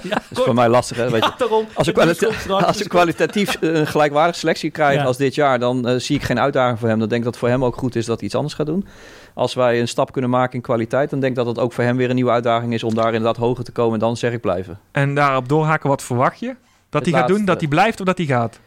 Ja, 0.02 0.14
Dat 0.28 0.38
is 0.38 0.44
voor 0.44 0.54
mij 0.54 0.68
lastig, 0.68 0.96
hè? 0.96 1.10
Weet 1.10 1.24
je. 1.24 1.32
Ja. 1.38 1.46
Als 1.74 1.86
we, 1.86 2.00
Het 2.00 2.10
is 2.10 2.16
kwalita- 2.18 2.26
contract, 2.26 2.64
als 2.66 2.76
we 2.76 2.82
dus- 2.82 2.88
kwalitatief 2.92 3.56
een 3.60 3.86
gelijkwaardige 3.86 4.38
selectie 4.38 4.70
krijgen 4.70 5.00
Ja. 5.00 5.06
als 5.06 5.16
dit 5.16 5.34
jaar, 5.34 5.58
dan 5.58 5.88
eh, 5.88 5.98
zie 5.98 6.16
ik 6.16 6.22
geen 6.22 6.40
uitdaging 6.40 6.78
voor 6.78 6.88
hem. 6.88 6.98
Dan 6.98 7.08
denk 7.08 7.20
ik 7.20 7.24
dat 7.24 7.34
het 7.34 7.42
voor 7.42 7.52
hem 7.52 7.64
ook 7.64 7.76
goed 7.76 7.96
is 7.96 8.06
dat 8.06 8.16
hij 8.16 8.26
iets 8.26 8.34
anders 8.36 8.54
gaat 8.54 8.66
doen. 8.66 8.86
Als 9.34 9.54
wij 9.54 9.80
een 9.80 9.88
stap 9.88 10.12
kunnen 10.12 10.30
maken 10.30 10.54
in 10.54 10.60
kwaliteit, 10.60 11.10
dan 11.10 11.20
denk 11.20 11.32
ik 11.32 11.38
dat 11.38 11.46
het 11.46 11.58
ook 11.58 11.72
voor 11.72 11.84
hem 11.84 11.96
weer 11.96 12.08
een 12.08 12.14
nieuwe 12.14 12.30
uitdaging 12.30 12.72
is 12.74 12.82
om 12.84 12.94
daar 12.94 13.06
inderdaad 13.06 13.36
hoger 13.36 13.64
te 13.64 13.72
komen. 13.72 13.94
En 13.94 13.98
dan 14.00 14.16
zeg 14.16 14.32
ik 14.32 14.40
blijven. 14.40 14.78
En 14.92 15.14
daarop 15.14 15.48
doorhaken, 15.48 15.88
wat 15.88 16.02
verwacht 16.02 16.38
je? 16.40 16.46
Dat 16.90 17.04
Het 17.04 17.10
hij 17.10 17.20
gaat 17.20 17.28
doen, 17.28 17.44
dat 17.44 17.60
hij 17.60 17.68
blijft 17.68 18.00
of 18.00 18.06
dat 18.06 18.16
hij 18.18 18.26
gaat? 18.26 18.60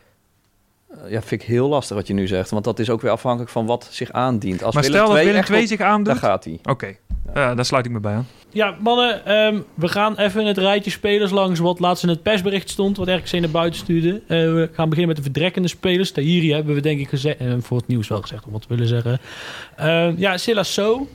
Eh, 1.06 1.12
ja, 1.12 1.22
vind 1.22 1.42
ik 1.42 1.48
heel 1.48 1.68
lastig 1.70 1.96
wat 1.96 2.08
je 2.08 2.14
nu 2.14 2.28
zegt. 2.28 2.50
Want 2.50 2.64
dat 2.64 2.80
is 2.80 2.90
ook 2.90 3.02
weer 3.02 3.12
afhankelijk 3.12 3.52
van 3.52 3.66
wat 3.66 3.88
zich 3.92 4.12
aandient. 4.12 4.64
Als 4.64 4.74
maar 4.74 4.84
Willem 4.84 4.98
stel 5.00 5.14
dat 5.14 5.24
Willem 5.24 5.36
echt 5.40 5.48
2 5.48 5.62
op- 5.62 5.68
zich 5.68 5.80
aandoet. 5.82 6.06
Dan 6.06 6.16
Oké, 6.16 6.26
gaat 6.26 6.44
hij. 6.44 6.98
Ja, 7.34 7.56
daar 7.56 7.66
sluit 7.66 7.86
ik 7.86 7.92
me 7.92 8.00
bij 8.00 8.14
aan. 8.14 8.28
Ja, 8.50 8.76
mannen, 8.80 9.26
ehm, 9.26 9.60
we 9.74 9.88
gaan 9.88 10.18
even 10.18 10.46
het 10.46 10.58
rijtje 10.58 10.92
spelers 10.92 11.32
langs 11.32 11.60
wat 11.60 11.80
laatst 11.80 12.04
in 12.04 12.10
het 12.10 12.24
persbericht 12.24 12.70
stond, 12.70 12.98
wat 12.98 13.08
RKC 13.08 13.32
naar 13.32 13.50
buiten 13.50 13.80
stuurde. 13.80 14.10
Eh, 14.28 14.38
we 14.38 14.70
gaan 14.74 14.90
beginnen 14.90 15.08
met 15.08 15.16
de 15.18 15.24
verdrekkende 15.32 15.68
spelers. 15.68 16.12
Tahiri 16.12 16.54
hebben 16.54 16.76
we 16.76 16.82
denk 16.82 17.00
ik 17.00 17.10
gezegd, 17.10 17.40
eh, 17.40 17.54
voor 17.60 17.78
het 17.78 17.88
nieuws 17.88 18.08
wel 18.08 18.22
gezegd, 18.22 18.46
om 18.46 18.52
wat 18.52 18.62
te 18.62 18.68
willen 18.68 18.88
zeggen. 18.88 19.20
Eh, 19.76 20.18
ja, 20.18 20.38
Silas 20.38 20.74
So. 20.74 21.08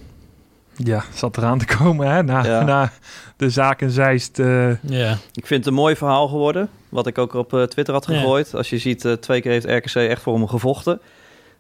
Ja, 0.85 1.05
zat 1.15 1.37
eraan 1.37 1.59
te 1.59 1.77
komen 1.77 2.11
hè, 2.11 2.23
na, 2.23 2.45
Ja. 2.45 2.63
na 2.65 2.93
de 3.37 3.51
zaak 3.51 3.81
in 3.81 3.91
Zeist. 3.91 4.39
eh, 4.39 4.83
Ja. 4.83 5.13
Ik 5.33 5.47
vind 5.47 5.65
het 5.65 5.67
een 5.67 5.75
mooi 5.81 5.97
verhaal 5.97 6.29
geworden. 6.29 6.69
Wat 6.89 7.07
ik 7.07 7.19
ook 7.19 7.35
op 7.35 7.55
eh, 7.55 7.63
Twitter 7.63 7.95
had 7.95 8.07
Ja. 8.07 8.15
gegooid. 8.19 8.55
Als 8.55 8.71
je 8.71 8.79
ziet, 8.79 9.05
eh, 9.05 9.13
twee 9.13 9.41
keer 9.41 9.53
heeft 9.53 9.67
RKC 9.67 9.95
echt 9.95 10.23
voor 10.23 10.35
hem 10.35 10.49
gevochten. 10.49 11.01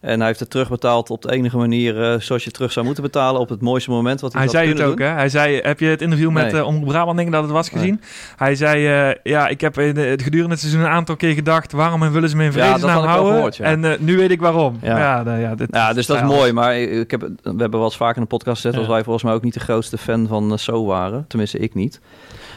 En 0.01 0.18
hij 0.18 0.26
heeft 0.26 0.40
het 0.40 0.51
terugbetaald 0.51 1.11
op 1.11 1.22
de 1.22 1.32
enige 1.32 1.57
manier 1.57 2.03
eh, 2.12 2.20
zoals 2.20 2.44
je 2.44 2.51
terug 2.51 2.72
zou 2.72 2.84
moeten 2.86 3.03
betalen. 3.03 3.40
Op 3.40 3.49
het 3.49 3.61
mooiste 3.61 3.90
moment 3.90 4.20
wat 4.20 4.32
hij, 4.32 4.42
hij 4.42 4.51
zei 4.51 4.68
het 4.68 4.80
ook, 4.82 4.96
doen. 4.96 5.07
hè? 5.07 5.12
Hij 5.12 5.28
zei, 5.28 5.61
heb 5.62 5.80
je 5.80 5.86
het 5.86 6.03
interview 6.03 6.30
met 6.30 6.53
Nee. 6.53 6.61
eh 6.61 6.66
Omroep 6.66 6.88
Brabant, 6.88 7.16
denk 7.16 7.28
ik 7.28 7.34
dat 7.34 7.42
het 7.42 7.53
was, 7.53 7.70
Nee. 7.70 7.80
gezien? 7.80 8.01
Hij 8.36 8.55
zei, 8.55 8.86
eh, 9.11 9.16
ja, 9.22 9.49
ik 9.49 9.61
heb 9.61 9.78
in 9.78 9.96
het 9.96 10.22
gedurende 10.22 10.53
het 10.53 10.61
seizoen 10.61 10.80
een 10.82 10.86
aantal 10.90 11.16
keer 11.16 11.34
gedacht... 11.34 11.72
waarom 11.72 12.11
willen 12.12 12.28
ze 12.28 12.36
me 12.36 12.44
in 12.44 12.53
Ja, 12.53 12.55
vredesnaam 12.64 12.96
ik 12.96 13.03
wel 13.03 13.09
houden? 13.09 13.32
gehoord, 13.34 13.57
ja. 13.57 13.64
En 13.64 13.96
nu 14.05 14.16
weet 14.16 14.30
ik 14.30 14.40
waarom. 14.40 14.78
Ja, 14.82 14.99
Ja. 14.99 15.22
nou 15.22 15.40
ja, 15.40 15.55
dit, 15.55 15.68
Ja, 15.72 15.92
dus 15.92 16.07
dat 16.07 16.16
is 16.16 16.22
ja, 16.22 16.28
mooi. 16.28 16.53
Maar 16.53 16.78
ik 16.78 17.11
heb, 17.11 17.20
we 17.20 17.28
hebben 17.42 17.70
wel 17.70 17.84
eens 17.84 17.96
vaker 17.96 18.16
in 18.16 18.22
de 18.22 18.28
podcast 18.28 18.57
gezegd... 18.57 18.74
Ja. 18.74 18.80
dat 18.80 18.90
wij 18.90 19.03
volgens 19.03 19.24
mij 19.24 19.34
ook 19.34 19.42
niet 19.42 19.55
de 19.55 19.61
grootste 19.61 19.99
fan 19.99 20.26
van 20.26 20.59
So 20.59 20.84
waren. 20.84 21.24
Tenminste, 21.28 21.59
ik 21.59 21.74
niet. 21.74 22.01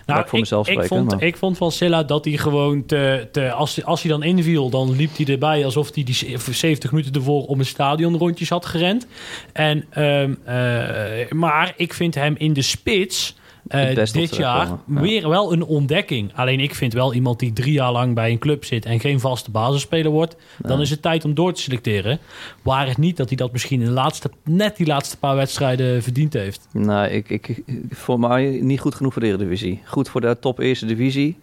Nou, 0.06 0.20
ik 0.20 0.28
voor 0.28 0.40
mezelf 0.40 0.68
ik, 0.68 0.74
spreken, 0.74 0.96
vond, 0.98 1.12
maar- 1.12 1.24
ik 1.24 1.38
vond 1.38 1.58
van 1.58 1.72
Silla 1.72 2.04
dat 2.04 2.26
hij 2.26 2.38
gewoon 2.38 2.86
te, 2.86 3.28
te 3.32 3.52
als, 3.52 3.84
als 3.86 4.02
hij 4.02 4.12
dan 4.12 4.24
inviel, 4.24 4.70
dan 4.70 4.96
liep 4.96 5.10
hij 5.18 5.26
erbij 5.26 5.66
alsof 5.66 5.94
hij 5.96 6.04
die 6.04 6.16
ze- 6.16 6.38
70 6.52 6.92
minuten 6.92 7.14
ervoor 7.14 7.46
om 7.46 7.60
een 7.60 7.66
stadion 7.66 8.18
rondjes 8.18 8.50
had 8.50 8.66
gerend. 8.66 9.08
En, 9.54 9.86
ehm, 9.90 10.34
eh, 10.46 11.30
maar 11.32 11.74
ik 11.76 11.94
vind 11.94 12.16
hem 12.16 12.36
in 12.38 12.54
de 12.54 12.62
spits. 12.62 13.36
Eh, 13.72 13.96
dit 14.14 14.36
jaar 14.36 14.68
ja. 14.68 14.80
weer 14.86 15.30
wel 15.30 15.54
een 15.54 15.64
ontdekking. 15.64 16.32
Alleen 16.36 16.60
ik 16.60 16.76
vind 16.76 16.94
wel 16.94 17.14
iemand 17.14 17.40
die 17.40 17.54
drie 17.54 17.74
jaar 17.74 17.92
lang 17.92 18.16
bij 18.16 18.32
een 18.32 18.40
club 18.40 18.66
zit 18.66 18.86
en 18.86 19.00
geen 19.00 19.20
vaste 19.20 19.52
basisspeler 19.52 20.12
wordt. 20.12 20.36
Dan 20.58 20.82
is 20.82 20.90
het 20.90 21.02
tijd 21.02 21.26
om 21.26 21.34
door 21.34 21.54
te 21.54 21.62
selecteren. 21.62 22.20
Waar 22.62 22.88
het 22.88 22.98
niet 22.98 23.18
dat 23.18 23.28
hij 23.28 23.38
dat 23.38 23.52
misschien 23.52 23.80
in 23.80 23.86
de 23.86 23.92
laatste, 23.92 24.32
net 24.44 24.78
die 24.78 24.88
laatste 24.88 25.18
paar 25.18 25.36
wedstrijden 25.36 26.04
verdiend 26.04 26.34
heeft. 26.34 26.68
Ik, 27.12 27.30
ik, 27.30 27.48
ik- 27.48 27.64
voor 27.90 28.20
mij 28.20 28.60
niet 28.62 28.80
goed 28.80 28.96
genoeg 28.96 29.14
voor 29.14 29.22
de 29.22 29.28
Eredivisie. 29.28 29.82
Goed 29.86 30.10
voor 30.10 30.22
de 30.22 30.38
top 30.40 30.60
eerste 30.60 30.86
divisie. 30.86 31.38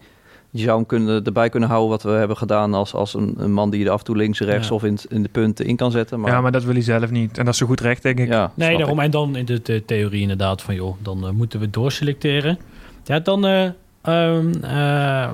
Je 0.51 0.61
zou 0.63 0.77
hem 0.77 0.85
kunnen, 0.85 1.23
erbij 1.25 1.49
kunnen 1.49 1.69
houden 1.69 1.89
wat 1.89 2.03
we 2.03 2.09
hebben 2.09 2.37
gedaan... 2.37 2.73
als, 2.73 2.93
als 2.93 3.13
een, 3.13 3.33
een 3.37 3.51
man 3.53 3.69
die 3.69 3.79
je 3.79 3.85
er 3.85 3.91
af 3.91 3.99
en 3.99 4.05
toe 4.05 4.15
links, 4.15 4.39
rechts 4.39 4.67
Ja. 4.67 4.73
of 4.75 4.83
in, 4.83 4.97
in 5.09 5.23
de 5.23 5.29
punten 5.29 5.65
in 5.65 5.75
kan 5.75 5.91
zetten. 5.91 6.19
Maar, 6.19 6.31
ja, 6.31 6.41
maar 6.41 6.51
dat 6.51 6.63
wil 6.63 6.73
hij 6.73 6.81
zelf 6.83 7.09
niet. 7.11 7.37
En 7.37 7.45
dat 7.45 7.53
is 7.53 7.59
zo 7.59 7.65
goed 7.65 7.79
recht, 7.81 8.01
denk 8.03 8.19
ik. 8.19 8.27
ja, 8.27 8.51
Nee, 8.53 8.77
daarom. 8.77 8.97
ik. 8.97 9.03
En 9.05 9.11
dan 9.11 9.35
in 9.35 9.45
de, 9.45 9.61
de 9.61 9.85
theorie 9.85 10.21
inderdaad 10.21 10.61
van, 10.61 10.75
joh, 10.75 10.95
dan 11.01 11.25
eh, 11.27 11.31
moeten 11.31 11.59
we 11.59 11.69
doorselecteren. 11.69 12.59
Ja, 13.03 13.19
dan, 13.19 13.45
eh, 13.45 13.63
ehm, 14.01 14.53
eh, 14.63 15.29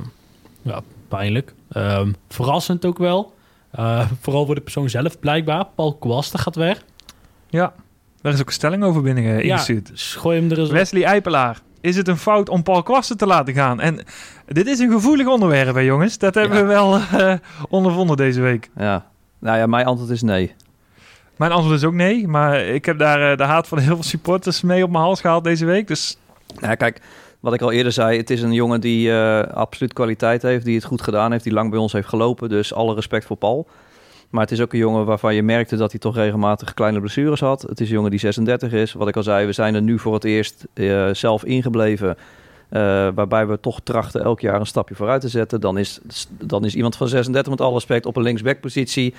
ja, 0.61 0.81
pijnlijk. 1.07 1.53
Ehm, 1.71 2.11
verrassend 2.29 2.85
ook 2.85 2.97
wel. 2.97 3.33
Eh, 3.71 4.09
vooral 4.21 4.45
voor 4.45 4.55
de 4.55 4.61
persoon 4.61 4.89
zelf 4.89 5.19
blijkbaar. 5.19 5.65
Paul 5.75 5.93
Kwasten 5.93 6.39
gaat 6.39 6.55
weg. 6.55 6.83
Ja, 7.49 7.73
daar 8.21 8.33
is 8.33 8.39
ook 8.39 8.47
een 8.47 8.53
stelling 8.53 8.83
over 8.83 9.01
binnen 9.01 9.23
Ja, 9.23 9.39
ingestuurd. 9.39 9.87
dus 9.87 10.15
gooi 10.15 10.39
hem 10.39 10.51
er 10.51 10.59
eens 10.59 10.67
op. 10.69 10.73
Wesley 10.73 11.03
Eipelaar. 11.03 11.61
Is 11.85 11.95
het 11.95 12.07
een 12.07 12.17
fout 12.17 12.49
om 12.49 12.63
Paul 12.63 12.83
Kwasten 12.83 13.17
te 13.17 13.25
laten 13.25 13.53
gaan? 13.53 13.79
En 13.79 13.99
dit 14.47 14.67
is 14.67 14.79
een 14.79 14.91
gevoelig 14.91 15.27
onderwerp, 15.27 15.75
hè, 15.75 15.81
jongens. 15.81 16.17
Dat 16.17 16.35
hebben 16.35 16.57
Ja. 16.57 16.63
we 16.63 16.67
wel 16.69 16.95
eh, 16.95 17.33
ondervonden 17.69 18.17
deze 18.17 18.41
week. 18.41 18.69
Ja. 18.77 19.05
Nou 19.39 19.57
ja, 19.57 19.65
mijn 19.65 19.85
antwoord 19.85 20.09
is 20.11 20.21
nee. 20.21 20.53
Mijn 21.37 21.51
antwoord 21.51 21.77
is 21.77 21.83
ook 21.83 21.93
nee. 21.93 22.27
Maar 22.27 22.59
ik 22.61 22.85
heb 22.85 22.97
daar 22.99 23.31
eh, 23.31 23.37
de 23.37 23.43
haat 23.43 23.67
van 23.67 23.77
heel 23.77 23.93
veel 23.95 24.03
supporters 24.03 24.61
mee 24.61 24.83
op 24.83 24.89
mijn 24.91 25.03
hals 25.03 25.21
gehaald 25.21 25.43
deze 25.43 25.65
week. 25.65 25.87
Dus 25.87 26.17
Nou, 26.59 26.75
kijk, 26.75 27.01
wat 27.39 27.53
ik 27.53 27.61
al 27.61 27.71
eerder 27.71 27.91
zei, 27.91 28.17
het 28.17 28.29
is 28.29 28.41
een 28.41 28.53
jongen 28.53 28.81
die 28.81 29.11
eh, 29.11 29.53
absoluut 29.53 29.93
kwaliteit 29.93 30.41
heeft, 30.41 30.65
die 30.65 30.75
het 30.75 30.83
goed 30.85 31.01
gedaan 31.01 31.31
heeft, 31.31 31.43
die 31.43 31.53
lang 31.53 31.69
bij 31.69 31.79
ons 31.79 31.91
heeft 31.93 32.07
gelopen. 32.07 32.49
Dus 32.49 32.73
alle 32.73 32.95
respect 32.95 33.25
voor 33.25 33.37
Paul. 33.37 33.67
Maar 34.35 34.43
het 34.43 34.53
is 34.53 34.61
ook 34.61 34.73
een 34.73 34.79
jongen 34.79 35.05
waarvan 35.05 35.35
je 35.35 35.43
merkte 35.43 35.75
dat 35.75 35.91
hij 35.91 35.99
toch 35.99 36.15
regelmatig 36.15 36.73
kleine 36.73 36.99
blessures 36.99 37.39
had. 37.39 37.61
Het 37.61 37.79
is 37.79 37.87
een 37.87 37.95
jongen 37.95 38.09
die 38.09 38.19
36 38.19 38.71
is. 38.71 38.93
Wat 38.93 39.07
ik 39.07 39.15
al 39.15 39.23
zei, 39.23 39.45
we 39.45 39.51
zijn 39.51 39.75
er 39.75 39.81
nu 39.81 39.99
voor 39.99 40.13
het 40.13 40.23
eerst 40.23 40.65
eh, 40.73 41.09
zelf 41.13 41.45
ingebleven. 41.45 42.17
eh, 42.69 42.81
waarbij 43.15 43.47
we 43.47 43.59
toch 43.59 43.79
trachten 43.83 44.23
elk 44.23 44.39
jaar 44.39 44.59
een 44.59 44.65
stapje 44.65 44.95
vooruit 44.95 45.21
te 45.21 45.27
zetten. 45.29 45.61
Dan 45.61 45.77
is, 45.77 45.99
dan 46.29 46.65
is 46.65 46.75
iemand 46.75 46.95
van 46.95 47.07
36 47.07 47.51
met 47.51 47.61
alle 47.61 47.73
respect 47.73 48.05
op 48.05 48.15
een 48.15 48.23
linksback-positie. 48.23 49.13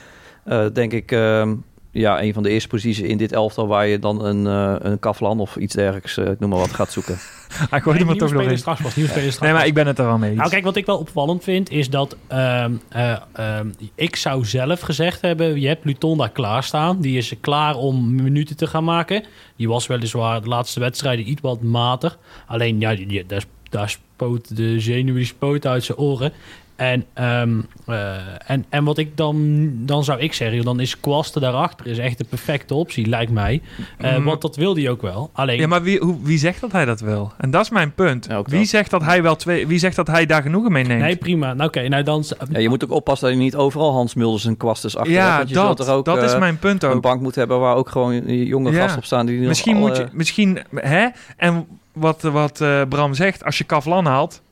eh, 0.44 0.66
denk 0.72 0.92
ik 0.92 1.12
ehm, 1.12 1.54
ja, 1.97 2.22
een 2.22 2.32
van 2.34 2.42
de 2.42 2.49
eerste 2.49 2.68
posities 2.68 3.09
in 3.09 3.16
dit 3.16 3.32
elftal 3.32 3.66
waar 3.66 3.86
je 3.86 3.99
dan 3.99 4.24
een, 4.24 4.47
eh 4.47 4.90
een 4.90 4.99
Kaflan 4.99 5.40
of 5.40 5.57
iets 5.57 5.74
dergelijks, 5.74 6.16
eh, 6.16 6.30
ik 6.30 6.38
noem 6.40 6.51
maar 6.51 6.59
wat, 6.59 6.72
gaat 6.72 6.92
zoeken. 6.92 7.18
hij 7.70 7.80
gooit 7.80 7.99
hem 7.99 8.09
er 8.09 8.16
toch 8.16 8.32
nog 8.32 8.42
in. 8.42 8.59
straks. 8.59 8.97
Nieuwe 8.97 9.11
straks 9.11 9.38
Nee, 9.38 9.53
maar 9.53 9.66
ik 9.66 9.74
ben 9.74 9.86
het 9.86 9.99
er 9.99 10.05
wel 10.05 10.18
mee 10.18 10.30
eens. 10.30 10.38
Nou, 10.38 10.51
kijk, 10.51 10.64
wat 10.64 10.76
ik 10.76 10.86
wel 10.86 10.99
opvallend 10.99 11.44
vind, 11.44 11.70
is 11.70 11.90
dat 11.90 12.16
ehm, 12.26 12.72
eh, 12.88 13.16
ehm, 13.32 13.68
ik 13.94 14.16
zou 14.16 14.44
zelf 14.44 14.80
gezegd 14.80 15.20
hebben: 15.20 15.61
je 15.61 15.68
hebt 15.68 15.84
Lutonda 15.84 16.26
klaarstaan. 16.28 17.01
Die 17.01 17.16
is 17.16 17.32
klaar 17.40 17.74
om 17.74 18.14
minuten 18.14 18.57
te 18.57 18.66
gaan 18.66 18.84
maken. 18.84 19.22
Die 19.57 19.68
was 19.68 19.86
weliswaar 19.86 20.42
de 20.42 20.49
laatste 20.49 20.80
wedstrijden 20.80 21.30
iets 21.30 21.40
wat 21.40 21.62
matig. 21.62 22.18
Alleen, 22.47 22.80
ja, 22.80 22.94
die, 22.94 23.07
die- 23.07 23.26
daar, 23.26 23.44
daar 23.70 23.90
spoot 23.90 24.57
de 24.57 24.80
zenuw 24.80 25.14
die 25.14 25.24
spoot 25.24 25.66
uit 25.66 25.84
zijn 25.84 25.99
oren. 25.99 26.32
En, 26.76 27.04
ehm, 27.14 27.60
eh, 27.86 28.14
en, 28.46 28.64
en 28.68 28.84
wat 28.84 28.98
ik 28.98 29.16
dan, 29.16 29.68
dan 29.86 30.04
zou 30.04 30.20
ik 30.20 30.32
zeggen, 30.32 30.64
dan 30.64 30.80
is 30.80 31.00
Kwasten 31.00 31.40
daarachter 31.40 31.86
is 31.86 31.98
echt 31.98 32.18
de 32.18 32.24
perfecte 32.24 32.74
optie, 32.74 33.06
lijkt 33.06 33.32
mij. 33.32 33.62
Eh, 33.98 34.16
Mm. 34.16 34.24
Want 34.24 34.42
dat 34.42 34.56
wilde 34.56 34.80
hij 34.80 34.90
ook 34.90 35.02
wel. 35.02 35.30
Alleen, 35.32 35.58
Ja, 35.58 35.66
maar 35.66 35.82
wie, 35.82 35.98
hoe, 35.98 36.16
wie 36.22 36.38
zegt 36.38 36.60
dat 36.60 36.72
hij 36.72 36.84
dat 36.84 37.00
wil? 37.00 37.32
En 37.38 37.50
dat 37.50 37.62
is 37.62 37.70
mijn 37.70 37.92
punt. 37.94 38.26
Ja, 38.28 38.42
wie 38.42 38.58
dat. 38.58 38.68
zegt 38.68 38.90
dat 38.90 39.02
hij 39.02 39.22
wel 39.22 39.36
twee, 39.36 39.66
wie 39.66 39.78
zegt 39.78 39.96
dat 39.96 40.06
hij 40.06 40.26
daar 40.26 40.42
genoegen 40.42 40.72
mee 40.72 40.84
neemt? 40.84 41.00
nee, 41.00 41.16
prima. 41.16 41.54
Nou, 41.54 41.68
oké, 41.68 41.88
nou 41.88 42.02
dan. 42.02 42.24
Ja, 42.50 42.58
je 42.58 42.68
moet 42.68 42.84
ook 42.84 42.90
oppassen 42.90 43.28
dat 43.28 43.36
je 43.36 43.42
niet 43.42 43.56
overal 43.56 43.92
Hans 43.92 44.14
Mulders 44.14 44.44
en 44.44 44.56
Kwasters 44.56 44.96
achter 44.96 45.12
hebt. 45.12 45.24
ja, 45.26 45.36
Want 45.36 45.48
je 45.48 45.54
zult 45.54 45.76
dat, 45.76 45.88
er 45.88 45.94
ook 45.94 46.04
dat 46.04 46.22
is 46.22 46.32
eh, 46.32 46.38
mijn 46.38 46.58
punt 46.58 46.82
een 46.82 46.90
ook. 46.90 47.02
bank 47.02 47.20
moet 47.20 47.34
hebben 47.34 47.60
waar 47.60 47.74
ook 47.76 47.88
gewoon 47.88 48.26
jonge 48.44 48.70
Ja. 48.70 48.78
gasten 48.80 48.98
op 48.98 49.04
staan. 49.04 49.26
Die 49.26 49.38
nog 49.38 49.48
Misschien 49.48 49.76
alle- 49.76 49.86
moet 49.88 49.96
je, 49.96 50.06
misschien, 50.12 50.58
hè? 50.74 51.06
En 51.36 51.66
wat, 51.92 52.22
wat 52.22 52.60
eh, 52.60 52.82
Bram 52.88 53.14
zegt, 53.14 53.44
als 53.44 53.58
je 53.58 53.64
Kavlan 53.64 54.06
haalt, 54.06 54.42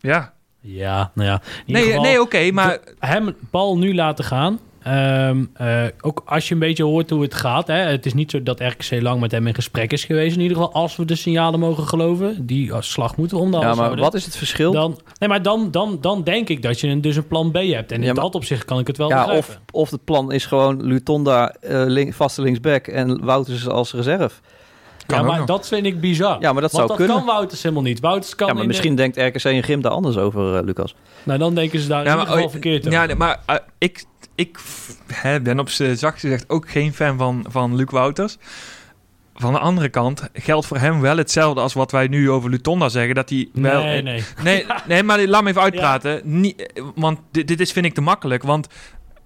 ja. 0.00 0.34
Ja, 0.66 1.10
nou 1.14 1.28
ja. 1.28 1.42
Nee, 1.66 1.82
geval- 1.84 2.02
nee 2.02 2.20
oké, 2.20 2.50
maar 2.50 2.78
hem 2.98 3.34
bal 3.50 3.78
nu 3.78 3.94
laten 3.94 4.24
gaan. 4.24 4.58
Ehm, 4.82 5.44
eh, 5.54 5.82
ook 6.00 6.22
als 6.26 6.48
je 6.48 6.54
een 6.54 6.60
beetje 6.60 6.84
hoort 6.84 7.10
hoe 7.10 7.22
het 7.22 7.34
gaat. 7.34 7.66
Hè, 7.66 7.74
het 7.74 8.06
is 8.06 8.14
niet 8.14 8.30
zo 8.30 8.42
dat 8.42 8.60
RKC 8.60 9.00
lang 9.02 9.20
met 9.20 9.30
hem 9.30 9.46
in 9.46 9.54
gesprek 9.54 9.92
is 9.92 10.04
geweest. 10.04 10.36
In 10.36 10.42
ieder 10.42 10.56
geval, 10.56 10.72
als 10.72 10.96
we 10.96 11.04
de 11.04 11.14
signalen 11.14 11.60
mogen 11.60 11.86
geloven. 11.88 12.46
Die 12.46 12.72
als 12.72 12.90
slag 12.90 13.16
moeten 13.16 13.36
we 13.36 13.42
om 13.42 13.50
de 13.50 13.56
Ja, 13.56 13.62
maar 13.66 13.76
houden. 13.76 13.98
wat 14.04 14.14
is 14.14 14.24
het 14.24 14.36
verschil? 14.36 14.72
Dan, 14.72 15.00
nee, 15.18 15.28
maar 15.28 15.42
dan, 15.42 15.70
dan, 15.70 15.98
dan 16.00 16.22
denk 16.24 16.48
ik 16.48 16.62
dat 16.62 16.80
je 16.80 16.88
een, 16.88 17.00
dus 17.00 17.16
een 17.16 17.26
plan 17.26 17.50
B 17.50 17.54
hebt. 17.54 17.92
En 17.92 17.98
in 18.00 18.06
Ja, 18.06 18.12
maar- 18.12 18.22
dat 18.22 18.34
opzicht 18.34 18.64
kan 18.64 18.78
ik 18.78 18.86
het 18.86 18.96
wel 18.96 19.08
ja, 19.08 19.16
begrijpen. 19.24 19.48
of, 19.48 19.60
of 19.72 19.90
het 19.90 20.04
plan 20.04 20.32
is 20.32 20.46
gewoon 20.46 20.86
Lutonda 20.86 21.50
eh, 21.60 21.82
link- 21.86 22.14
vaste 22.14 22.42
linksback 22.42 22.86
en 22.86 23.24
Wouters 23.24 23.68
als 23.68 23.92
reserve. 23.92 24.40
Kan 25.06 25.18
ja, 25.18 25.24
maar 25.24 25.38
nog. 25.38 25.46
dat 25.46 25.68
vind 25.68 25.86
ik 25.86 26.00
bizar. 26.00 26.36
Ja, 26.40 26.52
maar 26.52 26.62
dat 26.62 26.72
Want 26.72 26.72
zou 26.72 26.86
dat 26.88 26.96
kunnen. 26.96 27.16
kan 27.16 27.26
Wouters 27.26 27.62
helemaal 27.62 27.84
niet. 27.84 28.00
Wouters 28.00 28.34
kan 28.34 28.46
Ja, 28.46 28.52
maar 28.52 28.62
de- 28.62 28.68
misschien 28.68 28.94
denkt 28.94 29.16
RKC 29.16 29.44
en 29.44 29.62
Grim 29.62 29.80
daar 29.80 29.92
anders 29.92 30.16
over, 30.16 30.56
eh, 30.56 30.64
Lucas. 30.64 30.94
Nou, 31.22 31.38
dan 31.38 31.54
denken 31.54 31.80
ze 31.80 31.88
daar 31.88 31.98
in 32.00 32.04
Ja, 32.06 32.12
ieder 32.12 32.26
geval 32.26 32.44
oh, 32.44 32.50
verkeerd 32.50 32.84
Ja, 32.84 33.02
over. 33.04 33.16
maar 33.16 33.40
eh, 33.46 33.56
ik, 33.78 34.04
ik 34.34 34.58
hè, 35.12 35.40
ben 35.40 35.58
op 35.58 35.68
z'n 35.68 35.94
zacht 35.94 36.20
gezegd 36.20 36.44
ook 36.48 36.70
geen 36.70 36.94
fan 36.94 37.18
van, 37.18 37.44
van 37.48 37.76
Luc 37.76 37.90
Wouters. 37.90 38.36
Van 39.38 39.52
de 39.52 39.58
andere 39.58 39.88
kant 39.88 40.28
geldt 40.32 40.66
voor 40.66 40.78
hem 40.78 41.00
wel 41.00 41.16
hetzelfde 41.16 41.60
als 41.60 41.72
wat 41.74 41.90
wij 41.90 42.06
nu 42.06 42.30
over 42.30 42.50
Lutonda 42.50 42.88
zeggen. 42.88 43.14
Dat 43.14 43.28
hij 43.30 43.48
wel. 43.52 43.82
nee, 43.82 44.02
nee. 44.02 44.22
Nee, 44.42 44.66
nee, 44.88 45.02
maar 45.02 45.26
laat 45.26 45.42
me 45.42 45.48
even 45.50 45.62
uitpraten. 45.62 46.20
Niet, 46.24 46.72
want 46.94 47.18
dit, 47.30 47.48
dit 47.48 47.60
is, 47.60 47.72
vind 47.72 47.86
ik 47.86 47.94
te 47.94 48.00
makkelijk. 48.00 48.42
Want 48.42 48.66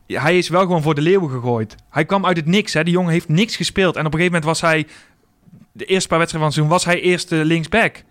hij 0.06 0.38
is 0.38 0.48
wel 0.48 0.60
gewoon 0.60 0.82
voor 0.82 0.94
de 0.94 1.00
leeuwen 1.00 1.30
gegooid. 1.30 1.74
Hij 1.90 2.04
kwam 2.04 2.26
uit 2.26 2.36
het 2.36 2.46
niks. 2.46 2.72
Hè. 2.72 2.84
Die 2.84 2.92
jongen 2.92 3.12
heeft 3.12 3.28
niks 3.28 3.56
gespeeld. 3.56 3.94
En 3.96 4.06
op 4.06 4.12
een 4.12 4.18
gegeven 4.18 4.40
moment 4.40 4.60
was 4.60 4.70
hij... 4.70 4.86
De 5.72 5.84
eerste 5.84 6.08
paar 6.08 6.18
wedstrijden 6.18 6.52
van 6.52 6.62
het 6.62 6.68
seizoen 6.68 6.68
was 6.68 6.84
hij 6.84 7.00
eerste 7.00 7.44
linksback. 7.44 8.02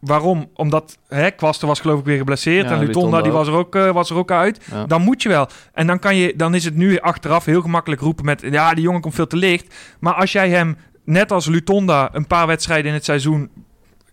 Waarom? 0.00 0.50
Omdat 0.54 0.98
hè, 1.08 1.30
Kwasten 1.30 1.68
was 1.68 1.80
geloof 1.80 1.98
ik 1.98 2.04
weer 2.04 2.18
geblesseerd. 2.18 2.68
Ja, 2.68 2.74
en 2.74 2.78
Lutonda, 2.86 3.22
die 3.22 3.32
was 3.32 3.48
er, 3.48 3.54
ook, 3.54 3.74
eh, 3.74 3.90
was 3.90 4.10
er 4.10 4.16
ook 4.16 4.30
uit. 4.30 4.60
Ja. 4.70 4.84
Dan 4.84 5.02
moet 5.02 5.22
je 5.22 5.28
wel. 5.28 5.48
En 5.72 5.86
dan, 5.86 5.98
kan 5.98 6.16
je, 6.16 6.34
dan 6.36 6.54
is 6.54 6.64
het 6.64 6.76
nu 6.76 6.98
achteraf 6.98 7.44
heel 7.44 7.60
gemakkelijk 7.60 8.00
roepen 8.00 8.24
met... 8.24 8.40
Ja, 8.50 8.74
die 8.74 8.82
jongen 8.84 9.00
komt 9.00 9.14
veel 9.14 9.26
te 9.26 9.36
licht. 9.36 9.74
Maar 10.00 10.14
als 10.14 10.32
jij 10.32 10.48
hem 10.50 10.76
net 11.04 11.32
als 11.32 11.46
Lutonda 11.46 12.08
een 12.12 12.26
paar 12.26 12.46
wedstrijden 12.46 12.86
in 12.86 12.94
het 12.94 13.04
seizoen 13.04 13.50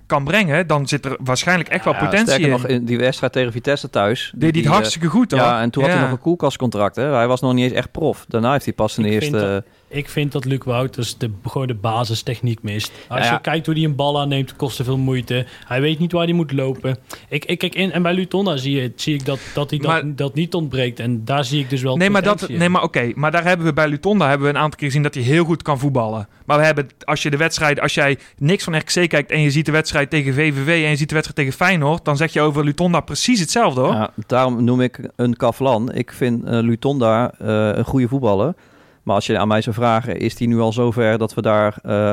kan 0.06 0.24
brengen, 0.24 0.68
dan 0.68 0.88
zit 0.88 1.06
er 1.06 1.18
waarschijnlijk 1.24 1.70
echt 1.70 1.86
wel 1.86 1.94
Ja, 1.94 2.00
potentie 2.00 2.40
in. 2.40 2.50
nog, 2.50 2.68
in 2.68 2.86
die 2.86 2.98
wedstrijd 2.98 3.34
tegen 3.34 3.52
Vitesse 3.52 3.90
thuis. 3.90 4.32
Deed 4.32 4.42
hij 4.42 4.52
die, 4.52 4.62
het 4.62 4.70
eh, 4.70 4.78
hartstikke 4.78 5.08
goed 5.08 5.32
hoor. 5.32 5.40
Ja, 5.40 5.62
en 5.62 5.70
toen 5.70 5.84
had 5.84 5.92
hij 5.92 6.02
nog 6.02 6.12
een 6.12 6.20
koelkastcontract. 6.20 6.96
Hè? 6.96 7.04
Hij 7.04 7.28
was 7.28 7.42
nog 7.42 7.54
niet 7.54 7.64
eens 7.64 7.74
echt 7.74 7.92
prof. 7.92 8.26
Daarna 8.28 8.52
heeft 8.52 8.66
hij 8.66 8.74
pas 8.74 8.94
zijn 8.94 9.06
eerste... 9.06 9.64
Ik 9.90 10.10
vind 10.10 10.32
dat 10.32 10.46
Luc 10.46 10.60
Wouters 10.64 11.18
de, 11.18 11.32
gewoon 11.46 11.68
de 11.68 11.74
basistechniek 11.76 12.62
mist. 12.62 12.92
Als 13.08 13.20
Ja, 13.20 13.26
ja. 13.26 13.32
je 13.34 13.42
kijkt 13.42 13.66
hoe 13.66 13.76
hij 13.76 13.84
een 13.84 13.96
bal 13.96 14.20
aanneemt, 14.20 14.56
kost 14.56 14.76
te 14.78 14.84
veel 14.84 14.98
moeite. 14.98 15.46
Hij 15.66 15.82
weet 15.82 16.00
niet 16.00 16.12
waar 16.12 16.24
hij 16.24 16.34
moet 16.34 16.52
lopen. 16.52 16.98
Ik, 17.30 17.46
ik 17.46 17.58
kijk 17.58 17.76
in, 17.76 17.92
en 17.92 18.02
bij 18.02 18.14
Lutonda 18.14 18.58
zie, 18.58 18.82
je, 18.82 18.92
zie 18.96 19.14
ik 19.14 19.26
dat, 19.26 19.40
dat 19.54 19.70
hij 19.70 19.80
Maar- 19.80 20.02
dat, 20.06 20.18
dat 20.18 20.34
niet 20.34 20.54
ontbreekt. 20.54 21.00
En 21.00 21.26
daar 21.26 21.46
zie 21.46 21.60
ik 21.60 21.70
dus 21.70 21.82
wel 21.82 21.98
Nee, 21.98 22.10
maar, 22.10 22.24
dat, 22.24 22.50
nee, 22.50 22.70
maar 22.70 22.84
oké. 22.84 23.12
Maar 23.16 23.32
daar 23.32 23.44
hebben 23.44 23.66
we 23.66 23.74
bij 23.74 23.88
Lutonda 23.88 24.28
hebben 24.30 24.48
we 24.48 24.54
een 24.54 24.60
aantal 24.62 24.78
keer 24.80 24.88
gezien 24.88 25.04
dat 25.04 25.14
hij 25.14 25.24
heel 25.24 25.46
goed 25.46 25.62
kan 25.62 25.80
voetballen. 25.80 26.28
Maar 26.46 26.58
we 26.58 26.66
hebben, 26.66 26.88
als 27.04 27.24
je 27.24 27.30
de 27.30 27.38
wedstrijd, 27.38 27.80
als 27.80 27.94
jij 27.94 28.18
niks 28.38 28.64
van 28.64 28.78
RKC 28.78 29.10
kijkt 29.10 29.32
en 29.32 29.42
je 29.42 29.52
ziet 29.52 29.66
de 29.66 29.72
wedstrijd 29.72 30.10
tegen 30.10 30.34
VVV 30.34 30.68
en 30.68 30.90
je 30.90 30.96
ziet 30.96 31.10
de 31.10 31.16
wedstrijd 31.16 31.36
tegen 31.36 31.54
Feyenoord, 31.66 32.06
dan 32.06 32.18
zeg 32.18 32.34
je 32.34 32.42
over 32.42 32.64
Lutonda 32.64 33.00
precies 33.00 33.40
hetzelfde 33.40 33.82
hoor. 33.82 33.94
Ja, 33.94 34.10
daarom 34.28 34.64
noem 34.64 34.82
ik 34.82 35.00
een 35.16 35.36
Kavlan. 35.36 35.94
Ik 35.94 36.12
vind 36.12 36.44
eh, 36.44 36.52
Lutonda 36.62 37.32
eh, 37.40 37.70
een 37.78 37.86
goede 37.86 38.08
voetballer. 38.08 38.54
Maar 39.08 39.16
als 39.16 39.26
je 39.26 39.38
aan 39.38 39.48
mij 39.48 39.62
zou 39.62 39.76
vragen, 39.76 40.20
is 40.20 40.38
hij 40.40 40.48
nu 40.48 40.60
al 40.60 40.74
zover 40.74 41.18
dat 41.18 41.34
we 41.34 41.42
daar 41.42 41.76
eh, 41.84 42.12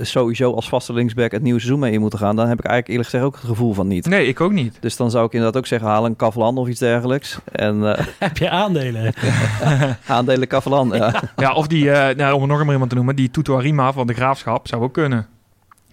sowieso 0.00 0.52
als 0.54 0.68
vaste 0.68 0.92
linksback 0.92 1.30
het 1.32 1.42
nieuwe 1.42 1.58
seizoen 1.60 1.80
mee 1.80 1.92
in 1.92 2.00
moeten 2.00 2.18
gaan? 2.18 2.36
Dan 2.36 2.48
heb 2.48 2.58
ik 2.58 2.64
eigenlijk 2.64 2.88
eerlijk 2.88 3.08
gezegd 3.08 3.24
ook 3.24 3.34
het 3.34 3.44
gevoel 3.50 3.72
van 3.72 3.86
niet. 3.86 4.06
Nee, 4.06 4.26
ik 4.26 4.40
ook 4.40 4.52
niet. 4.52 4.76
Dus 4.80 4.96
dan 4.96 5.10
zou 5.10 5.26
ik 5.26 5.32
inderdaad 5.32 5.56
ook 5.56 5.66
zeggen, 5.66 5.88
haal 5.88 6.04
een 6.06 6.16
Kavlan 6.16 6.58
of 6.58 6.68
iets 6.68 6.78
dergelijks. 6.78 7.38
En 7.52 7.96
eh, 7.96 8.06
Heb 8.18 8.36
je 8.36 8.50
aandelen? 8.50 9.12
aandelen 10.06 10.48
Kavlan. 10.48 10.90
Ja. 10.94 11.14
Ja, 11.36 11.52
of 11.52 11.66
die, 11.66 11.90
eh, 11.90 12.16
nou, 12.16 12.34
om 12.34 12.42
er 12.42 12.48
nog 12.48 12.62
maar 12.64 12.72
iemand 12.72 12.90
te 12.90 12.96
noemen, 12.96 13.16
die 13.16 13.30
Tutu 13.30 13.52
Arima 13.54 13.92
van 13.92 14.06
de 14.06 14.14
Graafschap 14.14 14.68
zou 14.68 14.82
ook 14.82 14.92
kunnen. 14.92 15.26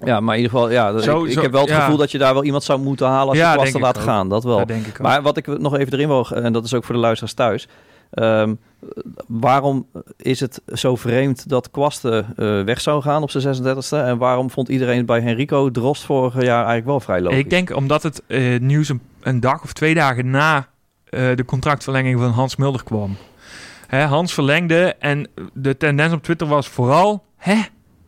ja, 0.03 0.19
maar 0.19 0.35
in 0.35 0.41
ieder 0.41 0.57
geval, 0.57 0.71
ja, 0.71 0.99
Zo- 0.99 1.25
ik, 1.25 1.39
heb 1.41 1.51
wel 1.51 1.61
het 1.61 1.69
ja. 1.69 1.79
gevoel 1.79 1.97
dat 1.97 2.11
je 2.11 2.17
daar 2.17 2.33
wel 2.33 2.43
iemand 2.43 2.63
zou 2.63 2.79
moeten 2.79 3.07
halen 3.07 3.27
als 3.29 3.37
Ja, 3.37 3.51
je 3.51 3.57
denk 3.57 3.57
Kwasten 3.59 3.79
ik 3.79 3.85
laat 3.85 3.97
ook. 3.97 4.03
gaan. 4.03 4.29
Dat 4.29 4.43
wel. 4.43 4.57
Dat 4.57 4.67
denk 4.67 4.85
ik 4.85 4.93
ook. 4.93 5.01
Maar 5.01 5.21
wat 5.21 5.37
ik 5.37 5.59
nog 5.59 5.77
even 5.77 5.93
erin 5.93 6.07
wil, 6.07 6.27
en 6.29 6.53
dat 6.53 6.65
is 6.65 6.73
ook 6.73 6.83
voor 6.83 6.95
de 6.95 7.01
luisteraars 7.01 7.33
thuis. 7.33 7.67
Ehm, 8.09 8.55
waarom 9.27 9.87
is 10.17 10.39
het 10.39 10.61
zo 10.73 10.95
vreemd 10.95 11.49
dat 11.49 11.71
Kwasten 11.71 12.25
eh, 12.37 12.63
weg 12.63 12.81
zou 12.81 13.01
gaan 13.01 13.23
op 13.23 13.31
zijn 13.31 13.55
36e? 13.55 13.97
En 13.97 14.17
waarom 14.17 14.49
vond 14.49 14.69
iedereen 14.69 15.05
bij 15.05 15.21
Henrico 15.21 15.71
Drost 15.71 16.03
vorig 16.03 16.33
jaar 16.33 16.65
eigenlijk 16.65 16.85
wel 16.85 16.99
vrij 16.99 17.21
logisch? 17.21 17.39
Ik 17.39 17.49
denk 17.49 17.75
omdat 17.75 18.03
het 18.03 18.23
eh, 18.27 18.59
nieuws 18.59 18.89
een, 18.89 19.01
een 19.21 19.39
dag 19.39 19.63
of 19.63 19.73
twee 19.73 19.93
dagen 19.93 20.29
na 20.29 20.67
eh, 21.03 21.35
de 21.35 21.45
contractverlenging 21.45 22.19
van 22.19 22.31
Hans 22.31 22.55
Mulder 22.55 22.83
kwam. 22.83 23.17
Hè, 23.87 24.03
Hans 24.03 24.33
verlengde 24.33 24.95
en 24.99 25.29
de 25.53 25.77
tendens 25.77 26.13
op 26.13 26.23
Twitter 26.23 26.47
was 26.47 26.67
vooral... 26.67 27.23
Hè, 27.37 27.61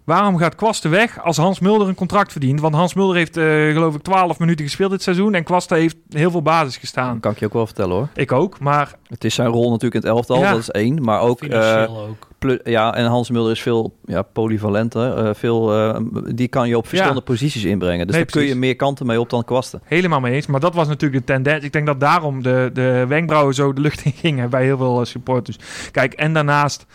waarom 0.04 0.38
gaat 0.38 0.56
Kwasten 0.56 0.90
weg 0.92 1.24
als 1.24 1.38
Hans 1.38 1.60
Mulder 1.60 1.88
een 1.88 1.96
contract 1.96 2.32
verdient? 2.32 2.60
Want 2.62 2.76
Hans 2.76 2.94
Mulder 2.94 3.16
heeft 3.16 3.38
eh, 3.38 3.44
geloof 3.46 3.96
ik 3.96 4.02
12 4.02 4.40
minuten 4.40 4.66
gespeeld 4.66 4.92
dit 4.92 5.02
seizoen... 5.04 5.34
en 5.34 5.44
Kwasten 5.44 5.78
heeft 5.78 5.96
heel 6.10 6.32
veel 6.32 6.42
basis 6.42 6.78
gestaan. 6.78 7.12
Dat 7.14 7.22
kan 7.22 7.32
ik 7.32 7.40
je 7.40 7.46
ook 7.46 7.54
wel 7.54 7.66
vertellen 7.66 7.96
hoor. 7.96 8.08
Ik 8.16 8.32
ook, 8.32 8.60
maar 8.60 8.94
Het 9.08 9.24
is 9.24 9.36
zijn 9.36 9.48
rol 9.48 9.70
natuurlijk 9.72 10.04
in 10.04 10.10
het 10.10 10.18
elftal, 10.18 10.40
Ja. 10.40 10.52
dat 10.52 10.60
is 10.60 10.70
één. 10.70 11.02
Maar 11.02 11.20
ook, 11.22 11.42
eh, 11.42 11.86
ook. 12.10 12.28
plu- 12.40 12.60
ja, 12.64 12.96
en 12.96 13.06
Hans 13.06 13.30
Mulder 13.30 13.52
is 13.52 13.62
veel 13.62 13.96
ja, 14.06 14.22
polyvalenter. 14.22 15.18
eh, 15.18 15.34
veel, 15.34 15.74
eh, 15.74 16.00
die 16.36 16.48
kan 16.48 16.68
je 16.68 16.78
op 16.78 16.88
verschillende 16.88 17.22
posities 17.22 17.64
inbrengen. 17.64 18.08
Dus 18.08 18.16
Nee, 18.16 18.26
daar 18.26 18.34
kun 18.34 18.44
je 18.46 18.56
meer 18.56 18.76
kanten 18.76 19.06
mee 19.06 19.20
op 19.20 19.30
dan 19.30 19.44
Kwasten. 19.46 19.82
helemaal 19.84 20.20
mee 20.20 20.34
eens. 20.34 20.48
Maar 20.48 20.60
dat 20.60 20.74
was 20.74 20.88
natuurlijk 20.88 21.28
de 21.28 21.34
tendens. 21.34 21.64
Ik 21.64 21.74
denk 21.74 21.86
dat 21.86 22.00
daarom 22.00 22.44
de, 22.44 22.70
de 22.74 23.06
wenkbrauwen 23.08 23.54
zo 23.54 23.74
de 23.74 23.82
lucht 23.82 24.06
in 24.06 24.12
gingen 24.16 24.50
bij 24.50 24.64
heel 24.64 24.78
veel 24.78 25.06
supporters. 25.06 25.58
Kijk, 25.92 26.14
en 26.14 26.34
daarnaast, 26.34 26.86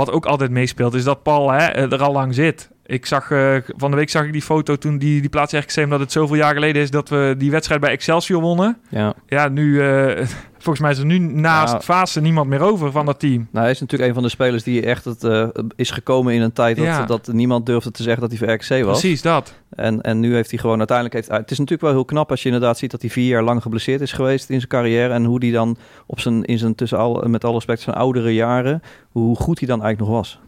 wat 0.00 0.10
ook 0.10 0.26
altijd 0.26 0.50
meespeelt, 0.50 0.94
is 0.94 1.04
dat 1.04 1.22
Paul 1.22 1.50
hè, 1.50 1.66
er 1.66 2.02
al 2.02 2.12
lang 2.12 2.34
zit. 2.34 2.70
Ik 2.90 3.06
zag, 3.06 3.30
eh, 3.30 3.56
van 3.76 3.90
de 3.90 3.96
week 3.96 4.10
zag 4.10 4.24
ik 4.24 4.32
die 4.32 4.42
foto 4.42 4.76
toen 4.76 4.98
die, 4.98 5.20
die 5.20 5.30
plaats 5.30 5.52
RKC, 5.52 5.76
omdat 5.76 6.00
het 6.00 6.12
zoveel 6.12 6.36
jaar 6.36 6.54
geleden 6.54 6.82
is 6.82 6.90
dat 6.90 7.08
we 7.08 7.34
die 7.38 7.50
wedstrijd 7.50 7.80
bij 7.80 7.90
Excelsior 7.90 8.40
wonnen. 8.40 8.78
Ja. 8.88 9.14
Ja, 9.26 9.48
nu, 9.48 9.80
eh, 9.82 10.26
volgens 10.58 10.80
mij 10.80 10.90
is 10.90 10.98
er 10.98 11.04
nu 11.04 11.18
naast. 11.18 11.84
Vaassen 11.84 12.22
niemand 12.22 12.48
meer 12.48 12.60
over 12.60 12.92
van 12.92 13.06
dat 13.06 13.20
team. 13.20 13.48
Nou, 13.50 13.64
hij 13.64 13.70
is 13.70 13.80
natuurlijk 13.80 14.08
een 14.08 14.14
van 14.14 14.24
de 14.24 14.28
spelers 14.28 14.62
die 14.62 14.82
echt 14.82 15.04
het, 15.04 15.24
eh, 15.24 15.48
is 15.76 15.90
gekomen 15.90 16.34
in 16.34 16.40
een 16.40 16.52
tijd 16.52 16.76
dat, 16.76 16.86
Ja. 16.86 17.04
dat 17.06 17.28
niemand 17.32 17.66
durfde 17.66 17.90
te 17.90 18.02
zeggen 18.02 18.20
dat 18.20 18.30
hij 18.30 18.38
voor 18.38 18.54
RKC 18.54 18.84
was. 18.84 19.00
Precies 19.00 19.22
dat. 19.22 19.54
En, 19.70 20.00
en 20.00 20.20
nu 20.20 20.34
heeft 20.34 20.50
hij 20.50 20.58
gewoon 20.58 20.78
uiteindelijk... 20.78 21.16
Heeft, 21.16 21.28
het 21.28 21.50
is 21.50 21.58
natuurlijk 21.58 21.86
wel 21.86 21.92
heel 21.92 22.04
knap 22.04 22.30
als 22.30 22.42
je 22.42 22.48
inderdaad 22.48 22.78
ziet 22.78 22.90
dat 22.90 23.00
hij 23.00 23.10
vier 23.10 23.28
jaar 23.28 23.42
lang 23.42 23.62
geblesseerd 23.62 24.00
is 24.00 24.12
geweest 24.12 24.50
in 24.50 24.56
zijn 24.56 24.68
carrière. 24.68 25.12
En 25.12 25.24
hoe 25.24 25.40
die 25.40 25.52
dan 25.52 25.76
op 26.06 26.20
zijn, 26.20 26.44
in 26.44 26.58
zijn 26.58 26.74
tussen 26.74 26.98
al, 26.98 27.24
met 27.28 27.44
alle 27.44 27.54
respect, 27.54 27.80
zijn 27.80 27.96
oudere 27.96 28.34
jaren, 28.34 28.82
hoe 29.08 29.36
goed 29.36 29.58
hij 29.58 29.68
dan 29.68 29.82
eigenlijk 29.82 30.10
nog 30.10 30.20
was. 30.20 30.40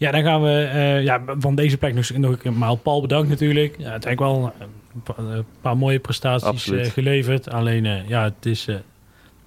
Ja, 0.00 0.10
dan 0.10 0.22
gaan 0.22 0.42
we 0.42 0.62
eh, 0.62 1.02
ja, 1.02 1.22
van 1.38 1.54
deze 1.54 1.76
plek 1.78 1.94
nog, 1.94 2.10
nog 2.10 2.44
een 2.44 2.58
maal 2.58 2.76
Paul 2.76 3.00
bedankt 3.00 3.28
natuurlijk. 3.28 3.74
Ja, 3.78 3.92
het 3.92 4.04
heeft 4.04 4.06
eigenlijk 4.06 4.20
wel 4.20 4.52
een 4.94 5.02
pa- 5.02 5.14
een 5.22 5.44
paar 5.60 5.76
mooie 5.76 5.98
prestaties 5.98 6.70
eh, 6.70 6.84
geleverd. 6.84 7.50
Alleen, 7.50 7.86
eh, 7.86 8.08
ja, 8.08 8.24
het 8.24 8.46
is 8.46 8.66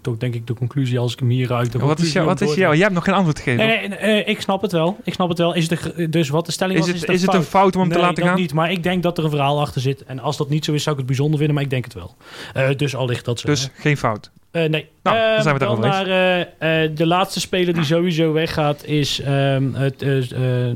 toch 0.04 0.18
denk 0.18 0.34
ik 0.34 0.48
de 0.48 0.54
conclusie 0.54 1.00
als 1.00 1.14
ik 1.14 1.20
hem 1.20 1.30
hier 1.30 1.54
uit... 1.54 1.72
de 1.72 1.80
Wat 1.80 2.00
is, 2.00 2.12
jou, 2.14 2.26
wat 2.26 2.36
is 2.36 2.40
antwoord- 2.42 2.60
jou? 2.60 2.74
Jij 2.74 2.84
hebt 2.84 2.94
nog 2.96 3.04
geen 3.04 3.14
antwoord 3.14 3.40
gegeven. 3.40 3.66
Nee, 3.68 3.88
nee, 3.88 3.98
eh, 3.98 4.28
ik 4.28 4.42
snap 4.42 4.62
het 4.62 4.72
wel. 4.72 4.98
Ik 5.04 5.14
snap 5.14 5.30
het 5.30 5.38
wel. 5.38 5.54
Is 5.54 5.70
het 5.70 5.94
een, 5.96 6.12
dus 6.12 6.30
wat 6.30 6.46
de 6.46 6.52
stelling 6.52 6.80
is 6.80 6.86
was, 6.86 7.00
het, 7.00 7.10
is, 7.10 7.16
is 7.16 7.22
het 7.22 7.34
een 7.34 7.44
fout? 7.44 7.76
om 7.76 7.82
hem 7.82 7.92
te 7.92 8.00
laten 8.00 8.24
gaan? 8.24 8.36
niet. 8.36 8.54
Maar 8.54 8.72
ik 8.72 8.84
denk 8.84 9.04
dat 9.04 9.18
er 9.18 9.24
een 9.24 9.30
verhaal 9.30 9.62
achter 9.62 9.82
zit. 9.82 10.04
En 10.04 10.20
als 10.20 10.38
dat 10.38 10.50
niet 10.50 10.66
zo 10.66 10.74
is, 10.74 10.82
zou 10.84 10.92
ik 10.92 10.98
het 10.98 11.08
bijzonder 11.08 11.38
vinden. 11.38 11.56
Maar 11.56 11.64
ik 11.64 11.70
denk 11.70 11.84
het 11.84 11.94
wel. 11.94 12.16
Eh, 12.54 12.70
dus 12.78 12.96
al 12.96 13.06
ligt 13.08 13.26
dat 13.26 13.40
zo. 13.40 13.48
Dus 13.48 13.70
geen 13.74 13.98
fout. 13.98 14.32
Eh, 14.52 14.62
nee. 14.62 14.70
Nou, 14.70 14.90
dan 15.02 15.16
Ehm, 15.16 15.42
zijn 15.42 15.44
we 15.44 15.50
het 15.50 15.60
dan 15.60 15.84
erover 15.84 16.08
naar 16.08 16.48
eh, 16.58 16.84
eh, 16.84 16.92
de 16.96 17.06
laatste 17.06 17.40
speler 17.40 17.74
die 17.74 17.84
sowieso 17.84 18.32
weggaat, 18.34 18.86
is 18.86 19.20
ehm, 19.22 19.74
het, 19.74 20.00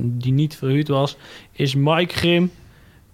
die 0.02 0.34
niet 0.34 0.56
verhuurd 0.58 0.88
was, 0.88 1.18
is 1.52 1.76
Mike 1.76 2.14
Grim. 2.14 2.52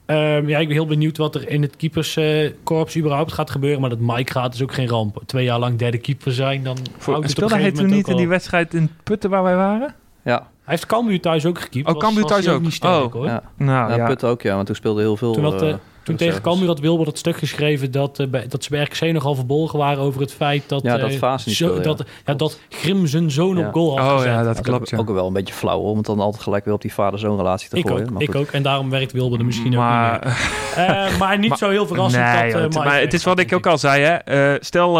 Ehm, 0.06 0.47
ja, 0.47 0.60
ik 0.60 0.68
ben 0.68 0.76
heel 0.76 0.86
benieuwd 0.86 1.18
wat 1.18 1.36
er 1.36 1.49
in 1.49 1.62
het 1.62 1.76
keeperskorps 1.76 2.97
überhaupt 2.97 3.32
gaat 3.32 3.51
gebeuren. 3.51 3.82
Maar 3.82 3.89
dat 3.89 3.99
Mike 3.99 4.32
gaat 4.32 4.54
is 4.54 4.62
ook 4.62 4.74
geen 4.74 4.88
ramp. 4.88 5.22
Twee 5.26 5.43
jaar 5.45 5.60
lang 5.60 5.78
derde 5.78 5.97
keeper 5.97 6.32
zijn, 6.34 6.64
dan 6.64 6.78
Voor, 6.97 7.14
houdt 7.14 7.30
het 7.30 7.38
op 7.38 7.43
speelde 7.43 7.54
een 7.54 7.62
hij 7.62 7.72
toen 7.72 7.89
niet 7.97 8.08
in 8.08 8.16
die 8.18 8.28
wedstrijd 8.28 8.74
in 8.74 8.89
Putten 9.04 9.30
waar 9.30 9.43
wij 9.43 9.56
waren? 9.56 9.95
Ja, 10.24 10.38
Hij 10.39 10.47
heeft 10.64 10.86
Cambuur 10.86 11.22
thuis 11.22 11.45
ook 11.45 11.60
gekiept. 11.60 11.89
Oh, 11.89 11.97
Cambuur 11.97 12.24
thuis 12.24 12.47
ook? 12.47 12.62
niet 12.62 12.74
sterk, 12.74 12.93
Oh. 13.06 13.12
hoor. 13.14 13.26
ja. 13.26 13.43
Nou 13.58 13.91
ja, 13.91 13.95
ja, 13.95 14.06
Putten 14.06 14.30
ook, 14.30 14.41
ja, 14.41 14.56
want 14.56 14.66
toen 14.66 14.76
speelde 14.76 15.01
heel 15.01 15.18
veel... 15.18 15.34
Toen, 15.34 15.43
had, 15.43 15.62
eh, 15.62 15.70
eh, 15.70 15.76
toen 16.04 16.16
tegen 16.16 16.41
Cambuur 16.41 16.68
had 16.68 16.80
Wilbert 16.80 17.10
het 17.10 17.18
stuk 17.18 17.38
geschreven 17.38 17.91
dat, 17.91 18.20
eh, 18.20 18.28
bij- 18.28 18.47
dat 18.47 18.64
ze 18.64 18.70
bij 18.70 18.84
RKC 18.84 19.12
nogal 19.14 19.36
verbolgen 19.36 19.80
waren 19.80 20.04
over 20.04 20.22
het 20.22 20.34
feit 20.34 20.64
dat, 20.68 20.82
Ja, 20.84 20.97
dat 20.97 21.10
eh, 21.10 21.18
Vaas 21.18 21.45
niet 21.45 21.56
zo- 21.56 21.76
ja. 21.76 21.82
dat, 21.82 22.04
ja, 22.26 22.34
dat 22.34 22.60
Grim 22.70 23.08
zijn 23.08 23.32
zoon 23.32 23.58
Ja. 23.58 23.68
op 23.68 23.74
goal 23.74 23.99
had 23.99 24.08
oh 24.12 24.16
gezet. 24.18 24.32
ja, 24.32 24.43
dat 24.43 24.56
Dat 24.56 24.66
klopt. 24.66 24.93
ook 24.97 25.10
wel 25.10 25.28
een 25.28 25.34
beetje 25.34 25.54
flauw 25.54 25.80
om 25.80 25.97
het 25.97 26.06
dan 26.06 26.20
altijd 26.20 26.43
gelijk 26.43 26.66
weer 26.66 26.74
op 26.74 26.82
die 26.82 26.93
vader-zoon 26.93 27.38
relatie 27.38 27.70
te 27.70 27.78
Ik 27.78 27.88
gooien. 27.88 28.04
ook, 28.06 28.12
maar 28.14 28.22
ik 28.22 28.36
ook. 28.36 28.47
En 28.51 28.64
daarom 28.64 28.89
werkt 28.89 29.12
Wilbert 29.12 29.39
er 29.39 29.45
misschien 29.45 29.74
ook 29.74 29.80
maar, 29.80 30.12
niet 30.26 30.34
meer. 30.76 30.86
Eh, 30.86 31.18
maar 31.20 31.39
niet 31.39 31.49
Maar- 31.54 31.58
zo 31.58 31.70
heel 31.70 31.88
verrassend 31.88 32.24
nee, 32.24 32.34
dat 32.43 32.51
joh, 32.51 32.62
het, 32.62 32.74
Mike 32.74 32.86
maar 32.88 32.99
het 32.99 33.14
is 33.14 33.24
wat 33.24 33.39
ik 33.39 33.54
ook 33.54 33.66
al 33.66 33.78
zei. 33.78 34.04
Hè. 34.04 34.14
Eh, 34.16 34.56
stel, 34.60 34.93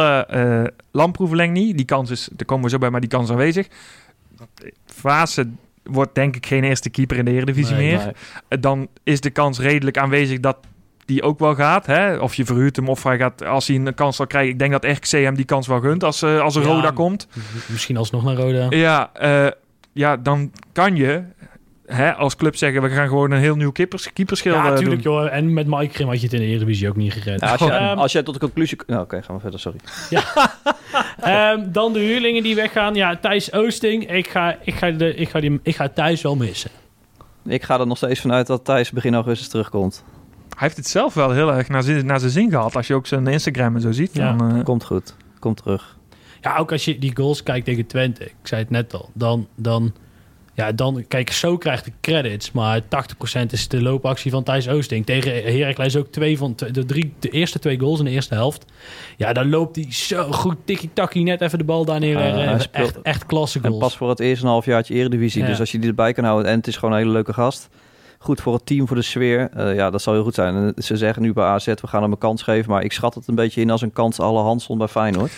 verlengt 1.14 1.54
niet. 1.54 1.78
Die 1.78 1.86
kans 1.86 2.10
is, 2.10 2.30
daar 2.32 2.45
komen 2.45 2.64
we 2.64 2.70
zo 2.70 2.78
bij, 2.78 2.89
maar 2.89 2.99
die 3.01 3.10
kans 3.10 3.24
is 3.26 3.32
aanwezig. 3.32 3.68
Fase 4.86 5.49
wordt 5.84 6.16
denk 6.16 6.36
ik 6.36 6.45
geen 6.45 6.64
eerste 6.64 6.89
keeper 6.89 7.18
in 7.18 7.26
de 7.26 7.32
Eredivisie 7.32 7.76
Nee, 7.76 7.97
meer. 7.97 8.16
Dan 8.60 8.88
is 9.04 9.22
de 9.22 9.30
kans 9.30 9.60
redelijk 9.60 9.97
aanwezig 9.97 10.39
dat 10.39 10.58
die 11.06 11.22
ook 11.24 11.39
wel 11.39 11.56
gaat. 11.56 11.86
Hè? 11.86 12.18
Of 12.18 12.36
je 12.36 12.45
verhuurt 12.45 12.76
hem 12.76 12.89
of 12.89 13.04
hij 13.04 13.18
gaat, 13.18 13.45
als 13.45 13.68
hij 13.68 13.76
een 13.76 13.93
kans 13.93 14.16
zal 14.16 14.28
krijgen. 14.28 14.51
Ik 14.51 14.60
denk 14.60 14.72
dat 14.72 14.86
RKC 14.86 15.10
hem 15.12 15.36
die 15.36 15.45
kans 15.45 15.68
wel 15.68 15.80
gunt 15.80 16.04
als, 16.04 16.22
eh, 16.22 16.41
als 16.41 16.56
er 16.56 16.62
Ja, 16.62 16.68
Roda 16.68 16.91
komt. 16.91 17.28
Misschien 17.68 17.97
alsnog 17.97 18.24
naar 18.24 18.36
Roda. 18.36 18.66
Ja, 18.70 19.10
eh, 19.14 19.47
ja, 19.93 20.18
dan 20.18 20.51
kan 20.72 20.95
je 20.95 21.24
hè, 21.86 22.14
als 22.14 22.36
club 22.36 22.56
zeggen... 22.56 22.82
we 22.82 22.89
gaan 22.89 23.08
gewoon 23.08 23.32
een 23.32 23.39
heel 23.39 23.56
nieuw 23.56 23.72
keepers, 23.72 24.14
keeperschil 24.14 24.54
Ja, 24.54 24.64
eh, 24.66 24.70
natuurlijk 24.70 25.04
doen. 25.04 25.14
joh. 25.14 25.34
En 25.34 25.54
met 25.54 25.68
Mike 25.68 25.93
Grim 25.93 26.08
had 26.08 26.18
je 26.20 26.24
het 26.24 26.34
in 26.34 26.39
de 26.39 26.45
Eredivisie 26.45 26.89
ook 26.89 26.95
niet 26.95 27.14
gered. 27.14 27.41
Ja, 27.41 27.51
als, 27.51 27.60
je, 27.60 27.72
Ehm, 27.72 27.97
als 27.97 28.12
jij 28.12 28.24
tot 28.24 28.34
de 28.34 28.39
conclusie... 28.39 28.78
Nou, 28.88 29.01
Oké, 29.01 29.22
gaan 29.22 29.36
we 29.36 29.41
verder, 29.41 29.60
sorry. 29.60 29.80
ehm, 31.22 31.72
dan 31.72 31.93
de 31.93 31.99
huurlingen 31.99 32.43
die 32.43 32.56
weggaan. 32.56 32.95
Ja, 32.95 33.16
Thijs 33.16 33.51
Oosting. 33.54 34.12
Ik 34.12 34.28
ga, 34.28 34.58
ik 34.62 34.74
ga, 34.76 34.91
de, 34.91 35.16
ik 35.16 35.30
ga, 35.30 35.39
die, 35.39 35.60
ik 35.64 35.76
ga 35.76 35.89
Thijs 35.89 36.22
wel 36.22 36.36
missen. 36.36 36.72
Ik 37.45 37.64
ga 37.64 37.80
er 37.80 37.88
nog 37.88 37.97
steeds 37.97 38.20
vanuit 38.20 38.47
dat 38.47 38.66
Thijs 38.66 38.91
begin 38.91 39.14
augustus 39.14 39.47
terugkomt. 39.47 40.04
Hij 40.54 40.68
heeft 40.68 40.78
het 40.78 40.88
zelf 40.88 41.14
wel 41.14 41.32
heel 41.32 41.54
erg 41.54 41.70
naar 41.70 41.84
zijn, 41.84 42.06
naar 42.06 42.20
zijn 42.20 42.32
zin 42.32 42.49
gehad. 42.49 42.76
Als 42.76 42.88
je 42.88 42.93
ook 42.93 43.08
zijn 43.08 43.28
Instagram 43.28 43.76
en 43.76 43.82
zo 43.82 43.91
ziet. 43.91 44.10
Ja. 44.14 44.34
Dan, 44.34 44.58
eh, 44.58 44.64
Komt 44.64 44.84
goed. 44.84 45.16
Komt 45.39 45.58
terug. 45.58 45.97
Ja, 46.41 46.58
ook 46.58 46.72
als 46.72 46.86
je 46.86 46.99
die 46.99 47.16
goals 47.16 47.43
kijkt 47.43 47.66
tegen 47.66 47.86
Twente. 47.86 48.24
Ik 48.26 48.34
zei 48.43 48.62
het 48.62 48.70
net 48.70 48.93
al. 48.93 49.10
Dan, 49.14 49.47
dan, 49.56 49.93
ja, 50.54 50.72
dan 50.72 51.06
kijk, 51.08 51.32
zo 51.32 51.58
krijgt 51.58 51.86
de 51.86 51.91
credits. 52.01 52.51
Maar 52.51 52.82
80% 52.82 53.51
is 53.54 53.68
de 53.68 53.82
loopactie 53.82 54.32
van 54.32 54.43
Thijs 54.43 54.68
Oosting. 54.68 55.06
Tegen 55.06 55.32
Heracles 55.43 55.95
ook 55.95 56.08
twee 56.08 56.38
van 56.38 56.54
de, 56.72 56.86
drie, 56.86 57.14
de 57.20 57.30
eerste 57.30 57.60
twee 57.60 57.80
goals 57.80 57.99
in 57.99 58.06
de 58.06 58.12
eerste 58.12 58.34
helft. 58.34 58.66
Ja, 59.18 59.34
dan 59.34 59.49
loopt 59.49 59.76
hij 59.76 59.86
zo 59.91 60.32
goed 60.32 60.58
tikkie-takkie 60.66 61.24
net 61.24 61.41
even 61.41 61.58
de 61.58 61.64
bal 61.64 61.86
daar 61.86 61.99
neer. 61.99 62.20
Speelt- 62.62 62.72
echt, 62.72 63.01
echt 63.01 63.26
klasse 63.26 63.58
En 63.62 63.66
goals. 63.68 63.80
pas 63.84 63.97
voor 63.97 64.10
het 64.10 64.20
eerst 64.20 64.41
een 64.43 64.47
halfjaartje 64.49 64.93
eredivisie. 64.93 65.41
Ja. 65.41 65.47
Dus 65.47 65.60
als 65.60 65.72
je 65.72 65.80
die 65.80 65.89
erbij 65.89 66.14
kan 66.14 66.24
houden... 66.24 66.51
En 66.51 66.58
het 66.58 66.68
is 66.68 66.76
gewoon 66.78 66.93
een 66.93 66.99
hele 66.99 67.12
leuke 67.12 67.34
gast. 67.34 67.70
Goed 68.24 68.41
voor 68.41 68.53
het 68.53 68.65
team, 68.65 68.88
voor 68.88 68.95
de 68.95 69.01
sfeer. 69.01 69.49
Eh, 69.55 69.76
ja, 69.76 69.89
dat 69.89 70.01
zal 70.01 70.13
heel 70.13 70.24
goed 70.24 70.34
zijn. 70.36 70.55
En 70.55 70.74
ze 70.84 70.97
zeggen 70.97 71.21
nu 71.21 71.34
bij 71.34 71.45
AZ, 71.45 71.65
we 71.65 71.88
gaan 71.88 72.01
hem 72.01 72.11
een 72.11 72.17
kans 72.17 72.41
geven. 72.43 72.71
Maar 72.71 72.84
ik 72.84 72.91
schat 72.93 73.13
het 73.15 73.28
een 73.28 73.36
beetje 73.36 73.61
in 73.61 73.69
als 73.69 73.82
een 73.82 73.93
kans 73.93 74.19
alle 74.19 74.41
Hansson 74.41 74.78
bij 74.78 74.88
Feyenoord. 74.88 75.32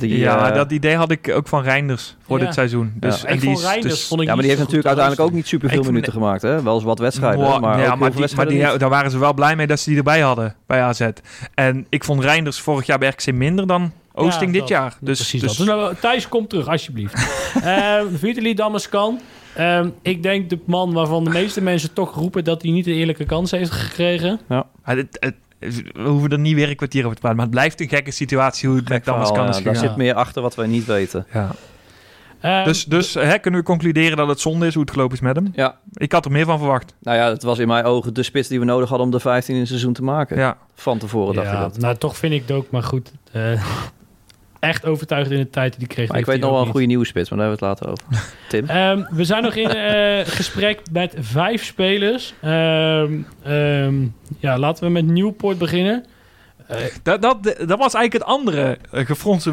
Die, 0.00 0.18
ja, 0.18 0.48
eh, 0.50 0.54
dat 0.54 0.70
idee 0.72 0.96
had 0.96 1.10
ik 1.10 1.30
ook 1.34 1.48
van 1.48 1.62
Reinders 1.62 2.16
voor 2.26 2.38
Ja. 2.38 2.44
dit 2.44 2.54
seizoen. 2.54 2.92
Dus, 2.94 3.20
Ja, 3.20 3.28
en 3.28 3.38
die 3.38 3.50
is- 3.50 3.62
Reinders 3.62 3.94
dus- 3.94 4.06
vond 4.06 4.20
ik 4.20 4.26
ja, 4.26 4.32
maar 4.32 4.42
die 4.42 4.50
heeft 4.52 4.62
natuurlijk 4.62 4.88
uiteindelijk 4.88 5.28
ook 5.28 5.34
niet 5.36 5.46
superveel 5.46 5.76
vond- 5.78 5.88
minuten 5.90 6.12
gemaakt. 6.12 6.42
Hè? 6.42 6.62
Wel 6.62 6.74
eens 6.74 6.84
wat 6.84 6.98
wedstrijden, 6.98 7.40
maar 7.40 7.80
ja, 7.80 7.94
maar, 7.94 8.12
veel 8.12 8.46
die, 8.46 8.76
daar 8.78 8.88
waren 8.88 9.10
ze 9.10 9.18
wel 9.18 9.34
blij 9.34 9.56
mee 9.56 9.66
dat 9.66 9.80
ze 9.80 9.88
die 9.88 9.98
erbij 9.98 10.20
hadden 10.20 10.54
bij 10.66 10.82
AZ. 10.82 11.08
En 11.54 11.86
ik 11.88 12.04
vond 12.04 12.22
Reinders 12.24 12.60
vorig 12.60 12.86
jaar 12.86 12.98
bij 12.98 13.08
RKC 13.08 13.32
minder 13.32 13.66
dan 13.66 13.92
Oosting 14.14 14.46
Ja, 14.46 14.50
dit 14.52 14.60
dat. 14.60 14.68
jaar. 14.68 14.96
Dus, 15.00 15.16
Precies 15.18 15.40
dus, 15.40 15.56
dat. 15.56 15.66
Dus 15.66 15.74
nou, 15.76 15.94
Thijs, 16.00 16.28
kom 16.28 16.46
terug, 16.46 16.68
alsjeblieft. 16.68 17.14
uh, 17.64 17.94
Vitaly 18.20 18.54
Damascan. 18.54 19.20
Ehm, 19.54 19.88
ik 20.02 20.22
denk 20.22 20.50
de 20.50 20.58
man 20.64 20.92
waarvan 20.92 21.24
de 21.24 21.30
meeste 21.30 21.60
mensen 21.60 21.92
toch 21.92 22.14
roepen 22.14 22.44
dat 22.44 22.62
hij 22.62 22.70
niet 22.70 22.86
een 22.86 22.92
eerlijke 22.92 23.24
kans 23.24 23.50
heeft 23.50 23.70
gekregen. 23.70 24.40
Ja, 24.48 24.66
het- 24.82 25.16
het- 25.20 25.34
we 25.92 26.02
hoeven 26.08 26.30
er 26.30 26.38
niet 26.38 26.54
weer 26.54 26.68
een 26.68 26.76
kwartier 26.76 27.02
over 27.02 27.14
te 27.14 27.20
praten. 27.20 27.36
Maar 27.38 27.46
het 27.46 27.54
blijft 27.54 27.80
een 27.80 27.88
gekke 27.88 28.10
situatie 28.10 28.68
hoe 28.68 28.78
het 28.78 28.88
met 28.88 29.04
ja, 29.04 29.12
daar 29.32 29.54
gegaan. 29.54 29.76
zit 29.76 29.96
meer 29.96 30.14
achter 30.14 30.42
wat 30.42 30.54
wij 30.54 30.66
niet 30.66 30.84
weten. 30.84 31.26
Ja. 31.32 31.50
Ehm, 32.40 32.64
Dus, 32.64 32.84
dus 32.84 33.14
hè, 33.14 33.38
kunnen 33.38 33.60
we 33.60 33.66
concluderen 33.66 34.16
dat 34.16 34.28
het 34.28 34.40
zonde 34.40 34.66
is 34.66 34.72
hoe 34.74 34.82
het 34.82 34.92
gelopen 34.92 35.14
is 35.14 35.20
met 35.22 35.36
hem? 35.36 35.50
Ja, 35.54 35.76
Ik 35.92 36.12
had 36.12 36.24
er 36.24 36.30
meer 36.30 36.44
van 36.44 36.58
verwacht. 36.58 36.94
nou 37.00 37.16
ja, 37.16 37.28
het 37.28 37.42
was 37.42 37.58
in 37.58 37.66
mijn 37.68 37.84
ogen 37.84 38.14
de 38.14 38.22
spits 38.22 38.48
die 38.48 38.58
we 38.58 38.64
nodig 38.64 38.88
hadden 38.88 39.06
om 39.06 39.12
de 39.12 39.20
15 39.20 39.54
in 39.54 39.60
het 39.60 39.68
seizoen 39.68 39.92
te 39.92 40.02
maken. 40.02 40.36
Ja. 40.36 40.56
Van 40.74 40.98
tevoren 40.98 41.34
dacht 41.34 41.52
ik 41.52 41.58
dat. 41.58 41.78
Nou, 41.78 41.96
toch 41.96 42.16
vind 42.16 42.32
ik 42.32 42.40
het 42.46 42.50
ook, 42.50 42.70
maar 42.70 42.82
goed. 42.82 43.12
eh, 43.32 43.62
echt 44.60 44.84
overtuigd 44.86 45.30
in 45.30 45.38
de 45.38 45.50
tijd 45.50 45.78
die 45.78 45.86
kreeg. 45.86 46.08
Maar 46.08 46.18
ik 46.18 46.26
weet 46.26 46.40
nog 46.40 46.50
wel 46.50 46.60
een 46.60 46.70
goede 46.70 46.86
nieuwe 46.86 47.06
spits, 47.06 47.30
maar 47.30 47.38
daar 47.38 47.48
hebben 47.48 47.68
we 47.68 47.74
het 47.74 47.80
later 47.80 48.04
over. 48.14 48.28
Tim? 48.48 48.66
Ehm, 48.66 49.04
we 49.16 49.24
zijn 49.24 49.42
nog 49.42 49.54
in 49.54 49.70
eh, 49.70 50.26
gesprek 50.26 50.80
met 50.92 51.14
vijf 51.18 51.64
spelers. 51.64 52.34
Ehm, 52.40 53.12
ehm, 53.42 53.94
ja, 54.38 54.58
laten 54.58 54.84
we 54.84 54.90
met 54.90 55.06
Newport 55.06 55.58
beginnen. 55.58 56.04
Eh, 56.66 56.76
Dat, 57.02 57.22
dat, 57.22 57.42
dat 57.42 57.78
was 57.78 57.94
eigenlijk 57.94 58.12
het 58.12 58.24
andere 58.24 58.78
uh, 58.92 59.06
gefronste 59.06 59.50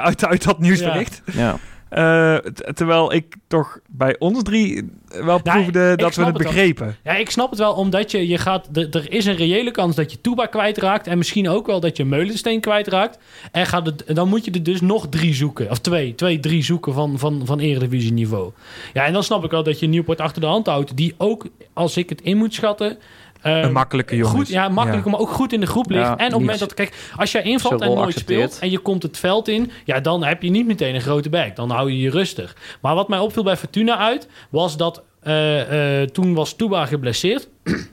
uit, 0.00 0.24
uit 0.24 0.44
dat 0.44 0.58
nieuwsbericht. 0.58 1.22
Ja. 1.32 1.56
Uh, 1.94 2.36
t- 2.36 2.76
terwijl 2.76 3.12
ik 3.12 3.36
toch 3.46 3.78
bij 3.88 4.16
ons 4.18 4.42
drie 4.42 4.90
wel 5.08 5.42
proefde 5.42 5.78
Nou, 5.78 5.92
ik 5.92 5.98
dat 5.98 6.14
we 6.14 6.24
het 6.24 6.38
het 6.38 6.42
begrepen. 6.42 6.96
Ja, 7.04 7.14
ik 7.16 7.30
snap 7.30 7.50
het 7.50 7.58
wel, 7.58 7.72
omdat 7.72 8.10
je, 8.10 8.28
je 8.28 8.38
gaat... 8.38 8.68
Er, 8.72 9.12
is 9.12 9.26
een 9.26 9.36
reële 9.36 9.70
kans 9.70 9.96
dat 9.96 10.12
je 10.12 10.20
Toeba 10.20 10.46
kwijtraakt. 10.46 11.06
En 11.06 11.18
misschien 11.18 11.48
ook 11.48 11.66
wel 11.66 11.80
dat 11.80 11.96
je 11.96 12.04
Meulensteen 12.04 12.60
kwijtraakt. 12.60 13.18
En 13.52 13.66
gaat 13.66 13.86
het, 13.86 14.04
dan 14.06 14.28
moet 14.28 14.44
je 14.44 14.50
er 14.50 14.62
dus 14.62 14.80
nog 14.80 15.08
drie 15.08 15.34
zoeken. 15.34 15.70
Of 15.70 15.78
twee, 15.78 16.14
twee 16.14 16.40
drie 16.40 16.62
zoeken 16.62 16.92
van, 16.92 17.18
van, 17.18 17.42
van 17.44 17.58
eredivisie 17.58 18.12
niveau. 18.12 18.50
Ja, 18.92 19.04
en 19.04 19.12
dan 19.12 19.22
snap 19.22 19.44
ik 19.44 19.50
wel 19.50 19.62
dat 19.62 19.78
je 19.78 19.86
Nieuwpoort 19.86 20.20
achter 20.20 20.40
de 20.40 20.46
hand 20.46 20.66
houdt. 20.66 20.96
Die 20.96 21.14
ook, 21.18 21.46
als 21.72 21.96
ik 21.96 22.08
het 22.08 22.20
in 22.20 22.36
moet 22.36 22.54
schatten... 22.54 22.98
een 23.44 23.64
Um, 23.64 23.72
makkelijke 23.72 24.16
jongen. 24.16 24.36
Goed, 24.36 24.48
ja, 24.48 24.68
makkelijk, 24.68 25.04
ja. 25.04 25.10
maar 25.10 25.20
ook 25.20 25.30
goed 25.30 25.52
in 25.52 25.60
de 25.60 25.66
groep 25.66 25.90
ligt. 25.90 26.02
Ja, 26.02 26.16
en 26.16 26.26
op 26.26 26.30
het 26.30 26.40
moment 26.40 26.58
dat, 26.58 26.74
kijk, 26.74 27.10
als 27.16 27.32
jij 27.32 27.42
invalt 27.42 27.80
en 27.80 27.88
nooit 27.88 28.00
accepteert. 28.00 28.50
speelt 28.50 28.62
en 28.62 28.70
je 28.70 28.78
komt 28.78 29.02
het 29.02 29.18
veld 29.18 29.48
in, 29.48 29.70
ja, 29.84 30.00
dan 30.00 30.24
heb 30.24 30.42
je 30.42 30.50
niet 30.50 30.66
meteen 30.66 30.94
een 30.94 31.00
grote 31.00 31.28
bek. 31.28 31.56
Dan 31.56 31.70
hou 31.70 31.90
je 31.90 32.00
je 32.00 32.10
rustig. 32.10 32.56
Maar 32.80 32.94
wat 32.94 33.08
mij 33.08 33.18
opviel 33.18 33.42
bij 33.42 33.56
Fortuna 33.56 33.98
uit, 33.98 34.28
was 34.50 34.76
dat 34.76 35.02
uh, 35.24 36.00
uh, 36.00 36.06
toen 36.06 36.34
was 36.34 36.56
Touba 36.56 36.86
geblesseerd. 36.86 37.48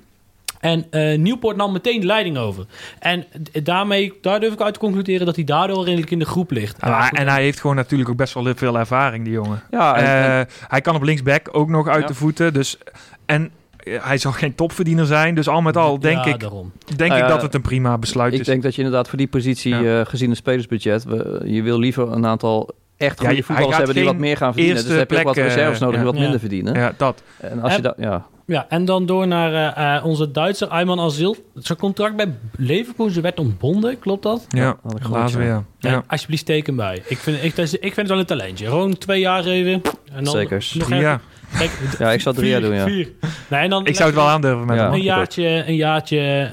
En 0.62 0.86
uh, 0.92 1.18
Nieuwpoort 1.18 1.56
nam 1.56 1.72
meteen 1.72 2.00
de 2.00 2.06
leiding 2.06 2.38
over. 2.38 2.66
En 3.00 3.26
daarmee, 3.64 4.14
daar 4.22 4.40
durf 4.40 4.54
ik 4.54 4.62
uit 4.62 4.74
te 4.74 4.80
concluderen 4.80 5.26
dat 5.26 5.36
hij 5.36 5.44
daardoor 5.44 5.86
redelijk 5.86 6.12
in 6.12 6.20
de 6.20 6.26
groep 6.26 6.52
ligt. 6.52 6.78
Ja, 6.82 7.12
en 7.12 7.28
hij 7.28 7.44
heeft 7.44 7.60
gewoon 7.60 7.76
natuurlijk 7.76 8.10
ook 8.10 8.16
best 8.16 8.34
wel 8.34 8.54
veel 8.56 8.80
ervaring, 8.80 9.24
die 9.24 9.34
jongen. 9.34 9.64
Ja, 9.72 9.96
en, 9.96 10.04
uh, 10.04 10.40
en, 10.40 10.48
hij 10.68 10.82
kan 10.82 10.96
op 10.96 11.04
linksback 11.04 11.50
ook 11.52 11.70
nog 11.70 11.88
uit 11.88 12.02
Ja. 12.02 12.08
de 12.08 12.14
voeten. 12.14 12.54
Dus, 12.54 12.78
en 13.26 13.52
hij 13.84 14.18
zal 14.18 14.32
geen 14.32 14.56
topverdiener 14.56 15.06
zijn. 15.06 15.36
Dus 15.36 15.48
al 15.48 15.62
met 15.62 15.78
al 15.78 16.00
denk 16.00 16.26
ja, 16.26 16.34
ik, 16.34 16.40
daarom. 16.40 16.72
denk 16.96 17.10
Nou 17.12 17.22
ik 17.24 17.28
dat 17.30 17.42
het 17.42 17.54
een 17.54 17.62
prima 17.62 17.98
besluit 17.98 18.34
ik 18.34 18.40
is. 18.40 18.46
denk 18.46 18.64
dat 18.64 18.76
je 18.76 18.82
inderdaad 18.82 19.08
voor 19.10 19.18
die 19.18 19.28
positie, 19.28 19.76
Ja. 19.76 19.82
uh, 20.00 20.06
gezien 20.06 20.30
het 20.30 20.38
spelersbudget, 20.38 21.04
we, 21.04 21.42
je 21.46 21.62
wil 21.62 21.80
liever 21.80 22.12
een 22.12 22.26
aantal 22.26 22.70
echt 22.98 23.20
goede 23.20 23.44
voetballers 23.44 23.78
hebben 23.78 23.96
die 23.96 24.06
wat 24.06 24.18
meer 24.18 24.38
gaan 24.38 24.54
verdienen. 24.54 24.84
Dus 24.86 24.98
heb 24.98 25.12
je 25.12 25.18
ook 25.18 25.24
wat 25.24 25.38
eh, 25.38 25.44
reserves 25.44 25.80
nodig 25.80 25.96
die 25.96 26.06
ja. 26.06 26.12
wat 26.12 26.22
minder 26.22 26.40
verdienen. 26.40 26.74
Ja, 26.74 26.94
dat. 26.98 27.24
En 27.38 27.62
als 27.62 27.76
je 27.76 27.82
dat, 27.82 27.96
ja, 27.98 28.26
Ja, 28.46 28.66
en 28.70 28.86
dan 28.86 29.06
door 29.06 29.28
naar 29.28 29.78
uh, 29.78 29.98
uh, 30.00 30.06
onze 30.06 30.32
Duitser 30.32 30.68
Ayman 30.68 31.00
Azil. 31.00 31.36
Zijn 31.56 31.78
contract 31.78 32.16
bij 32.16 32.34
Leverkusen 32.58 33.22
werd 33.22 33.40
ontbonden, 33.40 34.00
klopt 34.00 34.24
dat? 34.24 34.46
Ja, 34.50 34.78
had 34.84 34.96
ik 34.96 35.02
gehoord, 35.02 35.22
laten 35.22 35.38
we, 35.40 35.44
ja. 35.44 35.50
ja. 35.50 35.64
Ja. 35.80 35.90
ja. 35.90 36.04
Alsjeblieft, 36.08 36.46
teken 36.46 36.76
bij. 36.76 37.02
Ik 37.08 37.18
vind, 37.18 37.38
ik, 37.44 37.58
ik 37.58 37.80
vind 37.82 37.96
het 37.96 38.08
wel 38.08 38.20
een 38.20 38.26
talentje. 38.26 38.66
Gewoon 38.66 38.98
twee 38.98 39.20
jaar 39.20 39.46
even. 39.46 39.82
En 40.14 40.24
dan 40.24 40.34
Zekers. 40.34 40.74
Nog 40.74 40.88
Drie 40.88 40.98
even- 40.98 41.10
jaar. 41.10 41.22
Kijk, 41.58 41.72
Ja, 42.00 42.12
ik 42.12 42.22
zou 42.22 42.36
drie 42.36 42.50
vier, 42.52 42.60
jaar 42.60 42.70
doen, 42.70 42.78
ja. 42.80 42.86
Vier. 42.86 43.12
Nee, 43.50 43.60
en 43.62 43.70
dan 43.70 43.86
Ik 43.86 43.96
zou 43.96 44.08
het 44.10 44.18
wel 44.18 44.28
aandurven 44.28 44.66
met 44.66 44.76
Ja. 44.78 44.84
hem. 44.84 44.94
een 44.94 45.02
jaartje, 45.02 45.64
een 45.68 45.76
jaartje 45.76 46.50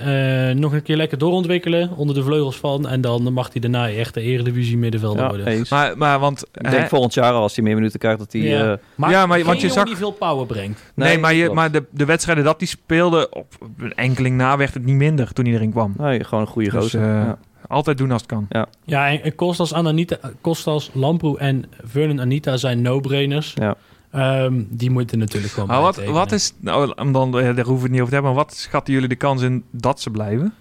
uh, 0.52 0.60
nog 0.60 0.72
een 0.72 0.82
keer 0.82 0.96
lekker 0.96 1.18
doorontwikkelen 1.18 1.90
onder 1.96 2.14
de 2.14 2.22
vleugels 2.22 2.56
van. 2.56 2.88
En 2.88 3.00
dan 3.00 3.32
mag 3.32 3.48
hij 3.52 3.60
daarna 3.60 3.90
echt 3.90 4.14
de 4.14 4.20
eredivisie 4.20 4.78
middenvelder 4.78 5.22
Ja, 5.22 5.28
worden. 5.28 5.46
eens. 5.46 5.70
Maar, 5.70 5.98
maar 5.98 6.18
want... 6.18 6.44
ik 6.52 6.70
denk 6.70 6.82
hè, 6.82 6.88
volgend 6.88 7.14
jaar 7.14 7.32
al, 7.32 7.42
als 7.42 7.54
hij 7.56 7.64
meer 7.64 7.74
minuten 7.74 7.98
krijgt, 7.98 8.18
dat 8.18 8.32
hij... 8.32 8.40
Ja. 8.40 8.72
eh, 8.72 8.78
Maar, 8.94 9.10
Ja, 9.10 9.26
maar- 9.26 9.44
want 9.44 9.60
je 9.60 9.68
zag- 9.68 9.84
die 9.86 9.96
veel 9.96 10.10
power 10.12 10.46
brengt. 10.46 10.92
nee, 10.94 11.08
nee, 11.08 11.18
maar, 11.18 11.34
je, 11.34 11.50
maar 11.50 11.70
de, 11.72 11.84
de 11.90 12.04
wedstrijden 12.04 12.44
dat 12.44 12.54
hij 12.58 12.66
speelde, 12.66 13.28
op 13.30 13.54
een 13.78 13.94
enkeling 13.94 14.36
na 14.36 14.56
werd 14.56 14.74
het 14.74 14.84
niet 14.84 14.94
minder 14.96 15.32
toen 15.32 15.44
hij 15.44 15.54
erin 15.54 15.70
kwam. 15.70 15.94
nee, 15.98 16.24
gewoon 16.24 16.40
een 16.44 16.50
goede 16.50 16.70
Dus, 16.70 16.80
gozer. 16.80 17.00
eh, 17.00 17.06
ja. 17.06 17.38
Altijd 17.66 17.98
doen 17.98 18.10
als 18.10 18.20
het 18.22 18.30
kan. 18.30 18.46
Ja, 18.84 19.08
en, 19.08 19.22
en 19.22 19.34
Kostas, 19.34 19.72
Ananita, 19.74 20.16
Kostas, 20.40 20.90
Lamproe 20.92 21.38
en 21.38 21.64
Vernon 21.84 22.20
Anita 22.20 22.56
zijn 22.56 22.82
no-brainers. 22.82 23.52
Ja. 23.54 23.74
Um, 24.14 24.66
die 24.70 24.90
moeten 24.90 25.18
natuurlijk 25.18 25.52
gewoon 25.52 25.68
Maar 25.68 25.80
wat, 25.80 26.04
wat 26.04 26.32
is, 26.32 26.52
nou, 26.60 26.92
om 26.96 27.12
dan, 27.12 27.30
daar 27.30 27.42
hoeven 27.42 27.64
we 27.64 27.82
het 27.82 27.90
niet 27.90 28.00
over 28.00 28.08
te 28.08 28.14
hebben, 28.14 28.34
maar 28.34 28.44
wat 28.44 28.54
schatten 28.54 28.94
jullie 28.94 29.08
de 29.08 29.16
kans 29.16 29.42
in 29.42 29.64
dat 29.70 30.00
ze 30.00 30.10
blijven? 30.10 30.54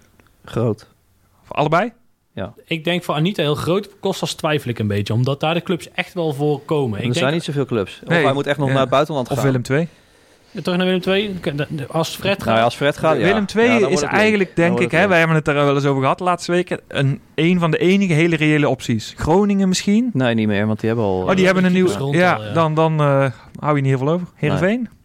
Groot. 0.44 0.88
Voor 1.42 1.56
allebei? 1.56 1.92
Ik 2.64 2.84
denk 2.84 3.02
voor 3.02 3.14
Anita 3.14 3.42
heel 3.42 3.54
groot. 3.54 3.88
Kostas 4.00 4.34
twijfel 4.34 4.70
ik 4.70 4.78
een 4.78 4.86
beetje. 4.86 5.14
Omdat 5.14 5.40
daar 5.40 5.54
de 5.54 5.62
clubs 5.62 5.90
echt 5.90 6.14
wel 6.14 6.32
voor 6.32 6.60
komen. 6.60 6.98
er 6.98 7.04
Ik 7.04 7.12
zijn 7.12 7.24
denk, 7.24 7.34
niet 7.34 7.44
zoveel 7.44 7.64
clubs. 7.64 8.00
Of 8.02 8.08
Nee, 8.08 8.24
hij 8.24 8.32
moet 8.32 8.46
echt 8.46 8.58
nog 8.58 8.66
ja. 8.66 8.72
naar 8.72 8.82
het 8.82 8.90
buitenland 8.90 9.28
Of 9.28 9.36
gaan. 9.36 9.44
Willem 9.44 9.62
II? 9.70 9.88
Terug 10.62 10.78
naar 10.78 10.86
Willem 10.86 11.02
II. 11.06 11.86
Als 11.88 12.16
Fred 12.16 12.36
gaat... 12.36 12.44
Nou 12.44 12.58
ja, 12.58 12.64
als 12.64 12.74
Fred 12.74 12.96
gaat, 12.96 13.16
ja. 13.16 13.22
Willem 13.22 13.44
II 13.56 13.64
Ja, 13.66 13.70
dan 13.70 13.78
wordt 13.80 13.94
is 13.94 14.00
het 14.00 14.10
leuk. 14.10 14.20
eigenlijk, 14.20 14.56
denk 14.56 14.78
ik, 14.80 14.90
hè, 14.90 15.08
wij 15.08 15.18
hebben 15.18 15.36
het 15.36 15.48
er 15.48 15.54
wel 15.54 15.74
eens 15.74 15.84
over 15.84 16.02
gehad 16.02 16.18
de 16.18 16.24
laatste 16.24 16.52
weken, 16.52 16.80
een, 16.88 17.20
een 17.34 17.58
van 17.58 17.70
de 17.70 17.78
enige 17.78 18.12
hele 18.12 18.36
reële 18.36 18.68
opties. 18.68 19.14
Groningen 19.16 19.68
misschien? 19.68 20.10
Nee, 20.12 20.34
niet 20.34 20.46
meer, 20.46 20.66
want 20.66 20.80
die 20.80 20.88
hebben 20.88 21.06
al... 21.06 21.20
Oh, 21.20 21.28
die 21.28 21.36
eh, 21.38 21.44
hebben 21.44 21.64
een 21.64 21.72
nieuw... 21.72 22.12
Ja, 22.12 22.52
dan, 22.52 22.74
dan 22.74 23.00
eh, 23.00 23.26
hou 23.58 23.76
je 23.76 23.82
niet 23.82 23.90
heel 23.90 23.98
veel 23.98 24.08
over. 24.08 24.26
Heerenveen? 24.34 24.80
Nee, 24.80 24.97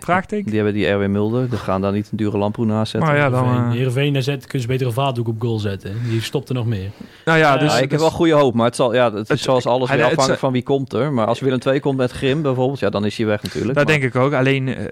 Vraagteken? 0.00 0.44
die 0.46 0.54
hebben 0.54 0.74
die 0.74 0.86
Erwin 0.86 1.12
Mulder. 1.12 1.48
Die 1.50 1.58
gaan 1.58 1.80
daar 1.80 1.92
niet 1.92 2.08
een 2.10 2.16
dure 2.16 2.38
lamproe 2.38 2.66
naast 2.66 2.90
zetten. 2.90 3.10
Maar 3.10 3.18
ja, 3.20 3.30
dan... 3.30 3.44
Heerenveen. 3.44 3.66
eh, 3.70 3.76
Heerenveen, 3.76 4.12
daar 4.12 4.46
kun 4.46 4.60
je 4.60 4.66
beter 4.66 4.86
een 4.86 4.92
vaatdoek 4.92 5.28
op 5.28 5.40
goal 5.40 5.58
zetten. 5.58 5.92
Die 6.08 6.20
stopt 6.22 6.48
er 6.48 6.54
nog 6.54 6.66
meer. 6.66 6.90
nou 7.24 7.38
ja, 7.38 7.56
dus... 7.56 7.68
Ja, 7.70 7.74
ik 7.74 7.80
heb 7.80 7.90
dus- 7.90 8.00
wel 8.00 8.10
goede 8.10 8.32
hoop, 8.32 8.54
maar 8.54 8.66
het, 8.66 8.76
zal, 8.76 8.94
ja, 8.94 9.04
het 9.12 9.22
is 9.22 9.28
Het- 9.28 9.40
zoals 9.40 9.66
alles 9.66 9.88
hij- 9.88 9.96
weer 9.96 10.06
afhankelijk 10.06 10.40
van 10.40 10.52
wie 10.52 10.62
komt 10.62 10.92
er. 10.92 11.12
Maar 11.12 11.26
als 11.26 11.40
Willem 11.40 11.58
II 11.66 11.80
komt 11.80 11.96
met 11.96 12.10
Grim 12.10 12.42
bijvoorbeeld, 12.42 12.78
ja, 12.78 12.90
dan 12.90 13.04
is 13.04 13.16
hij 13.16 13.26
weg 13.26 13.42
natuurlijk. 13.42 13.74
Dat 13.74 13.86
Maar- 13.86 13.98
denk 13.98 14.14
ik 14.14 14.20
ook. 14.20 14.32
Alleen 14.32 14.68
eh, 14.68 14.84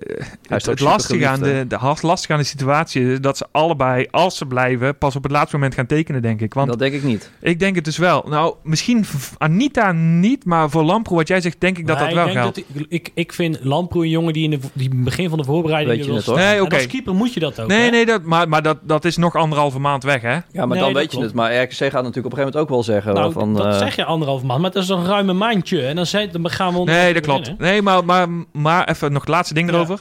het, 0.49 0.81
lastige 0.81 1.29
aan 1.29 1.41
de, 1.41 1.65
de 1.69 1.79
lastige 2.03 2.33
aan 2.33 2.39
de 2.39 2.45
situatie 2.45 3.13
is 3.13 3.21
dat 3.21 3.37
ze 3.37 3.47
allebei, 3.51 4.07
als 4.11 4.37
ze 4.37 4.47
blijven, 4.47 4.99
pas 4.99 5.17
op 5.17 5.23
het 5.23 5.33
laatste 5.33 5.57
moment 5.57 5.75
gaan 5.75 5.87
tekenen, 5.87 6.23
denk 6.23 6.41
ik. 6.41 6.55
Want 6.55 6.69
dat 6.69 6.79
denk 6.79 6.95
ik 6.95 7.03
niet. 7.03 7.31
ik 7.41 7.59
denk 7.59 7.75
het 7.75 7.85
dus 7.85 7.97
wel. 7.99 8.25
Nou, 8.29 8.55
misschien 8.63 9.05
Anita 9.39 9.93
niet, 9.93 10.45
maar 10.45 10.71
voor 10.71 10.83
Lamproe, 10.83 11.17
wat 11.17 11.29
jij 11.29 11.41
zegt, 11.41 11.61
denk 11.61 11.79
ik 11.79 11.87
dat 11.87 11.97
Maar 11.99 12.05
dat 12.07 12.15
wel 12.15 12.27
ik 12.27 12.33
denk 12.33 12.45
geldt. 12.45 12.57
dat 12.75 12.83
ik, 12.83 12.87
ik, 13.07 13.11
ik 13.15 13.33
vind 13.33 13.59
Lamproe 13.65 14.03
een 14.03 14.11
jongen 14.11 14.33
die 14.33 14.45
in 14.45 14.51
de 14.51 14.59
die 14.73 14.91
begin 14.95 15.29
van 15.29 15.39
de 15.39 15.45
voorbereiding 15.45 15.97
Weet 15.97 16.05
je 16.05 16.11
wil 16.11 16.21
het, 16.21 16.27
hoor. 16.27 16.37
Nee, 16.37 16.61
als 16.61 16.87
keeper 16.87 17.15
moet 17.15 17.35
je 17.35 17.41
dat 17.41 17.61
ook. 17.61 17.69
Nee, 17.69 17.83
hè? 17.83 17.91
nee, 17.91 18.07
dat, 18.07 18.23
maar, 18.23 18.49
maar 18.49 18.63
dat, 18.63 18.79
dat 18.83 19.05
is 19.05 19.17
nog 19.17 19.35
anderhalve 19.35 19.79
maand 19.79 20.03
weg, 20.03 20.23
hè? 20.23 20.33
Ja, 20.33 20.43
maar 20.53 20.67
Nee, 20.69 20.79
dan 20.81 20.93
weet 20.93 21.03
je 21.03 21.09
klopt. 21.09 21.25
het. 21.25 21.35
Maar 21.35 21.63
RKC 21.63 21.73
gaat 21.75 21.81
natuurlijk 21.93 22.05
op 22.05 22.09
een 22.09 22.15
gegeven 22.15 22.37
moment 22.37 22.57
ook 22.57 22.69
wel 22.69 22.83
zeggen 22.83 23.15
Nou, 23.15 23.33
van... 23.33 23.55
dat 23.55 23.67
eh, 23.67 23.79
zeg 23.79 23.97
je 23.97 24.05
anderhalf 24.05 24.43
maand, 24.43 24.61
maar 24.61 24.71
dat 24.71 24.83
is 24.83 24.89
een 24.89 25.05
ruime 25.07 25.33
maandje. 25.33 25.87
En 25.87 25.97
dan, 25.97 26.07
zijn, 26.07 26.29
dan 26.33 26.51
gaan 26.51 26.75
we... 26.75 26.85
Nee, 26.85 27.13
dat 27.15 27.23
klopt. 27.23 27.41
beginnen. 27.41 27.67
Nee, 27.67 27.83
maar, 27.83 28.05
maar, 28.05 28.29
maar 28.53 28.89
even 28.89 29.13
nog 29.13 29.21
het 29.21 29.31
laatste 29.31 29.55
ding 29.55 29.69
Ja. 29.71 29.75
erover. 29.75 30.01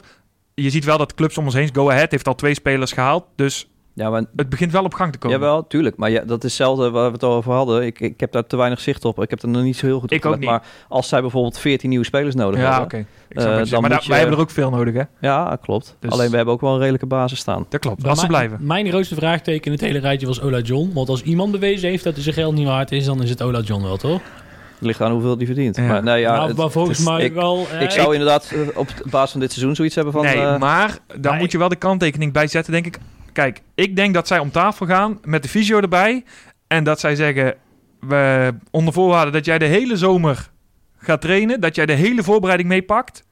Je 0.54 0.70
ziet 0.70 0.84
wel 0.84 0.98
dat 0.98 1.14
clubs 1.14 1.38
om 1.38 1.44
ons 1.44 1.54
heen, 1.54 1.70
Go 1.74 1.90
Ahead 1.90 2.10
heeft 2.10 2.28
al 2.28 2.34
twee 2.34 2.54
spelers 2.54 2.92
gehaald. 2.92 3.24
Dus 3.36 3.68
ja, 3.98 4.10
maar, 4.10 4.24
het 4.36 4.48
begint 4.48 4.72
wel 4.72 4.84
op 4.84 4.94
gang 4.94 5.12
te 5.12 5.18
komen. 5.18 5.38
jawel, 5.38 5.66
tuurlijk. 5.66 5.96
Maar 5.96 6.10
ja, 6.10 6.20
dat 6.20 6.36
is 6.36 6.42
hetzelfde 6.42 6.90
waar 6.90 7.06
we 7.06 7.12
het 7.12 7.24
over 7.24 7.52
hadden. 7.52 7.82
Ik, 7.86 8.00
ik 8.00 8.20
heb 8.20 8.32
daar 8.32 8.46
te 8.46 8.56
weinig 8.56 8.80
zicht 8.80 9.04
op. 9.04 9.22
Ik 9.22 9.30
heb 9.30 9.42
er 9.42 9.48
nog 9.48 9.62
niet 9.62 9.76
zo 9.76 9.86
heel 9.86 9.94
goed 10.00 10.10
op 10.10 10.16
Ik 10.16 10.24
ook 10.26 10.32
gelet. 10.32 10.48
Maar 10.48 10.62
als 10.88 11.08
zij 11.08 11.20
bijvoorbeeld 11.20 11.58
14 11.58 11.88
nieuwe 11.88 12.04
spelers 12.04 12.34
nodig 12.34 12.60
Ja, 12.60 12.66
hebben... 12.66 12.84
oké. 12.84 12.96
Ik 13.28 13.36
Eh, 13.36 13.44
dan. 13.44 13.52
Maar 13.54 13.80
moet 13.80 13.90
daar- 13.90 14.02
je- 14.02 14.08
wij 14.08 14.18
hebben 14.18 14.36
er 14.36 14.42
ook 14.42 14.50
veel 14.50 14.70
nodig, 14.70 14.94
hè? 14.94 15.02
Ja, 15.20 15.58
klopt. 15.62 15.96
Dus- 16.00 16.10
Alleen 16.10 16.30
we 16.30 16.36
hebben 16.36 16.54
ook 16.54 16.60
wel 16.60 16.72
een 16.72 16.78
redelijke 16.78 17.06
basis 17.06 17.38
staan. 17.38 17.66
Dat 17.68 17.80
klopt. 17.80 18.06
Als 18.06 18.20
ze 18.20 18.26
blijven. 18.26 18.58
Mijn 18.60 18.88
grootste 18.88 19.14
vraagteken 19.14 19.64
in 19.64 19.72
het 19.72 19.80
hele 19.80 19.98
rijtje 19.98 20.26
was 20.26 20.40
Ola 20.40 20.58
John. 20.60 20.90
Want 20.94 21.08
als 21.08 21.22
iemand 21.22 21.50
bewezen 21.52 21.88
heeft 21.88 22.04
dat 22.04 22.14
hij 22.14 22.22
zijn 22.22 22.34
geld 22.34 22.54
niet 22.54 22.66
waard 22.66 22.92
is, 22.92 23.04
dan 23.04 23.22
is 23.22 23.30
het 23.30 23.42
Ola 23.42 23.60
John 23.60 23.82
wel, 23.82 23.96
toch? 23.96 24.20
Ligt 24.80 25.00
aan 25.00 25.12
hoeveel 25.12 25.36
die 25.38 25.46
verdient. 25.46 25.76
Ja. 25.76 25.82
Maar 25.86 26.02
nee, 26.02 26.20
ja, 26.20 26.36
maar, 26.36 26.48
het- 26.48 26.56
maar 26.56 26.70
volgens 26.70 27.04
mij 27.04 27.24
ik, 27.24 27.32
wel... 27.32 27.66
eh, 27.72 27.80
ik 27.82 27.90
zou 27.90 28.12
inderdaad 28.12 28.50
eh, 28.54 28.78
op 28.78 28.88
basis 29.10 29.30
van 29.30 29.40
dit 29.40 29.52
seizoen 29.52 29.74
zoiets 29.74 29.94
hebben 29.94 30.12
van... 30.12 30.22
nee, 30.24 30.34
eh, 30.40 30.58
maar 30.58 30.98
dan 31.06 31.20
maar 31.32 31.40
moet 31.40 31.52
je 31.52 31.58
wel 31.58 31.68
de 31.68 31.76
kanttekening 31.76 32.32
bij 32.32 32.46
zetten, 32.46 32.72
denk 32.72 32.86
ik. 32.86 32.98
Kijk, 33.38 33.62
ik 33.74 33.96
denk 33.96 34.14
dat 34.14 34.26
zij 34.26 34.38
om 34.38 34.50
tafel 34.50 34.86
gaan 34.86 35.18
met 35.24 35.42
de 35.42 35.48
fysio 35.48 35.80
erbij. 35.80 36.24
En 36.66 36.84
dat 36.84 37.00
zij 37.00 37.14
zeggen, 37.14 37.54
we 38.00 38.54
onder 38.70 38.92
voorwaarde 38.92 39.30
dat 39.30 39.44
jij 39.44 39.58
de 39.58 39.64
hele 39.64 39.96
zomer 39.96 40.50
gaat 40.98 41.20
trainen. 41.20 41.60
Dat 41.60 41.74
jij 41.74 41.86
de 41.86 41.92
hele 41.92 42.22
voorbereiding 42.22 42.68
meepakt. 42.68 43.24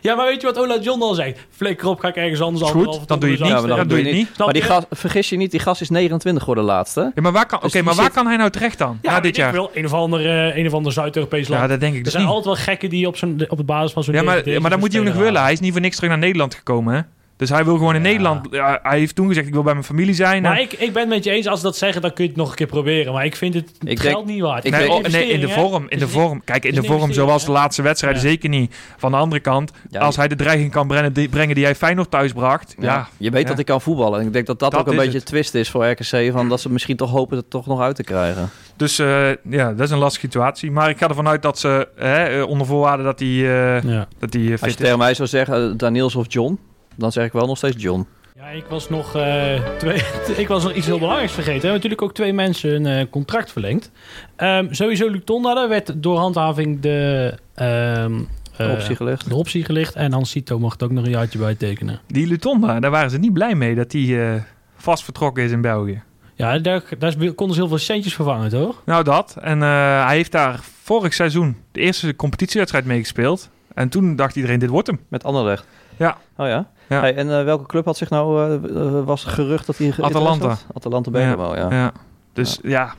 Ja, 0.00 0.14
maar 0.14 0.26
weet 0.26 0.40
je 0.40 0.46
wat 0.46 0.58
Ola 0.58 0.78
John 0.78 1.02
al 1.02 1.14
zegt? 1.14 1.46
Flikker 1.50 1.88
op, 1.88 2.00
ga 2.00 2.08
ik 2.08 2.16
ergens 2.16 2.40
anders 2.40 2.70
goed, 2.70 2.84
dan 2.84 3.06
ton 3.06 3.18
doe 3.20 3.30
je 3.30 3.36
het 3.36 3.44
niet. 3.44 3.68
dan 3.68 3.88
doe 3.88 3.98
je 3.98 4.04
het 4.04 4.14
niet. 4.14 4.38
Maar 4.38 4.52
die 4.52 4.62
gast, 4.62 4.86
vergis 4.90 5.28
je 5.28 5.36
niet, 5.36 5.50
die 5.50 5.60
gast 5.60 5.80
is 5.80 5.90
29 5.90 6.42
geworden 6.42 6.64
laatste. 6.64 7.12
Ja, 7.14 7.22
maar 7.22 7.32
waar 7.32 7.46
kan, 7.46 7.54
oké, 7.58 7.64
Dus 7.64 7.72
die 7.72 7.82
maar 7.82 7.94
waar 7.94 8.04
zit- 8.04 8.14
kan 8.14 8.26
hij 8.26 8.36
nou 8.36 8.50
terecht 8.50 8.78
dan? 8.78 8.98
Ja, 9.02 9.10
na 9.10 9.20
dit 9.20 9.36
jaar. 9.36 9.52
wel. 9.52 9.70
Een 9.74 9.84
of 9.84 9.92
ander, 9.92 10.26
eh, 10.26 10.56
een 10.56 10.66
of 10.66 10.72
ander 10.72 10.92
Zuid-Europees 10.92 11.48
land. 11.48 11.62
Ja, 11.62 11.68
dat 11.68 11.80
denk 11.80 11.92
ik 11.92 11.98
er 11.98 12.02
dus 12.04 12.12
zijn 12.12 12.24
niet. 12.24 12.34
altijd 12.34 12.54
wel 12.56 12.64
gekken 12.64 12.90
die 12.90 13.06
op, 13.06 13.16
zijn, 13.16 13.50
op 13.50 13.56
de 13.56 13.64
basis 13.64 13.92
van 13.92 14.04
zo'n 14.04 14.14
Ja, 14.14 14.22
maar, 14.22 14.42
maar 14.60 14.70
dat 14.70 14.78
moet 14.78 14.92
hij 14.92 15.00
ook 15.00 15.06
nog 15.06 15.16
willen. 15.16 15.42
Hij 15.42 15.52
is 15.52 15.60
niet 15.60 15.72
voor 15.72 15.80
niks 15.80 15.94
terug 15.96 16.10
naar 16.10 16.18
Nederland 16.18 16.54
gekomen, 16.54 16.94
hè? 16.94 17.00
Dus 17.36 17.48
hij 17.48 17.64
wil 17.64 17.76
gewoon 17.76 17.94
in 17.94 18.02
Ja. 18.02 18.06
Nederland... 18.08 18.46
Ja, 18.50 18.78
hij 18.82 18.98
heeft 18.98 19.14
toen 19.14 19.28
gezegd, 19.28 19.46
ik 19.46 19.52
wil 19.52 19.62
bij 19.62 19.72
mijn 19.72 19.84
familie 19.84 20.14
zijn. 20.14 20.42
Maar 20.42 20.56
En- 20.56 20.62
ik, 20.62 20.72
ik 20.72 20.92
ben 20.92 21.00
het 21.02 21.08
met 21.10 21.24
je 21.24 21.30
eens, 21.30 21.46
als 21.46 21.58
ze 21.60 21.64
dat 21.64 21.76
zeggen, 21.76 22.02
dan 22.02 22.12
kun 22.12 22.24
je 22.24 22.30
het 22.30 22.38
nog 22.38 22.48
een 22.50 22.54
keer 22.56 22.66
proberen. 22.66 23.12
Maar 23.12 23.24
ik 23.24 23.36
vind 23.36 23.54
het 23.54 23.70
Ik 23.84 24.00
geld 24.00 24.14
denk- 24.14 24.26
niet 24.26 24.40
waard. 24.40 24.64
ik 24.64 24.70
nee, 24.70 24.80
denk- 24.80 24.92
oh, 25.06 25.12
nee, 25.12 25.26
in 25.28 25.40
de 25.40 25.48
vorm. 25.48 25.86
In 25.88 25.98
de 25.98 26.08
vorm. 26.08 26.44
Kijk, 26.44 26.64
in 26.64 26.74
de 26.74 26.82
vorm 26.82 27.12
zoals 27.12 27.44
de 27.44 27.52
laatste 27.52 27.82
wedstrijden 27.82 28.22
Ja. 28.22 28.28
zeker 28.28 28.48
niet. 28.48 28.74
Van 28.96 29.10
de 29.10 29.16
andere 29.16 29.40
kant, 29.40 29.70
Ja, 29.90 30.00
als 30.00 30.16
hij 30.16 30.28
de 30.28 30.34
dreiging 30.36 30.70
kan 30.70 30.86
brengen 30.86 31.12
die, 31.12 31.28
brengen 31.28 31.54
die 31.54 31.64
hij 31.64 31.74
Feyenoord 31.74 32.10
thuis 32.10 32.32
bracht. 32.32 32.74
Ja, 32.78 32.84
Ja, 32.84 33.08
je 33.16 33.30
weet 33.30 33.40
Ja. 33.42 33.46
dat 33.46 33.56
hij 33.56 33.64
kan 33.64 33.80
voetballen. 33.80 34.20
En 34.20 34.26
ik 34.26 34.32
denk 34.32 34.46
dat 34.46 34.58
dat, 34.58 34.70
Dat 34.70 34.80
ook 34.80 34.86
een 34.86 34.96
beetje 34.96 35.18
het. 35.18 35.26
twist 35.26 35.54
is 35.54 35.70
voor 35.70 35.86
RKC. 35.90 36.32
Van 36.32 36.48
dat 36.48 36.60
ze 36.60 36.70
misschien 36.70 36.96
toch 36.96 37.10
hopen 37.10 37.36
het 37.36 37.50
toch 37.50 37.66
nog 37.66 37.80
uit 37.80 37.96
te 37.96 38.04
krijgen. 38.04 38.50
dus 38.76 38.98
eh, 38.98 39.28
ja, 39.50 39.72
dat 39.72 39.80
is 39.80 39.90
een 39.90 39.98
lastige 39.98 40.26
situatie. 40.26 40.70
Maar 40.70 40.90
ik 40.90 40.98
ga 40.98 41.08
ervan 41.08 41.28
uit 41.28 41.42
dat 41.42 41.58
ze, 41.58 41.88
hè, 41.96 42.24
eh, 42.24 42.48
onder 42.48 42.66
voorwaarde 42.66 43.02
dat 43.02 43.18
hij, 43.18 43.28
eh, 43.28 43.82
Ja. 43.82 44.08
dat 44.18 44.32
hij 44.32 44.50
Als 44.50 44.60
je 44.60 44.66
is. 44.66 44.74
tegen 44.76 44.98
mij 44.98 45.14
zou 45.14 45.28
zeggen, 45.28 45.76
Daniels 45.76 46.14
of 46.14 46.24
John, 46.28 46.58
dan 46.96 47.12
zeg 47.12 47.24
ik 47.26 47.32
wel 47.32 47.46
nog 47.46 47.56
steeds 47.56 47.82
John. 47.82 48.06
Ja, 48.36 48.48
ik 48.48 48.64
was 48.68 48.88
nog, 48.88 49.14
eh, 49.14 49.76
twee, 49.78 50.02
ik 50.42 50.48
was 50.48 50.62
nog 50.62 50.72
iets 50.72 50.86
heel 50.86 50.98
belangrijks 50.98 51.32
vergeten. 51.32 51.60
We 51.60 51.66
hebben 51.66 51.82
natuurlijk 51.82 52.02
ook 52.02 52.14
twee 52.14 52.32
mensen 52.32 52.84
een 52.84 53.00
eh, 53.00 53.10
contract 53.10 53.52
verlengd. 53.52 53.90
Ehm, 54.36 54.72
sowieso 54.72 55.10
Luc 55.10 55.20
Tonda, 55.24 55.54
daar 55.54 55.68
werd 55.68 56.02
door 56.02 56.18
handhaving 56.18 56.80
de, 56.80 57.34
ehm, 57.54 58.20
eh, 58.56 58.72
optie 58.72 58.96
gelegd. 58.96 59.28
de 59.28 59.34
optie 59.34 59.64
gelicht. 59.64 59.94
En 59.94 60.12
Hans 60.12 60.30
Cito 60.30 60.58
mocht 60.58 60.82
ook 60.82 60.90
nog 60.90 61.04
een 61.04 61.10
jaartje 61.10 61.38
bij 61.38 61.54
tekenen. 61.54 62.00
Die 62.06 62.26
Lutonda, 62.26 62.80
daar 62.80 62.90
waren 62.90 63.10
ze 63.10 63.18
niet 63.18 63.32
blij 63.32 63.54
mee 63.54 63.74
dat 63.74 63.92
hij 63.92 64.34
eh, 64.34 64.42
vast 64.76 65.04
vertrokken 65.04 65.44
is 65.44 65.50
in 65.50 65.60
België. 65.60 66.02
Ja, 66.34 66.58
daar, 66.58 66.82
daar 66.98 67.14
konden 67.34 67.54
ze 67.54 67.60
heel 67.60 67.68
veel 67.68 67.78
centjes 67.78 68.14
vervangen, 68.14 68.50
toch? 68.50 68.82
Nou, 68.84 69.04
dat. 69.04 69.36
En 69.40 69.62
eh, 69.62 70.06
hij 70.06 70.16
heeft 70.16 70.32
daar 70.32 70.60
vorig 70.82 71.14
seizoen 71.14 71.56
de 71.72 71.80
eerste 71.80 72.16
competitiewedstrijd 72.16 72.84
mee 72.84 72.98
gespeeld. 72.98 73.50
En 73.74 73.88
toen 73.88 74.16
dacht 74.16 74.36
iedereen, 74.36 74.58
dit 74.58 74.68
wordt 74.68 74.86
hem. 74.86 75.00
Met 75.08 75.24
Anderlecht. 75.24 75.66
Ja. 75.96 76.16
Oh 76.36 76.46
ja? 76.46 76.70
Ja. 76.88 77.00
Hey, 77.00 77.14
en 77.14 77.38
eh, 77.38 77.44
welke 77.44 77.66
club 77.66 77.84
had 77.84 77.96
zich 77.96 78.10
nou, 78.10 78.40
eh, 78.64 78.76
eh, 78.98 79.04
was 79.04 79.24
gerucht 79.24 79.66
dat 79.66 79.78
hij... 79.78 79.92
Atalanta. 80.00 80.48
had? 80.48 80.66
Atalanta 80.74 81.10
Bergamo, 81.10 81.54
ja. 81.54 81.70
Ja. 81.70 81.92
Dus 82.32 82.58
ja, 82.62 82.94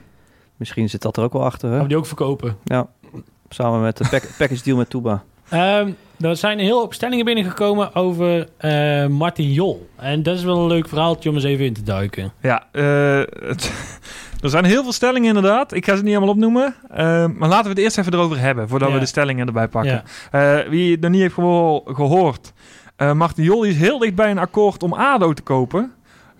Misschien 0.55 0.89
zit 0.89 1.01
dat 1.01 1.17
er 1.17 1.23
ook 1.23 1.33
wel 1.33 1.43
achter, 1.43 1.67
hè? 1.67 1.73
Gaan 1.73 1.83
we 1.83 1.87
die 1.89 1.97
ook 1.97 2.05
verkopen? 2.05 2.57
Ja. 2.63 2.87
Samen 3.49 3.81
met 3.81 3.97
de 3.97 4.07
pack- 4.09 4.29
package 4.37 4.63
deal 4.63 4.77
met 4.77 4.89
Touba. 4.89 5.23
Ehm, 5.49 5.89
er 6.19 6.35
zijn 6.35 6.59
heel 6.59 6.79
hoop 6.79 6.93
stellingen 6.93 7.25
binnengekomen 7.25 7.95
over 7.95 8.47
eh, 8.57 9.05
Martin 9.07 9.51
Jol. 9.51 9.89
En 9.95 10.23
dat 10.23 10.37
is 10.37 10.43
wel 10.43 10.57
een 10.59 10.67
leuk 10.67 10.87
verhaaltje 10.87 11.29
om 11.29 11.35
eens 11.35 11.43
even 11.43 11.65
in 11.65 11.73
te 11.73 11.83
duiken. 11.83 12.31
ja 12.41 12.67
eh, 12.71 13.19
het, 13.47 13.71
er 14.43 14.49
zijn 14.49 14.65
heel 14.65 14.83
veel 14.83 14.91
stellingen 14.91 15.27
inderdaad. 15.27 15.73
Ik 15.73 15.85
ga 15.85 15.95
ze 15.95 16.03
niet 16.03 16.15
allemaal 16.15 16.33
opnoemen. 16.33 16.75
Eh, 16.89 17.25
maar 17.27 17.49
laten 17.49 17.63
we 17.63 17.69
het 17.69 17.77
eerst 17.79 17.97
even 17.97 18.13
erover 18.13 18.39
hebben, 18.39 18.67
voordat 18.69 18.87
Ja. 18.87 18.93
we 18.93 18.99
de 18.99 19.05
stellingen 19.05 19.47
erbij 19.47 19.67
pakken. 19.67 20.03
Ja. 20.31 20.59
Eh, 20.59 20.69
wie 20.69 20.91
het 20.91 21.01
nog 21.01 21.11
niet 21.11 21.21
heeft 21.21 21.33
geho- 21.33 21.83
gehoord. 21.85 22.53
Eh 22.97 23.13
Martin 23.13 23.43
Jol 23.43 23.63
is 23.63 23.75
heel 23.75 23.99
dicht 23.99 24.15
bij 24.15 24.31
een 24.31 24.37
akkoord 24.37 24.83
om 24.83 24.93
ADO 24.93 25.33
te 25.33 25.41
kopen. 25.41 25.91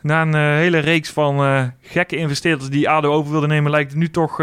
Na 0.01 0.21
een 0.21 0.35
eh, 0.35 0.41
hele 0.41 0.77
reeks 0.77 1.09
van 1.09 1.37
eh, 1.37 1.63
gekke 1.81 2.15
investeerders 2.15 2.69
die 2.69 2.89
ADO 2.89 3.11
over 3.11 3.31
wilden 3.31 3.49
nemen... 3.49 3.71
lijkt 3.71 3.89
het 3.91 3.99
nu 3.99 4.09
toch 4.09 4.37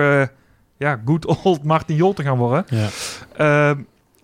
ja, 0.77 1.01
good 1.05 1.27
old 1.45 1.65
Martin 1.65 1.97
Jol 1.97 2.13
te 2.13 2.23
gaan 2.23 2.39
worden. 2.39 2.65
Ja. 3.37 3.77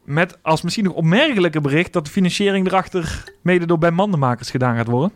Met 0.05 0.39
als 0.43 0.63
misschien 0.63 0.85
nog 0.85 0.93
opmerkelijke 0.93 1.61
bericht... 1.61 1.93
dat 1.93 2.05
de 2.05 2.11
financiering 2.11 2.67
erachter 2.67 3.25
mede 3.43 3.67
door 3.67 3.79
Ben 3.79 3.95
Mandenmakers 3.95 4.51
gedaan 4.51 4.77
gaat 4.77 4.87
worden. 4.87 5.13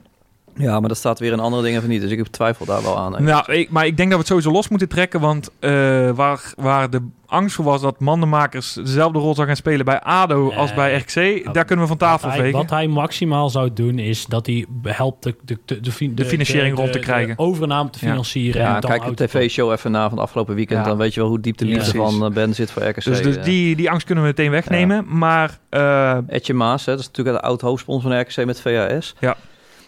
Ja, 0.57 0.81
maar 0.81 0.89
dat 0.89 0.99
staat 0.99 1.19
weer 1.19 1.33
in 1.33 1.41
andere 1.41 1.63
dingen 1.63 1.81
van 1.81 1.91
niet. 1.91 2.01
Dus 2.01 2.11
ik 2.11 2.27
twijfel 2.29 2.67
daar 2.67 2.83
wel 2.83 2.99
aan. 2.99 3.25
Nou, 3.25 3.53
ik, 3.53 3.71
maar 3.71 3.87
ik 3.87 3.97
denk 3.97 4.09
dat 4.11 4.19
we 4.19 4.25
het 4.25 4.27
sowieso 4.27 4.51
los 4.51 4.69
moeten 4.69 4.89
trekken. 4.89 5.21
Want 5.21 5.51
eh, 5.61 5.71
waar, 6.11 6.53
waar 6.57 6.91
de 6.91 7.01
angst 7.27 7.55
voor 7.57 7.65
was 7.65 7.81
dat 7.81 8.01
Mandenmakers 8.01 8.73
dezelfde 8.73 9.19
rol 9.19 9.35
zou 9.35 9.47
gaan 9.47 9.57
spelen 9.57 9.85
bij 9.85 10.01
ADO 10.01 10.47
Nee. 10.49 10.57
als 10.59 10.75
bij 10.75 10.95
RKC... 10.97 11.55
daar 11.55 11.65
kunnen 11.65 11.85
we 11.85 11.91
van 11.91 11.97
tafel 11.99 12.29
wat, 12.29 12.37
hij, 12.37 12.45
vegen. 12.47 12.59
wat 12.61 12.71
hij 12.71 12.87
maximaal 12.87 13.51
zou 13.51 13.73
doen 13.73 13.99
is 13.99 14.27
dat 14.27 14.47
hij 14.47 14.67
helpt 14.83 15.23
de, 15.23 15.37
de, 15.45 15.59
de, 15.65 15.81
de, 15.81 15.93
fin- 15.93 16.15
De 16.15 16.25
financiering 16.25 16.77
rond 16.77 16.93
te 16.93 16.99
krijgen. 16.99 17.37
De 17.37 17.43
overname 17.43 17.91
te 17.91 17.99
Ja. 18.01 18.07
financieren. 18.11 18.61
Ja, 18.63 18.75
en 18.75 18.81
dan 18.81 18.91
kijk 18.91 19.17
de 19.17 19.25
tv-show 19.27 19.73
even 19.73 19.91
na 19.91 20.03
van 20.03 20.11
het 20.13 20.21
afgelopen 20.21 20.55
weekend. 20.55 20.79
Ja. 20.81 20.87
Dan 20.89 20.97
weet 20.97 21.15
je 21.15 21.21
wel 21.21 21.29
hoe 21.29 21.41
diep 21.41 21.57
de 21.57 21.67
Ja. 21.67 21.77
liefde 21.77 21.97
van 21.97 22.25
eh, 22.25 22.31
Ben 22.31 22.55
zit 22.55 22.71
voor 22.71 22.83
RKC. 22.83 23.05
Dus, 23.05 23.23
dus 23.23 23.37
eh. 23.37 23.45
die, 23.45 23.77
die 23.77 23.91
angst 23.91 24.07
kunnen 24.07 24.25
we 24.25 24.31
meteen 24.31 24.51
wegnemen. 24.51 25.05
Maar 25.09 25.59
eh, 25.69 26.17
Etje 26.27 26.55
Maas, 26.55 26.85
hè, 26.87 26.93
dat 26.93 27.01
is 27.01 27.07
natuurlijk 27.07 27.37
de 27.37 27.43
oud 27.43 27.61
hoofdsponsor 27.61 28.11
van 28.11 28.21
RKC 28.21 28.45
met 28.47 28.61
VHS. 28.61 29.15
Ja. 29.21 29.37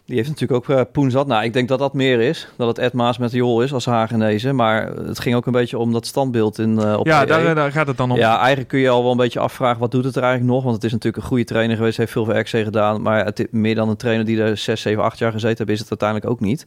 Die 0.06 0.16
heeft 0.16 0.28
natuurlijk 0.28 0.70
ook 0.70 0.76
uh, 0.76 0.82
poen 0.92 1.10
zat. 1.10 1.26
Nou, 1.26 1.44
ik 1.44 1.52
denk 1.52 1.68
dat 1.68 1.78
dat 1.78 1.92
meer 1.92 2.20
is. 2.20 2.48
Dat 2.56 2.68
het 2.68 2.78
Ed 2.78 2.92
Maas 2.92 3.18
met 3.18 3.32
Jol 3.32 3.62
is 3.62 3.72
als 3.72 3.84
Hagenezen. 3.84 4.54
Maar 4.54 4.86
het 4.86 5.18
ging 5.18 5.34
ook 5.34 5.46
een 5.46 5.52
beetje 5.52 5.78
om 5.78 5.92
dat 5.92 6.06
standbeeld 6.06 6.58
in, 6.58 6.78
eh 6.78 6.98
op 6.98 7.06
ja, 7.06 7.22
EE. 7.22 7.26
daar, 7.26 7.54
daar 7.54 7.72
gaat 7.72 7.86
het 7.86 7.96
dan 7.96 8.10
om. 8.10 8.16
Ja, 8.16 8.38
eigenlijk 8.38 8.68
kun 8.68 8.78
je 8.78 8.88
al 8.88 9.02
wel 9.02 9.10
een 9.10 9.16
beetje 9.16 9.40
afvragen, 9.40 9.80
wat 9.80 9.90
doet 9.90 10.04
het 10.04 10.16
er 10.16 10.22
eigenlijk 10.22 10.52
nog? 10.52 10.62
Want 10.62 10.74
het 10.74 10.84
is 10.84 10.92
natuurlijk 10.92 11.22
een 11.22 11.28
goede 11.28 11.44
trainer 11.44 11.76
geweest, 11.76 11.96
heeft 11.96 12.12
veel 12.12 12.24
voor 12.24 12.36
RKC 12.38 12.48
gedaan. 12.48 13.02
Maar 13.02 13.24
het, 13.24 13.46
meer 13.50 13.74
dan 13.74 13.88
een 13.88 13.96
trainer 13.96 14.26
die 14.26 14.42
er 14.42 14.56
6, 14.56 14.80
7, 14.80 15.02
8 15.04 15.18
jaar 15.18 15.32
gezeten 15.32 15.58
heeft, 15.58 15.70
is 15.70 15.88
het 15.88 15.90
uiteindelijk 15.90 16.30
ook 16.30 16.40
niet. 16.40 16.66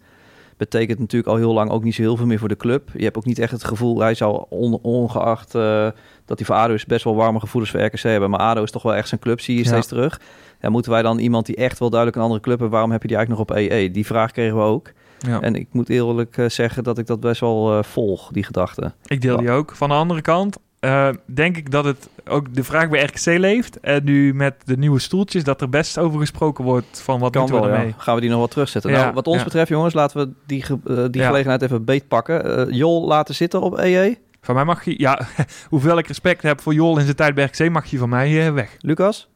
Betekent 0.60 1.00
natuurlijk 1.00 1.32
al 1.32 1.38
heel 1.38 1.54
lang 1.54 1.70
ook 1.72 1.84
niet 1.84 1.96
zo 1.96 2.02
heel 2.02 2.16
veel 2.18 2.26
meer 2.26 2.40
voor 2.40 2.48
de 2.48 2.58
club. 2.58 2.90
Je 2.94 3.04
hebt 3.04 3.18
ook 3.18 3.26
niet 3.26 3.40
echt 3.40 3.52
het 3.52 3.64
gevoel, 3.64 4.00
hij 4.00 4.14
zou 4.14 4.46
on- 4.50 4.80
ongeacht 4.82 5.56
eh, 5.56 5.88
dat 6.26 6.38
hij 6.38 6.46
voor 6.46 6.56
ADO 6.56 6.74
is 6.74 6.86
best 6.86 7.04
wel 7.04 7.16
warme 7.16 7.40
gevoelens 7.40 7.72
voor 7.72 7.82
RKC 7.82 8.00
hebben. 8.00 8.30
Maar 8.30 8.40
ADO 8.40 8.64
is 8.64 8.72
toch 8.72 8.84
wel 8.84 8.96
echt 8.96 9.08
zijn 9.08 9.20
club, 9.22 9.42
zie 9.42 9.56
je 9.58 9.64
Ja. 9.64 9.68
steeds 9.70 9.88
terug. 9.88 10.22
Ja, 10.62 10.70
moeten 10.70 10.92
wij 10.92 11.02
dan 11.02 11.20
iemand 11.20 11.46
die 11.46 11.56
echt 11.56 11.80
wel 11.80 11.90
duidelijk 11.90 12.18
een 12.20 12.24
andere 12.26 12.42
club 12.44 12.60
heeft, 12.60 12.72
waarom 12.72 12.92
heb 12.92 13.02
je 13.02 13.08
die 13.08 13.18
eigenlijk 13.18 13.50
nog 13.50 13.58
op 13.58 13.64
EE? 13.64 13.92
Die 13.92 14.06
vraag 14.06 14.32
kregen 14.32 14.56
we 14.58 14.64
ook. 14.64 14.92
Ja. 15.20 15.42
En 15.42 15.56
ik 15.56 15.68
moet 15.72 15.90
eerlijk 15.90 16.38
eh, 16.38 16.50
zeggen 16.50 16.84
dat 16.84 16.98
ik 16.98 17.08
dat 17.08 17.20
best 17.20 17.42
wel 17.42 17.78
eh, 17.78 17.84
volg, 17.84 18.30
die 18.32 18.44
gedachte. 18.44 18.94
Ik 19.06 19.22
deel 19.22 19.38
die 19.38 19.52
ook. 19.52 19.76
Van 19.76 19.90
de 19.90 19.96
andere 19.96 20.22
kant 20.22 20.58
eh, 20.80 21.10
denk 21.26 21.58
ik 21.58 21.72
dat 21.72 21.86
het 21.86 22.10
ook 22.28 22.54
de 22.54 22.64
vraag 22.64 22.90
bij 22.90 23.04
RKC 23.04 23.26
leeft. 23.26 23.80
En 23.80 24.04
nu 24.04 24.34
met 24.34 24.56
de 24.66 24.78
nieuwe 24.78 25.00
stoeltjes, 25.00 25.44
dat 25.44 25.62
er 25.62 25.70
best 25.70 25.98
over 25.98 26.20
gesproken 26.20 26.64
wordt 26.64 27.02
van 27.02 27.20
wat 27.20 27.32
Kan 27.32 27.42
moeten 27.42 27.60
we 27.60 27.66
wel, 27.66 27.76
ja. 27.76 27.82
ermee. 27.82 27.96
Gaan 27.98 28.16
we 28.16 28.22
die 28.22 28.30
nog 28.30 28.40
wat 28.40 28.52
terugzetten? 28.52 28.92
Ja, 28.92 29.02
nou, 29.02 29.14
wat 29.14 29.28
ons 29.28 29.38
ja. 29.38 29.44
betreft, 29.44 29.70
jongens, 29.70 29.94
laten 29.94 30.18
we 30.18 30.34
die, 30.46 30.64
eh, 30.64 31.06
die 31.12 31.24
gelegenheid 31.24 31.62
even 31.62 31.86
beet 31.86 32.08
pakken. 32.08 32.68
Eh, 32.70 32.76
Jol 32.76 33.08
laten 33.08 33.36
zitten 33.36 33.62
op 33.62 33.78
E 33.78 33.96
EE. 33.96 34.18
Van 34.42 34.56
mij 34.56 34.64
mag 34.64 34.86
je, 34.86 34.96
ja, 34.98 35.20
hoeveel 35.70 35.98
ik 35.98 36.08
respect 36.08 36.42
heb 36.42 36.62
voor 36.62 36.74
Jol 36.74 36.98
in 36.98 37.04
zijn 37.04 37.16
tijd 37.16 37.36
bij 37.36 37.44
RKC, 37.44 37.70
mag 37.70 37.86
je 37.86 37.98
van 37.98 38.10
mij 38.10 38.54
weg. 38.54 38.76
Lucas? 38.80 39.30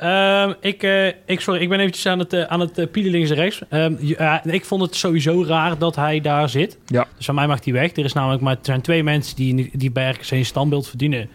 Ehm, 0.00 0.52
ik, 0.60 0.82
eh, 0.82 1.06
ik, 1.06 1.40
sorry, 1.40 1.60
ik 1.60 1.68
ben 1.68 1.78
eventjes 1.78 2.06
aan 2.06 2.18
het, 2.18 2.32
eh, 2.32 2.42
aan 2.42 2.60
het 2.60 2.78
eh, 2.78 2.86
pielen 2.90 3.12
links 3.12 3.30
en 3.30 3.36
rechts. 3.36 3.60
Ehm, 3.68 3.94
ja, 3.98 4.44
ik 4.44 4.64
vond 4.64 4.82
het 4.82 4.94
sowieso 4.94 5.44
raar 5.46 5.78
dat 5.78 5.96
hij 5.96 6.20
daar 6.20 6.48
zit. 6.48 6.78
Ja. 6.86 7.06
Dus 7.16 7.26
van 7.26 7.34
mij 7.34 7.46
mag 7.46 7.64
hij 7.64 7.72
weg. 7.72 7.96
Er, 7.96 8.04
is 8.04 8.12
namelijk 8.12 8.42
maar, 8.42 8.52
er 8.52 8.58
zijn 8.62 8.80
twee 8.80 9.02
mensen 9.02 9.36
die, 9.36 9.70
die 9.72 9.90
bij 9.90 10.10
RKC 10.10 10.30
een 10.30 10.44
standbeeld 10.44 10.88
verdienen. 10.88 11.28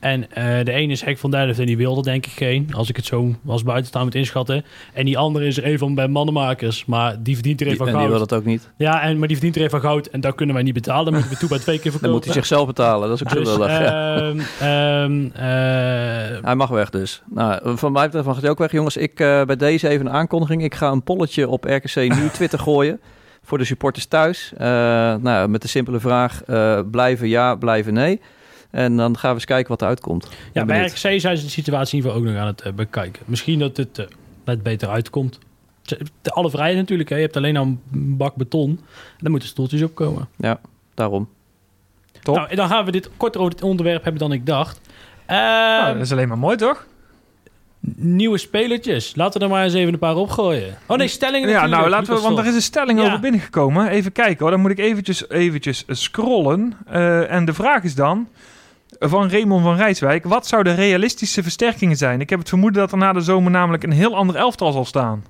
En 0.00 0.30
eh, 0.32 0.64
de 0.64 0.72
ene 0.72 0.92
is 0.92 1.00
Hek 1.04 1.18
van 1.18 1.30
Duiven 1.30 1.60
en 1.60 1.66
die 1.66 1.76
wilde 1.76 2.02
denk 2.02 2.26
ik 2.26 2.32
geen. 2.32 2.68
Als 2.74 2.88
ik 2.88 2.96
het 2.96 3.04
zo 3.06 3.34
als 3.46 3.62
buitenstaan 3.62 4.04
moet 4.04 4.14
inschatten. 4.14 4.64
En 4.92 5.04
die 5.04 5.18
andere 5.18 5.46
is 5.46 5.56
er 5.56 5.66
een 5.66 5.78
van 5.78 5.94
bij 5.94 6.08
mannenmakers. 6.08 6.84
Maar 6.84 7.16
die 7.22 7.34
verdient 7.34 7.60
er 7.60 7.66
even 7.66 7.78
en 7.86 7.92
van 7.92 8.00
die 8.00 8.08
wil 8.08 8.16
goud. 8.16 8.28
dat 8.28 8.38
ook 8.38 8.44
niet. 8.44 8.70
Ja, 8.76 9.02
en, 9.02 9.18
maar 9.18 9.28
die 9.28 9.36
verdient 9.36 9.56
er 9.56 9.62
even 9.64 9.80
van 9.80 9.90
goud. 9.90 10.06
En 10.06 10.20
dat 10.20 10.34
kunnen 10.34 10.54
wij 10.54 10.64
niet 10.64 10.74
betalen. 10.74 11.04
Dan 11.04 11.12
moeten 11.14 11.30
we 11.32 11.38
toe 11.38 11.48
bij 11.48 11.58
twee 11.58 11.74
keer 11.78 11.90
Dan 11.90 11.92
verkopen. 12.00 12.16
moet 12.16 12.24
hij 12.24 12.34
zichzelf 12.34 12.66
betalen. 12.66 13.08
Dat 13.08 13.20
is 13.20 13.24
ook 13.26 13.32
zo 13.32 13.38
Dus, 13.38 13.56
lullig. 13.56 13.78
ehm, 13.80 14.40
ehm, 14.60 15.28
eh, 15.34 16.42
Hij 16.44 16.54
mag 16.54 16.68
weg 16.68 16.90
dus. 16.90 17.22
Nou, 17.30 17.78
van 17.78 17.92
mij 17.92 18.04
betreft 18.04 18.26
mag 18.26 18.40
hij 18.40 18.50
ook 18.50 18.58
weg. 18.58 18.72
Jongens, 18.72 18.96
ik 18.96 19.20
eh, 19.20 19.42
bij 19.44 19.56
deze 19.56 19.88
even 19.88 20.06
een 20.06 20.12
aankondiging. 20.12 20.62
Ik 20.64 20.74
ga 20.74 20.90
een 20.90 21.02
polletje 21.02 21.48
op 21.48 21.64
RKC 21.64 21.94
nu 21.96 22.28
Twitter 22.32 22.58
gooien. 22.58 23.00
Voor 23.42 23.58
de 23.58 23.64
supporters 23.64 24.06
thuis. 24.06 24.52
Eh, 24.56 24.68
nou, 25.14 25.48
met 25.48 25.62
de 25.62 25.68
simpele 25.68 26.00
vraag: 26.00 26.42
blijven 26.90 27.28
ja, 27.28 27.54
blijven 27.54 27.92
nee. 27.94 28.20
En 28.70 28.96
dan 28.96 29.18
gaan 29.18 29.28
we 29.30 29.34
eens 29.36 29.44
kijken 29.44 29.68
wat 29.68 29.80
er 29.82 29.88
uitkomt. 29.88 30.28
Ja, 30.52 30.64
bij. 30.64 30.86
RKC 30.86 30.96
zijn 31.20 31.20
ze 31.36 31.44
de 31.44 31.50
situatie 31.50 31.98
in 31.98 32.04
ieder 32.04 32.10
geval 32.10 32.16
ook 32.16 32.34
nog 32.34 32.42
aan 32.42 32.46
het 32.46 32.60
eh, 32.60 32.72
bekijken. 32.72 33.22
Misschien 33.26 33.58
dat 33.58 33.76
het 33.76 33.98
eh, 33.98 34.06
net 34.44 34.62
beter 34.62 34.88
uitkomt. 34.88 35.38
Alle 36.22 36.50
vrijheid 36.50 36.76
natuurlijk. 36.76 37.08
Hè. 37.08 37.14
Je 37.16 37.22
hebt 37.22 37.36
alleen 37.36 37.56
al 37.56 37.64
een 37.64 38.16
bak 38.16 38.34
beton. 38.34 38.70
En 38.90 39.18
dan 39.18 39.30
moeten 39.30 39.48
stoeltjes 39.48 39.82
opkomen. 39.82 40.28
Daarom. 40.94 41.28
Top. 42.22 42.34
Nou, 42.36 42.54
dan 42.54 42.68
gaan 42.68 42.84
we 42.84 42.90
dit 42.90 43.10
korter 43.16 43.40
over 43.40 43.52
dit 43.54 43.62
onderwerp 43.62 44.02
hebben 44.02 44.20
dan 44.20 44.32
ik 44.32 44.46
dacht. 44.46 44.80
Eh, 45.26 45.36
Nou, 45.36 45.92
dat 45.92 46.02
is 46.02 46.12
alleen 46.12 46.28
maar 46.28 46.38
mooi, 46.38 46.56
toch? 46.56 46.86
Nieuwe 47.96 48.38
spelertjes. 48.38 49.14
Laten 49.16 49.38
we 49.40 49.46
er 49.46 49.52
maar 49.52 49.64
eens 49.64 49.74
even 49.74 49.92
een 49.92 49.98
paar 49.98 50.16
opgooien. 50.16 50.76
Oh 50.86 50.96
nee, 50.96 51.08
stellingen 51.08 51.48
Ja, 51.48 51.54
natuurlijk. 51.54 51.80
nou 51.80 51.90
laten 51.90 52.14
we, 52.14 52.20
want 52.20 52.38
er 52.38 52.46
is 52.46 52.54
een 52.54 52.62
stelling 52.62 52.98
Ja. 53.00 53.06
over 53.06 53.20
binnengekomen. 53.20 53.88
Even 53.88 54.12
kijken 54.12 54.38
hoor, 54.38 54.50
dan 54.50 54.60
moet 54.60 54.70
ik 54.70 54.78
eventjes, 54.78 55.28
eventjes 55.30 55.84
scrollen. 55.88 56.76
Eh, 56.86 57.30
en 57.32 57.44
de 57.44 57.54
vraag 57.54 57.82
is 57.82 57.94
dan, 57.94 58.28
van 58.98 59.30
Raymond 59.30 59.62
van 59.62 59.76
Rijswijk, 59.76 60.24
wat 60.24 60.46
zouden 60.46 60.74
realistische 60.74 61.42
versterkingen 61.42 61.96
zijn? 61.96 62.20
Ik 62.20 62.30
heb 62.30 62.38
het 62.38 62.48
vermoeden 62.48 62.80
dat 62.80 62.92
er 62.92 62.98
na 62.98 63.12
de 63.12 63.20
zomer 63.20 63.50
namelijk 63.50 63.82
een 63.82 63.92
heel 63.92 64.16
ander 64.16 64.36
elftal 64.36 64.72
zal 64.72 64.84
staan. 64.84 65.24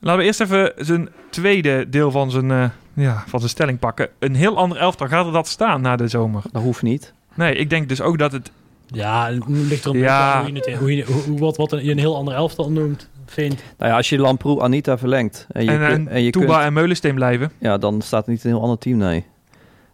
Laten 0.00 0.20
we 0.20 0.26
eerst 0.26 0.40
even 0.40 0.72
zijn 0.76 1.08
tweede 1.30 1.88
deel 1.88 2.10
van 2.10 2.30
zijn, 2.30 2.50
eh, 2.50 2.64
ja, 2.92 3.24
van 3.26 3.38
zijn 3.38 3.50
stelling 3.50 3.78
pakken. 3.78 4.08
Een 4.18 4.34
heel 4.34 4.56
ander 4.56 4.78
elftal, 4.78 5.06
gaat 5.08 5.26
er 5.26 5.32
dat 5.32 5.48
staan 5.48 5.80
na 5.80 5.96
de 5.96 6.08
zomer? 6.08 6.42
Dat 6.52 6.62
hoeft 6.62 6.82
niet. 6.82 7.12
Nee, 7.34 7.54
ik 7.54 7.70
denk 7.70 7.88
dus 7.88 8.00
ook 8.00 8.18
dat 8.18 8.32
het 8.32 8.50
Ja, 8.92 9.26
het 9.32 9.42
ligt 9.48 9.84
erom 9.84 9.96
Ja. 9.96 10.40
hoe 10.42 10.52
je, 10.52 10.58
het, 10.58 10.74
hoe 10.78 10.96
je 10.96 11.04
hoe, 11.26 11.38
wat, 11.38 11.56
wat 11.56 11.72
een, 11.72 11.84
je 11.84 11.90
een 11.90 11.98
heel 11.98 12.16
ander 12.16 12.34
elftal 12.34 12.70
noemt, 12.70 13.08
vindt. 13.26 13.62
Nou 13.78 13.90
ja, 13.90 13.96
als 13.96 14.08
je 14.08 14.18
Lamproe 14.18 14.60
Anita 14.60 14.98
verlengt 14.98 15.46
en 15.52 15.64
je, 15.64 15.70
En, 15.70 15.78
kun- 15.78 15.86
en, 15.88 16.08
en 16.08 16.22
je 16.22 16.30
kunt, 16.30 16.50
en 16.50 16.72
Meulensteen 16.72 17.14
blijven. 17.14 17.50
ja, 17.58 17.78
dan 17.78 18.02
staat 18.02 18.24
er 18.26 18.30
niet 18.32 18.44
een 18.44 18.50
heel 18.50 18.62
ander 18.62 18.78
team, 18.78 18.98
nee. 18.98 19.24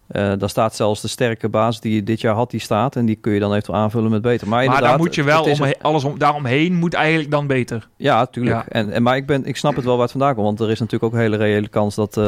Eh 0.08 0.32
dan 0.38 0.48
staat 0.48 0.74
zelfs 0.74 1.00
de 1.00 1.08
sterke 1.08 1.48
basis 1.48 1.80
die 1.80 1.94
je 1.94 2.02
dit 2.02 2.20
jaar 2.20 2.34
had, 2.34 2.50
die 2.50 2.60
staat. 2.60 2.96
En 2.96 3.06
die 3.06 3.16
kun 3.16 3.32
je 3.32 3.40
dan 3.40 3.50
eventueel 3.50 3.78
aanvullen 3.78 4.10
met 4.10 4.22
beter. 4.22 4.48
Maar, 4.48 4.80
daar 4.80 4.98
moet 4.98 5.14
je 5.14 5.22
wel, 5.22 5.42
om, 5.42 5.60
een- 5.62 5.74
alles 5.80 6.04
om, 6.04 6.18
daaromheen 6.18 6.74
moet 6.74 6.94
eigenlijk 6.94 7.30
dan 7.30 7.46
beter. 7.46 7.88
Ja, 7.96 8.26
tuurlijk. 8.26 8.56
Ja. 8.56 8.64
En, 8.68 8.90
en, 8.90 9.02
maar 9.02 9.16
ik, 9.16 9.26
ben, 9.26 9.44
ik 9.44 9.56
snap 9.56 9.76
het 9.76 9.84
wel 9.84 9.92
waar 9.94 10.02
het 10.02 10.10
vandaan 10.10 10.34
komt. 10.34 10.46
Want 10.46 10.60
er 10.60 10.70
is 10.70 10.78
natuurlijk 10.80 11.04
ook 11.04 11.12
een 11.18 11.24
hele 11.24 11.36
reële 11.36 11.68
kans 11.68 11.94
dat 11.94 12.16
eh 12.16 12.24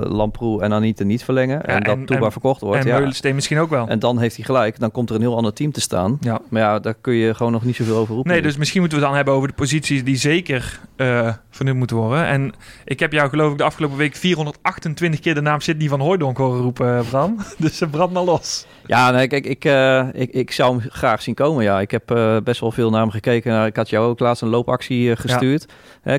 Lamproe 0.00 0.62
en 0.62 0.72
Anita 0.72 1.04
niet 1.04 1.24
verlengen. 1.24 1.64
en 1.64 1.82
dat 1.82 1.96
en- 1.96 2.06
en- 2.22 2.32
verkocht 2.32 2.60
wordt. 2.60 2.80
en 2.80 2.86
ja. 2.86 2.94
Meulensteen 2.94 3.34
misschien 3.34 3.58
ook 3.58 3.70
wel. 3.70 3.88
En 3.88 3.98
dan 3.98 4.18
heeft 4.18 4.36
hij 4.36 4.44
gelijk. 4.44 4.78
Dan 4.78 4.90
komt 4.90 5.08
er 5.10 5.14
een 5.14 5.20
heel 5.20 5.36
ander 5.36 5.52
team 5.52 5.72
te 5.72 5.80
staan. 5.80 6.18
Ja. 6.20 6.40
Maar 6.48 6.62
ja, 6.62 6.78
daar 6.78 6.94
kun 6.94 7.14
je 7.14 7.34
gewoon 7.34 7.52
nog 7.52 7.64
niet 7.64 7.76
zoveel 7.76 7.96
over 7.96 8.14
roepen. 8.14 8.32
Nee, 8.32 8.42
dus 8.42 8.56
misschien 8.56 8.80
moeten 8.80 8.98
we 8.98 9.04
het 9.04 9.12
dan 9.14 9.24
hebben 9.24 9.34
over 9.42 9.48
de 9.56 9.62
posities 9.62 10.04
die 10.04 10.16
zeker 10.16 10.80
eh 10.96 11.32
vernoemd 11.56 11.78
moeten 11.78 11.96
worden. 11.96 12.26
En 12.26 12.52
ik 12.84 13.00
heb 13.00 13.12
jou 13.12 13.28
geloof 13.28 13.52
ik 13.52 13.58
de 13.58 13.64
afgelopen 13.64 13.96
week 13.96 14.16
428 14.16 15.20
keer 15.20 15.34
de 15.34 15.40
naam 15.40 15.60
Sidney 15.60 15.88
van 15.88 16.00
Hooijdonk 16.00 16.36
horen 16.36 16.60
roepen, 16.60 16.98
eh, 16.98 17.08
Bram. 17.08 17.36
Dus 17.58 17.76
ze 17.76 17.88
brand 17.88 18.12
maar 18.12 18.22
los. 18.22 18.66
Ja, 18.86 19.10
nee, 19.10 19.26
kijk, 19.26 19.46
ik, 19.46 19.64
eh, 19.64 20.06
ik, 20.12 20.30
ik 20.30 20.50
zou 20.50 20.78
hem 20.78 20.90
graag 20.90 21.22
zien 21.22 21.34
komen. 21.34 21.64
Ja, 21.64 21.80
ik 21.80 21.90
heb 21.90 22.10
eh, 22.10 22.36
best 22.44 22.60
wel 22.60 22.72
veel 22.72 22.90
naar 22.90 23.00
hem 23.00 23.10
gekeken. 23.10 23.52
Nou, 23.52 23.66
ik 23.66 23.76
had 23.76 23.90
jou 23.90 24.08
ook 24.08 24.18
laatst 24.18 24.42
een 24.42 24.48
loopactie 24.48 25.16
gestuurd. 25.16 25.66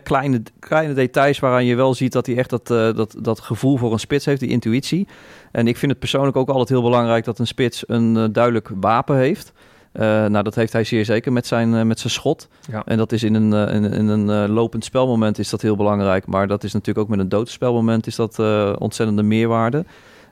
Kleine, 0.03 0.41
kleine 0.59 0.93
details 0.93 1.39
waaraan 1.39 1.65
je 1.65 1.75
wel 1.75 1.93
ziet 1.93 2.11
dat 2.11 2.25
hij 2.25 2.37
echt 2.37 2.49
dat, 2.49 2.67
dat, 2.67 3.15
dat 3.19 3.39
gevoel 3.39 3.77
voor 3.77 3.91
een 3.91 3.99
spits 3.99 4.25
heeft, 4.25 4.39
die 4.39 4.49
intuïtie. 4.49 5.07
En 5.51 5.67
ik 5.67 5.77
vind 5.77 5.91
het 5.91 5.99
persoonlijk 5.99 6.37
ook 6.37 6.49
altijd 6.49 6.69
heel 6.69 6.81
belangrijk 6.81 7.25
dat 7.25 7.39
een 7.39 7.47
spits 7.47 7.83
een 7.87 8.31
duidelijk 8.31 8.69
wapen 8.79 9.17
heeft. 9.17 9.53
Eh, 9.97 10.25
nou, 10.25 10.43
dat 10.43 10.55
heeft 10.55 10.73
hij 10.73 10.83
zeer 10.83 11.05
zeker 11.05 11.31
met 11.33 11.47
zijn, 11.47 11.75
eh, 11.75 11.83
met 11.83 11.99
zijn 11.99 12.13
schot. 12.13 12.47
Ja. 12.71 12.81
En 12.85 12.97
dat 12.97 13.11
is 13.11 13.23
in 13.23 13.33
een, 13.33 13.53
eh, 13.53 13.75
in, 13.75 13.83
in 13.91 14.07
een 14.07 14.29
eh, 14.29 14.53
lopend 14.53 14.83
spelmoment 14.85 15.39
is 15.39 15.49
dat 15.49 15.61
heel 15.61 15.75
belangrijk. 15.75 16.25
Maar 16.27 16.47
dat 16.47 16.63
is 16.63 16.73
natuurlijk 16.73 16.99
ook 16.99 17.07
met 17.09 17.19
een 17.19 17.29
doodspelmoment 17.29 18.07
is 18.07 18.15
dat 18.15 18.39
eh, 18.39 18.73
ontzettende 18.79 19.23
meerwaarde. 19.23 19.85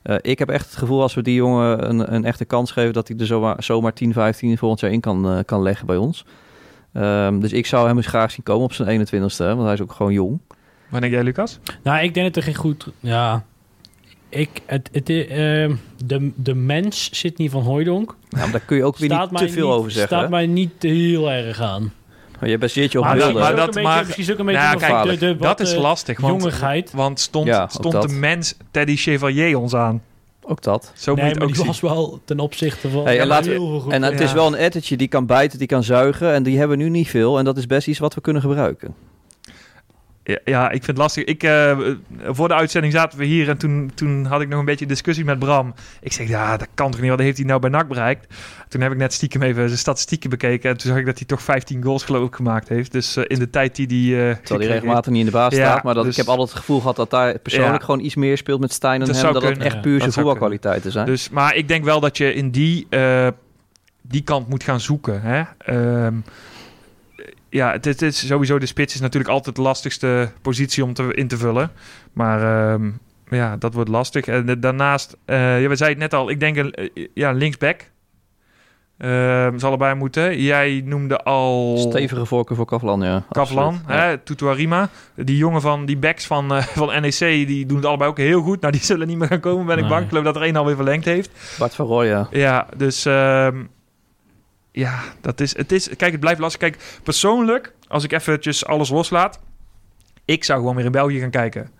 Eh, 0.05 0.15
ik 0.21 0.39
heb 0.39 0.49
echt 0.49 0.65
het 0.65 0.75
gevoel 0.75 1.01
als 1.01 1.13
we 1.13 1.21
die 1.21 1.35
jongen 1.35 1.89
een, 1.89 2.13
een 2.13 2.25
echte 2.25 2.45
kans 2.45 2.71
geven... 2.71 2.93
dat 2.93 3.07
hij 3.07 3.17
er 3.17 3.25
zomaar, 3.25 3.63
zomaar 3.63 3.93
10, 3.93 4.13
15 4.13 4.57
volgend 4.57 4.79
jaar 4.79 4.91
in 4.91 4.99
kan, 4.99 5.29
eh, 5.29 5.39
kan 5.45 5.61
leggen 5.61 5.85
bij 5.85 5.97
ons. 5.97 6.25
Ehm, 6.93 7.39
dus 7.39 7.53
ik 7.53 7.65
zou 7.65 7.87
hem 7.87 7.97
eens 7.97 8.07
graag 8.07 8.31
zien 8.31 8.43
komen 8.43 8.63
op 8.63 8.73
zijn 8.73 8.87
21ste. 8.89 9.43
hè, 9.43 9.49
Want 9.55 9.63
hij 9.63 9.73
is 9.73 9.81
ook 9.81 9.91
gewoon 9.91 10.13
jong. 10.13 10.39
Wat 10.89 11.01
denk 11.01 11.13
jij, 11.13 11.23
Lucas? 11.23 11.59
Nou, 11.83 12.03
ik 12.03 12.13
denk 12.13 12.25
dat 12.27 12.35
er 12.35 12.43
geen 12.43 12.55
goed... 12.55 12.87
Ja, 12.99 13.43
ik, 14.35 14.49
het, 14.65 14.89
het, 14.91 15.09
eh, 15.09 15.63
ehm, 15.63 15.75
de, 16.05 16.31
de 16.35 16.53
mens 16.55 17.09
Sidney 17.11 17.49
van 17.49 17.61
Hooijdonk 17.63 18.15
Ja, 18.29 18.37
maar 18.39 18.51
daar 18.51 18.59
kun 18.65 18.77
je 18.77 18.83
ook 18.83 18.97
weer 18.97 19.09
staat 19.09 19.31
niet 19.31 19.39
te 19.39 19.49
veel 19.49 19.67
niet, 19.67 19.77
over 19.77 19.91
zeggen. 19.91 20.17
staat 20.17 20.29
mij 20.29 20.45
niet 20.47 20.71
heel 20.79 21.31
erg 21.31 21.61
aan. 21.61 21.93
Maar 22.39 22.49
je 22.49 22.57
baseert 22.57 22.91
je 22.91 22.97
op 22.99 23.03
Maar, 23.05 23.15
beelden. 23.15 23.41
maar 23.41 23.55
dat 23.55 23.67
een 23.67 23.73
beetje- 23.73 23.81
maakt- 23.89 24.05
misschien 24.05 24.23
is 24.23 24.31
ook 24.31 24.39
een 24.39 24.45
beetje 24.45 24.61
Nou, 24.61 24.77
kijk, 24.77 25.03
de, 25.03 25.17
de, 25.25 25.35
dat 25.35 25.47
wat, 25.47 25.59
is 25.59 25.73
eh, 25.73 25.79
lastig. 25.79 26.19
Want, 26.19 26.41
jongigheid. 26.41 26.91
want 26.91 27.19
stond, 27.19 27.47
Ja, 27.47 27.67
stond 27.67 27.93
dat. 27.93 28.01
de 28.09 28.13
mens 28.15 28.55
Teddy 28.71 28.95
Chevalier 28.95 29.59
ons 29.59 29.75
aan. 29.75 30.03
Ook 30.47 30.61
dat. 30.61 30.91
Zo 30.95 31.13
nee, 31.13 31.23
moet 31.25 31.33
het 31.39 31.47
die 31.53 31.59
ook 31.59 31.65
was 31.65 31.79
wel 31.79 32.19
ten 32.25 32.39
opzichte 32.39 32.89
van... 32.89 33.03
Hey, 33.03 33.19
en 33.19 33.43
heel 33.43 33.79
goed. 33.79 33.91
En 33.91 34.01
het 34.03 34.19
is 34.19 34.33
wel 34.33 34.47
een 34.47 34.55
ettertje 34.55 34.97
die 34.97 35.07
kan 35.07 35.25
bijten, 35.25 35.59
die 35.59 35.67
kan 35.67 35.83
zuigen. 35.83 36.33
En 36.33 36.43
die 36.43 36.57
hebben 36.57 36.77
we 36.77 36.83
nu 36.83 36.89
niet 36.89 37.07
veel. 37.07 37.37
En 37.37 37.45
dat 37.45 37.57
is 37.57 37.65
best 37.65 37.87
iets 37.87 37.99
wat 37.99 38.13
we 38.13 38.21
kunnen 38.21 38.41
gebruiken. 38.41 38.93
Ja, 40.45 40.65
ik 40.65 40.71
vind 40.83 40.87
het 40.87 40.97
lastig. 40.97 41.23
Ik, 41.23 41.43
eh, 41.43 41.77
voor 42.25 42.47
de 42.47 42.53
uitzending 42.53 42.93
zaten 42.93 43.19
we 43.19 43.25
hier 43.25 43.49
en 43.49 43.57
toen, 43.57 43.91
toen 43.95 44.25
had 44.25 44.41
ik 44.41 44.47
nog 44.47 44.59
een 44.59 44.65
beetje 44.65 44.85
discussie 44.85 45.25
met 45.25 45.39
Bram. 45.39 45.73
Ik 46.01 46.13
zeg, 46.13 46.27
ja, 46.27 46.57
dat 46.57 46.67
kan 46.73 46.91
toch 46.91 47.01
niet, 47.01 47.09
wat 47.09 47.19
heeft 47.19 47.37
hij 47.37 47.45
nou 47.45 47.59
bij 47.59 47.69
NAC 47.69 47.87
bereikt? 47.87 48.33
Toen 48.67 48.81
heb 48.81 48.91
ik 48.91 48.97
net 48.97 49.13
stiekem 49.13 49.41
even 49.41 49.67
zijn 49.67 49.79
statistieken 49.79 50.29
bekeken 50.29 50.69
en 50.69 50.77
toen 50.77 50.89
zag 50.91 50.99
ik 50.99 51.05
dat 51.05 51.17
hij 51.17 51.27
toch 51.27 51.41
15 51.41 51.83
goals 51.83 52.03
geloof 52.03 52.27
ik 52.27 52.35
gemaakt 52.35 52.69
heeft. 52.69 52.91
Dus 52.91 53.15
eh, 53.15 53.23
in 53.27 53.39
de 53.39 53.49
tijd 53.49 53.75
die 53.75 53.87
hij... 53.87 53.97
eh, 53.97 54.03
Terwijl 54.05 54.33
die 54.35 54.47
gekregen 54.49 54.73
regelmatig 54.73 55.11
niet 55.11 55.19
in 55.19 55.25
de 55.25 55.31
baas 55.31 55.55
Ja, 55.55 55.65
staat. 55.65 55.83
Maar 55.83 55.93
dat, 55.93 56.03
dus- 56.03 56.13
ik 56.13 56.19
heb 56.19 56.27
altijd 56.29 56.49
het 56.49 56.57
gevoel 56.57 56.79
gehad 56.79 56.95
dat 56.95 57.09
daar 57.09 57.39
persoonlijk 57.39 57.79
Ja. 57.79 57.85
gewoon 57.85 57.99
iets 57.99 58.15
meer 58.15 58.37
speelt 58.37 58.59
met 58.59 58.73
Stijn 58.73 59.01
en 59.01 59.07
Dat 59.07 59.15
hem. 59.15 59.33
Dat 59.33 59.41
het 59.41 59.51
kunnen, 59.51 59.67
echt 59.67 59.81
puur 59.81 59.99
zijn 59.99 60.11
voetbalkwaliteiten 60.11 60.91
zijn. 60.91 61.05
Dus, 61.05 61.29
maar 61.29 61.55
ik 61.55 61.67
denk 61.67 61.83
wel 61.83 61.99
dat 61.99 62.17
je 62.17 62.33
in 62.33 62.51
die, 62.51 62.87
die 64.01 64.21
kant 64.23 64.47
moet 64.49 64.63
gaan 64.63 64.79
zoeken. 64.79 65.21
Hè? 65.21 65.43
Ehm, 65.57 66.13
ja, 67.55 67.71
het, 67.71 67.85
het 67.85 68.01
is 68.01 68.27
sowieso 68.27 68.59
de 68.59 68.65
spits 68.65 68.93
is 68.93 68.99
natuurlijk 68.99 69.33
altijd 69.33 69.55
de 69.55 69.61
lastigste 69.61 70.31
positie 70.41 70.83
om 70.83 70.93
te, 70.93 71.13
in 71.13 71.27
te 71.27 71.37
vullen. 71.37 71.71
Maar 72.13 72.71
ehm, 72.73 72.91
ja, 73.29 73.57
dat 73.57 73.73
wordt 73.73 73.89
lastig. 73.89 74.25
En 74.25 74.59
daarnaast, 74.59 75.17
ja, 75.25 75.67
we 75.67 75.75
zeiden 75.75 76.01
het 76.01 76.11
net 76.11 76.13
al, 76.13 76.29
ik 76.29 76.39
denk 76.39 76.57
een 76.57 76.73
eh, 76.73 77.07
ja, 77.13 77.31
linksback. 77.31 77.93
Ehm 78.97 79.57
zal 79.57 79.71
erbij 79.71 79.95
moeten. 79.95 80.41
Jij 80.41 80.81
noemde 80.85 81.23
al 81.23 81.77
Stevige 81.77 82.25
voorkeur 82.25 82.57
voor 82.57 82.65
Kavlan, 82.65 83.01
ja. 83.01 83.23
Kavlan. 83.29 83.81
Ja. 83.87 84.17
Tutuarima. 84.23 84.89
Die 85.15 85.37
jongen 85.37 85.61
van 85.61 85.85
die 85.85 85.97
backs 85.97 86.25
van, 86.25 86.55
eh, 86.55 86.63
van 86.63 87.01
NEC, 87.01 87.19
die 87.19 87.65
doen 87.65 87.77
het 87.77 87.85
allebei 87.85 88.09
ook 88.09 88.17
heel 88.17 88.41
goed. 88.41 88.61
Nou, 88.61 88.73
die 88.73 88.83
zullen 88.83 89.07
niet 89.07 89.17
meer 89.17 89.27
gaan 89.27 89.39
komen, 89.39 89.65
ben 89.65 89.77
ik 89.77 89.87
bang. 89.87 90.03
Ik 90.03 90.09
geloof 90.09 90.23
dat 90.23 90.35
er 90.35 90.41
één 90.41 90.55
alweer 90.55 90.75
verlengd 90.75 91.05
heeft. 91.05 91.57
Bart 91.57 91.75
van 91.75 91.85
Rooij, 91.85 92.07
ja. 92.07 92.27
Ja, 92.31 92.67
dus 92.77 93.05
ehm, 93.05 93.63
ja, 94.75 94.99
dat 95.21 95.39
is, 95.39 95.57
het 95.57 95.71
is, 95.71 95.89
kijk, 95.97 96.11
het 96.11 96.19
blijft 96.19 96.39
lastig. 96.39 96.59
Kijk, 96.59 96.77
persoonlijk, 97.03 97.73
als 97.87 98.03
ik 98.03 98.11
eventjes 98.11 98.65
alles 98.65 98.89
loslaat, 98.89 99.39
ik 100.25 100.43
zou 100.43 100.59
gewoon 100.59 100.75
weer 100.75 100.85
in 100.85 100.91
België 100.91 101.19
gaan 101.19 101.29
kijken. 101.29 101.69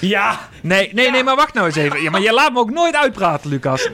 Ja! 0.00 0.48
Nee, 0.62 0.90
nee, 0.94 1.10
nee, 1.10 1.22
maar 1.24 1.36
wacht 1.36 1.54
nou 1.54 1.66
eens 1.66 1.76
even. 1.76 2.02
Ja, 2.02 2.10
maar 2.10 2.20
je 2.20 2.32
laat 2.32 2.52
me 2.52 2.58
ook 2.58 2.70
nooit 2.70 2.94
uitpraten, 2.96 3.50
Lucas. 3.50 3.88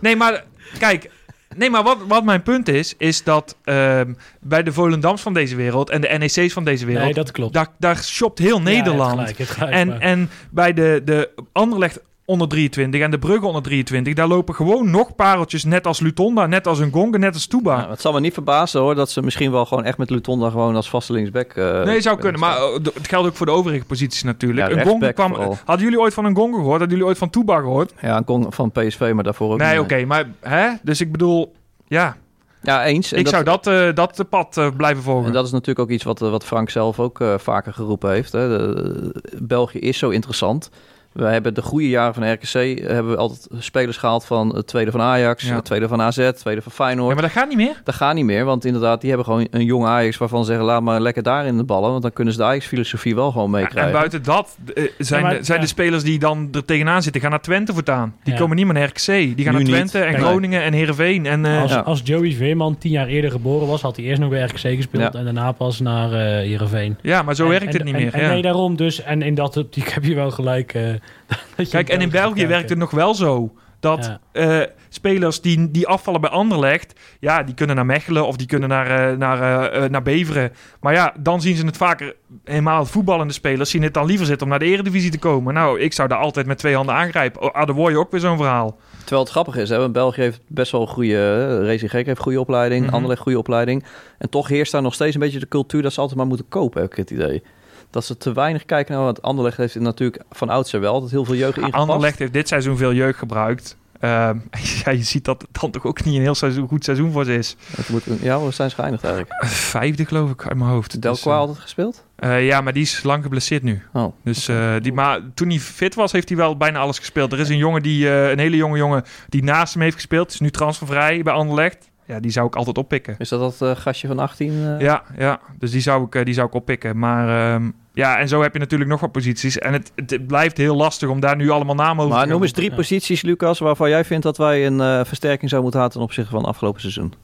Nee, 0.00 0.16
maar 0.16 0.44
kijk, 0.78 1.10
nee, 1.56 1.70
maar 1.70 1.82
wat, 1.82 1.98
wat 2.08 2.24
mijn 2.24 2.42
punt 2.42 2.68
is, 2.68 2.94
is 2.98 3.22
dat 3.22 3.56
ehm, 3.64 4.12
bij 4.40 4.62
de 4.62 4.72
Volendams 4.72 5.22
van 5.22 5.34
deze 5.34 5.56
wereld 5.56 5.90
en 5.90 6.00
de 6.00 6.08
NEC's 6.08 6.52
van 6.52 6.64
deze 6.64 6.86
wereld, 6.86 7.04
Nee, 7.04 7.14
dat 7.14 7.30
klopt. 7.30 7.52
daar, 7.54 7.66
daar 7.78 7.96
shopt 7.96 8.38
heel 8.38 8.56
Ja, 8.56 8.62
Nederland. 8.62 9.10
gelijk, 9.20 9.36
gelijk, 9.48 9.72
En, 9.74 9.88
maar- 9.88 9.98
en 10.00 10.30
bij 10.50 10.72
de, 10.72 11.02
de 11.04 11.30
Anderlecht 11.52 12.00
onder 12.26 12.48
23 12.48 13.00
en 13.00 13.10
de 13.10 13.18
Brugge 13.18 13.46
onder 13.46 13.62
23, 13.62 14.14
daar 14.14 14.26
lopen 14.26 14.54
gewoon 14.54 14.90
nog 14.90 15.14
pareltjes, 15.14 15.64
net 15.64 15.86
als 15.86 16.00
Lutonda, 16.00 16.46
net 16.46 16.66
als 16.66 16.78
een 16.78 16.92
Gonga, 16.92 17.18
net 17.18 17.34
als 17.34 17.46
Touba. 17.46 17.76
Nou, 17.76 17.90
het 17.90 18.00
zal 18.00 18.12
me 18.12 18.20
niet 18.20 18.32
verbazen 18.32 18.80
hoor, 18.80 18.94
dat 18.94 19.10
ze 19.10 19.22
misschien 19.22 19.50
wel 19.50 19.66
gewoon 19.66 19.84
echt 19.84 19.98
met 19.98 20.10
Lutonda 20.10 20.50
gewoon 20.50 20.76
als 20.76 20.88
vaste 20.88 21.12
linksback... 21.12 21.52
eh, 21.52 21.82
nee, 21.82 22.00
zou 22.00 22.18
kunnen, 22.18 22.40
maar 22.40 22.56
eh, 22.56 22.74
het 22.74 23.08
geldt 23.08 23.28
ook 23.28 23.36
voor 23.36 23.46
de 23.46 23.52
overige 23.52 23.84
posities 23.84 24.22
natuurlijk. 24.22 24.68
Ja, 24.68 24.76
een 24.76 24.82
rechtsback 24.82 25.14
kwam, 25.14 25.34
vooral. 25.34 25.58
hadden 25.64 25.84
jullie 25.84 26.00
ooit 26.00 26.14
van 26.14 26.24
een 26.24 26.36
Gonga 26.36 26.56
gehoord? 26.56 26.78
Hadden 26.78 26.88
jullie 26.88 27.04
ooit 27.04 27.18
van 27.18 27.30
Touba 27.30 27.58
gehoord? 27.58 27.92
Ja, 28.00 28.22
een 28.26 28.46
van 28.48 28.72
PSV, 28.72 29.12
maar 29.14 29.24
daarvoor 29.24 29.52
ook 29.52 29.58
nee, 29.58 29.80
oké, 29.80 30.04
maar 30.04 30.26
hè? 30.40 30.68
Dus 30.82 31.00
ik 31.00 31.12
bedoel, 31.12 31.54
ja, 31.86 32.16
Ja, 32.62 32.84
eens. 32.84 33.12
En 33.12 33.18
ik 33.18 33.28
zou 33.28 33.44
dat, 33.44 33.66
eh, 33.66 33.94
dat 33.94 34.24
pad 34.28 34.70
blijven 34.76 35.02
volgen. 35.02 35.26
En 35.26 35.32
dat 35.32 35.46
is 35.46 35.52
natuurlijk 35.52 35.78
ook 35.78 35.90
iets 35.90 36.04
wat, 36.04 36.18
wat 36.18 36.44
Frank 36.44 36.70
zelf 36.70 37.00
ook 37.00 37.24
vaker 37.36 37.72
geroepen 37.72 38.10
heeft. 38.10 38.32
Hè. 38.32 38.48
De, 38.48 39.22
België 39.42 39.78
is 39.78 39.98
zo 39.98 40.08
interessant. 40.08 40.70
We 41.16 41.24
hebben 41.24 41.54
de 41.54 41.62
goede 41.62 41.88
jaren 41.88 42.14
van 42.14 42.32
RKC 42.32 42.78
hebben 42.88 43.08
we 43.10 43.16
altijd 43.16 43.46
spelers 43.58 43.96
gehaald 43.96 44.24
van 44.24 44.54
het 44.56 44.66
tweede 44.66 44.90
van 44.90 45.00
Ajax, 45.00 45.42
Ja. 45.46 45.54
het 45.54 45.64
tweede 45.64 45.88
van 45.88 46.00
AZ, 46.00 46.16
het 46.16 46.38
tweede 46.38 46.62
van 46.62 46.72
Feyenoord. 46.72 47.08
ja, 47.08 47.14
maar 47.14 47.22
dat 47.22 47.32
gaat 47.32 47.48
niet 47.48 47.56
meer. 47.56 47.80
Dat 47.84 47.94
gaat 47.94 48.14
niet 48.14 48.24
meer, 48.24 48.44
want 48.44 48.64
inderdaad, 48.64 49.00
die 49.00 49.08
hebben 49.08 49.26
gewoon 49.26 49.46
een 49.50 49.64
jong 49.64 49.84
Ajax 49.86 50.16
waarvan 50.16 50.40
ze 50.40 50.46
zeggen, 50.46 50.64
laat 50.66 50.82
maar 50.82 51.00
lekker 51.00 51.22
daar 51.22 51.46
in 51.46 51.56
de 51.56 51.64
ballen, 51.64 51.90
want 51.90 52.02
dan 52.02 52.12
kunnen 52.12 52.32
ze 52.34 52.38
de 52.40 52.44
Ajax-filosofie 52.46 53.14
wel 53.14 53.30
gewoon 53.32 53.50
Ja, 53.50 53.56
meekrijgen. 53.56 53.92
en 53.92 53.98
buiten 53.98 54.22
dat 54.22 54.56
eh, 54.74 54.84
zijn, 54.98 55.20
Ja, 55.22 55.26
maar- 55.28 55.36
de, 55.38 55.44
zijn 55.44 55.58
ja. 55.58 55.64
de 55.64 55.70
spelers 55.70 56.02
die 56.02 56.18
dan 56.18 56.48
er 56.52 56.64
tegenaan 56.64 57.02
zitten, 57.02 57.20
gaan 57.20 57.30
naar 57.30 57.40
Twente 57.40 57.72
voortaan. 57.72 58.14
Die 58.24 58.32
Ja. 58.32 58.38
komen 58.38 58.56
niet 58.56 58.64
meer 58.64 58.74
naar 58.74 58.84
RKC. 58.88 59.06
Die 59.06 59.24
gaan 59.26 59.36
Nu 59.36 59.42
naar 59.44 59.60
niet. 59.60 59.68
Twente 59.90 59.98
en. 59.98 60.14
Groningen 60.20 60.62
en 60.62 60.72
Heerenveen. 60.72 61.26
En, 61.26 61.44
eh, 61.44 61.62
Als, 61.62 61.70
Ja. 61.72 61.78
als 61.80 62.00
Joey 62.04 62.32
Veerman 62.32 62.78
tien 62.78 62.90
jaar 62.90 63.06
eerder 63.06 63.30
geboren 63.30 63.66
was, 63.68 63.82
had 63.82 63.96
hij 63.96 64.04
eerst 64.04 64.20
nog 64.20 64.30
bij 64.30 64.42
RKC 64.42 64.76
gespeeld 64.76 65.12
Ja. 65.12 65.18
en 65.18 65.24
daarna 65.24 65.52
pas 65.52 65.80
naar 65.80 66.12
eh 66.12 66.18
Heerenveen. 66.18 66.98
ja, 67.02 67.22
maar 67.22 67.34
zo 67.34 67.44
En- 67.44 67.50
werkt 67.50 67.64
en- 67.66 67.72
het 67.72 67.84
niet 67.84 67.94
en- 67.94 68.00
meer. 68.02 68.14
En, 68.14 68.20
ja. 68.20 68.28
nee, 68.28 68.42
daarom 68.42 68.76
dus. 68.76 69.02
En 69.02 69.22
in 69.22 69.34
dat 69.34 69.56
optiek 69.56 69.88
heb 69.94 70.04
je 70.04 70.14
wel 70.14 70.30
gelijk. 70.30 70.74
dat 71.56 71.68
Kijk, 71.68 71.88
en 71.88 72.00
in 72.00 72.10
België 72.10 72.46
werkt 72.46 72.68
het 72.68 72.78
nog 72.78 72.90
wel 72.90 73.14
zo. 73.14 73.52
Dat 73.80 74.18
Ja. 74.32 74.60
eh, 74.60 74.66
spelers 74.88 75.40
die, 75.40 75.70
die 75.70 75.86
afvallen 75.86 76.20
bij 76.20 76.30
Anderlecht... 76.30 77.00
ja, 77.20 77.42
die 77.42 77.54
kunnen 77.54 77.76
naar 77.76 77.86
Mechelen 77.86 78.26
of 78.26 78.36
die 78.36 78.46
kunnen 78.46 78.68
naar, 78.68 79.10
eh, 79.10 79.16
naar, 79.16 79.70
eh, 79.70 79.88
naar 79.90 80.02
Beveren. 80.02 80.52
Maar 80.80 80.92
ja, 80.92 81.14
dan 81.18 81.40
zien 81.40 81.56
ze 81.56 81.66
het 81.66 81.76
vaker... 81.76 82.14
helemaal 82.44 82.84
voetballende 82.84 83.32
spelers 83.32 83.70
zien 83.70 83.82
het 83.82 83.94
dan 83.94 84.06
liever 84.06 84.26
zitten... 84.26 84.44
om 84.44 84.50
naar 84.50 84.58
de 84.58 84.64
eredivisie 84.64 85.10
te 85.10 85.18
komen. 85.18 85.54
Nou, 85.54 85.80
ik 85.80 85.92
zou 85.92 86.08
daar 86.08 86.18
altijd 86.18 86.46
met 86.46 86.58
twee 86.58 86.74
handen 86.74 86.94
aangrijpen. 86.94 87.42
Oh, 87.42 87.54
ah, 87.54 87.90
je 87.90 87.98
ook 87.98 88.10
weer 88.10 88.20
zo'n 88.20 88.36
verhaal. 88.36 88.78
Terwijl 88.98 89.20
het 89.22 89.30
grappig 89.30 89.56
is, 89.56 89.68
hè, 89.68 89.78
want 89.78 89.92
België 89.92 90.20
heeft 90.20 90.40
best 90.46 90.72
wel 90.72 90.80
een 90.80 90.88
goede... 90.88 91.66
Racing 91.66 91.90
Gek 91.90 92.06
heeft 92.06 92.20
goede 92.20 92.40
opleiding, 92.40 92.84
Mhm. 92.84 92.94
Anderlecht 92.94 93.20
goede 93.22 93.38
opleiding. 93.38 93.84
En 94.18 94.30
toch 94.30 94.48
heerst 94.48 94.72
daar 94.72 94.82
nog 94.82 94.94
steeds 94.94 95.14
een 95.14 95.20
beetje 95.20 95.38
de 95.38 95.48
cultuur 95.48 95.82
dat 95.82 95.92
ze 95.92 96.00
altijd 96.00 96.18
maar 96.18 96.26
moeten 96.26 96.48
kopen, 96.48 96.80
heb 96.82 96.90
ik 96.90 96.96
het 96.96 97.10
idee. 97.10 97.42
Dat 97.90 98.04
ze 98.04 98.16
te 98.16 98.32
weinig 98.32 98.64
kijken 98.64 98.94
naar 98.94 99.04
wat 99.04 99.22
Anderlecht 99.22 99.56
heeft 99.56 99.74
natuurlijk 99.74 100.22
van 100.30 100.48
oudsher 100.48 100.80
wel 100.80 100.92
altijd 100.92 101.10
heel 101.10 101.24
veel 101.24 101.34
jeugd 101.34 101.56
ingepast. 101.56 101.80
Anderlecht 101.82 102.18
heeft 102.18 102.32
dit 102.32 102.48
seizoen 102.48 102.76
veel 102.76 102.92
jeugd 102.92 103.18
gebruikt. 103.18 103.76
Ehm, 104.00 104.38
ja, 104.84 104.90
je 104.90 105.02
ziet 105.02 105.24
dat 105.24 105.42
het 105.42 105.60
dan 105.60 105.70
toch 105.70 105.84
ook 105.84 106.04
niet 106.04 106.14
een 106.14 106.20
heel 106.20 106.34
seizoen, 106.34 106.68
goed 106.68 106.84
seizoen 106.84 107.12
voor 107.12 107.24
ze 107.24 107.34
is. 107.34 107.56
Het 107.76 107.88
moet, 107.88 108.02
ja, 108.20 108.40
we 108.40 108.50
zijn 108.50 108.70
ze 108.70 108.76
geëindigd 108.76 109.04
eigenlijk. 109.04 109.44
Vijfde 109.46 110.04
geloof 110.06 110.30
ik 110.30 110.46
uit 110.46 110.56
mijn 110.58 110.70
hoofd. 110.70 111.02
Delqua 111.02 111.12
Dus, 111.12 111.24
eh, 111.26 111.38
altijd 111.38 111.58
gespeeld? 111.58 112.04
eh, 112.16 112.46
ja, 112.46 112.60
maar 112.60 112.72
die 112.72 112.82
is 112.82 113.02
lang 113.02 113.22
geblesseerd 113.22 113.62
nu. 113.62 113.82
Oh. 113.92 114.12
Dus, 114.24 114.48
eh, 114.48 114.74
die, 114.80 114.92
maar 114.92 115.20
toen 115.34 115.48
hij 115.48 115.58
fit 115.58 115.94
was, 115.94 116.12
heeft 116.12 116.28
hij 116.28 116.36
wel 116.38 116.56
bijna 116.56 116.78
alles 116.78 116.98
gespeeld. 116.98 117.32
Er 117.32 117.40
is 117.40 117.48
een 117.48 117.56
jongen 117.56 117.82
die, 117.82 118.08
eh, 118.08 118.30
een 118.30 118.38
hele 118.38 118.56
jonge 118.56 118.76
jongen, 118.76 119.04
die 119.28 119.42
naast 119.44 119.72
hem 119.72 119.82
heeft 119.82 119.94
gespeeld. 119.94 120.32
Is 120.32 120.40
nu 120.40 120.50
transfervrij 120.50 121.22
bij 121.22 121.32
Anderlecht. 121.32 121.90
Ja, 122.06 122.20
die 122.20 122.30
zou 122.30 122.46
ik 122.46 122.56
altijd 122.56 122.78
oppikken. 122.78 123.14
Is 123.18 123.28
dat 123.28 123.58
dat 123.58 123.70
eh, 123.70 123.76
gastje 123.82 124.06
van 124.08 124.18
18? 124.18 124.50
eh? 124.50 124.80
Ja, 124.80 125.02
ja, 125.18 125.40
dus 125.58 125.70
die 125.70 125.80
zou 125.80 126.04
ik, 126.06 126.14
eh, 126.14 126.24
die 126.24 126.34
zou 126.34 126.46
ik 126.46 126.54
oppikken. 126.54 126.98
Maar 126.98 127.54
ehm, 127.54 127.70
ja, 127.94 128.18
en 128.18 128.28
zo 128.28 128.42
heb 128.42 128.52
je 128.52 128.58
natuurlijk 128.58 128.90
nog 128.90 129.00
wat 129.00 129.12
posities. 129.12 129.58
En 129.58 129.72
het, 129.72 129.92
het 129.94 130.26
blijft 130.26 130.56
heel 130.56 130.76
lastig 130.76 131.08
om 131.08 131.20
daar 131.20 131.36
nu 131.36 131.50
allemaal 131.50 131.74
namen 131.74 132.04
over 132.04 132.08
Maar 132.08 132.18
te 132.22 132.28
noem 132.28 132.36
gaan 132.36 132.46
eens 132.46 132.56
drie 132.56 132.70
Ja. 132.70 132.76
posities, 132.76 133.22
Lucas, 133.22 133.58
waarvan 133.58 133.88
jij 133.90 134.04
vindt 134.04 134.22
dat 134.22 134.36
wij 134.36 134.66
een 134.66 134.80
eh, 134.80 135.00
versterking 135.04 135.50
zouden 135.50 135.62
moeten 135.62 135.80
halen 135.80 135.92
ten 135.94 136.02
opzichte 136.02 136.30
van 136.30 136.38
het 136.38 136.48
afgelopen 136.48 136.80
seizoen. 136.80 137.14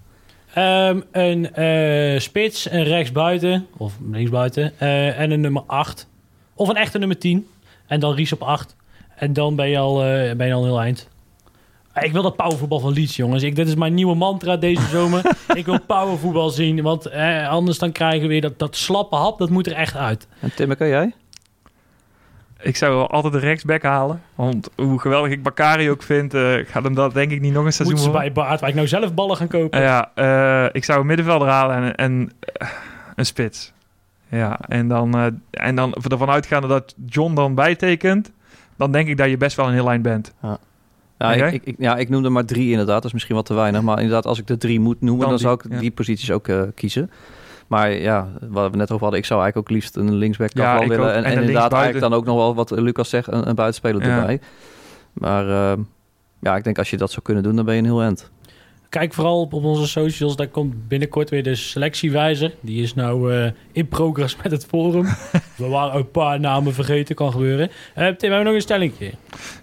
Ehm, 0.55 1.01
een 1.13 1.55
eh, 1.55 2.21
spits, 2.21 2.71
een 2.71 2.85
rechtsbuiten, 2.85 3.67
of 3.77 3.93
linksbuiten, 4.11 4.73
eh, 4.79 5.21
en 5.21 5.31
een 5.31 5.41
nummer 5.41 5.63
8. 5.67 6.09
Of 6.55 6.69
een 6.69 6.77
echte 6.77 6.99
nummer 6.99 7.19
10. 7.19 7.47
En 7.87 8.01
dan 8.01 8.15
Ries 8.15 8.33
op 8.33 8.43
8. 8.43 8.77
En 9.17 9.33
dan 9.33 9.57
ben 9.57 9.69
je 9.69 9.79
al, 9.79 10.05
eh, 10.05 10.35
ben 10.35 10.47
je 10.47 10.53
al 10.53 10.61
een 10.63 10.69
heel 10.69 10.81
eind. 10.81 11.09
Ah, 11.93 12.05
Ik 12.05 12.13
wil 12.13 12.23
dat 12.23 12.37
powervoetbal 12.37 12.81
van 12.81 12.93
Leeds, 12.93 13.17
jongens. 13.17 13.43
Ik, 13.43 13.57
dit 13.57 13.69
is 13.69 13.75
mijn 13.75 13.95
nieuwe 13.95 14.15
mantra 14.15 14.57
deze 14.57 14.89
zomer. 14.89 15.23
ik 15.55 15.65
wil 15.65 15.81
powervoetbal 15.81 16.51
zien, 16.51 16.83
want 16.83 17.07
eh, 17.07 17.49
anders 17.49 17.79
dan 17.79 17.93
krijgen 17.93 18.21
we 18.21 18.27
weer 18.29 18.41
dat, 18.41 18.59
dat 18.59 18.77
slappe 18.77 19.17
hap. 19.17 19.39
Dat 19.39 19.51
moet 19.51 19.67
er 19.67 19.73
echt 19.73 19.97
uit. 19.97 20.27
En 20.41 20.55
Timmeke, 20.55 20.87
jij? 20.87 21.15
Ik 22.61 22.77
zou 22.77 22.95
wel 22.97 23.11
altijd 23.11 23.33
de 23.33 23.39
rechtsback 23.39 23.83
halen. 23.83 24.23
Want 24.35 24.69
hoe 24.77 25.01
geweldig 25.01 25.31
ik 25.31 25.43
Bakari 25.43 25.91
ook 25.91 26.03
vind, 26.03 26.35
eh 26.35 26.55
gaat 26.67 26.85
hem 26.85 26.95
dat 26.95 27.15
denk 27.15 27.31
ik 27.31 27.41
niet 27.41 27.53
nog 27.53 27.65
een 27.65 27.73
seizoen 27.73 27.97
Moeten 27.99 28.13
ze 28.15 28.19
bij 28.19 28.33
Baardwijk 28.33 28.75
nou 28.75 28.89
zelf 28.89 29.15
ballen 29.15 29.37
gaan 29.37 29.49
kopen? 29.49 29.81
Ja, 29.81 30.11
eh, 30.15 30.69
ik 30.73 30.85
zou 30.85 31.01
een 31.01 31.07
middenvelder 31.07 31.49
halen 31.49 31.77
en, 31.77 31.95
en 31.95 32.33
eh, 32.41 32.69
een 33.15 33.27
spits. 33.27 33.73
Ja, 34.29 34.61
en 34.69 34.89
dan, 34.89 35.15
eh, 35.15 35.27
en 35.51 35.75
dan 35.75 35.95
ervan 36.11 36.31
uitgaande 36.31 36.69
dat 36.69 36.95
John 37.07 37.35
dan 37.35 37.55
bijtekent, 37.55 38.33
dan 38.77 38.93
denk 38.93 39.09
ik 39.09 39.17
dat 39.17 39.29
je 39.29 39.37
best 39.37 39.57
wel 39.57 39.67
een 39.67 39.73
heel 39.73 39.91
eind 39.91 40.03
bent. 40.03 40.33
Ja, 40.43 40.59
Oké. 41.25 41.47
ik, 41.47 41.53
ik, 41.53 41.65
ik- 41.65 41.75
ja, 41.79 41.97
ik 41.97 42.09
noemde 42.09 42.29
maar 42.29 42.45
drie 42.45 42.71
inderdaad. 42.71 42.95
Dat 42.97 43.05
is 43.05 43.13
misschien 43.13 43.35
wat 43.37 43.47
te 43.47 43.55
weinig. 43.55 43.83
Maar 43.83 43.97
inderdaad, 43.97 44.27
als 44.27 44.39
ik 44.39 44.47
de 44.47 44.57
drie 44.57 44.81
moet 44.81 45.01
noemen, 45.01 45.29
Dan 45.29 45.39
zou 45.39 45.55
ik 45.55 45.73
ja. 45.73 45.79
die 45.79 45.91
posities 45.91 46.31
ook 46.31 46.49
eh, 46.49 46.63
kiezen. 46.75 47.11
Maar 47.67 47.93
ja, 47.93 48.29
wat 48.51 48.71
we 48.71 48.77
net 48.77 48.91
over 48.91 49.01
hadden, 49.03 49.19
ik 49.19 49.27
zou 49.27 49.41
eigenlijk 49.43 49.69
ook 49.71 49.75
liefst 49.77 49.97
een 49.97 50.15
linksback 50.15 50.51
Ja, 50.55 50.81
ik 50.81 50.89
willen. 50.89 51.05
ook. 51.05 51.11
En, 51.11 51.17
En 51.17 51.25
en 51.25 51.33
een 51.33 51.39
inderdaad 51.39 51.73
eigenlijk 51.73 52.03
dan 52.05 52.15
ook 52.15 52.25
nog 52.25 52.37
wel, 52.37 52.55
wat 52.55 52.71
Lucas 52.71 53.09
zegt, 53.09 53.27
een, 53.27 53.49
een 53.49 53.55
buitenspeler 53.55 54.03
Ja. 54.07 54.17
erbij. 54.19 54.41
Maar 55.13 55.49
eh, 55.49 55.79
ja, 56.41 56.57
ik 56.57 56.65
denk 56.65 56.79
als 56.79 56.91
je 56.91 56.97
dat 56.97 57.11
zou 57.11 57.23
kunnen 57.23 57.43
doen, 57.43 57.57
dan 57.57 57.65
ben 57.65 57.75
je 57.75 57.81
een 57.81 57.87
heel 57.87 58.03
end. 58.03 58.31
Kijk 58.93 59.15
vooral 59.15 59.41
op, 59.41 59.53
op 59.53 59.65
onze 59.65 59.87
socials. 59.89 60.37
Daar 60.37 60.47
komt 60.49 60.89
binnenkort 60.89 61.31
weer 61.31 61.43
de 61.43 61.55
selectiewijzer. 61.55 62.55
Die 62.61 62.83
is 62.83 62.95
nou 62.95 63.35
eh, 63.35 63.51
in 63.73 63.89
progress 63.89 64.37
met 64.43 64.53
het 64.53 64.67
forum. 64.67 65.05
We 65.57 65.69
waren 65.69 65.93
ook 65.93 65.99
een 66.05 66.11
paar 66.11 66.41
namen 66.41 66.75
vergeten. 66.75 67.15
Kan 67.15 67.33
gebeuren. 67.33 67.69
Eh, 67.69 67.95
Tim, 67.95 68.05
hebben 68.05 68.39
we 68.39 68.45
nog 68.45 68.55
een 68.55 68.61
stellingje? 68.61 69.11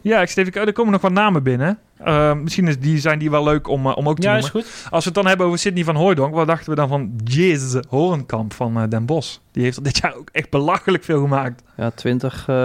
Ja, 0.01 0.21
ik 0.21 0.29
steef 0.29 0.47
ik, 0.47 0.55
er 0.55 0.73
komen 0.73 0.91
nog 0.91 1.01
wat 1.01 1.11
namen 1.11 1.43
binnen. 1.43 1.79
Eh, 1.97 2.33
misschien 2.33 2.67
is 2.67 2.79
die, 2.79 2.97
zijn 2.99 3.19
die 3.19 3.29
wel 3.29 3.43
leuk 3.43 3.67
om, 3.67 3.85
eh, 3.87 3.97
om 3.97 4.09
ook 4.09 4.19
te 4.19 4.27
Ja, 4.27 4.33
noemen. 4.39 4.45
is 4.61 4.67
goed. 4.69 4.87
Als 4.91 5.03
we 5.03 5.09
het 5.09 5.13
dan 5.13 5.27
hebben 5.27 5.45
over 5.45 5.59
Sidney 5.59 5.83
van 5.83 5.95
Hooijdonk, 5.95 6.33
wat 6.33 6.47
dachten 6.47 6.69
we 6.69 6.75
dan 6.75 6.87
van 6.87 7.11
Jizz 7.23 7.75
Horenkamp 7.89 8.53
van 8.53 8.89
Den 8.89 9.05
Bosch? 9.05 9.37
Die 9.51 9.63
heeft 9.63 9.83
dit 9.83 9.97
jaar 9.97 10.15
ook 10.15 10.29
echt 10.31 10.49
belachelijk 10.49 11.03
veel 11.03 11.21
gemaakt. 11.21 11.63
Ja, 11.77 11.89
20, 11.89 12.43
eh 12.47 12.55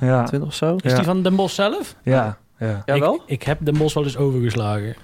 Ja, 0.00 0.24
20 0.24 0.48
of 0.48 0.54
zo. 0.54 0.76
Is 0.76 0.90
Ja. 0.90 0.96
die 0.96 1.04
van 1.04 1.22
Den 1.22 1.36
Bosch 1.36 1.54
zelf? 1.54 1.96
ja, 2.02 2.38
ja. 2.58 2.82
Jawel? 2.86 3.14
Ik, 3.14 3.22
ik 3.26 3.42
heb 3.42 3.58
Den 3.60 3.78
Bosch 3.78 3.94
wel 3.94 4.04
eens 4.04 4.16
overgeslagen. 4.16 4.94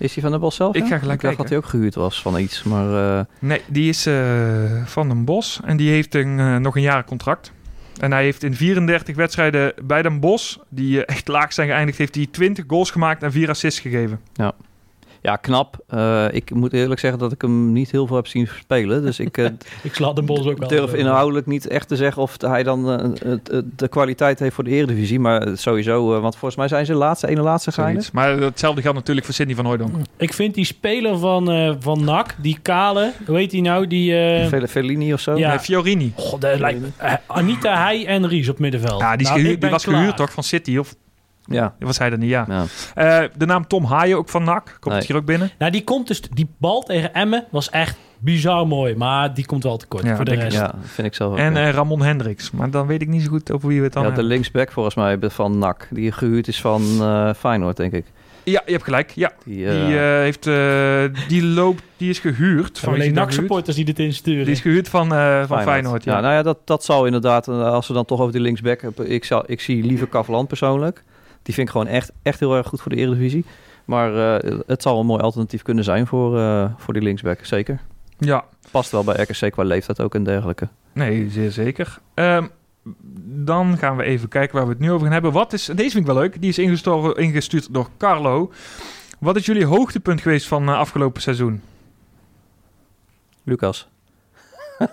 Is 0.00 0.14
hij 0.14 0.22
van 0.22 0.32
de 0.32 0.38
Bos 0.38 0.56
zelf? 0.56 0.74
Ik 0.74 0.82
ja? 0.82 0.88
ga 0.88 0.98
gelijk 0.98 1.22
Ik 1.22 1.24
dacht 1.24 1.36
dat 1.36 1.48
hij 1.48 1.58
ook 1.58 1.66
gehuurd 1.66 1.94
was 1.94 2.22
van 2.22 2.38
iets. 2.38 2.62
Maar 2.62 3.18
eh, 3.18 3.24
Nee, 3.38 3.60
die 3.66 3.88
is 3.88 4.06
eh, 4.06 4.14
van 4.84 5.08
Den 5.08 5.24
Bosch 5.24 5.60
en 5.64 5.76
die 5.76 5.90
heeft 5.90 6.14
een, 6.14 6.38
eh, 6.38 6.56
nog 6.56 6.76
een 6.76 6.82
jaar 6.82 7.04
contract. 7.04 7.52
En 8.00 8.12
hij 8.12 8.22
heeft 8.22 8.42
in 8.42 8.54
34 8.54 9.16
wedstrijden 9.16 9.72
bij 9.82 10.02
Den 10.02 10.20
Bosch, 10.20 10.56
die 10.68 11.04
echt 11.04 11.28
laag 11.28 11.52
zijn 11.52 11.68
geëindigd, 11.68 11.98
heeft 11.98 12.14
hij 12.14 12.26
20 12.30 12.64
goals 12.66 12.90
gemaakt 12.90 13.22
en 13.22 13.32
4 13.32 13.48
assists 13.48 13.80
gegeven. 13.80 14.20
ja, 14.32 14.52
knap. 15.40 15.76
Eh, 15.88 16.24
ik 16.30 16.54
moet 16.54 16.72
eerlijk 16.72 17.00
zeggen 17.00 17.18
dat 17.18 17.32
ik 17.32 17.42
hem 17.42 17.72
niet 17.72 17.90
heel 17.90 18.06
veel 18.06 18.16
heb 18.16 18.26
zien 18.26 18.48
spelen. 18.58 19.02
Dus 19.02 19.18
ik 19.20 19.38
eh, 19.38 19.44
Ik 19.82 19.94
sla 19.94 20.12
Den 20.12 20.26
Bosch 20.26 20.46
ook 20.46 20.58
wel. 20.58 20.68
durf 20.68 20.82
over. 20.82 20.98
inhoudelijk 20.98 21.46
niet 21.46 21.66
echt 21.68 21.88
te 21.88 21.96
zeggen 21.96 22.22
of 22.22 22.36
hij 22.40 22.62
dan 22.62 22.90
eh, 22.90 23.28
de 23.76 23.88
kwaliteit 23.88 24.38
heeft 24.38 24.54
voor 24.54 24.64
de 24.64 24.70
Eredivisie. 24.70 25.20
Maar 25.20 25.48
sowieso, 25.54 26.14
eh, 26.14 26.20
want 26.20 26.34
volgens 26.36 26.56
mij 26.56 26.68
zijn 26.68 26.86
ze 26.86 26.92
de 26.92 26.98
laatste, 26.98 27.28
ene 27.28 27.40
laatste 27.42 27.72
geëindigd. 27.72 28.10
Zoiets. 28.12 28.36
Maar 28.38 28.46
hetzelfde 28.46 28.80
geldt 28.82 28.96
natuurlijk 28.96 29.26
voor 29.26 29.34
Sidney 29.34 29.54
van 29.56 29.64
Hooijdonk. 29.64 29.92
Ik 30.16 30.32
vind 30.32 30.54
die 30.54 30.64
speler 30.64 31.18
van, 31.18 31.50
eh 31.50 31.74
van 31.80 32.04
NAC, 32.04 32.34
die 32.42 32.58
kale, 32.62 33.12
hoe 33.26 33.36
heet 33.36 33.50
die 33.50 33.62
nou? 33.62 33.86
Die, 33.86 34.16
eh, 34.18 34.46
Fel- 34.48 34.66
Fellini 34.66 35.12
of 35.12 35.20
zo. 35.20 35.36
Ja. 35.38 35.48
Nee, 35.48 35.58
Fiorini. 35.58 36.12
God, 36.16 36.40
dat 36.40 36.58
lijkt 36.58 36.80
eh, 36.96 37.12
Anita, 37.26 37.82
hij 37.82 38.06
en 38.06 38.28
Ries 38.28 38.48
op 38.48 38.58
middenveld. 38.58 39.00
Ja, 39.00 39.10
die, 39.12 39.20
is 39.20 39.26
Nou, 39.28 39.40
gehuurd- 39.40 39.60
die 39.60 39.70
was 39.70 39.82
klaar. 39.84 39.96
gehuurd 39.96 40.16
toch 40.16 40.32
van 40.32 40.42
City? 40.42 40.76
Of 40.76 40.94
Ja. 41.56 41.74
was 41.78 41.98
hij 41.98 42.10
er 42.10 42.18
niet? 42.18 42.28
Ja. 42.28 42.44
ja. 42.48 42.64
Eh, 42.94 43.28
de 43.36 43.46
naam 43.46 43.66
Tom 43.66 43.84
Haaien 43.84 44.16
ook 44.16 44.28
van 44.28 44.44
NAC. 44.44 44.76
Komt 44.80 44.94
Nee. 44.94 45.04
hier 45.06 45.16
ook 45.16 45.24
binnen? 45.24 45.50
Nou, 45.58 45.72
die 45.72 45.84
komt 45.84 46.06
dus, 46.06 46.20
die 46.20 46.48
bal 46.58 46.80
tegen 46.82 47.14
Emmen 47.14 47.44
was 47.50 47.70
echt 47.70 47.96
bizar 48.18 48.66
mooi, 48.66 48.96
maar 48.96 49.34
die 49.34 49.46
komt 49.46 49.62
wel 49.62 49.76
tekort 49.76 50.04
Ja, 50.04 50.16
voor 50.16 50.24
de 50.24 50.34
rest. 50.34 50.56
Ja, 50.56 50.74
vind 50.82 51.06
ik 51.06 51.14
zelf 51.14 51.32
ook. 51.32 51.38
En 51.38 51.54
ja. 51.54 51.66
eh, 51.66 51.72
Ramon 51.72 52.02
Hendricks. 52.02 52.50
Maar 52.50 52.70
dan 52.70 52.86
weet 52.86 53.02
ik 53.02 53.08
niet 53.08 53.22
zo 53.22 53.28
goed 53.28 53.52
over 53.52 53.68
wie 53.68 53.78
we 53.78 53.84
het 53.84 53.92
dan 53.92 54.02
ja, 54.02 54.08
de 54.08 54.14
hebben. 54.14 54.32
linksback 54.32 54.72
volgens 54.72 54.94
mij 54.94 55.18
van 55.20 55.58
NAC. 55.58 55.88
Die 55.90 56.12
gehuurd 56.12 56.48
is 56.48 56.60
van 56.60 56.82
eh 57.00 57.30
Feyenoord, 57.34 57.76
denk 57.76 57.92
ik. 57.92 58.04
Ja, 58.44 58.62
je 58.66 58.72
hebt 58.72 58.84
gelijk. 58.84 59.10
Ja, 59.14 59.32
Die, 59.44 59.56
die, 59.56 59.96
heeft, 59.96 60.46
eh, 60.46 61.04
die 61.28 61.44
loopt, 61.44 61.82
die 61.96 62.10
is 62.10 62.18
gehuurd. 62.18 62.78
Van 62.78 62.92
alleen? 62.94 63.14
NAC-supporters 63.14 63.76
die 63.76 63.84
dit 63.84 63.98
insturen. 63.98 64.44
Die 64.44 64.54
is 64.54 64.60
gehuurd 64.60 64.88
van, 64.88 65.14
eh, 65.14 65.44
van 65.46 65.62
Feyenoord. 65.62 66.04
ja. 66.04 66.20
nou 66.20 66.34
ja, 66.34 66.42
dat, 66.42 66.58
dat 66.64 66.84
zou 66.84 67.06
inderdaad, 67.06 67.48
als 67.48 67.88
we 67.88 67.94
dan 67.94 68.04
toch 68.04 68.20
over 68.20 68.32
die 68.32 68.40
linksback 68.40 68.80
hebben. 68.80 69.10
Ik, 69.10 69.24
zou, 69.24 69.44
ik 69.46 69.60
zie 69.60 69.84
liever 69.84 70.06
Kavaland 70.06 70.48
persoonlijk. 70.48 71.02
Die 71.42 71.54
vind 71.54 71.66
ik 71.66 71.72
gewoon 71.72 71.86
echt, 71.86 72.12
echt 72.22 72.40
heel 72.40 72.56
erg 72.56 72.66
goed 72.66 72.80
voor 72.80 72.90
de 72.92 72.98
Eredivisie. 72.98 73.44
Maar 73.84 74.38
eh, 74.40 74.58
het 74.66 74.82
zou 74.82 74.98
een 74.98 75.06
mooi 75.06 75.22
alternatief 75.22 75.62
kunnen 75.62 75.84
zijn 75.84 76.06
voor, 76.06 76.38
eh, 76.38 76.70
voor 76.76 76.94
die 76.94 77.02
linksback, 77.02 77.44
zeker. 77.44 77.80
ja, 78.18 78.44
Past 78.70 78.90
wel 78.90 79.04
bij 79.04 79.22
RKC 79.28 79.52
qua 79.52 79.62
leeftijd 79.62 80.00
ook 80.00 80.14
en 80.14 80.24
dergelijke. 80.24 80.68
nee, 80.92 81.30
zeer 81.30 81.50
zeker. 81.50 81.98
Ehm, 82.14 82.46
dan 83.24 83.78
gaan 83.78 83.96
we 83.96 84.02
even 84.02 84.28
kijken 84.28 84.56
waar 84.56 84.66
we 84.66 84.72
het 84.72 84.80
nu 84.80 84.90
over 84.90 85.02
gaan 85.04 85.12
hebben. 85.12 85.32
Wat 85.32 85.52
is, 85.52 85.64
deze 85.64 85.76
vind 85.90 85.94
ik 85.94 86.06
wel 86.06 86.14
leuk. 86.22 86.40
Die 86.40 86.48
is 86.48 86.58
ingestuurd, 86.58 87.16
ingestuurd 87.18 87.74
door 87.74 87.88
Carlo. 87.98 88.52
Wat 89.18 89.36
is 89.36 89.46
jullie 89.46 89.64
hoogtepunt 89.66 90.20
geweest 90.20 90.46
van 90.46 90.68
eh, 90.68 90.78
afgelopen 90.78 91.22
seizoen? 91.22 91.62
Lucas. 93.44 93.88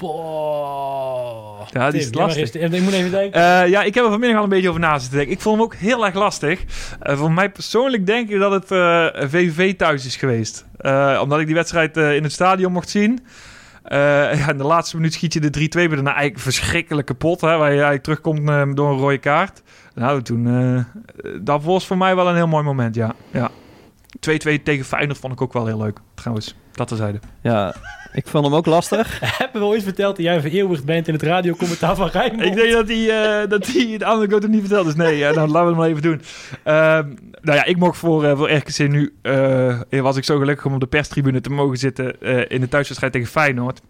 Boah. 0.00 1.45
Ja, 1.72 1.90
die 1.90 2.00
is 2.00 2.14
lastig. 2.14 2.40
eerst- 2.40 2.54
Ik 2.74 2.82
moet 2.82 2.92
even 2.92 3.10
denken. 3.10 3.40
Eh, 3.62 3.68
ja, 3.68 3.82
ik 3.82 3.94
heb 3.94 4.04
er 4.04 4.10
vanmiddag 4.10 4.36
al 4.38 4.42
een 4.44 4.48
beetje 4.48 4.68
over 4.68 4.80
na 4.80 4.98
zitten 4.98 5.16
denken. 5.18 5.34
Ik 5.36 5.40
vond 5.42 5.56
hem 5.56 5.64
ook 5.64 5.74
heel 5.74 6.06
erg 6.06 6.14
lastig. 6.14 6.64
Eh, 7.00 7.16
voor 7.16 7.32
mij 7.32 7.50
persoonlijk 7.50 8.06
denk 8.06 8.28
ik 8.28 8.38
dat 8.38 8.52
het 8.52 8.70
eh, 8.70 9.06
VVV 9.28 9.74
thuis 9.76 10.06
is 10.06 10.16
geweest. 10.16 10.64
Eh, 10.78 11.18
omdat 11.22 11.40
ik 11.40 11.46
die 11.46 11.54
wedstrijd 11.54 11.96
eh, 11.96 12.14
in 12.16 12.22
het 12.22 12.32
stadion 12.32 12.72
mocht 12.72 12.88
zien. 12.88 13.24
Eh, 13.82 13.98
ja, 14.40 14.50
in 14.50 14.56
de 14.58 14.64
laatste 14.64 14.96
minuut 14.96 15.12
schiet 15.14 15.32
je 15.32 15.40
de 15.40 15.50
3-2 15.50 15.68
bij 15.68 15.86
daarna 15.88 16.10
eigenlijk 16.14 16.38
verschrikkelijk 16.38 17.06
kapot. 17.06 17.40
Hè, 17.40 17.48
waar 17.56 17.68
je 17.68 17.72
eigenlijk 17.74 18.02
terugkomt 18.02 18.48
eh, 18.48 18.62
door 18.74 18.90
een 18.92 18.98
rode 18.98 19.18
kaart. 19.18 19.62
Nou, 19.94 20.22
toen... 20.22 20.46
eh, 20.46 21.32
dat 21.42 21.62
was 21.62 21.86
voor 21.86 21.96
mij 21.98 22.16
wel 22.16 22.28
een 22.28 22.34
heel 22.36 22.46
mooi 22.46 22.64
moment, 22.64 22.94
ja. 22.94 23.14
ja. 23.30 23.50
2-2 24.30 24.62
tegen 24.62 24.84
Feyenoord 24.84 25.18
vond 25.18 25.32
ik 25.32 25.40
ook 25.40 25.52
wel 25.52 25.66
heel 25.66 25.78
leuk, 25.78 25.98
trouwens. 26.14 26.54
Dat 26.72 26.88
terzijde. 26.88 27.18
Ja, 27.40 27.74
ik 28.16 28.26
vond 28.26 28.44
hem 28.44 28.54
ook 28.54 28.66
lastig. 28.66 29.18
Hebben 29.38 29.60
we 29.60 29.66
ooit 29.66 29.82
verteld 29.82 30.16
dat 30.16 30.24
jij 30.24 30.40
vereeuwigd 30.40 30.84
bent 30.84 31.08
in 31.08 31.14
het 31.14 31.22
radiocommentaar 31.22 31.96
van 31.96 32.08
Rijnmond? 32.08 32.44
Ik 32.46 32.54
denk 32.54 32.72
dat 32.72 32.88
hij 32.88 33.40
eh, 33.42 33.48
dat 33.48 33.66
hij 33.66 33.98
de 33.98 34.04
andere 34.04 34.30
kant 34.30 34.48
niet 34.48 34.60
verteld 34.60 34.86
is. 34.86 34.94
Nee, 34.94 35.16
ja, 35.16 35.30
nou, 35.32 35.48
laten 35.48 35.62
we 35.62 35.68
het 35.68 35.76
maar 35.76 35.88
even 35.88 36.02
doen. 36.02 36.20
Ehm, 36.62 37.08
nou 37.42 37.58
ja, 37.58 37.64
ik 37.64 37.76
mocht 37.76 37.98
voor, 37.98 38.24
eh, 38.24 38.36
voor 38.36 38.50
RKC 38.50 38.78
nu... 38.88 39.14
eh, 39.22 39.80
was 39.90 40.16
ik 40.16 40.24
zo 40.24 40.38
gelukkig 40.38 40.66
om 40.66 40.74
op 40.74 40.80
de 40.80 40.86
perstribune 40.86 41.40
te 41.40 41.50
mogen 41.50 41.76
zitten... 41.76 42.20
eh, 42.20 42.44
in 42.48 42.60
de 42.60 42.68
thuiswedstrijd 42.68 43.12
tegen 43.12 43.28
Feyenoord. 43.28 43.80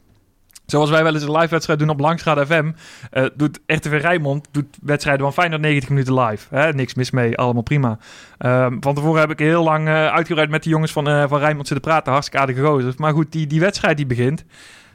Zoals 0.66 0.90
wij 0.90 1.02
wel 1.02 1.14
eens 1.14 1.22
een 1.22 1.36
live 1.36 1.48
wedstrijd 1.48 1.78
doen 1.78 1.88
op 1.88 2.01
Langstraat 2.01 2.47
FM... 2.47 2.70
eh, 3.10 3.24
doet 3.34 3.60
RTV 3.66 3.98
Rijnmond 4.01 4.48
doet 4.51 4.76
wedstrijden 4.82 5.22
van 5.22 5.32
Feyenoord 5.32 5.60
90 5.60 5.88
minuten 5.88 6.20
live. 6.20 6.55
Hè? 6.55 6.72
Niks 6.72 6.94
mis 6.94 7.10
mee, 7.10 7.36
allemaal 7.36 7.62
prima. 7.62 7.98
Ehm, 8.38 8.76
van 8.80 8.94
tevoren 8.94 9.20
heb 9.20 9.30
ik 9.30 9.38
heel 9.38 9.62
lang 9.62 9.88
eh, 9.88 10.06
uitgebreid 10.06 10.51
met 10.51 10.62
de 10.62 10.68
jongens 10.68 10.93
van, 10.93 11.09
eh, 11.09 11.24
van 11.28 11.38
Rijnmond 11.38 11.66
zitten 11.66 11.90
praten. 11.90 12.12
Hartstikke 12.12 12.47
aardige. 12.47 12.93
Maar 12.97 13.12
goed, 13.12 13.32
die, 13.32 13.47
die 13.47 13.60
wedstrijd 13.60 13.97
die 13.97 14.06
begint... 14.06 14.44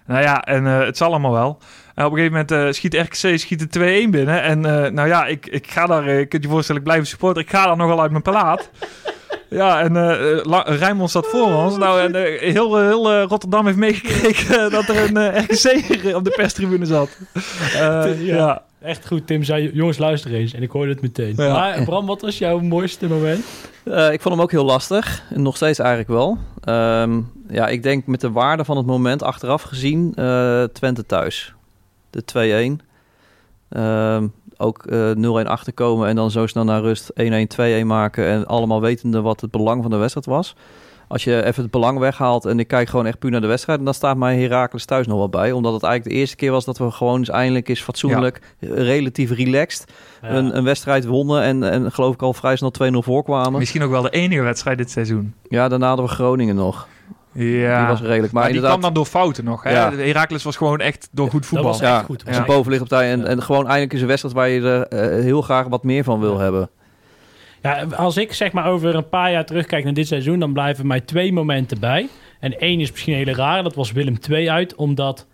Nou 0.05 0.23
ja, 0.23 0.41
en 0.41 0.65
het 0.65 0.97
zal 0.97 1.07
allemaal 1.07 1.31
wel. 1.31 1.49
Op 1.49 1.61
een 1.95 2.17
gegeven 2.17 2.45
moment 2.47 2.75
schiet 2.75 2.93
RKC 2.93 3.39
schiet 3.39 3.75
er 3.75 4.07
2-1 4.07 4.09
binnen. 4.09 4.41
En 4.41 4.59
nou 4.93 5.07
ja, 5.07 5.25
ik, 5.25 5.45
ik 5.45 5.71
ga 5.71 5.85
daar, 5.85 6.11
je 6.11 6.25
kunt 6.25 6.43
je 6.43 6.49
voorstellen, 6.49 6.81
ik 6.81 6.87
blijf 6.87 7.07
supporter. 7.07 7.41
Ik 7.41 7.49
ga 7.49 7.65
daar 7.65 7.77
nogal 7.77 8.01
uit 8.01 8.11
mijn 8.11 8.23
plaat. 8.23 8.69
Ja, 9.51 9.81
en 9.81 9.95
eh 9.97 10.21
uh, 10.45 10.61
Rijnmond 10.79 11.09
staat 11.09 11.27
voor 11.27 11.53
ons. 11.55 11.77
Nou, 11.77 12.01
en 12.01 12.15
eh, 12.15 12.53
heel, 12.53 12.77
heel 12.77 13.11
eh, 13.11 13.23
Rotterdam 13.27 13.65
heeft 13.65 13.77
meegekregen 13.77 14.71
dat 14.71 14.87
er 14.87 15.03
een 15.09 15.17
eh, 15.17 15.43
RKC 15.43 16.15
op 16.17 16.23
de 16.23 16.33
perstribune 16.35 16.85
zat. 16.85 17.09
Eh, 17.33 17.79
Ja. 17.79 18.35
ja. 18.35 18.63
Echt 18.81 19.07
goed, 19.07 19.27
Tim 19.27 19.43
zei, 19.43 19.69
jongens 19.73 19.97
luister 19.97 20.33
eens. 20.33 20.53
En 20.53 20.61
ik 20.61 20.71
hoorde 20.71 20.91
het 20.91 21.01
meteen. 21.01 21.33
Ja. 21.37 21.53
Maar 21.53 21.83
Bram, 21.83 22.05
wat 22.05 22.21
was 22.21 22.37
jouw 22.37 22.59
mooiste 22.59 23.07
moment? 23.07 23.45
Eh, 23.83 24.11
ik 24.11 24.21
vond 24.21 24.33
hem 24.35 24.43
ook 24.43 24.51
heel 24.51 24.65
lastig. 24.65 25.23
En 25.29 25.41
nog 25.41 25.55
steeds 25.55 25.79
eigenlijk 25.79 26.09
wel. 26.09 26.37
Ehm, 26.63 27.19
ja, 27.49 27.67
ik 27.67 27.83
denk 27.83 28.05
met 28.05 28.21
de 28.21 28.31
waarde 28.31 28.65
van 28.65 28.77
het 28.77 28.85
moment 28.85 29.23
achteraf 29.23 29.61
gezien 29.61 30.13
eh, 30.15 30.63
Twente 30.63 31.05
thuis. 31.05 31.53
De 32.09 32.23
2-1. 32.25 32.81
Ehm, 33.69 34.27
ook 34.61 34.85
eh 34.85 35.11
0-1 35.43 35.47
achterkomen 35.47 36.07
en 36.07 36.15
dan 36.15 36.31
zo 36.31 36.47
snel 36.47 36.63
naar 36.63 36.81
rust 36.81 37.11
1-1, 37.13 37.23
2-1 37.83 37.85
maken. 37.85 38.25
En 38.27 38.45
allemaal 38.47 38.81
wetende 38.81 39.21
wat 39.21 39.41
het 39.41 39.51
belang 39.51 39.81
van 39.81 39.91
de 39.91 39.97
wedstrijd 39.97 40.25
was. 40.25 40.55
als 41.07 41.23
je 41.23 41.43
even 41.45 41.61
het 41.61 41.71
belang 41.71 41.99
weghaalt 41.99 42.45
en 42.45 42.59
ik 42.59 42.67
kijk 42.67 42.89
gewoon 42.89 43.05
echt 43.05 43.19
puur 43.19 43.31
naar 43.31 43.41
de 43.41 43.47
wedstrijd, 43.47 43.85
dan 43.85 43.93
staat 43.93 44.17
mij 44.17 44.41
Heracles 44.41 44.85
thuis 44.85 45.07
nog 45.07 45.17
wel 45.17 45.29
bij. 45.29 45.51
Omdat 45.51 45.73
het 45.73 45.83
eigenlijk 45.83 46.13
de 46.13 46.19
eerste 46.21 46.35
keer 46.35 46.51
was 46.51 46.65
dat 46.65 46.77
we 46.77 46.91
gewoon 46.91 47.17
eens 47.19 47.29
eindelijk 47.29 47.69
eens 47.69 47.81
fatsoenlijk, 47.81 48.41
eh, 48.59 48.69
relatief 48.69 49.31
relaxed 49.31 49.91
Ja. 50.21 50.29
een, 50.29 50.57
een 50.57 50.63
wedstrijd 50.63 51.05
wonnen. 51.05 51.41
En, 51.41 51.63
en 51.63 51.91
geloof 51.91 52.13
ik 52.13 52.21
al 52.21 52.33
vrij 52.33 52.55
snel 52.55 52.71
2-0 52.71 52.97
voorkwamen. 53.03 53.59
Misschien 53.59 53.83
ook 53.83 53.91
wel 53.91 54.01
de 54.01 54.09
enige 54.09 54.41
wedstrijd 54.41 54.77
dit 54.77 54.91
seizoen. 54.91 55.33
Ja, 55.49 55.67
daarna 55.67 55.87
hadden 55.87 56.05
we 56.05 56.11
Groningen 56.11 56.55
nog. 56.55 56.87
Ja, 57.33 57.79
Die 57.79 57.87
was 57.87 58.01
redelijk. 58.01 58.33
Maar, 58.33 58.43
maar 58.43 58.51
die 58.51 58.61
kwam 58.61 58.81
dan 58.81 58.93
door 58.93 59.05
fouten 59.05 59.43
nog. 59.43 59.63
Hè? 59.63 59.71
Ja. 59.71 59.91
Herakles 59.91 60.43
was 60.43 60.55
gewoon 60.55 60.79
echt 60.79 61.09
door 61.11 61.29
goed 61.29 61.45
voetbal. 61.45 61.71
Dat 61.71 61.79
was 61.79 61.89
Ja, 61.89 61.95
echt 61.97 62.05
goed. 62.05 62.17
Dat 62.17 62.27
was 62.27 62.27
als 62.27 62.35
je 62.45 62.49
echt 62.49 62.55
boven 62.57 62.71
ligt 62.71 62.83
op 62.83 62.89
tijd. 62.89 63.11
En, 63.11 63.19
Ja. 63.19 63.25
en 63.25 63.41
gewoon 63.43 63.65
eindelijk 63.67 63.93
is 63.93 64.01
een 64.01 64.07
wedstrijd 64.07 64.35
waar 64.35 64.49
je 64.49 64.61
er 64.61 64.87
eh, 64.87 65.23
heel 65.23 65.41
graag 65.41 65.67
wat 65.67 65.83
meer 65.83 66.03
van 66.03 66.19
wil 66.19 66.33
Ja. 66.33 66.39
hebben. 66.41 66.69
Ja, 67.61 67.83
als 67.95 68.17
ik 68.17 68.33
zeg 68.33 68.51
maar 68.51 68.65
over 68.65 68.95
een 68.95 69.09
paar 69.09 69.31
jaar 69.31 69.45
terugkijk 69.45 69.83
naar 69.83 69.93
dit 69.93 70.07
seizoen, 70.07 70.39
dan 70.39 70.53
blijven 70.53 70.87
mij 70.87 71.01
twee 71.01 71.33
momenten 71.33 71.79
bij. 71.79 72.07
En 72.39 72.59
één 72.59 72.79
is 72.79 72.91
misschien 72.91 73.15
heel 73.15 73.33
raar, 73.35 73.63
dat 73.63 73.75
was 73.75 73.91
Willem 73.91 74.19
2 74.19 74.51
uit, 74.51 74.75
omdat 74.75 75.27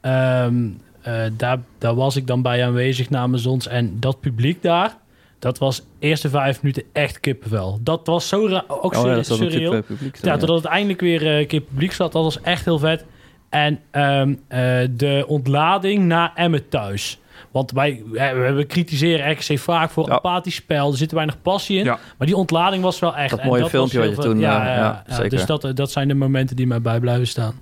ehm, 0.00 0.54
eh, 1.02 1.14
daar, 1.36 1.58
daar 1.78 1.94
was 1.94 2.16
ik 2.16 2.26
dan 2.26 2.42
bij 2.42 2.64
aanwezig 2.66 3.10
namens 3.10 3.46
ons. 3.46 3.66
En 3.68 3.96
dat 4.00 4.20
publiek 4.20 4.62
daar, 4.62 4.96
dat 5.42 5.58
was 5.58 5.82
eerste 5.98 6.28
vijf 6.28 6.62
minuten 6.62 6.82
echt 6.92 7.20
kippenvel. 7.20 7.78
Dat 7.82 8.06
was 8.06 8.28
zo 8.28 8.46
raar, 8.48 8.64
ook 8.68 8.96
Oh, 8.96 9.04
ja, 9.06 9.14
dat 9.14 9.26
surreal. 9.26 9.70
kip, 9.72 9.86
publiek. 9.86 10.16
Ja, 10.24 10.36
totdat 10.36 10.56
het 10.56 10.64
eindelijk 10.64 11.00
weer 11.00 11.26
een 11.26 11.46
keer 11.46 11.60
publiek 11.60 11.92
zat. 11.92 12.12
Dat 12.12 12.22
was 12.22 12.40
echt 12.40 12.64
heel 12.64 12.78
vet. 12.78 13.04
En 13.48 13.80
ehm, 13.90 14.34
eh, 14.48 14.78
de 14.90 15.24
ontlading 15.28 16.04
na 16.04 16.34
Emmet 16.36 16.70
thuis. 16.70 17.20
Want 17.50 17.70
wij 17.70 18.02
we 18.10 18.64
kritiseren 18.68 19.30
RKC 19.32 19.58
vaak 19.58 19.90
voor 19.90 20.06
Ja. 20.08 20.12
apathisch 20.14 20.54
spel. 20.54 20.90
Er 20.90 20.96
zit 20.96 21.12
weinig 21.12 21.42
passie 21.42 21.78
in. 21.78 21.84
Ja. 21.84 21.98
Maar 22.18 22.26
die 22.26 22.36
ontlading 22.36 22.82
was 22.82 22.98
wel 22.98 23.16
echt. 23.16 23.30
Dat 23.30 23.38
En 23.38 23.46
mooie 23.46 23.60
was 23.60 23.70
filmpje 23.70 23.98
wat 23.98 24.08
je 24.08 24.14
toen, 24.16 24.38
Ja, 24.38 24.60
eh, 24.60 24.66
ja, 24.66 24.74
ja, 24.74 25.02
ja. 25.06 25.14
zeker. 25.14 25.30
Dus 25.30 25.46
dat, 25.46 25.70
dat 25.74 25.90
zijn 25.90 26.08
de 26.08 26.14
momenten 26.14 26.56
die 26.56 26.66
mij 26.66 26.80
bij 26.80 27.00
blijven 27.00 27.26
staan. 27.26 27.54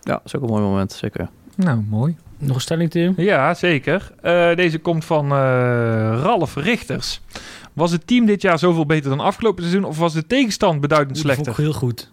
Ja, 0.00 0.12
dat 0.12 0.22
is 0.24 0.36
ook 0.36 0.42
een 0.42 0.48
mooi 0.48 0.62
moment, 0.62 0.92
zeker. 0.92 1.28
Nou, 1.56 1.84
mooi. 1.88 2.16
Nog 2.38 2.54
een 2.54 2.60
stelling, 2.60 2.90
Tim? 2.90 3.14
Ja, 3.16 3.54
zeker. 3.54 4.10
Eh, 4.22 4.54
deze 4.56 4.78
komt 4.78 5.04
van 5.04 5.24
eh, 5.32 5.38
Ralf 6.22 6.54
Richters. 6.56 7.20
Was 7.72 7.90
het 7.90 8.06
team 8.06 8.26
dit 8.26 8.42
jaar 8.42 8.58
zoveel 8.58 8.86
beter 8.86 9.10
dan 9.10 9.20
afgelopen 9.20 9.62
seizoen... 9.64 9.84
of 9.84 9.98
was 9.98 10.12
de 10.12 10.26
tegenstand 10.26 10.80
beduidend 10.80 11.14
Die 11.14 11.22
vond 11.24 11.36
ik 11.38 11.44
slechter? 11.44 11.64
heel 11.64 11.72
goed. 11.72 12.10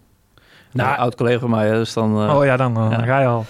Nou, 0.72 0.90
Nou, 0.90 1.00
oud 1.02 1.16
collega 1.16 1.40
van 1.40 1.50
mij, 1.50 1.72
dus 1.72 1.94
dan 1.94 2.22
eh 2.30 2.36
Oh 2.38 2.46
ja, 2.46 2.58
dan, 2.58 2.74
Ja. 2.74 2.90
dan 2.90 3.06
ga 3.06 3.20
je 3.20 3.28
al. 3.28 3.46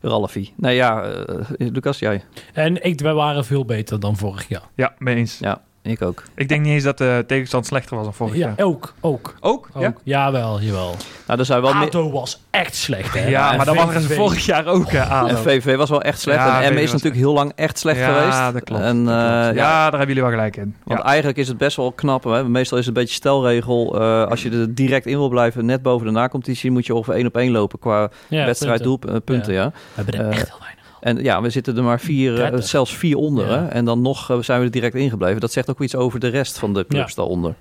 Ralfie. 0.00 0.52
Nee, 0.56 0.74
ja, 0.76 1.02
eh, 1.02 1.44
Lucas, 1.58 1.98
jij? 1.98 2.24
en 2.52 2.84
ik, 2.84 3.00
wij 3.00 3.12
waren 3.14 3.44
veel 3.44 3.64
beter 3.64 4.00
dan 4.00 4.16
vorig 4.16 4.48
jaar. 4.48 4.62
Ja, 4.74 4.94
mee 4.98 5.16
eens. 5.16 5.38
Ja, 5.38 5.60
ik 5.92 6.02
ook. 6.02 6.22
Ik 6.36 6.48
denk 6.48 6.62
niet 6.62 6.72
eens 6.72 6.82
dat 6.82 6.98
de 6.98 7.24
tegenstand 7.26 7.66
slechter 7.66 7.96
was 7.96 8.04
dan 8.04 8.14
vorig 8.14 8.34
Ja, 8.34 8.52
jaar. 8.56 8.66
ook. 8.66 8.94
Ook. 9.00 9.34
Ook? 9.40 9.68
Ja? 9.78 9.86
ook. 9.86 10.00
Jawel, 10.02 10.60
jawel. 10.60 10.94
Nou, 11.26 11.38
er 11.38 11.44
zijn 11.44 11.60
wel 11.62 11.74
meer... 11.74 11.86
ADO 11.86 12.10
was 12.10 12.42
echt 12.50 12.74
slecht, 12.76 13.14
hè? 13.14 13.26
Ja, 13.26 13.50
En 13.50 13.56
maar 13.56 13.66
dat 13.66 13.74
waren 13.76 14.00
ze 14.00 14.08
vorig 14.14 14.46
jaar 14.46 14.66
ook, 14.66 14.90
hè, 14.90 15.02
ADO. 15.04 15.26
En 15.28 15.38
VV 15.38 15.76
was 15.76 15.90
wel 15.90 16.02
echt 16.02 16.20
slecht. 16.20 16.38
Ja, 16.38 16.62
en 16.62 16.72
M 16.74 16.76
is 16.76 16.82
was 16.82 16.92
natuurlijk 16.92 17.20
heel 17.22 17.32
lang 17.32 17.52
echt 17.54 17.78
slecht 17.78 17.98
ja, 17.98 18.06
geweest. 18.18 18.52
dat 18.52 18.64
klopt. 18.64 18.82
En, 18.82 19.04
dat 19.04 19.14
eh, 19.14 19.20
klopt. 19.20 19.44
ja, 19.44 19.50
ja, 19.54 19.82
daar 19.82 19.98
hebben 19.98 20.06
jullie 20.08 20.22
wel 20.22 20.30
gelijk 20.30 20.56
in. 20.56 20.76
Want 20.84 21.00
Ja. 21.00 21.06
eigenlijk 21.06 21.38
is 21.38 21.48
het 21.48 21.58
best 21.58 21.76
wel 21.76 21.92
knap. 21.92 22.24
Hè? 22.24 22.44
Meestal 22.48 22.78
is 22.78 22.86
het 22.86 22.96
een 22.96 23.02
beetje 23.02 23.16
stelregel. 23.16 24.00
eh, 24.00 24.24
als 24.26 24.42
je 24.42 24.50
er 24.50 24.74
direct 24.74 25.06
in 25.06 25.18
wil 25.18 25.28
blijven, 25.28 25.64
net 25.66 25.82
boven 25.82 26.06
de 26.06 26.12
nacompetitie, 26.12 26.70
moet 26.70 26.86
je 26.86 26.94
ongeveer 26.94 27.14
één 27.14 27.26
op 27.26 27.36
één 27.36 27.50
lopen 27.52 27.78
qua 27.78 28.08
Ja, 28.28 28.44
wedstrijd 28.44 28.82
punten. 28.82 29.00
doel, 29.06 29.14
eh, 29.16 29.20
punten. 29.24 29.52
Ja. 29.52 29.66
We 29.70 29.72
hebben 29.94 30.14
er 30.14 30.20
Eh, 30.20 30.26
echt 30.36 30.48
heel 30.48 30.58
weinig. 30.60 30.73
En 31.04 31.22
ja, 31.22 31.42
we 31.42 31.50
zitten 31.50 31.76
er 31.76 31.82
maar 31.82 32.00
vier, 32.00 32.32
eh, 32.32 32.36
30. 32.38 32.64
zelfs 32.66 32.96
vier 32.96 33.16
onder. 33.16 33.46
Ja. 33.50 33.58
Hè? 33.58 33.66
En 33.68 33.84
dan 33.84 34.02
nog 34.02 34.30
eh, 34.30 34.38
zijn 34.40 34.58
we 34.58 34.64
er 34.64 34.70
direct 34.70 34.94
ingebleven. 34.94 35.40
Dat 35.40 35.52
zegt 35.52 35.70
ook 35.70 35.80
iets 35.80 35.94
over 35.96 36.20
de 36.20 36.28
rest 36.28 36.58
van 36.58 36.74
de 36.74 36.86
clubs 36.88 37.14
daaronder. 37.14 37.54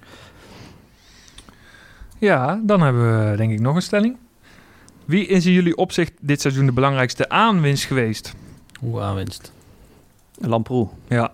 Ja, 2.20 2.62
dan 2.64 2.82
hebben 2.82 3.30
we 3.32 3.38
denk 3.38 3.52
ik 3.52 3.60
nog 3.60 3.76
een 3.76 3.82
stelling. 3.82 4.18
Wie 5.06 5.26
is 5.28 5.46
in 5.46 5.52
jullie 5.52 5.78
opzicht 5.78 6.12
dit 6.22 6.42
seizoen 6.42 6.66
de 6.66 6.72
belangrijkste 6.72 7.30
aanwinst 7.30 7.86
geweest? 7.86 8.34
Hoe 8.80 9.02
aanwinst? 9.02 9.52
Lamproe. 10.38 10.88
Ja, 11.08 11.32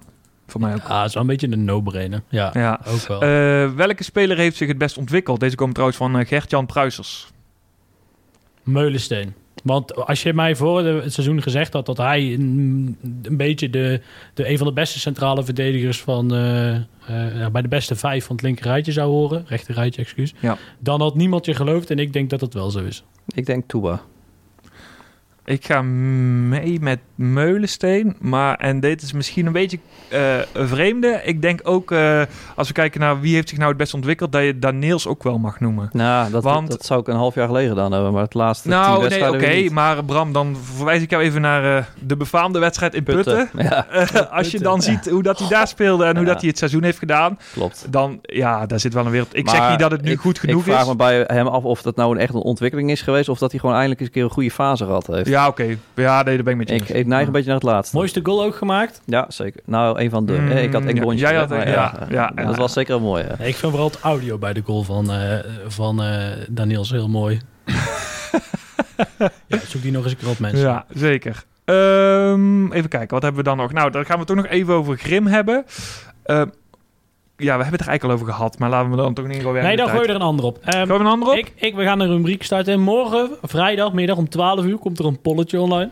voor 0.48 0.62
mij 0.62 0.74
ook. 0.74 0.84
Ah, 0.84 1.06
is 1.06 1.14
wel 1.14 1.24
een 1.24 1.30
beetje 1.30 1.52
een 1.52 1.66
no-brainer. 1.66 2.22
Ja, 2.30 2.50
Ja. 2.54 2.80
ook 2.88 3.08
wel. 3.08 3.22
Eh, 3.22 3.72
welke 3.72 4.04
speler 4.04 4.38
heeft 4.38 4.58
zich 4.58 4.68
het 4.68 4.78
best 4.78 4.98
ontwikkeld? 4.98 5.40
Deze 5.40 5.56
komt 5.56 5.72
trouwens 5.74 5.98
van 6.00 6.26
Gert-Jan 6.26 6.66
Pruisers. 6.66 7.28
Meulensteen. 8.64 9.34
Want 9.64 9.96
als 9.96 10.24
je 10.24 10.34
mij 10.34 10.56
voor 10.56 10.86
het 10.86 11.14
seizoen 11.14 11.42
gezegd 11.42 11.74
had 11.74 11.86
dat 11.86 11.98
hij 11.98 12.34
een, 12.34 12.98
een 13.22 13.38
beetje 13.38 13.70
de, 13.70 14.02
de, 14.34 14.50
een 14.50 14.58
van 14.58 14.68
de 14.68 14.74
beste 14.74 15.00
centrale 15.00 15.44
verdedigers 15.44 16.02
van 16.02 16.34
eh, 16.34 16.76
eh, 16.76 16.82
bij 17.52 17.62
de 17.62 17.68
beste 17.68 17.96
vijf 17.96 18.26
van 18.26 18.36
het 18.36 18.46
linker 18.46 18.66
rijtje 18.66 18.92
zou 18.92 19.10
horen, 19.12 19.44
rechter 19.48 19.74
rijtje, 19.76 20.02
excuus, 20.02 20.34
Ja. 20.40 20.58
dan 20.80 21.02
had 21.02 21.16
niemand 21.16 21.46
je 21.46 21.54
geloofd 21.54 21.90
en 21.92 22.00
ik 22.00 22.14
denk 22.14 22.30
dat 22.30 22.42
het 22.42 22.54
wel 22.54 22.70
zo 22.72 22.80
is. 22.80 23.04
Ik 23.28 23.46
denk 23.46 23.64
Touba. 23.68 24.02
Ik 25.50 25.66
ga 25.66 25.82
mee 25.82 26.78
met 26.82 27.00
Meulensteen. 27.16 28.16
Maar, 28.20 28.56
en 28.56 28.80
dit 28.80 29.02
is 29.02 29.14
misschien 29.14 29.46
een 29.46 29.52
beetje 29.52 29.80
eh, 30.10 30.38
een 30.54 30.68
vreemde. 30.68 31.22
Ik 31.24 31.42
denk 31.42 31.60
ook, 31.64 31.92
eh, 31.92 32.22
als 32.56 32.68
we 32.68 32.74
kijken 32.74 33.00
naar 33.00 33.20
wie 33.20 33.34
heeft 33.36 33.50
zich 33.50 33.58
nou 33.58 33.70
het 33.70 33.78
best 33.78 33.94
ontwikkeld, 33.94 34.32
dat 34.32 34.44
je 34.44 34.60
Daniels 34.60 35.08
ook 35.08 35.24
wel 35.24 35.38
mag 35.38 35.60
noemen. 35.60 35.90
Nou, 35.92 36.32
dat, 36.32 36.44
Want- 36.44 36.70
dat 36.72 36.86
zou 36.86 37.00
ik 37.00 37.08
een 37.08 37.16
half 37.16 37.36
jaar 37.36 37.48
geleden 37.48 37.70
gedaan 37.70 37.92
hebben. 37.92 38.14
Maar 38.14 38.22
het 38.24 38.34
laatste 38.34 38.68
tien 38.70 38.78
Nou, 38.78 39.08
nee, 39.10 39.30
oké. 39.30 39.74
maar 39.74 40.04
Bram, 40.06 40.34
dan 40.34 40.58
verwijs 40.76 41.02
ik 41.02 41.10
jou 41.10 41.24
even 41.24 41.42
naar 41.42 41.78
eh, 41.78 41.84
de 42.00 42.16
befaamde 42.18 42.60
wedstrijd 42.60 42.94
in 42.94 43.04
Putten. 43.04 43.50
Ja, 43.58 43.88
Eh, 43.90 44.32
als 44.32 44.52
je 44.52 44.60
dan 44.60 44.82
ziet 44.82 45.10
hoe 45.10 45.24
dat 45.24 45.40
hij 45.40 45.48
daar 45.48 45.68
speelde 45.68 46.06
en 46.06 46.16
hoe 46.16 46.26
Ja. 46.26 46.32
dat 46.32 46.40
hij 46.40 46.50
het 46.50 46.58
seizoen 46.58 46.84
heeft 46.84 47.00
gedaan, 47.00 47.38
klopt. 47.54 47.86
dan 47.90 48.20
ja, 48.22 48.66
daar 48.66 48.80
zit 48.80 48.94
wel 48.94 49.06
een 49.06 49.12
wereld. 49.12 49.36
Ik 49.36 49.50
zeg 49.50 49.70
niet 49.70 49.80
dat 49.80 49.92
het 49.92 50.02
nu 50.02 50.12
ik- 50.12 50.20
goed 50.20 50.40
genoeg 50.40 50.66
ik 50.66 50.72
vraag 50.72 50.82
is. 50.82 50.88
me 50.88 50.96
bij 50.96 51.24
hem 51.28 51.48
af 51.48 51.64
of 51.64 51.82
dat 51.82 51.96
nou 51.96 52.12
een 52.12 52.22
echt 52.22 52.34
een 52.34 52.40
ontwikkeling 52.42 52.92
is 52.92 53.02
geweest... 53.02 53.30
of 53.30 53.40
dat 53.40 53.52
hij 53.52 53.60
gewoon 53.60 53.76
eindelijk 53.76 54.00
eens 54.02 54.10
een 54.10 54.16
keer 54.16 54.24
een 54.26 54.34
goede 54.36 54.52
fase 54.52 54.86
gehad 54.86 55.08
heeft. 55.08 55.28
Ja, 55.28 55.39
oké. 55.48 55.78
Ja, 55.96 56.24
nee, 56.24 56.36
daar 56.36 56.44
ben 56.44 56.54
ik 56.54 56.60
met 56.60 56.70
je 56.70 56.76
Ik, 56.76 56.82
eens. 56.82 56.90
ik 56.92 57.06
neig 57.08 57.26
een 57.26 57.32
beetje 57.32 57.48
naar 57.48 57.56
het 57.60 57.64
laatste. 57.70 57.96
Mooiste 57.96 58.20
goal 58.24 58.44
ook 58.44 58.56
gemaakt? 58.56 59.02
Ja, 59.06 59.26
zeker. 59.28 59.62
Nou, 59.66 60.00
een 60.00 60.10
van 60.10 60.26
de. 60.26 60.34
Mm, 60.34 60.48
ik 60.52 60.74
had 60.74 60.84
ja. 60.84 60.90
Engontje. 60.90 61.20
Jij 61.26 61.36
had- 61.36 61.50
maar 61.50 61.68
ja, 61.70 61.94
ja, 62.10 62.32
Dat 62.36 62.46
ja. 62.50 62.56
was 62.56 62.74
zeker 62.74 62.96
een 62.96 63.02
mooie. 63.02 63.24
Ik 63.24 63.56
vind 63.56 63.58
vooral 63.72 63.88
het 63.88 64.00
audio 64.00 64.38
bij 64.38 64.54
de 64.54 64.62
goal 64.66 64.84
van, 64.84 65.12
eh 65.12 65.38
van 65.68 66.04
eh, 66.04 66.28
Daniels 66.50 66.90
heel 66.92 67.08
mooi. 67.10 67.42
ja, 69.48 69.60
zoek 69.68 69.82
die 69.82 69.92
nog 69.92 70.04
eens 70.04 70.12
een 70.12 70.18
keer 70.18 70.30
op, 70.30 70.40
mensen. 70.40 70.60
Ja, 70.60 70.86
zeker. 70.94 71.44
Ehm, 71.66 72.72
even 72.72 72.90
kijken, 72.90 73.10
wat 73.10 73.22
hebben 73.22 73.44
we 73.44 73.50
dan 73.50 73.58
nog? 73.58 73.74
Nou, 73.74 73.92
dan 73.92 74.06
gaan 74.06 74.20
we 74.20 74.28
ook 74.30 74.36
nog 74.36 74.48
even 74.48 74.74
over 74.74 74.98
Grim 74.98 75.28
hebben. 75.28 75.66
Ehm, 76.24 76.48
ja, 77.40 77.58
we 77.58 77.64
hebben 77.64 77.80
het 77.80 77.82
er 77.82 77.88
eigenlijk 77.88 78.04
al 78.04 78.12
over 78.12 78.34
gehad, 78.34 78.60
maar 78.60 78.70
laten 78.70 78.92
we 78.92 78.98
dan 78.98 79.14
toch 79.14 79.28
niet 79.28 79.38
gewoon 79.38 79.54
weer 79.54 79.64
Nee, 79.64 79.76
dan 79.76 79.90
gooi 79.90 80.02
je 80.02 80.08
er 80.08 80.16
een 80.16 80.22
ander 80.22 80.46
op. 80.46 80.58
Ehm, 80.64 80.88
we 80.88 80.94
een 80.94 81.06
ander 81.06 81.30
op? 81.30 81.36
Ik, 81.36 81.52
ik, 81.56 81.76
we 81.76 81.84
gaan 81.84 82.00
een 82.00 82.08
rubriek 82.08 82.44
starten. 82.44 82.80
Morgen, 82.80 83.30
vrijdagmiddag 83.42 84.18
om 84.18 84.30
12 84.30 84.66
uur, 84.66 84.78
komt 84.78 85.00
er 85.00 85.06
een 85.06 85.22
polletje 85.22 85.62
online. 85.62 85.90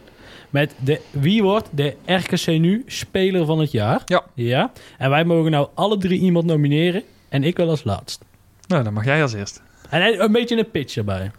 Met 0.50 0.76
de, 0.84 1.02
wie 1.12 1.44
wordt 1.44 1.70
de 1.72 1.96
RKC 2.06 2.48
Nu 2.48 2.84
Speler 2.86 3.46
van 3.46 3.60
het 3.60 3.72
Jaar. 3.72 4.02
Ja. 4.06 4.24
ja. 4.34 4.72
En 4.98 5.10
wij 5.10 5.24
mogen 5.24 5.52
nou 5.52 5.68
alle 5.74 5.98
drie 5.98 6.20
iemand 6.20 6.46
nomineren. 6.46 7.04
En 7.30 7.44
ik 7.44 7.58
wel 7.58 7.70
als 7.70 7.84
laatst. 7.84 8.26
Nou, 8.68 8.84
dan 8.84 8.94
mag 8.94 9.06
jij 9.06 9.22
als 9.22 9.34
eerst. 9.34 9.62
En 9.90 10.22
een 10.24 10.32
beetje 10.32 10.58
een 10.58 10.72
pitch 10.72 10.98
erbij. 10.98 11.32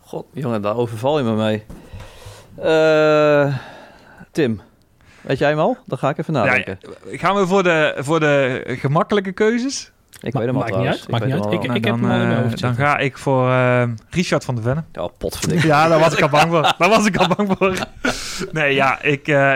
God, 0.00 0.26
jongen, 0.32 0.62
daar 0.62 0.76
overval 0.76 1.18
je 1.18 1.24
me 1.24 1.34
mee. 1.34 1.62
Eh, 2.56 3.56
Tim, 4.30 4.60
weet 5.26 5.38
jij 5.38 5.48
hem 5.48 5.58
al? 5.58 5.76
Dan 5.86 5.98
ga 5.98 6.08
ik 6.08 6.18
even 6.18 6.32
nadenken. 6.32 6.78
Ja, 7.10 7.18
gaan 7.18 7.34
we 7.36 7.46
voor 7.46 7.62
de, 7.62 7.94
voor 7.98 8.20
de 8.20 8.62
gemakkelijke 8.66 9.32
keuzes? 9.32 9.90
ik 10.20 10.32
Ma- 10.32 10.38
weet 10.40 10.48
hem 10.48 10.56
al 10.56 10.62
maakt 10.62 10.76
niet 10.76 10.80
trouwens. 10.82 11.00
uit, 11.00 11.10
maakt 11.10 11.24
niet 11.24 11.34
hem 11.34 11.42
uit. 11.44 11.52
Ik- 11.52 11.62
ik- 11.76 11.84
heb 11.84 12.00
dan, 12.00 12.10
hem 12.10 12.10
al 12.10 12.20
in 12.20 12.28
mijn 12.28 12.52
eh, 12.52 12.56
Dan 12.60 12.74
ga 12.74 12.98
ik 12.98 13.18
voor 13.18 13.50
eh, 13.50 13.82
Richard 14.10 14.44
van 14.44 14.54
der 14.54 14.64
Venne. 14.64 14.82
Ja, 14.92 15.06
potverdik. 15.18 15.62
Ja, 15.72 15.88
daar 15.88 15.98
was 16.00 16.12
ik 16.12 16.20
al 16.22 16.28
bang 16.28 16.50
voor. 16.50 16.62
Daar 16.78 16.88
was 16.88 17.06
ik 17.06 17.16
al 17.16 17.28
bang 17.36 17.54
voor. 17.58 17.74
Nee, 18.52 18.74
ja, 18.74 19.02
ik... 19.02 19.28
eh, 19.28 19.52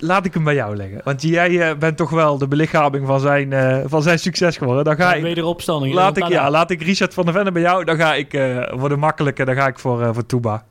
laat 0.00 0.24
ik 0.24 0.34
hem 0.34 0.44
bij 0.44 0.54
jou 0.54 0.76
leggen. 0.76 1.00
Want 1.04 1.22
jij 1.22 1.68
eh, 1.70 1.76
bent 1.76 1.96
toch 1.96 2.10
wel 2.10 2.38
de 2.38 2.48
belichaming 2.48 3.06
van 3.06 3.20
zijn, 3.20 3.52
eh, 3.52 3.78
van 3.86 4.02
zijn 4.02 4.18
succes 4.18 4.56
geworden. 4.56 4.84
Dan 4.84 4.96
ga 4.96 5.14
ik... 5.14 5.22
Wederopstanding. 5.22 5.94
Laat 5.94 6.16
ik, 6.16 6.26
ja, 6.28 6.50
laat 6.50 6.70
ik 6.70 6.82
Richard 6.82 7.14
van 7.14 7.24
der 7.24 7.34
Venne 7.34 7.52
bij 7.52 7.62
jou. 7.62 7.84
Dan 7.84 7.96
ga 7.96 8.14
ik 8.14 8.34
eh, 8.34 8.56
voor 8.70 8.88
de 8.88 8.96
makkelijke, 8.96 9.44
dan 9.44 9.54
ga 9.54 9.66
ik 9.66 9.78
voor, 9.78 10.02
eh 10.02 10.08
voor 10.12 10.26
Touba. 10.26 10.64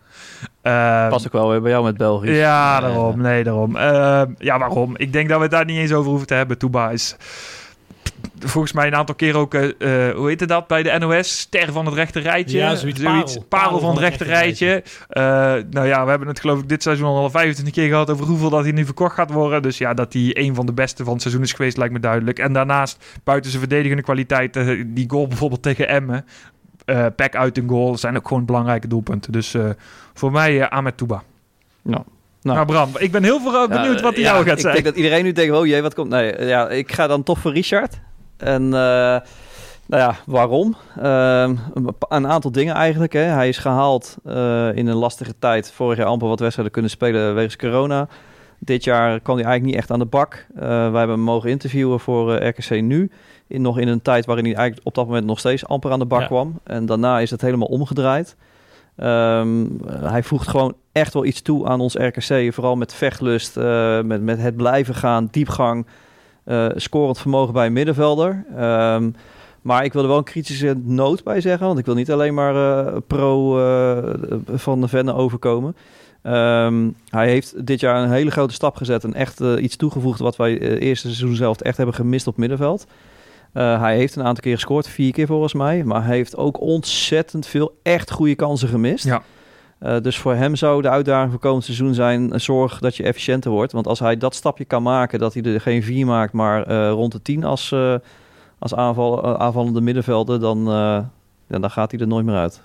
Eh, 0.61 1.09
Pas 1.09 1.25
ook 1.25 1.31
wel 1.33 1.49
weer 1.49 1.61
bij 1.61 1.71
jou 1.71 1.83
met 1.83 1.97
België. 1.97 2.31
ja, 2.31 2.79
daarom. 2.79 3.21
Nee, 3.21 3.43
daarom. 3.43 3.75
Eh, 3.75 4.21
ja, 4.37 4.59
waarom? 4.59 4.93
Ik 4.97 5.13
denk 5.13 5.27
dat 5.29 5.37
we 5.37 5.43
het 5.43 5.51
daar 5.51 5.65
niet 5.65 5.77
eens 5.77 5.93
over 5.93 6.09
hoeven 6.09 6.27
te 6.27 6.33
hebben. 6.33 6.57
Touba 6.57 6.89
is 6.89 7.15
volgens 8.39 8.73
mij 8.73 8.87
een 8.87 8.95
aantal 8.95 9.15
keer 9.15 9.35
ook, 9.37 9.53
eh, 9.53 9.63
eh, 10.09 10.15
hoe 10.15 10.27
heette 10.27 10.45
dat 10.45 10.67
bij 10.67 10.83
de 10.83 10.95
NOS? 10.99 11.39
Ster 11.39 11.71
van 11.71 11.85
het 11.85 11.93
rechte 11.93 12.19
rijtje. 12.19 12.57
Ja, 12.57 12.75
zoiets. 12.75 13.01
Parel. 13.01 13.45
Parel, 13.49 13.79
van 13.79 13.89
het 13.89 13.99
rechte 13.99 14.23
rijtje. 14.23 14.83
Eh, 15.09 15.23
nou 15.69 15.87
ja, 15.87 16.03
we 16.03 16.09
hebben 16.09 16.27
het 16.27 16.39
geloof 16.39 16.59
ik 16.59 16.69
dit 16.69 16.83
seizoen 16.83 17.07
al 17.07 17.29
25 17.29 17.73
keer 17.73 17.87
gehad 17.87 18.09
over 18.09 18.25
hoeveel 18.25 18.49
dat 18.49 18.63
hij 18.63 18.71
nu 18.71 18.85
verkocht 18.85 19.15
gaat 19.15 19.31
worden. 19.31 19.61
Dus 19.61 19.77
ja, 19.77 19.93
dat 19.93 20.13
hij 20.13 20.29
een 20.37 20.55
van 20.55 20.65
de 20.65 20.73
beste 20.73 21.03
van 21.03 21.13
het 21.13 21.21
seizoen 21.21 21.43
is 21.43 21.53
geweest, 21.53 21.77
lijkt 21.77 21.93
me 21.93 21.99
duidelijk. 21.99 22.39
En 22.39 22.53
daarnaast, 22.53 23.05
buiten 23.23 23.49
zijn 23.51 23.61
verdedigende 23.63 24.03
kwaliteit, 24.03 24.53
die 24.87 25.09
goal 25.09 25.27
bijvoorbeeld 25.27 25.61
tegen 25.63 25.87
Emmen. 25.87 26.25
eh 26.85 27.05
pack 27.15 27.35
uit 27.35 27.57
een 27.57 27.69
goal 27.69 27.97
zijn 27.97 28.17
ook 28.17 28.27
gewoon 28.27 28.45
belangrijke 28.45 28.87
doelpunten. 28.87 29.31
Dus 29.31 29.53
eh, 29.53 29.69
voor 30.17 30.31
mij 30.31 30.61
eh 30.61 30.67
Ahmed 30.69 30.97
Touba. 30.97 31.23
Nou, 31.81 32.03
Nou, 32.41 32.65
Bram, 32.65 32.89
ik 32.97 33.11
ben 33.11 33.23
heel 33.23 33.39
veel 33.39 33.67
benieuwd 33.67 34.01
wat 34.01 34.13
hij 34.13 34.23
jou 34.23 34.37
gaat 34.45 34.53
ik 34.53 34.59
zeggen. 34.59 34.71
denk 34.71 34.85
dat 34.85 34.95
iedereen 34.95 35.23
nu 35.23 35.31
denkt, 35.31 35.55
oh 35.55 35.65
jee, 35.65 35.81
wat 35.81 35.93
komt... 35.93 36.09
Nee, 36.09 36.45
ja, 36.45 36.69
ik 36.69 36.91
ga 36.91 37.07
dan 37.07 37.23
toch 37.23 37.39
voor 37.39 37.53
Richard. 37.53 37.99
En 38.37 38.63
eh, 38.63 39.19
Nou 39.87 40.01
ja, 40.01 40.15
waarom? 40.25 40.75
Ehm, 41.01 41.55
een, 41.99 42.27
aantal 42.27 42.51
dingen 42.51 42.75
eigenlijk. 42.75 43.13
Hè. 43.13 43.19
Hij 43.19 43.47
is 43.47 43.57
gehaald 43.57 44.17
eh, 44.25 44.75
in 44.75 44.87
een 44.87 44.95
lastige 44.95 45.33
tijd. 45.39 45.71
Vorig 45.71 45.97
jaar 45.97 46.07
amper 46.07 46.27
wat 46.27 46.39
wedstrijden 46.39 46.73
kunnen 46.73 46.91
spelen 46.91 47.35
wegens 47.35 47.55
corona. 47.55 48.07
Dit 48.59 48.83
jaar 48.83 49.19
kwam 49.19 49.35
hij 49.35 49.45
eigenlijk 49.45 49.63
niet 49.63 49.75
echt 49.75 49.91
aan 49.91 49.99
de 49.99 50.05
bak. 50.05 50.45
Wij 50.55 50.69
hebben 50.79 51.09
hem 51.09 51.19
mogen 51.19 51.49
interviewen 51.49 51.99
voor 51.99 52.35
RKC 52.35 52.81
Nu. 52.81 53.11
In, 53.47 53.61
nog 53.61 53.79
in 53.79 53.87
een 53.87 54.01
tijd 54.01 54.25
waarin 54.25 54.45
hij 54.45 54.53
eigenlijk 54.55 54.87
op 54.87 54.95
dat 54.95 55.05
moment 55.05 55.25
nog 55.25 55.39
steeds 55.39 55.65
amper 55.65 55.91
aan 55.91 55.99
de 55.99 56.05
bak 56.05 56.19
Ja. 56.21 56.25
kwam. 56.25 56.59
En 56.63 56.85
daarna 56.85 57.19
is 57.19 57.31
het 57.31 57.41
helemaal 57.41 57.67
omgedraaid. 57.67 58.35
Ehm, 58.97 59.65
hij 59.87 60.23
voegt 60.23 60.47
gewoon 60.47 60.75
echt 60.91 61.13
wel 61.13 61.25
iets 61.25 61.41
toe 61.41 61.67
aan 61.67 61.79
ons 61.79 61.95
RKC. 61.95 62.53
Vooral 62.53 62.75
met 62.75 62.93
vechtlust, 62.93 63.57
eh, 63.57 64.01
met, 64.01 64.21
met 64.21 64.41
het 64.41 64.55
blijven 64.55 64.95
gaan, 64.95 65.27
diepgang. 65.31 65.85
eh, 66.43 66.67
scorend 66.75 67.19
vermogen 67.19 67.53
bij 67.53 67.65
een 67.65 67.73
middenvelder. 67.73 68.45
Ehm, 68.55 69.11
maar 69.61 69.83
ik 69.83 69.93
wil 69.93 70.01
er 70.01 70.07
wel 70.07 70.17
een 70.17 70.23
kritische 70.23 70.75
noot 70.83 71.23
bij 71.23 71.41
zeggen. 71.41 71.67
Want 71.67 71.79
ik 71.79 71.85
wil 71.85 71.95
niet 71.95 72.11
alleen 72.11 72.33
maar 72.33 72.55
eh, 72.55 72.97
pro 73.07 73.51
van 74.45 74.81
de 74.81 74.87
Venne 74.87 75.13
overkomen. 75.13 75.75
Ehm, 76.21 76.89
hij 77.09 77.29
heeft 77.29 77.65
dit 77.65 77.79
jaar 77.79 78.03
een 78.03 78.11
hele 78.11 78.31
grote 78.31 78.53
stap 78.53 78.75
gezet. 78.75 79.03
En 79.03 79.13
echt 79.13 79.39
iets 79.39 79.75
toegevoegd 79.75 80.19
wat 80.19 80.35
wij 80.35 80.79
eerste 80.79 81.07
seizoen 81.07 81.35
zelf 81.35 81.61
echt 81.61 81.77
hebben 81.77 81.95
gemist 81.95 82.27
op 82.27 82.37
middenveld. 82.37 82.87
Eh, 83.57 83.79
hij 83.81 83.95
heeft 83.97 84.15
een 84.15 84.23
aantal 84.23 84.43
keer 84.43 84.53
gescoord. 84.53 84.87
Vier 84.87 85.11
keer 85.11 85.27
volgens 85.27 85.53
mij. 85.53 85.83
Maar 85.83 86.05
hij 86.05 86.15
heeft 86.15 86.35
ook 86.37 86.61
ontzettend 86.61 87.47
veel 87.47 87.79
echt 87.83 88.11
goede 88.11 88.35
kansen 88.35 88.67
gemist. 88.67 89.05
Ja. 89.05 89.21
Eh, 89.79 90.01
dus 90.01 90.17
voor 90.17 90.33
hem 90.33 90.55
zou 90.55 90.81
de 90.81 90.89
uitdaging 90.89 91.31
voor 91.31 91.39
komend 91.39 91.63
seizoen 91.63 91.93
zijn... 91.93 92.33
eh, 92.33 92.39
zorg 92.39 92.79
dat 92.79 92.95
je 92.95 93.03
efficiënter 93.03 93.51
wordt. 93.51 93.71
Want 93.71 93.87
als 93.87 93.99
hij 93.99 94.17
dat 94.17 94.35
stapje 94.35 94.65
kan 94.65 94.83
maken... 94.83 95.19
dat 95.19 95.33
hij 95.33 95.43
er 95.43 95.61
geen 95.61 95.83
vier 95.83 96.05
maakt, 96.05 96.33
maar 96.33 96.63
eh, 96.63 96.89
rond 96.89 97.11
de 97.11 97.21
tien 97.21 97.43
als, 97.43 97.71
eh, 97.71 97.95
als 98.59 98.75
aanval, 98.75 99.37
aanvallende 99.39 99.81
middenvelder... 99.81 100.39
Dan, 100.39 100.57
eh, 100.67 100.99
ja, 101.47 101.59
dan 101.59 101.71
gaat 101.71 101.91
hij 101.91 101.99
er 101.99 102.07
nooit 102.07 102.25
meer 102.25 102.35
uit. 102.35 102.61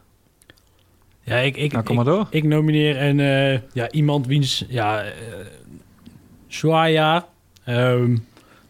Ja, 1.25 1.37
ik, 1.37 1.57
ik, 1.57 1.73
Nou, 1.73 1.85
kom 1.85 1.99
ik, 1.99 2.05
maar 2.05 2.15
door. 2.15 2.27
ik 2.31 2.45
nomineer 2.45 3.03
een, 3.03 3.21
eh, 3.21 3.61
ja, 3.73 3.91
iemand 3.91 4.27
wiens 4.27 4.65
ja, 4.69 5.03
eh, 5.03 5.11
zwaar 6.47 6.91
jaar. 6.91 7.25
Ehm, 7.65 8.17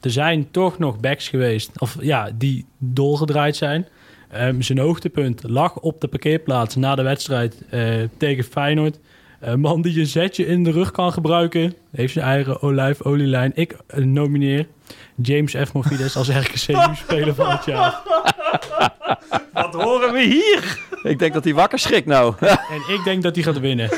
er 0.05 0.11
zijn 0.11 0.51
toch 0.51 0.79
nog 0.79 1.01
backs 1.01 1.29
geweest, 1.29 1.81
of 1.81 1.97
ja, 2.01 2.31
die 2.35 2.67
doorgedraaid 2.79 3.57
zijn. 3.57 3.87
Ehm, 4.31 4.61
zijn 4.61 4.79
hoogtepunt 4.79 5.43
lag 5.43 5.79
op 5.79 6.01
de 6.01 6.09
parkeerplaats 6.09 6.77
na 6.77 6.95
de 6.95 7.03
wedstrijd 7.03 7.63
eh, 7.71 7.95
tegen 8.17 8.45
Feyenoord. 8.45 8.99
Een 9.41 9.61
man 9.61 9.83
die 9.83 10.01
een 10.01 10.07
zetje 10.07 10.47
in 10.47 10.65
de 10.65 10.71
rug 10.71 10.91
kan 10.91 11.13
gebruiken. 11.13 11.75
Heeft 11.91 12.13
zijn 12.13 12.25
eigen 12.25 12.63
olijfolielijn. 12.63 13.53
Ik 13.55 13.77
eh, 13.87 14.05
nomineer 14.05 14.67
James 15.15 15.55
F. 15.69 15.73
Morfides 15.73 16.17
als 16.17 16.29
RKC 16.29 16.95
speler 16.95 17.35
van 17.35 17.51
het 17.51 17.65
jaar. 17.65 18.01
Wat 19.53 19.75
horen 19.75 20.13
we 20.13 20.23
hier? 20.23 20.79
ik 21.03 21.19
denk 21.19 21.33
dat 21.33 21.45
hij 21.45 21.55
wakker 21.55 21.79
schrikt 21.79 22.07
nou. 22.07 22.35
En 22.41 22.95
ik 22.95 23.01
denk 23.05 23.23
dat 23.23 23.35
hij 23.35 23.45
gaat 23.45 23.61
winnen. 23.61 23.91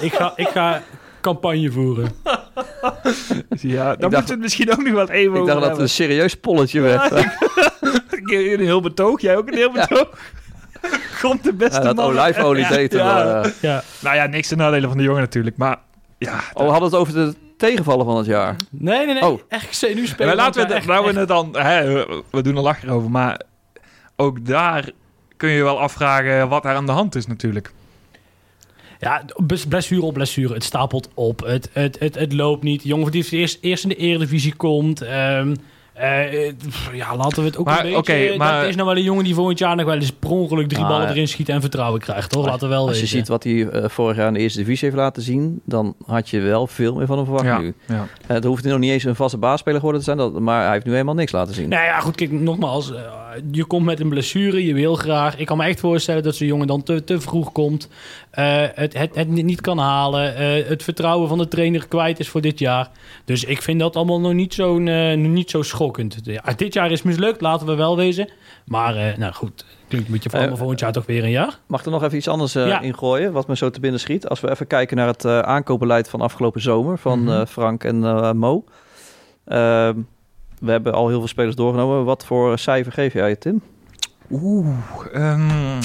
ik, 0.00 0.12
ga, 0.12 0.32
ik 0.36 0.48
ga 0.48 0.82
campagne 1.20 1.70
voeren. 1.70 2.10
Ja, 3.60 3.96
dan 3.96 4.10
we 4.10 4.16
het 4.16 4.38
misschien 4.38 4.70
ook 4.72 4.82
nog 4.82 4.92
wel 4.92 5.08
even 5.10 5.34
ik 5.34 5.40
over 5.40 5.46
dacht 5.46 5.46
dat 5.46 5.54
het 5.56 5.62
hebben. 5.62 5.82
een 5.82 5.88
serieus 5.88 6.34
polletje 6.34 6.80
werd. 6.80 7.12
Een 8.32 8.60
heel 8.60 8.80
betoog, 8.80 9.20
jij 9.20 9.36
ook 9.36 9.48
een 9.48 9.54
heel 9.54 9.72
betoog. 9.72 10.08
Komt 11.22 11.44
de 11.44 11.52
beste 11.52 11.78
Ja, 11.78 11.84
dat 11.84 11.96
man. 11.96 12.04
olijfolie 12.04 12.68
deed 12.68 12.92
Ja. 12.92 13.42
eh. 13.42 13.50
Ja. 13.60 13.82
Nou 14.00 14.16
ja, 14.16 14.26
niks 14.26 14.48
te 14.48 14.56
nadelen 14.56 14.88
van 14.88 14.98
de 14.98 15.04
jongen 15.04 15.20
natuurlijk. 15.20 15.56
Maar 15.56 15.76
ja, 16.18 16.40
Oh, 16.52 16.64
we 16.64 16.70
hadden 16.70 16.88
het 16.90 16.98
over 16.98 17.12
de 17.14 17.34
tegenvallen 17.56 18.04
van 18.06 18.16
het 18.16 18.26
jaar. 18.26 18.56
Nee, 18.70 19.04
nee, 19.06 19.14
nee. 19.14 19.26
Oh. 19.26 19.40
RKC 19.48 19.94
nu 19.94 20.00
Ja, 20.00 20.06
spelen. 20.06 20.26
maar 20.26 20.36
laten 20.36 20.66
we, 20.66 20.74
het- 20.74 20.86
nou 20.86 21.04
we 21.14 21.18
het 21.18 21.28
dan, 21.28 21.56
hè, 21.58 21.92
we- 22.30 22.42
doen 22.42 22.56
er 22.56 22.62
lachen 22.62 22.88
over, 22.88 23.10
maar 23.10 23.40
ook 24.16 24.46
daar 24.46 24.90
kun 25.36 25.48
je 25.50 25.62
wel 25.62 25.80
afvragen 25.80 26.48
wat 26.48 26.64
er 26.64 26.74
aan 26.74 26.86
de 26.86 26.92
hand 26.92 27.14
is 27.14 27.26
natuurlijk. 27.26 27.72
Ja, 29.00 29.24
blessure 29.68 30.02
op 30.02 30.14
blessure. 30.14 30.54
Het 30.54 30.64
stapelt 30.64 31.08
op. 31.14 31.40
Het, 31.40 31.70
het, 31.72 31.98
het, 31.98 32.14
het 32.14 32.32
loopt 32.32 32.62
niet. 32.62 32.82
Jongen 32.82 33.10
die 33.12 33.28
eerst, 33.30 33.58
eerst 33.60 33.82
in 33.82 33.88
de 33.88 33.96
Eredivisie 33.96 34.54
komt. 34.54 35.00
Ehm, 35.00 35.54
eh, 35.98 36.52
pff, 36.68 36.90
ja, 36.94 37.16
laten 37.16 37.42
we 37.42 37.48
het 37.48 37.56
ook 37.58 37.66
Maar, 37.66 37.76
een 37.78 37.82
beetje... 37.92 37.96
oké, 38.28 38.36
maar- 38.36 38.60
Dat 38.60 38.68
is 38.68 38.74
nou 38.76 38.86
wel 38.88 38.96
een 38.96 39.02
jongen 39.02 39.24
die 39.24 39.34
volgend 39.34 39.58
jaar 39.58 39.76
nog 39.76 39.84
wel 39.86 39.94
eens 39.94 40.12
per 40.12 40.30
ongeluk 40.30 40.68
drie 40.68 40.82
Ah, 40.82 40.88
ballen 40.88 41.08
erin 41.08 41.28
schiet 41.28 41.48
en 41.48 41.60
vertrouwen 41.60 42.00
krijgt, 42.00 42.30
toch? 42.30 42.46
Laten 42.46 42.68
we 42.68 42.74
wel 42.74 42.88
Als 42.88 43.00
je 43.00 43.06
ziet 43.06 43.28
wat 43.28 43.44
hij 43.44 43.68
eh, 43.68 43.88
vorig 43.88 44.16
jaar 44.16 44.26
in 44.28 44.32
de 44.34 44.40
eerste 44.40 44.58
divisie 44.58 44.84
heeft 44.88 45.00
laten 45.00 45.22
zien, 45.22 45.60
dan 45.64 45.94
had 46.06 46.28
je 46.28 46.40
wel 46.40 46.66
veel 46.66 46.94
meer 46.94 47.06
van 47.06 47.16
hem 47.16 47.24
verwacht 47.24 47.46
Ja, 47.46 47.58
nu. 47.58 47.74
ja. 47.86 47.94
Eh, 48.26 48.26
Het 48.26 48.44
hoeft 48.44 48.64
nog 48.64 48.78
niet 48.78 48.90
eens 48.90 49.04
een 49.04 49.14
vaste 49.14 49.38
baasspeler 49.38 49.78
geworden 49.78 50.00
te 50.00 50.06
zijn, 50.06 50.18
dat, 50.18 50.38
maar 50.40 50.62
hij 50.64 50.72
heeft 50.72 50.84
nu 50.86 50.92
helemaal 50.92 51.14
niks 51.14 51.32
laten 51.32 51.54
zien. 51.54 51.68
Nou 51.68 51.84
ja, 51.84 52.00
goed, 52.00 52.14
kijk, 52.14 52.30
nogmaals. 52.32 52.92
eh, 52.92 53.00
je 53.50 53.64
komt 53.64 53.84
met 53.84 54.00
een 54.00 54.08
blessure, 54.08 54.64
je 54.66 54.74
wil 54.74 54.94
graag. 54.94 55.36
Ik 55.38 55.46
kan 55.46 55.56
me 55.56 55.64
echt 55.64 55.80
voorstellen 55.80 56.22
dat 56.22 56.36
zo'n 56.36 56.46
jongen 56.46 56.66
dan 56.66 56.82
te, 56.82 57.04
te 57.04 57.20
vroeg 57.20 57.52
komt. 57.52 57.88
eh, 58.30 58.62
het, 58.74 58.98
het, 58.98 59.14
het 59.14 59.28
niet 59.28 59.60
kan 59.60 59.78
halen. 59.78 60.36
eh, 60.36 60.68
het 60.68 60.82
vertrouwen 60.82 61.28
van 61.28 61.38
de 61.38 61.48
trainer 61.48 61.88
kwijt 61.88 62.18
is 62.20 62.28
voor 62.28 62.40
dit 62.40 62.58
jaar. 62.58 62.90
Dus 63.24 63.44
ik 63.44 63.62
vind 63.62 63.80
dat 63.80 63.96
allemaal 63.96 64.20
nog 64.20 64.32
niet 64.32 64.54
zo, 64.54 64.78
niet 65.14 65.50
zo 65.50 65.62
schokkend. 65.94 66.18
Ja, 66.22 66.42
dit 66.56 66.72
jaar 66.74 66.90
is 66.90 67.02
mislukt, 67.02 67.40
laten 67.40 67.66
we 67.66 67.74
wel 67.74 67.96
wezen. 67.96 68.28
Maar, 68.66 68.96
eh, 68.96 69.16
nou 69.16 69.32
goed, 69.32 69.64
klinkt 69.88 70.06
een 70.06 70.12
beetje 70.12 70.30
voor 70.30 70.38
Eh, 70.40 70.48
maar 70.48 70.56
volgend 70.56 70.80
jaar 70.80 70.92
toch 70.92 71.06
weer 71.06 71.24
een 71.24 71.30
jaar. 71.30 71.58
Mag 71.66 71.84
er 71.84 71.90
nog 71.90 72.02
even 72.02 72.16
iets 72.16 72.28
anders 72.28 72.54
eh, 72.54 72.66
Ja. 72.66 72.80
ingooien, 72.80 73.32
wat 73.32 73.46
me 73.48 73.56
zo 73.56 73.70
te 73.70 73.80
binnen 73.80 74.00
schiet? 74.00 74.28
Als 74.28 74.40
we 74.40 74.50
even 74.50 74.66
kijken 74.66 74.96
naar 74.96 75.06
het 75.06 75.24
eh, 75.24 75.38
aankoopbeleid 75.38 76.08
van 76.08 76.20
afgelopen 76.20 76.60
zomer 76.60 76.98
van 76.98 77.22
Mhm. 77.22 77.40
eh, 77.40 77.46
Frank 77.46 77.84
en 77.84 78.04
eh, 78.04 78.32
Mo. 78.32 78.64
Ehm, 79.44 79.94
we 80.60 80.70
hebben 80.70 80.92
al 80.92 81.08
heel 81.08 81.18
veel 81.18 81.28
spelers 81.28 81.56
doorgenomen. 81.56 82.04
Wat 82.04 82.24
voor 82.24 82.58
cijfer 82.58 82.92
geef 82.92 83.12
jij, 83.12 83.36
Tim? 83.36 83.62
Oeh, 84.30 84.66
ehm, 85.12 85.80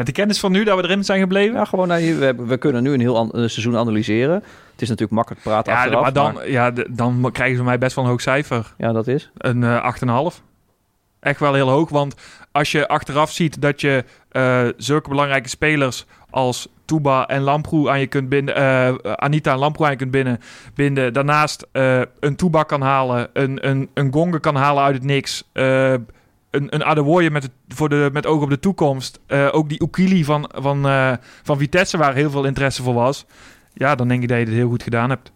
met 0.00 0.08
de 0.08 0.14
kennis 0.20 0.40
van 0.40 0.52
nu 0.52 0.64
dat 0.64 0.76
we 0.76 0.82
erin 0.84 1.04
zijn 1.04 1.20
gebleven. 1.20 1.54
Ja, 1.54 1.64
gewoon, 1.64 1.88
nou, 1.88 2.14
we, 2.18 2.34
we 2.46 2.56
kunnen 2.56 2.82
nu 2.82 2.92
een 2.92 3.00
heel 3.00 3.16
an- 3.16 3.30
seizoen 3.34 3.76
analyseren. 3.76 4.34
Het 4.72 4.82
is 4.82 4.88
natuurlijk 4.88 5.16
makkelijk 5.16 5.42
praten 5.42 5.72
Ja, 5.72 5.78
achteraf. 5.78 6.02
maar 6.02 6.12
dan, 6.12 6.34
maar- 6.34 6.50
ja, 6.50 6.70
dan 6.90 7.28
krijgen 7.32 7.56
ze 7.56 7.62
mij 7.62 7.78
best 7.78 7.94
wel 7.94 8.04
een 8.04 8.10
hoog 8.10 8.20
cijfer. 8.20 8.74
ja, 8.78 8.92
dat 8.92 9.06
is. 9.06 9.30
Een 9.36 9.64
eh 9.64 9.84
8,5. 10.32 10.42
Echt 11.20 11.40
wel 11.40 11.54
heel 11.54 11.68
hoog, 11.68 11.88
want 11.90 12.14
als 12.52 12.72
je 12.72 12.88
achteraf 12.88 13.32
ziet 13.32 13.60
dat 13.62 13.80
je 13.80 14.04
eh, 14.30 14.68
zulke 14.76 15.08
belangrijke 15.08 15.48
spelers 15.48 16.06
als 16.30 16.68
Tuba 16.84 17.26
en 17.26 17.40
Lamproe 17.42 17.90
aan 17.90 18.00
je 18.00 18.06
kunt 18.06 18.28
binden, 18.28 18.54
eh, 18.56 18.94
Anita 19.14 19.52
en 19.52 19.58
Lamproe 19.58 19.84
aan 19.86 19.92
je 19.92 19.98
kunt 19.98 20.10
binden, 20.10 20.38
binden. 20.74 21.12
Daarnaast 21.12 21.66
een 22.20 22.36
Tuba 22.36 22.62
kan 22.62 22.80
halen, 22.80 23.28
een, 23.32 23.68
een, 23.68 23.88
een 23.94 24.12
Gonge 24.12 24.40
kan 24.40 24.54
halen 24.56 24.82
uit 24.82 24.94
het 24.94 25.04
niks. 25.04 25.44
Een, 26.50 26.74
een 26.74 26.84
Adewoye 26.84 27.30
met, 27.30 27.50
voor 27.68 27.88
de, 27.88 28.10
met 28.12 28.26
oog 28.26 28.42
op 28.42 28.50
de 28.50 28.58
toekomst. 28.58 29.20
Eh, 29.26 29.48
ook 29.52 29.68
die 29.68 29.82
Ukili 29.82 30.24
van, 30.24 30.50
van, 30.54 30.88
eh, 30.88 31.12
van 31.42 31.58
Vitesse, 31.58 31.98
waar 31.98 32.14
heel 32.14 32.30
veel 32.30 32.44
interesse 32.44 32.82
voor 32.82 32.94
was. 32.94 33.26
Ja, 33.72 33.94
dan 33.94 34.08
denk 34.08 34.22
ik 34.22 34.28
dat 34.28 34.38
je 34.38 34.44
het 34.44 34.54
heel 34.54 34.68
goed 34.68 34.82
gedaan 34.82 35.10
hebt. 35.10 35.32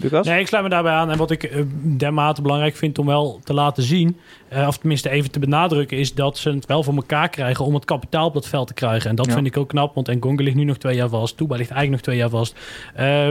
Lucas? 0.00 0.26
Nee, 0.26 0.40
ik 0.40 0.46
sluit 0.46 0.64
me 0.64 0.70
daarbij 0.70 0.92
aan. 0.92 1.10
En 1.10 1.18
wat 1.18 1.30
ik 1.30 1.42
eh, 1.42 1.62
dermate 1.82 2.42
belangrijk 2.42 2.76
vind 2.76 2.98
om 2.98 3.06
wel 3.06 3.40
te 3.44 3.54
laten 3.54 3.82
zien, 3.82 4.16
eh, 4.48 4.66
of 4.66 4.78
tenminste 4.78 5.10
even 5.10 5.30
te 5.30 5.38
benadrukken, 5.38 5.98
is 5.98 6.14
dat 6.14 6.38
ze 6.38 6.50
het 6.50 6.66
wel 6.66 6.82
voor 6.82 6.94
elkaar 6.94 7.28
krijgen 7.28 7.64
om 7.64 7.74
het 7.74 7.84
kapitaal 7.84 8.26
op 8.26 8.34
dat 8.34 8.48
veld 8.48 8.66
te 8.66 8.74
krijgen. 8.74 9.10
En 9.10 9.16
dat 9.16 9.26
Ja. 9.26 9.32
vind 9.32 9.46
ik 9.46 9.56
ook 9.56 9.68
knap, 9.68 9.94
want 9.94 10.08
Engonga 10.08 10.42
ligt 10.42 10.56
nu 10.56 10.64
nog 10.64 10.76
twee 10.76 10.96
jaar 10.96 11.08
vast. 11.08 11.36
Touba 11.36 11.56
ligt 11.56 11.70
eigenlijk 11.70 11.90
nog 11.90 12.00
twee 12.00 12.16
jaar 12.16 12.28
vast. 12.30 12.54
Eh, 12.94 13.28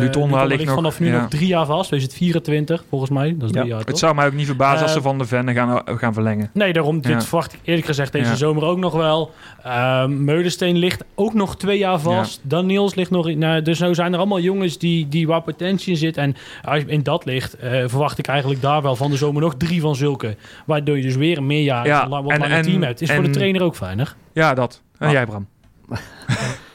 Lutonda 0.00 0.44
ligt 0.44 0.64
nog- 0.64 0.74
vanaf 0.74 1.00
nu 1.00 1.06
ja. 1.06 1.20
nog 1.20 1.28
drie 1.30 1.46
jaar 1.46 1.66
vast. 1.66 1.90
Dus 1.90 2.02
het 2.02 2.14
24 2.14 2.84
volgens 2.88 3.10
mij. 3.10 3.34
Dat 3.38 3.44
is 3.48 3.50
drie 3.52 3.66
Ja. 3.66 3.76
jaar 3.76 3.84
Het 3.86 3.98
zou 3.98 4.14
mij 4.14 4.26
ook 4.26 4.32
niet 4.32 4.46
verbazen 4.46 4.82
als 4.82 4.92
ze 4.92 5.02
van 5.02 5.18
de 5.18 5.24
Venne 5.24 5.52
gaan, 5.54 5.82
gaan 5.84 6.12
verlengen. 6.14 6.50
Nee, 6.52 6.72
daarom, 6.72 7.00
dit 7.00 7.24
verwacht 7.24 7.52
ik 7.52 7.58
eerlijk 7.64 7.86
gezegd 7.86 8.12
deze 8.12 8.36
zomer 8.36 8.62
ook 8.64 8.78
nog 8.78 8.92
wel. 8.92 9.30
Ehm 9.62 10.24
Meulensteen 10.24 10.76
ligt 10.76 11.04
ook 11.14 11.34
nog 11.34 11.56
twee 11.56 11.78
jaar 11.78 12.00
vast. 12.00 12.40
Daniels 12.42 12.94
ligt 12.94 13.10
nog... 13.10 13.28
in- 13.28 13.38
Nou, 13.38 13.62
dus 13.62 13.78
nou 13.78 13.94
zijn 13.94 14.12
er 14.12 14.18
allemaal 14.18 14.40
jongens 14.40 14.78
die, 14.78 15.08
die 15.08 15.26
waar 15.26 15.42
potentie 15.42 15.92
in 15.92 15.96
zit. 15.98 16.07
En 16.16 16.34
in 16.86 17.02
dat 17.02 17.24
ligt, 17.24 17.54
eh, 17.56 17.70
verwacht 17.86 18.18
ik 18.18 18.26
eigenlijk 18.26 18.60
daar 18.62 18.82
wel 18.82 18.96
van 18.96 19.10
de 19.10 19.16
zomer 19.16 19.42
nog 19.42 19.54
drie 19.56 19.80
van 19.80 19.96
zulke. 19.96 20.36
Waardoor 20.66 20.96
je 20.96 21.02
dus 21.02 21.16
weer 21.16 21.36
een 21.38 21.46
meerjarig, 21.46 21.86
Ja, 21.86 22.00
ja, 22.00 22.08
wat 22.08 22.18
en- 22.32 22.38
langer 22.38 22.56
en- 22.56 22.62
team 22.62 22.82
hebt. 22.82 23.00
Is 23.00 23.12
voor 23.12 23.22
de 23.22 23.30
trainer 23.30 23.62
ook 23.62 23.76
fijner. 23.76 24.16
Ja, 24.32 24.54
dat. 24.54 24.82
En 24.98 25.06
Ah. 25.06 25.12
jij, 25.12 25.26
Bram? 25.26 25.46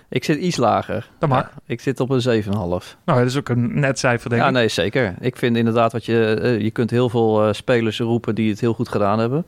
Ik 0.10 0.24
zit 0.24 0.38
iets 0.40 0.58
lager. 0.58 1.10
Dat 1.20 1.30
mag. 1.30 1.40
Ja, 1.42 1.52
ik 1.66 1.82
zit 1.82 2.00
op 2.00 2.10
een 2.10 2.22
7,5. 2.22 2.98
Nou, 3.06 3.20
dat 3.20 3.28
is 3.28 3.38
ook 3.38 3.50
een 3.50 3.80
net 3.80 4.00
cijfer, 4.00 4.30
denk 4.30 4.42
Ja, 4.42 4.48
ik. 4.48 4.54
nee, 4.54 4.68
zeker. 4.68 5.16
Ik 5.20 5.38
vind 5.38 5.58
inderdaad 5.58 5.92
wat 5.92 6.06
je... 6.06 6.40
eh, 6.42 6.60
je 6.60 6.72
kunt 6.72 6.90
heel 6.90 7.10
veel 7.10 7.44
eh, 7.48 7.54
spelers 7.54 8.00
roepen 8.00 8.36
die 8.36 8.50
het 8.50 8.60
heel 8.60 8.74
goed 8.74 8.90
gedaan 8.90 9.20
hebben. 9.20 9.46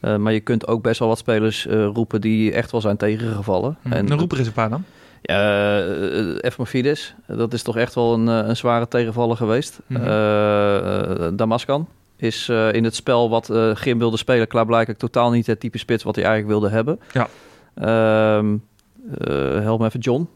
Eh, 0.00 0.16
maar 0.16 0.32
je 0.32 0.40
kunt 0.40 0.66
ook 0.66 0.82
best 0.82 0.98
wel 0.98 1.08
wat 1.08 1.18
spelers 1.18 1.66
eh, 1.66 1.84
roepen 1.94 2.20
die 2.20 2.52
echt 2.52 2.70
wel 2.70 2.80
zijn 2.80 2.96
tegengevallen. 2.96 3.76
Hm, 3.82 3.92
En 3.92 4.06
Dan 4.06 4.18
roep 4.18 4.32
er 4.32 4.38
eens 4.38 4.46
een 4.46 4.52
paar 4.52 4.70
dan. 4.70 4.84
Ja, 5.26 5.78
uh, 5.86 6.36
Efmofides, 6.40 7.14
dat 7.26 7.52
is 7.52 7.62
toch 7.62 7.76
echt 7.76 7.94
wel 7.94 8.12
een, 8.14 8.28
eh, 8.28 8.48
een 8.48 8.56
zware 8.56 8.88
tegenvaller 8.88 9.36
geweest. 9.36 9.80
Mhm. 9.86 10.02
Eh, 10.02 11.26
eh, 11.26 11.32
Damascan 11.34 11.88
is 12.16 12.48
eh, 12.48 12.72
in 12.72 12.84
het 12.84 12.94
spel 12.94 13.30
wat 13.30 13.50
eh 13.50 13.70
Grim 13.74 13.98
wilde 13.98 14.16
spelen... 14.16 14.46
klaarblijkelijk 14.46 14.98
totaal 14.98 15.30
niet 15.30 15.46
het 15.46 15.60
type 15.60 15.78
spits 15.78 16.02
wat 16.04 16.14
hij 16.16 16.24
eigenlijk 16.24 16.60
wilde 16.60 16.74
hebben. 16.74 17.00
Ja. 17.12 17.28
Ehm, 17.74 18.56
eh, 19.18 19.60
help 19.60 19.80
me 19.80 19.86
even, 19.86 20.00
John. 20.00 20.28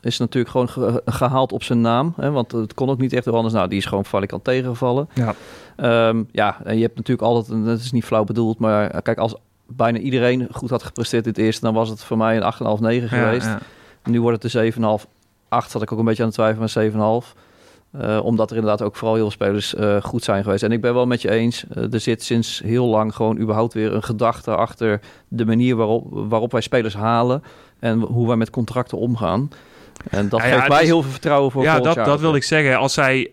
is 0.00 0.18
natuurlijk 0.18 0.50
gewoon 0.52 0.68
ge- 0.68 1.02
gehaald 1.04 1.52
op 1.52 1.62
zijn 1.62 1.80
naam. 1.80 2.12
Hè, 2.16 2.30
want 2.30 2.52
het 2.52 2.74
kon 2.74 2.88
ook 2.90 2.98
niet 2.98 3.12
echt 3.12 3.26
anders. 3.28 3.54
Nou, 3.54 3.68
die 3.68 3.78
is 3.78 3.86
gewoon 3.86 4.04
valikant 4.04 4.44
tegengevallen. 4.44 5.08
Ja. 5.14 5.34
Ehm, 5.76 6.22
ja, 6.32 6.56
en 6.64 6.76
je 6.76 6.82
hebt 6.82 6.96
natuurlijk 6.96 7.28
altijd, 7.28 7.56
en 7.56 7.64
dat 7.64 7.78
is 7.78 7.92
niet 7.92 8.04
flauw 8.04 8.24
bedoeld, 8.24 8.58
maar 8.58 8.90
eh, 8.90 9.02
kijk, 9.02 9.18
als 9.18 9.34
bijna 9.66 9.98
iedereen 9.98 10.48
goed 10.50 10.70
had 10.70 10.82
gepresteerd 10.82 11.24
in 11.24 11.30
het 11.30 11.40
eerste, 11.40 11.64
dan 11.64 11.74
was 11.74 11.88
het 11.88 12.04
voor 12.04 12.16
mij 12.16 12.36
een 12.36 12.42
8,5, 12.42 12.80
9 12.80 13.08
geweest. 13.08 13.46
Ja, 13.46 13.58
Nu 14.04 14.20
wordt 14.20 14.42
het 14.42 14.52
de 14.52 14.72
7,5, 14.72 15.10
8 15.48 15.70
zat 15.70 15.82
ik 15.82 15.92
ook 15.92 15.98
een 15.98 16.04
beetje 16.04 16.22
aan 16.22 16.28
het 16.28 16.36
twijfelen 16.36 16.92
met 16.92 17.24
7,5. 17.26 17.34
Eh, 17.98 18.24
omdat 18.24 18.50
er 18.50 18.56
inderdaad 18.56 18.82
ook 18.82 18.96
vooral 18.96 19.14
heel 19.14 19.30
veel 19.30 19.32
spelers 19.32 19.74
eh, 19.74 20.02
goed 20.02 20.24
zijn 20.24 20.42
geweest. 20.42 20.62
En 20.62 20.72
ik 20.72 20.80
ben 20.80 20.94
wel 20.94 21.06
met 21.06 21.22
je 21.22 21.30
eens, 21.30 21.64
eh, 21.74 21.92
er 21.92 22.00
zit 22.00 22.22
sinds 22.22 22.62
heel 22.64 22.86
lang 22.86 23.14
gewoon 23.14 23.38
überhaupt 23.38 23.74
weer 23.74 23.92
een 23.92 24.02
gedachte 24.02 24.56
achter 24.56 25.00
de 25.28 25.44
manier 25.44 25.76
waarop, 25.76 26.06
waarop 26.10 26.52
wij 26.52 26.60
spelers 26.60 26.94
halen 26.94 27.42
en 27.78 28.00
hoe 28.00 28.26
wij 28.26 28.36
met 28.36 28.50
contracten 28.50 28.98
omgaan. 28.98 29.50
En 30.10 30.28
dat 30.28 30.40
Ja, 30.40 30.46
geeft 30.46 30.68
mij 30.68 30.84
heel 30.84 31.02
veel 31.02 31.10
vertrouwen 31.10 31.50
voor 31.50 31.62
ja 31.62 31.80
dat, 31.80 31.94
jaar. 31.94 32.04
dat 32.04 32.20
wilde 32.20 32.36
ik 32.36 32.42
zeggen. 32.42 32.76
Als 32.76 32.92
zij, 32.92 33.30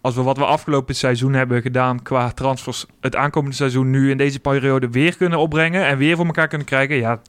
als 0.00 0.14
we 0.14 0.22
wat 0.22 0.36
we 0.36 0.44
afgelopen 0.44 0.94
seizoen 0.94 1.32
hebben 1.32 1.62
gedaan 1.62 2.02
qua 2.02 2.30
transfers, 2.30 2.86
het 3.00 3.16
aankomende 3.16 3.56
seizoen 3.56 3.90
nu 3.90 4.10
in 4.10 4.16
deze 4.16 4.40
periode 4.40 4.90
weer 4.90 5.16
kunnen 5.16 5.38
opbrengen 5.38 5.86
en 5.86 5.98
weer 5.98 6.16
voor 6.16 6.26
elkaar 6.26 6.48
kunnen 6.48 6.66
krijgen, 6.66 6.96
ja, 6.96 7.20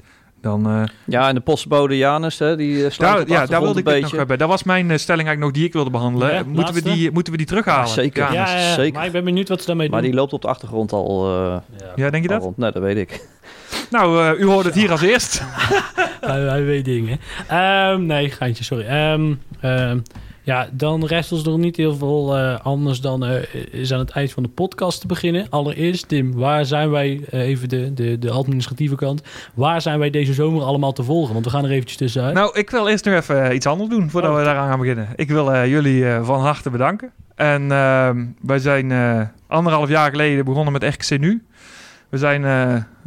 dan. 0.42 0.68
eh, 0.68 0.84
Ja, 1.06 1.28
en 1.28 1.36
de 1.36 1.42
postbode 1.42 1.98
Janus, 1.98 2.40
hè, 2.40 2.56
die 2.56 2.86
eh, 2.86 2.92
sluit 2.92 3.00
daar, 3.00 3.20
op 3.22 3.28
de 3.28 3.34
ja, 3.34 3.46
daar 3.46 3.62
wilde 3.62 3.80
ik 3.80 3.86
het 3.86 3.94
nog 3.94 4.02
beetje. 4.04 4.18
hebben. 4.18 4.38
Dat 4.38 4.50
was 4.50 4.64
mijn 4.64 4.92
eh, 4.92 4.98
stelling 4.98 5.28
eigenlijk 5.28 5.40
nog 5.40 5.52
die 5.52 5.66
ik 5.68 5.74
wilde 5.74 5.90
behandelen. 5.90 6.34
Ja, 6.34 6.44
moeten, 6.46 6.74
we 6.74 6.82
die, 6.82 7.12
moeten 7.12 7.32
we 7.32 7.38
die 7.38 7.48
terughalen? 7.48 7.88
Ja, 7.88 7.94
zeker. 7.94 8.24
Ja, 8.24 8.32
Ja, 8.34 8.58
ja, 8.60 8.74
zeker. 8.74 8.94
maar 8.94 9.06
ik 9.06 9.12
ben 9.12 9.24
benieuwd 9.24 9.50
wat 9.50 9.60
ze 9.62 9.66
daarmee 9.68 9.90
Maar 9.90 10.02
doen. 10.02 10.10
die 10.10 10.20
loopt 10.20 10.34
op 10.34 10.42
de 10.42 10.48
achtergrond 10.48 10.92
al, 10.92 11.26
eh, 11.36 11.58
ja 11.96 12.10
denk 12.10 12.24
je 12.24 12.30
dat? 12.30 12.42
rond. 12.42 12.58
Nee, 12.58 12.72
dat 12.72 12.82
weet 12.82 12.98
ik. 12.98 13.20
Nou, 13.90 14.26
eh, 14.26 14.40
u 14.40 14.46
hoort 14.46 14.66
het 14.66 14.74
hier 14.76 14.92
als 14.92 15.02
eerst. 15.02 15.42
hij, 16.22 16.40
hij 16.42 16.64
weet 16.64 16.86
dingen. 16.86 17.20
Ehm, 17.48 18.06
nee, 18.06 18.30
geintje, 18.32 18.64
sorry. 18.64 18.86
Ehm, 18.86 19.34
ehm, 19.62 20.00
ja, 20.48 20.68
dan 20.72 21.06
rest 21.06 21.32
ons 21.32 21.44
nog 21.44 21.58
niet 21.58 21.76
heel 21.78 21.96
veel 21.96 22.38
eh, 22.38 22.60
anders 22.64 23.02
dan 23.02 23.26
eh, 23.26 23.54
is 23.72 23.94
aan 23.94 24.00
het 24.00 24.10
eind 24.10 24.32
van 24.32 24.44
de 24.44 24.50
podcast 24.50 25.02
te 25.02 25.08
beginnen. 25.08 25.48
Allereerst, 25.50 26.08
Tim, 26.08 26.34
waar 26.34 26.66
zijn 26.66 26.90
wij, 26.90 27.22
eh, 27.30 27.40
even 27.40 27.70
de, 27.70 27.94
de, 27.94 28.20
de 28.20 28.32
administratieve 28.32 28.96
kant, 28.96 29.22
waar 29.54 29.82
zijn 29.82 30.00
wij 30.00 30.10
deze 30.10 30.34
zomer 30.34 30.64
allemaal 30.64 30.94
te 30.94 31.04
volgen? 31.04 31.34
Want 31.34 31.46
we 31.46 31.52
gaan 31.52 31.64
er 31.64 31.72
eventjes 31.72 31.98
tussenuit. 31.98 32.34
Nou, 32.34 32.60
ik 32.60 32.70
wil 32.70 32.88
eerst 32.88 33.06
nog 33.06 33.14
even 33.14 33.56
iets 33.56 33.66
anders 33.66 33.90
doen 33.90 34.10
voordat 34.10 34.32
Oh. 34.32 34.38
we 34.38 34.44
daaraan 34.44 34.70
gaan 34.70 34.80
beginnen. 34.80 35.08
Ik 35.16 35.30
wil 35.30 35.66
jullie 35.68 36.06
van 36.22 36.40
harte 36.40 36.70
bedanken. 36.70 37.12
En 37.36 37.72
ehm, 37.72 38.26
wij 38.42 38.60
zijn 38.60 38.92
anderhalf 39.48 39.90
jaar 39.90 40.10
geleden 40.10 40.46
begonnen 40.46 40.74
met 40.74 40.84
RKC 40.84 41.20
Nu. 41.20 41.46
We 42.10 42.18
zijn 42.18 42.42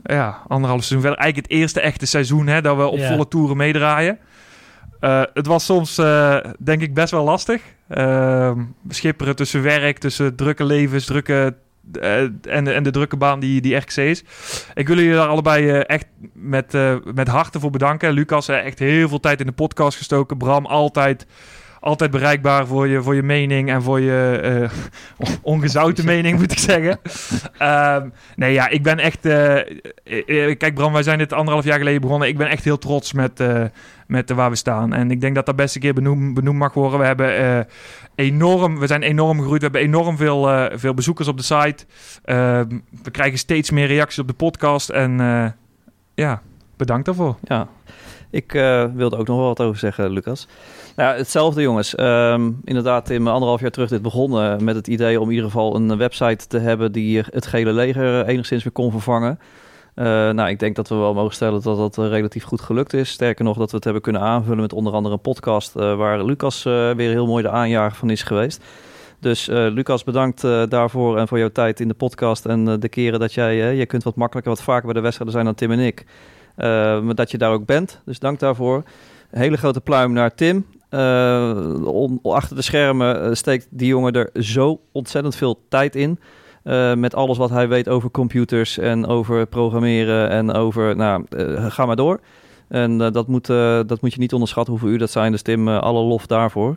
ja, 0.03 0.43
anderhalf 0.49 0.85
seizoen 0.85 1.01
verder. 1.01 1.19
Eigenlijk 1.19 1.53
het 1.53 1.61
eerste 1.61 1.81
echte 1.81 2.07
seizoen 2.07 2.47
hè, 2.47 2.61
dat 2.61 2.77
we 2.77 2.87
op 2.87 3.01
volle 3.01 3.29
toeren 3.29 3.57
meedraaien. 3.57 4.19
Eh, 5.01 5.23
het 5.35 5.47
was 5.47 5.65
soms, 5.65 5.99
eh, 5.99 6.37
denk 6.59 6.83
ik, 6.83 6.95
best 6.95 7.11
wel 7.11 7.25
lastig. 7.25 7.63
Ehm, 7.89 8.61
schipperen 8.89 9.37
tussen 9.37 9.63
werk, 9.63 9.99
tussen 9.99 10.37
drukke 10.37 10.65
levens, 10.65 11.05
drukke, 11.05 11.55
eh, 12.01 12.23
en, 12.43 12.65
de, 12.65 12.73
en 12.73 12.83
de 12.83 12.91
drukke 12.91 13.17
baan 13.17 13.41
die, 13.41 13.61
die 13.61 13.77
RKC 13.77 13.97
is. 13.97 14.25
Ik 14.75 14.87
wil 14.87 14.97
jullie 14.97 15.13
daar 15.13 15.29
allebei 15.29 15.71
echt 15.71 16.07
met, 16.33 16.73
met 17.15 17.29
harten 17.29 17.61
voor 17.61 17.71
bedanken. 17.71 18.13
Lucas, 18.13 18.49
eh, 18.49 18.65
echt 18.65 18.79
heel 18.79 19.09
veel 19.09 19.21
tijd 19.21 19.41
in 19.41 19.47
de 19.47 19.53
podcast 19.53 19.97
gestoken. 19.97 20.39
Bram, 20.39 20.67
altijd, 20.67 21.27
altijd 21.81 22.11
bereikbaar 22.11 22.67
voor 22.67 22.89
je, 22.89 23.03
voor 23.03 23.15
je 23.15 23.23
mening 23.23 23.71
en 23.71 23.83
voor 23.83 24.01
je 24.01 24.41
eh, 25.19 25.29
ongezouten 25.43 26.05
mening, 26.05 26.39
moet 26.39 26.53
ik 26.53 26.59
zeggen. 26.59 26.99
Ehm, 27.59 28.09
nee, 28.37 28.53
ja, 28.53 28.69
ik 28.69 28.83
ben 28.83 28.99
echt... 28.99 29.27
eh, 29.27 29.59
eh, 29.59 30.57
kijk, 30.59 30.75
Bram, 30.75 30.93
wij 30.93 31.03
zijn 31.03 31.19
dit 31.19 31.33
anderhalf 31.33 31.65
jaar 31.65 31.79
geleden 31.79 32.01
begonnen. 32.01 32.29
Ik 32.29 32.39
ben 32.39 32.49
echt 32.49 32.65
heel 32.65 32.79
trots 32.79 33.13
met, 33.13 33.43
met 34.07 34.31
waar 34.31 34.51
we 34.51 34.57
staan. 34.57 34.93
En 34.93 35.11
ik 35.11 35.21
denk 35.21 35.35
dat 35.35 35.47
dat 35.47 35.57
best 35.57 35.75
een 35.75 35.81
keer 35.81 35.95
benoemd, 35.95 36.53
mag 36.53 36.75
worden. 36.75 36.99
We 36.99 37.07
hebben 37.07 37.67
enorm... 38.15 38.79
We 38.79 38.87
zijn 38.87 39.03
enorm 39.03 39.39
gegroeid. 39.39 39.61
We 39.61 39.69
hebben 39.71 39.89
enorm 39.89 40.17
veel, 40.17 40.69
veel 40.75 40.95
bezoekers 40.95 41.29
op 41.29 41.37
de 41.37 41.43
site. 41.43 41.85
Ehm, 42.25 42.79
we 43.03 43.11
krijgen 43.11 43.39
steeds 43.39 43.71
meer 43.71 43.87
reacties 43.87 44.19
op 44.19 44.29
de 44.29 44.35
podcast. 44.35 44.89
En 44.89 45.19
ja, 46.15 46.43
bedankt 46.77 47.07
daarvoor. 47.07 47.37
Ja, 47.43 47.69
ik 48.31 48.55
eh, 48.55 48.85
wilde 48.95 49.17
ook 49.17 49.27
nog 49.27 49.37
wel 49.37 49.47
wat 49.47 49.61
over 49.61 49.79
zeggen, 49.79 50.11
Lucas. 50.11 50.49
Nou, 50.97 51.17
hetzelfde 51.17 51.63
jongens. 51.63 51.95
Ehm, 51.95 52.51
inderdaad, 52.65 53.11
in 53.11 53.23
mijn 53.23 53.35
anderhalf 53.35 53.61
jaar 53.61 53.71
terug 53.71 53.89
dit 53.89 54.03
begonnen 54.03 54.65
met 54.65 54.75
het 54.75 54.87
idee 54.87 55.21
om 55.21 55.27
in 55.29 55.35
ieder 55.35 55.51
geval 55.51 55.77
een 55.77 55.97
website 55.97 56.47
te 56.47 56.59
hebben 56.59 56.93
die 56.93 57.23
het 57.31 57.47
gele 57.47 57.73
leger 57.73 58.27
enigszins 58.27 58.63
weer 58.63 58.73
kon 58.73 58.91
vervangen. 58.91 59.39
Eh, 59.95 60.05
nou, 60.07 60.49
ik 60.49 60.59
denk 60.59 60.77
dat 60.77 60.89
we 60.89 60.95
wel 60.95 61.15
mogen 61.15 61.35
stellen 61.35 61.63
dat 61.63 61.77
dat 61.77 61.99
eh, 61.99 62.09
relatief 62.09 62.45
goed 62.45 62.61
gelukt 62.61 62.93
is. 62.93 63.11
Sterker 63.11 63.45
nog, 63.45 63.57
dat 63.57 63.71
we 63.71 63.77
het 63.77 63.85
hebben 63.85 64.03
kunnen 64.03 64.23
aanvullen 64.23 64.61
met 64.61 64.73
onder 64.73 64.93
andere 64.93 65.15
een 65.15 65.21
podcast 65.21 65.77
eh, 65.77 65.97
waar 65.97 66.25
Lucas 66.25 66.65
eh, 66.65 66.91
weer 66.91 67.11
heel 67.11 67.27
mooi 67.27 67.43
de 67.43 67.51
aanjager 67.51 67.97
van 67.97 68.11
is 68.11 68.23
geweest. 68.23 68.63
Dus 69.21 69.49
eh, 69.49 69.67
Lucas, 69.71 70.05
bedankt 70.05 70.45
eh, 70.45 70.63
daarvoor 70.69 71.19
en 71.19 71.29
voor 71.29 71.39
jouw 71.39 71.49
tijd 71.49 71.81
in 71.81 71.89
de 71.89 71.95
podcast 71.95 72.47
en 72.47 72.69
eh, 72.69 72.75
de 72.79 72.89
keren 72.89 73.21
dat 73.21 73.33
jij, 73.33 73.69
eh, 73.69 73.79
je 73.79 73.87
kunt 73.87 74.03
wat 74.03 74.17
makkelijker, 74.17 74.53
wat 74.53 74.63
vaker 74.63 74.85
bij 74.85 74.95
de 74.95 75.01
wedstrijden 75.01 75.35
zijn 75.35 75.47
dan 75.47 75.55
Tim 75.55 75.71
en 75.71 75.79
ik. 75.79 76.05
Eh, 76.61 77.01
maar 77.01 77.15
dat 77.15 77.31
je 77.31 77.39
daar 77.39 77.53
ook 77.53 77.67
bent. 77.67 78.01
Dus 78.05 78.19
dank 78.19 78.39
daarvoor. 78.39 78.83
Een 79.31 79.41
hele 79.41 79.57
grote 79.57 79.81
pluim 79.81 80.13
naar 80.13 80.35
Tim. 80.35 80.67
Eh, 80.89 81.57
achter 82.23 82.57
de 82.57 82.63
schermen 82.63 83.23
eh, 83.23 83.35
steekt 83.35 83.67
die 83.71 83.87
jongen 83.87 84.13
er 84.13 84.43
zo 84.43 84.81
ontzettend 84.93 85.37
veel 85.37 85.61
tijd 85.69 85.97
in. 85.97 86.19
Met 86.95 87.15
alles 87.15 87.39
wat 87.39 87.51
hij 87.51 87.69
weet 87.69 87.89
over 87.89 88.11
computers 88.11 88.79
en 88.79 89.07
over 89.07 89.47
programmeren 89.47 90.31
en 90.31 90.53
over, 90.53 90.97
nou, 90.97 91.25
ga 91.69 91.87
maar 91.87 91.97
door. 91.97 92.21
En 92.69 92.99
dat, 92.99 93.27
moet, 93.27 93.47
dat 93.87 94.01
moet 94.01 94.13
je 94.13 94.21
niet 94.21 94.33
onderschatten 94.33 94.73
hoeveel 94.73 94.91
uur 94.91 94.99
dat 94.99 95.11
zijn. 95.11 95.33
Dus 95.33 95.43
Tim, 95.43 95.69
alle 95.69 96.03
lof 96.03 96.27
daarvoor. 96.27 96.77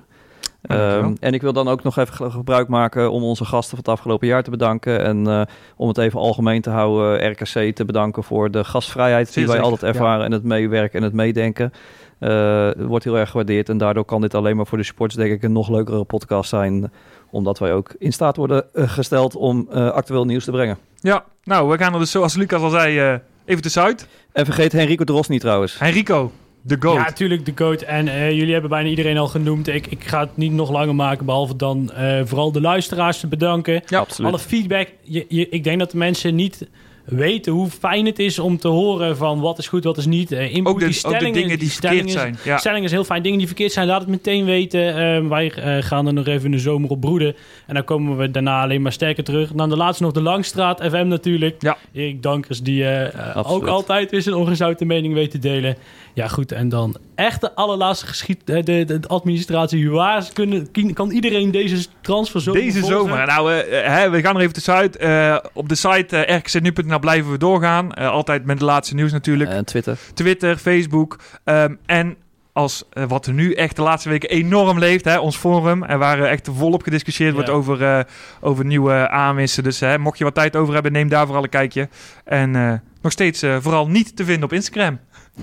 Ehm, 0.64 1.14
en 1.20 1.34
ik 1.34 1.42
wil 1.42 1.54
dan 1.54 1.68
ook 1.68 1.84
nog 1.84 1.98
even 1.98 2.14
ge- 2.14 2.32
gebruik 2.32 2.68
maken 2.68 3.12
om 3.12 3.24
onze 3.24 3.46
gasten 3.46 3.70
van 3.70 3.80
het 3.80 3.88
afgelopen 3.88 4.28
jaar 4.28 4.44
te 4.44 4.50
bedanken. 4.50 5.04
En 5.04 5.28
eh, 5.28 5.42
om 5.76 5.88
het 5.88 5.98
even 5.98 6.20
algemeen 6.20 6.62
te 6.62 6.70
houden, 6.70 7.30
RKC 7.32 7.76
te 7.76 7.86
bedanken 7.86 8.24
voor 8.24 8.52
de 8.52 8.64
gastvrijheid 8.64 9.28
Zeer 9.28 9.36
die 9.36 9.46
wij 9.46 9.56
zeker, 9.56 9.72
altijd 9.72 9.94
ervaren. 9.96 10.26
En 10.26 10.32
het 10.32 10.44
meewerken 10.44 10.98
en 11.00 11.04
het 11.06 11.14
meedenken. 11.14 11.72
Eh, 12.20 12.70
wordt 12.78 13.04
heel 13.04 13.18
erg 13.18 13.30
gewaardeerd. 13.30 13.70
En 13.70 13.78
daardoor 13.78 14.06
kan 14.06 14.22
dit 14.22 14.34
alleen 14.34 14.56
maar 14.56 14.68
voor 14.68 14.78
de 14.78 14.84
sports 14.84 15.16
denk 15.16 15.32
ik 15.32 15.44
een 15.44 15.52
nog 15.52 15.70
leukere 15.70 16.04
podcast 16.04 16.50
zijn. 16.50 16.92
Omdat 17.32 17.60
wij 17.60 17.74
ook 17.74 17.96
in 18.00 18.14
staat 18.14 18.36
worden 18.38 18.74
eh, 18.74 18.90
gesteld 18.90 19.36
om 19.36 19.68
actueel 19.72 20.26
nieuws 20.26 20.44
te 20.46 20.52
brengen. 20.52 20.78
Ja, 21.00 21.24
nou, 21.44 21.70
we 21.70 21.78
gaan 21.78 21.94
er 21.94 22.00
dus 22.00 22.12
zoals 22.12 22.36
Lucas 22.36 22.62
al 22.62 22.70
zei 22.70 23.20
even 23.46 23.62
tussenuit. 23.62 24.08
En 24.32 24.46
vergeet 24.46 24.72
Henrico 24.72 25.04
Dros 25.04 25.28
niet 25.28 25.42
trouwens. 25.42 25.80
Henrico, 25.80 26.32
de 26.66 26.76
goat. 26.80 26.96
Ja, 26.96 27.04
natuurlijk 27.04 27.46
de 27.46 27.54
coach. 27.54 27.82
En 27.82 28.08
eh, 28.08 28.32
jullie 28.32 28.52
hebben 28.52 28.70
bijna 28.70 28.90
iedereen 28.90 29.18
al 29.18 29.28
genoemd. 29.28 29.68
Ik, 29.68 29.88
ik 29.88 30.04
ga 30.04 30.20
het 30.20 30.38
niet 30.38 30.52
nog 30.52 30.72
langer 30.72 30.96
maken, 30.96 31.26
behalve 31.26 31.56
dan 31.56 31.92
eh, 31.92 32.22
vooral 32.24 32.52
de 32.52 32.62
luisteraars 32.62 33.20
te 33.20 33.28
bedanken. 33.28 33.84
Ja, 33.86 34.00
absoluut. 34.00 34.32
Alle 34.32 34.40
feedback. 34.40 34.88
Je, 35.02 35.26
je, 35.28 35.50
ik 35.50 35.64
denk 35.64 35.80
dat 35.80 35.92
de 35.92 35.98
mensen 35.98 36.36
niet 36.36 36.68
weten 37.04 37.54
hoe 37.54 37.70
fijn 37.70 38.06
het 38.06 38.20
is 38.20 38.40
om 38.40 38.58
te 38.58 38.68
horen 38.68 39.18
van 39.18 39.40
wat 39.40 39.58
is 39.58 39.68
goed, 39.68 39.84
wat 39.84 39.98
is 39.98 40.06
niet. 40.06 40.32
Eh, 40.32 40.54
input, 40.54 40.74
ook, 40.74 40.80
de, 40.80 40.86
die 40.86 40.88
ook 40.88 40.94
de 40.94 41.10
stellingen, 41.10 41.34
dingen 41.34 41.60
die 41.60 41.70
stellingen 41.70 42.10
verkeerd 42.10 42.22
zijn. 42.22 42.54
Ja. 42.54 42.58
Stelling 42.58 42.86
is 42.86 42.92
heel 42.92 43.04
fijn. 43.04 43.24
Dingen 43.24 43.38
die 43.38 43.48
verkeerd 43.48 43.72
zijn, 43.72 43.88
laat 43.88 44.02
het 44.02 44.10
meteen 44.10 44.46
weten. 44.46 44.88
Eh, 44.88 45.28
wij 45.28 45.50
gaan 45.82 46.08
er 46.08 46.14
nog 46.14 46.28
even 46.28 46.46
in 46.46 46.52
de 46.52 46.60
zomer 46.60 46.90
op 46.90 47.02
broeden. 47.02 47.36
En 47.68 47.74
dan 47.74 47.84
komen 47.84 48.18
we 48.18 48.32
daarna 48.32 48.62
alleen 48.62 48.82
maar 48.82 48.92
sterker 48.92 49.24
terug. 49.24 49.52
Dan 49.52 49.70
de 49.70 49.78
laatste 49.78 50.04
nog 50.04 50.12
de 50.12 50.22
Langstraat 50.22 50.82
FM 50.84 51.08
natuurlijk. 51.08 51.62
Ja. 51.62 51.78
Erik 51.94 52.24
Dankers, 52.24 52.62
die 52.62 53.12
ook 53.44 53.68
altijd 53.68 54.12
weer 54.12 54.22
zijn 54.22 54.36
ongezouten 54.36 54.88
mening 54.88 55.14
weet 55.14 55.32
te 55.32 55.40
delen. 55.40 55.78
Ja, 56.14 56.28
goed. 56.28 56.52
En 56.52 56.70
dan 56.70 56.96
echt 57.16 57.42
de 57.42 57.56
allerlaatste 57.56 58.06
geschied... 58.08 58.50
eh, 58.50 58.64
de, 58.64 58.84
de, 58.86 59.00
de 59.00 59.08
administratie. 59.08 59.90
Waar 59.92 60.30
kunnen, 60.34 60.68
kan 60.94 61.12
iedereen 61.12 61.52
deze 61.52 61.86
transfer 62.02 62.42
zo 62.42 62.52
Deze 62.54 62.84
zomer. 62.86 63.26
Nou, 63.26 63.54
eh, 63.54 63.88
hè, 63.88 64.10
we 64.10 64.22
gaan 64.22 64.36
er 64.36 64.42
even 64.42 64.54
tussenuit. 64.54 64.98
Eh, 64.98 65.38
op 65.54 65.70
de 65.70 65.76
site 65.76 66.28
uh, 66.30 66.38
rkcnu.nl 66.38 67.00
blijven 67.00 67.32
we 67.32 67.38
doorgaan. 67.38 67.94
Eh, 67.94 68.10
altijd 68.10 68.46
met 68.46 68.60
de 68.60 68.66
laatste 68.66 68.96
nieuws 68.96 69.12
natuurlijk. 69.12 69.50
En 69.50 69.66
Twitter. 69.66 69.98
Twitter, 70.14 70.58
Facebook. 70.58 71.20
ehm, 71.44 71.76
en 71.86 72.16
als 72.54 72.84
eh, 72.92 73.04
wat 73.08 73.26
er 73.26 73.34
nu 73.34 73.54
echt 73.54 73.76
de 73.76 73.82
laatste 73.82 74.10
weken 74.10 74.30
enorm 74.30 74.80
leeft, 74.80 75.06
hè, 75.06 75.18
ons 75.20 75.36
forum. 75.38 75.84
En 75.84 76.00
waar 76.00 76.20
eh, 76.24 76.32
echt 76.32 76.50
volop 76.54 76.84
gediscussieerd 76.84 77.30
Ja. 77.30 77.36
wordt 77.36 77.50
over, 77.52 77.84
eh, 77.84 78.00
over 78.42 78.66
nieuwe 78.66 79.10
aanwissen. 79.10 79.64
Dus 79.64 79.80
hè, 79.80 79.98
mocht 79.98 80.18
je 80.18 80.24
wat 80.24 80.36
tijd 80.36 80.56
over 80.56 80.74
hebben, 80.74 80.92
neem 80.92 81.10
daar 81.10 81.26
vooral 81.26 81.44
een 81.44 81.50
kijkje. 81.50 81.90
En 82.26 82.56
eh, 82.56 82.74
nog 83.02 83.12
steeds 83.12 83.42
eh, 83.42 83.58
vooral 83.60 83.88
niet 83.88 84.16
te 84.16 84.26
vinden 84.26 84.44
op 84.44 84.54
Instagram. 84.54 85.00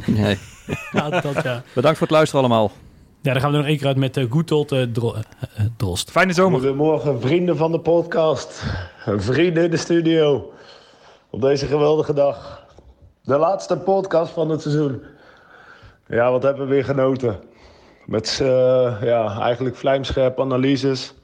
Nee. 0.06 0.38
Ja, 0.92 1.20
dat, 1.20 1.42
ja. 1.42 1.62
Bedankt 1.74 1.98
voor 1.98 2.06
het 2.06 2.16
luisteren 2.16 2.44
allemaal. 2.44 2.70
ja, 3.20 3.32
dan 3.32 3.42
gaan 3.42 3.50
we 3.50 3.56
er 3.56 3.62
nog 3.62 3.70
één 3.70 3.78
keer 3.78 3.86
uit 3.86 3.96
met 3.96 4.16
uh, 4.16 4.82
Dro- 4.92 5.14
eh, 5.14 5.64
Drost. 5.76 6.10
Fijne 6.10 6.32
zomer. 6.32 6.60
Goedemorgen, 6.60 7.20
vrienden 7.20 7.56
van 7.56 7.72
de 7.72 7.80
podcast. 7.80 8.64
Vrienden 9.16 9.64
in 9.64 9.70
de 9.70 9.76
studio. 9.76 10.52
Op 11.30 11.40
deze 11.40 11.66
geweldige 11.66 12.12
dag. 12.12 12.66
De 13.22 13.36
laatste 13.38 13.76
podcast 13.76 14.32
van 14.32 14.50
het 14.50 14.62
seizoen. 14.62 15.02
Ja, 16.06 16.30
wat 16.30 16.42
hebben 16.42 16.66
we 16.66 16.74
weer 16.74 16.84
genoten. 16.84 17.40
Met 18.06 18.38
eh, 18.42 18.96
ja, 19.02 19.40
eigenlijk 19.40 19.76
vlijmscherpe 19.76 20.40
analyses. 20.40 21.14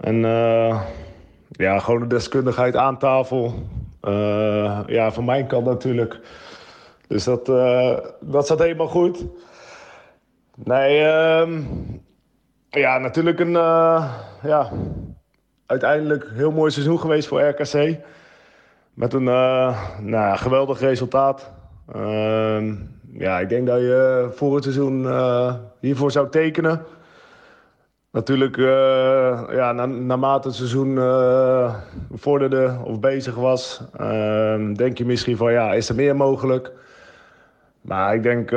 En 0.00 0.24
eh, 0.24 0.80
ja, 1.50 1.78
gewoon 1.78 2.00
de 2.00 2.06
deskundigheid 2.06 2.76
aan 2.76 2.98
tafel. 2.98 3.54
Eh, 4.00 4.80
ja, 4.86 5.12
van 5.12 5.24
mijn 5.24 5.46
kant 5.46 5.64
natuurlijk. 5.66 6.20
Dus 7.06 7.24
dat, 7.24 7.48
eh, 7.48 7.98
dat 8.20 8.46
zat 8.46 8.58
helemaal 8.58 8.88
goed. 8.88 9.24
Nee, 10.54 11.04
ehm, 11.04 11.62
ja, 12.70 12.98
natuurlijk 12.98 13.40
een 13.40 13.56
eh, 13.56 14.14
ja, 14.42 14.70
uiteindelijk 15.66 16.30
heel 16.32 16.52
mooi 16.52 16.70
seizoen 16.70 17.00
geweest 17.00 17.28
voor 17.28 17.42
RKC. 17.42 17.96
Met 18.94 19.12
een 19.12 19.26
uh, 19.26 19.78
nou, 20.00 20.36
geweldig 20.36 20.80
resultaat. 20.80 21.50
Ehm, 21.92 22.74
ja, 23.12 23.40
ik 23.40 23.48
denk 23.48 23.66
dat 23.66 23.78
je 23.78 24.30
voor 24.34 24.54
het 24.54 24.62
seizoen 24.62 25.02
uh, 25.02 25.54
hiervoor 25.80 26.10
zou 26.10 26.30
tekenen. 26.30 26.82
Natuurlijk, 28.10 28.56
ja, 29.50 29.72
na, 29.72 29.86
naarmate 29.86 30.48
het 30.48 30.56
seizoen 30.56 30.94
vorderde 32.12 32.78
of 32.84 33.00
bezig 33.00 33.34
was, 33.34 33.82
ehm, 33.96 34.74
denk 34.74 34.98
je 34.98 35.04
misschien 35.04 35.36
van 35.36 35.52
ja, 35.52 35.72
is 35.72 35.88
er 35.88 35.94
meer 35.94 36.16
mogelijk? 36.16 36.72
Maar 37.84 38.14
ik 38.14 38.22
denk 38.22 38.50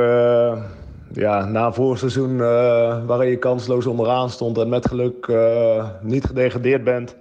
ja, 1.12 1.44
na 1.44 1.66
een 1.66 1.74
voorseizoen 1.74 2.30
uh, 2.30 3.06
waarin 3.06 3.30
je 3.30 3.36
kansloos 3.36 3.86
onderaan 3.86 4.30
stond 4.30 4.58
en 4.58 4.68
met 4.68 4.88
geluk 4.88 5.26
uh, 5.26 5.88
niet 6.00 6.24
gedegradeerd 6.24 6.84
bent, 6.84 7.16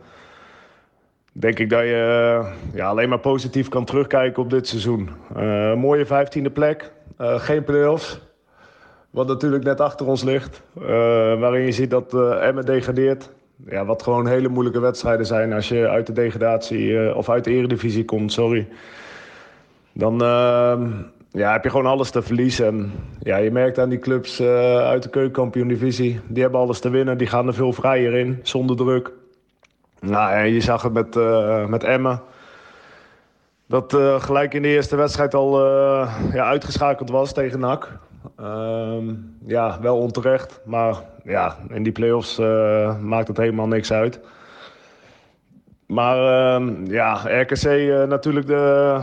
denk 1.32 1.60
ik 1.60 1.70
dat 1.70 1.82
je 1.82 2.44
ja, 2.74 2.88
alleen 2.88 3.10
maar 3.10 3.20
positief 3.20 3.70
kan 3.70 3.86
terugkijken 3.86 4.44
op 4.44 4.50
dit 4.50 4.68
seizoen. 4.68 5.10
Mooie 5.78 6.06
vijftiende 6.06 6.50
plek, 6.50 6.92
geen 7.18 7.64
play-offs, 7.64 8.20
wat 9.10 9.28
natuurlijk 9.28 9.64
net 9.64 9.82
achter 9.82 10.08
ons 10.08 10.24
ligt, 10.24 10.62
waarin 11.40 11.66
je 11.66 11.72
ziet 11.72 11.90
dat 11.90 12.14
Emmen 12.42 12.66
degradeert. 12.66 13.30
Ja, 13.66 13.86
wat 13.86 14.04
gewoon 14.04 14.28
hele 14.28 14.48
moeilijke 14.48 14.80
wedstrijden 14.80 15.26
zijn 15.26 15.54
als 15.54 15.68
je 15.70 15.88
uit 15.88 16.08
de 16.08 16.14
degradatie 16.14 17.16
of 17.16 17.30
uit 17.30 17.44
de 17.44 17.52
eredivisie 17.52 18.06
komt, 18.06 18.32
sorry. 18.32 18.68
Dan 19.94 20.22
ehm, 20.22 20.90
ja, 21.38 21.52
heb 21.52 21.64
je 21.64 21.70
gewoon 21.70 21.86
alles 21.86 22.10
te 22.10 22.22
verliezen. 22.22 22.68
En 22.68 22.92
ja, 23.20 23.38
je 23.38 23.52
merkt 23.52 23.80
aan 23.80 23.90
die 23.90 24.00
clubs 24.00 24.42
uh, 24.42 24.78
uit 24.78 25.04
de 25.04 25.10
keukenkampioen-divisie, 25.10 26.20
die 26.28 26.42
hebben 26.42 26.60
alles 26.60 26.80
te 26.80 26.90
winnen. 26.90 27.18
Die 27.18 27.28
gaan 27.28 27.48
er 27.48 27.54
veel 27.54 27.74
vrijer 27.74 28.14
in, 28.14 28.40
zonder 28.44 28.76
druk. 28.76 29.12
Nou, 30.00 30.34
en 30.34 30.54
je 30.54 30.62
zag 30.62 30.82
het 30.82 30.94
met, 30.94 31.16
uh, 31.16 31.66
met 31.66 31.84
Emmen. 31.84 32.22
Dat 33.68 33.94
uh, 33.94 34.22
gelijk 34.22 34.54
in 34.54 34.62
de 34.62 34.68
eerste 34.68 34.96
wedstrijd 34.96 35.34
al 35.34 35.66
ja, 36.34 36.46
uitgeschakeld 36.46 37.10
was 37.10 37.34
tegen 37.34 37.60
NAC. 37.60 38.00
Ehm, 38.38 39.14
ja, 39.46 39.78
wel 39.82 39.98
onterecht. 39.98 40.62
Maar 40.66 40.96
ja, 41.24 41.58
in 41.70 41.84
die 41.84 41.92
play-offs 41.92 42.38
maakt 43.02 43.28
het 43.28 43.38
helemaal 43.38 43.68
niks 43.68 43.92
uit. 43.92 44.20
Maar 45.86 46.18
ehm, 46.18 46.86
ja, 46.86 47.14
RKC 47.14 47.64
natuurlijk 48.08 48.48
de, 48.48 49.00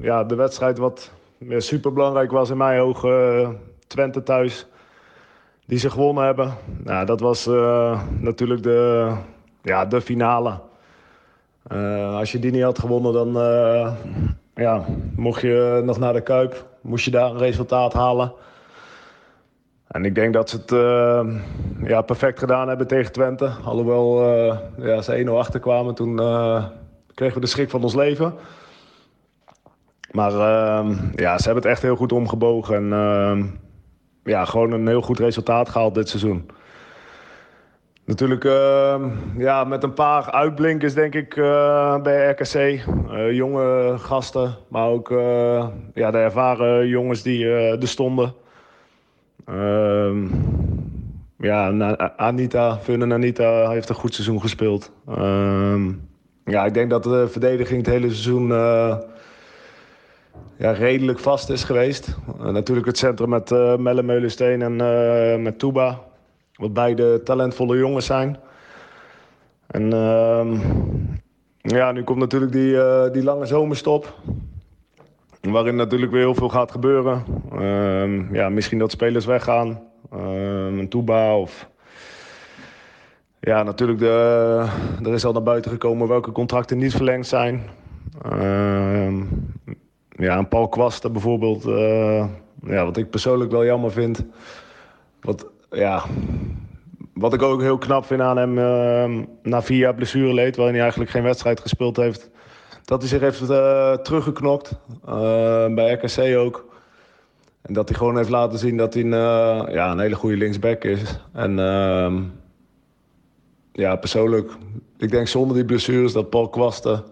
ja, 0.00 0.24
de 0.24 0.34
wedstrijd 0.34 0.78
wat 0.78 1.10
super 1.48 1.92
belangrijk 1.92 2.30
was 2.30 2.50
in 2.50 2.56
mijn 2.56 2.80
ogen 2.80 3.40
uh, 3.40 3.48
Twente 3.86 4.22
thuis. 4.22 4.66
Die 5.66 5.78
ze 5.78 5.90
gewonnen 5.90 6.24
hebben. 6.24 6.54
Nou, 6.84 7.06
dat 7.06 7.20
was 7.20 7.46
uh, 7.46 8.02
natuurlijk 8.18 8.62
de, 8.62 9.12
ja, 9.62 9.86
de 9.86 10.00
finale. 10.00 10.60
Uh, 11.72 12.16
als 12.16 12.32
je 12.32 12.38
die 12.38 12.50
niet 12.50 12.62
had 12.62 12.78
gewonnen, 12.78 13.12
dan 13.12 13.32
ja, 14.54 14.84
mocht 15.14 15.40
je 15.40 15.80
nog 15.84 15.98
naar 15.98 16.12
de 16.12 16.22
Kuip. 16.22 16.66
Moest 16.80 17.04
je 17.04 17.10
daar 17.10 17.30
een 17.30 17.38
resultaat 17.38 17.92
halen. 17.92 18.32
En 19.86 20.04
ik 20.04 20.14
denk 20.14 20.32
dat 20.32 20.50
ze 20.50 20.56
het 20.56 20.70
ja, 21.88 22.02
perfect 22.02 22.38
gedaan 22.38 22.68
hebben 22.68 22.86
tegen 22.86 23.12
Twente. 23.12 23.50
Alhoewel 23.64 24.24
ja, 24.76 25.02
ze 25.02 25.24
1-0 25.26 25.30
achterkwamen, 25.30 25.94
toen 25.94 26.16
kregen 27.14 27.34
we 27.34 27.40
de 27.40 27.46
schrik 27.46 27.70
van 27.70 27.82
ons 27.82 27.94
leven. 27.94 28.34
Maar 30.10 30.32
uh, 30.32 30.98
ja, 31.14 31.38
ze 31.38 31.44
hebben 31.44 31.62
het 31.62 31.72
echt 31.72 31.82
heel 31.82 31.96
goed 31.96 32.12
omgebogen. 32.12 32.76
En 32.76 32.84
uh, 32.84 33.44
ja, 34.24 34.44
gewoon 34.44 34.72
een 34.72 34.86
heel 34.86 35.02
goed 35.02 35.18
resultaat 35.18 35.68
gehaald 35.68 35.94
dit 35.94 36.08
seizoen. 36.08 36.50
Natuurlijk 38.04 38.44
uh, 38.44 38.94
ja, 39.36 39.64
met 39.64 39.82
een 39.82 39.94
paar 39.94 40.30
uitblinkers 40.30 40.94
denk 40.94 41.14
ik 41.14 41.36
uh, 41.36 42.02
bij 42.02 42.30
RKC. 42.30 42.54
Uh, 42.54 43.32
jonge 43.32 43.94
gasten, 43.98 44.56
maar 44.68 44.86
ook 44.88 45.10
uh, 45.10 45.66
ja, 45.94 46.10
de 46.10 46.18
ervaren 46.18 46.88
jongens 46.88 47.22
die 47.22 47.48
er 47.48 47.88
stonden. 47.88 48.34
Ehm, 49.44 50.26
ja, 51.38 51.86
Anita, 52.16 52.78
Funnen 52.78 53.12
Anita 53.12 53.70
heeft 53.70 53.88
een 53.88 53.94
goed 53.94 54.14
seizoen 54.14 54.40
gespeeld. 54.40 54.92
Ehm, 55.08 55.92
ja, 56.44 56.64
ik 56.64 56.74
denk 56.74 56.90
dat 56.90 57.02
de 57.02 57.28
verdediging 57.28 57.86
het 57.86 57.94
hele 57.94 58.08
seizoen 58.10 58.48
ja, 60.60 60.70
redelijk 60.70 61.18
vast 61.18 61.50
is 61.50 61.64
geweest. 61.64 62.16
Uh, 62.40 62.46
natuurlijk 62.46 62.86
het 62.86 62.98
centrum 62.98 63.28
met 63.28 63.50
uh, 63.50 63.76
Melle 63.76 64.02
Meulensteen 64.02 64.62
en 64.62 64.72
uh, 64.72 65.42
met 65.42 65.58
Touba. 65.58 66.00
Wat 66.54 66.72
beide 66.72 67.22
talentvolle 67.22 67.78
jongens 67.78 68.06
zijn. 68.06 68.36
En 69.66 69.92
ehm, 69.92 70.58
ja, 71.60 71.92
nu 71.92 72.02
komt 72.02 72.18
natuurlijk 72.18 72.52
die, 72.52 72.76
die 73.10 73.22
lange 73.22 73.46
zomerstop. 73.46 74.14
Waarin 75.40 75.76
natuurlijk 75.76 76.12
weer 76.12 76.20
heel 76.20 76.34
veel 76.34 76.48
gaat 76.48 76.70
gebeuren. 76.70 77.24
Ehm, 77.52 78.34
ja, 78.34 78.48
misschien 78.48 78.78
dat 78.78 78.90
spelers 78.90 79.24
weggaan. 79.24 79.80
Een 80.10 80.88
Touba 80.88 81.36
of... 81.36 81.68
Ja, 83.40 83.62
natuurlijk, 83.62 83.98
de, 83.98 84.66
er 85.04 85.12
is 85.12 85.24
al 85.24 85.32
naar 85.32 85.42
buiten 85.42 85.70
gekomen 85.70 86.08
welke 86.08 86.32
contracten 86.32 86.78
niet 86.78 86.94
verlengd 86.94 87.26
zijn. 87.26 87.62
Ja, 90.20 90.38
een 90.38 90.48
Paul 90.48 90.68
Kwasten 90.68 91.12
bijvoorbeeld. 91.12 91.66
Uh, 91.66 92.24
ja, 92.62 92.84
wat 92.84 92.96
ik 92.96 93.10
persoonlijk 93.10 93.50
wel 93.50 93.64
jammer 93.64 93.92
vind. 93.92 94.24
Wat, 95.20 95.46
ja, 95.70 96.04
wat 97.14 97.34
ik 97.34 97.42
ook 97.42 97.60
heel 97.60 97.78
knap 97.78 98.04
vind 98.04 98.20
aan 98.20 98.36
hem 98.36 98.58
uh, 98.58 99.24
na 99.42 99.62
vier 99.62 99.78
jaar 99.78 99.94
blessureleed... 99.94 100.56
waarin 100.56 100.74
hij 100.74 100.82
eigenlijk 100.82 101.10
geen 101.12 101.22
wedstrijd 101.22 101.60
gespeeld 101.60 101.96
heeft... 101.96 102.30
dat 102.84 103.00
hij 103.00 103.08
zich 103.08 103.20
heeft 103.20 103.40
uh, 103.40 103.92
teruggeknokt. 103.92 104.78
bij 105.74 105.92
RKC 105.92 106.36
ook. 106.36 106.68
En 107.62 107.74
dat 107.74 107.88
hij 107.88 107.98
gewoon 107.98 108.16
heeft 108.16 108.30
laten 108.30 108.58
zien 108.58 108.76
dat 108.76 108.94
hij 108.94 109.02
een, 109.02 109.72
ja, 109.72 109.90
een 109.90 109.98
hele 109.98 110.14
goede 110.14 110.36
linksback 110.36 110.84
is. 110.84 111.20
En 111.32 111.58
ehm, 111.58 112.22
ja, 113.72 113.96
persoonlijk... 113.96 114.52
Ik 114.98 115.10
denk 115.10 115.28
zonder 115.28 115.56
die 115.56 115.64
blessures 115.64 116.12
dat 116.12 116.30
Paul 116.30 116.48
Kwasten 116.48 117.04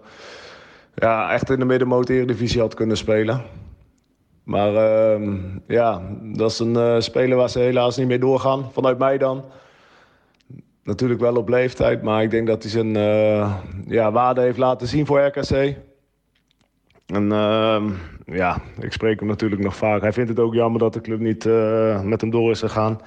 ja, 0.99 1.31
echt 1.31 1.49
in 1.49 1.59
de 1.59 1.65
middenmoot 1.65 2.09
Eredivisie 2.09 2.59
had 2.59 2.73
kunnen 2.73 2.97
spelen. 2.97 3.41
Maar 4.43 4.73
uh, 4.73 5.33
ja, 5.67 6.01
dat 6.21 6.51
is 6.51 6.59
een 6.59 6.73
uh, 6.73 6.99
speler 6.99 7.37
waar 7.37 7.49
ze 7.49 7.59
helaas 7.59 7.97
niet 7.97 8.07
meer 8.07 8.19
doorgaan. 8.19 8.71
Vanuit 8.71 8.97
mij 8.97 9.17
dan. 9.17 9.45
Natuurlijk 10.83 11.19
wel 11.19 11.35
op 11.35 11.49
leeftijd, 11.49 12.01
maar 12.01 12.23
ik 12.23 12.31
denk 12.31 12.47
dat 12.47 12.61
hij 12.61 12.71
zijn 12.71 12.95
uh, 12.95 13.55
ja, 13.87 14.11
waarde 14.11 14.41
heeft 14.41 14.57
laten 14.57 14.87
zien 14.87 15.05
voor 15.05 15.25
RKC. 15.25 15.75
En 17.05 17.31
ehm, 17.31 17.89
ja, 18.25 18.61
ik 18.79 18.93
spreek 18.93 19.19
hem 19.19 19.27
natuurlijk 19.27 19.61
nog 19.61 19.75
vaak. 19.75 20.01
Hij 20.01 20.13
vindt 20.13 20.29
het 20.29 20.39
ook 20.39 20.53
jammer 20.53 20.79
dat 20.79 20.93
de 20.93 21.01
club 21.01 21.19
niet 21.19 21.45
uh, 21.45 22.01
met 22.01 22.21
hem 22.21 22.29
door 22.29 22.51
is 22.51 22.59
gegaan. 22.59 23.01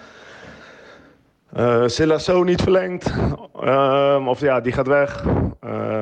Uh, 1.56 1.86
Silasso 1.86 2.42
niet 2.42 2.62
verlengd. 2.62 3.12
Ehm, 3.60 4.28
of 4.28 4.40
ja, 4.40 4.60
die 4.60 4.72
gaat 4.72 4.86
weg. 4.86 5.24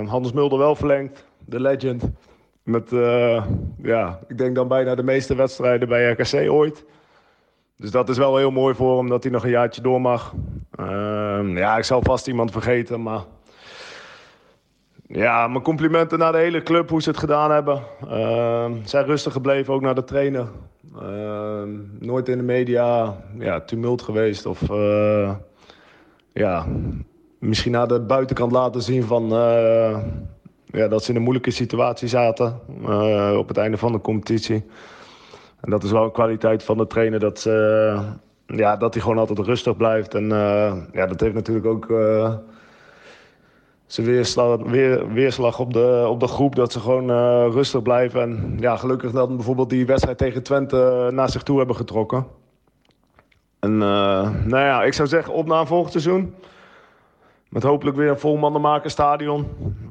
Hans 0.07 0.33
Mulder 0.33 0.59
wel 0.59 0.75
verlengd 0.75 1.29
de 1.51 1.61
legend. 1.61 2.05
Met, 2.63 2.93
uh, 2.93 3.45
ja, 3.83 4.19
ik 4.29 4.39
denk 4.39 4.55
dan 4.55 4.69
bijna 4.69 4.95
de 4.95 5.03
meeste 5.03 5.35
wedstrijden 5.35 5.89
bij 5.89 6.11
RKC 6.11 6.51
ooit. 6.51 6.85
Dus 7.77 7.91
dat 7.91 8.09
is 8.09 8.19
wel 8.19 8.37
heel 8.37 8.51
mooi 8.51 8.75
voor 8.75 8.99
hem 8.99 9.09
dat 9.09 9.23
hij 9.23 9.33
nog 9.33 9.45
een 9.45 9.51
jaartje 9.51 9.83
door 9.83 10.01
mag. 10.01 10.35
Uh, 10.81 11.57
ja, 11.57 11.77
ik 11.77 11.85
zal 11.85 12.03
vast 12.03 12.27
iemand 12.27 12.51
vergeten, 12.51 13.03
maar... 13.03 13.21
Ja, 15.07 15.49
mijn 15.49 15.63
complimenten 15.63 16.19
naar 16.19 16.33
de 16.33 16.39
hele 16.39 16.63
club, 16.63 16.91
hoe 16.91 17.03
ze 17.03 17.09
het 17.09 17.19
gedaan 17.19 17.51
hebben. 17.51 17.83
Uh, 18.05 18.71
zijn 18.85 19.05
rustig 19.05 19.33
gebleven, 19.33 19.75
ook 19.75 19.81
naar 19.81 19.95
de 19.95 20.05
trainer. 20.05 20.47
Ehm, 20.99 21.69
nooit 21.99 22.29
in 22.29 22.37
de 22.37 22.45
media 22.45 23.17
ja, 23.39 23.61
tumult 23.61 24.03
geweest 24.03 24.47
of... 24.47 24.71
Eh, 24.71 25.35
ja, 26.33 26.67
misschien 27.39 27.73
naar 27.73 27.89
de 27.89 28.01
buitenkant 28.01 28.53
laten 28.53 28.83
zien 28.83 29.03
van 29.03 29.33
eh, 29.33 29.99
ja, 30.73 30.89
dat 30.89 31.05
ze 31.05 31.11
in 31.11 31.17
een 31.17 31.23
moeilijke 31.23 31.51
situatie 31.51 32.09
zaten 32.09 32.61
uh, 32.83 33.35
op 33.37 33.49
het 33.49 33.57
einde 33.57 33.77
van 33.77 33.93
de 33.93 34.01
competitie. 34.01 34.65
En 35.61 35.71
dat 35.71 35.83
is 35.83 35.91
wel 35.91 36.05
een 36.05 36.13
kwaliteit 36.13 36.63
van 36.63 36.77
de 36.77 36.87
trainer 36.87 37.21
dat, 37.21 37.45
uh, 37.49 38.03
ja, 38.47 38.77
dat 38.77 38.95
hij 38.95 39.03
gewoon 39.03 39.19
altijd 39.19 39.39
rustig 39.39 39.77
blijft. 39.77 40.15
En 40.15 40.25
uh, 40.25 40.73
ja, 40.93 41.07
dat 41.07 41.21
heeft 41.21 41.35
natuurlijk 41.35 41.67
ook 41.67 41.87
zijn 43.87 44.07
weerslag, 44.07 44.57
weer, 44.63 45.13
weerslag 45.13 45.59
op 45.59 45.73
de, 45.73 46.07
op 46.09 46.21
de 46.21 46.27
groep. 46.27 46.55
Dat 46.55 46.73
ze 46.73 46.81
gewoon 46.81 47.11
rustig 47.51 47.83
blijven. 47.83 48.21
En 48.21 48.57
ja, 48.61 48.77
gelukkig 48.77 49.13
dat 49.13 49.37
bijvoorbeeld 49.37 49.71
die 49.71 49.87
wedstrijd 49.87 50.19
tegen 50.19 50.43
Twente 50.43 51.09
naar 51.13 51.31
zich 51.31 51.43
toe 51.43 51.59
hebben 51.59 51.77
getrokken. 51.77 52.27
En 53.59 53.79
nou 53.79 54.59
ja, 54.59 54.83
ik 54.83 54.93
zou 54.93 55.09
zeggen 55.09 55.35
op 55.35 55.47
naar 55.47 55.67
volgend 55.67 55.93
seizoen. 55.93 56.35
Met 57.51 57.63
hopelijk 57.63 57.97
weer 57.97 58.09
een 58.09 58.19
vol 58.19 58.37
maken 58.37 58.91
stadion. 58.91 59.47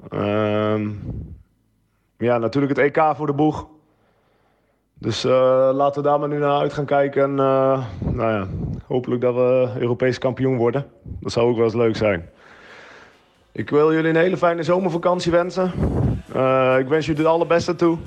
Uh, 0.09 0.81
ja, 2.17 2.37
natuurlijk 2.37 2.77
het 2.77 2.95
EK 2.95 3.15
voor 3.15 3.27
de 3.27 3.33
boeg. 3.33 3.67
Dus 4.93 5.25
uh, 5.25 5.31
laten 5.73 6.01
we 6.01 6.07
daar 6.07 6.19
maar 6.19 6.29
nu 6.29 6.37
naar 6.37 6.59
uit 6.59 6.73
gaan 6.73 6.85
kijken. 6.85 7.23
En 7.23 7.31
uh, 7.31 7.83
nou 7.99 8.31
ja, 8.31 8.47
Hopelijk 8.85 9.21
dat 9.21 9.33
we 9.33 9.69
Europees 9.79 10.17
kampioen 10.17 10.57
worden. 10.57 10.85
Dat 11.03 11.31
zou 11.31 11.49
ook 11.49 11.55
wel 11.55 11.65
eens 11.65 11.73
leuk 11.73 11.95
zijn. 11.95 12.29
Ik 13.51 13.69
wil 13.69 13.93
jullie 13.93 14.09
een 14.09 14.15
hele 14.15 14.37
fijne 14.37 14.63
zomervakantie 14.63 15.31
wensen. 15.31 15.71
Uh, 16.35 16.75
ik 16.79 16.87
wens 16.87 17.05
jullie 17.05 17.21
het 17.21 17.31
allerbeste 17.31 17.75
toe. 17.75 17.97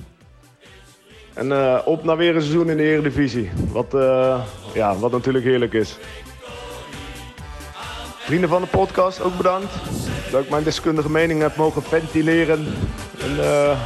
En 1.35 1.53
op 1.85 2.05
naar 2.05 2.17
weer 2.17 2.35
een 2.35 2.43
seizoen 2.43 2.71
in 2.71 2.77
de 2.77 2.83
Eredivisie. 2.83 3.51
Wat, 3.73 3.87
ja, 4.75 4.97
wat 4.97 5.13
natuurlijk 5.13 5.45
heerlijk 5.45 5.73
is. 5.73 5.99
Vrienden 8.25 8.49
van 8.49 8.61
de 8.61 8.67
podcast, 8.67 9.21
ook 9.21 9.37
bedankt. 9.37 9.73
Dat 10.31 10.43
ik 10.43 10.51
mijn 10.51 10.63
deskundige 10.63 11.11
mening 11.11 11.41
heb 11.41 11.57
mogen 11.57 11.83
ventileren 11.83 12.59
in, 13.19 13.37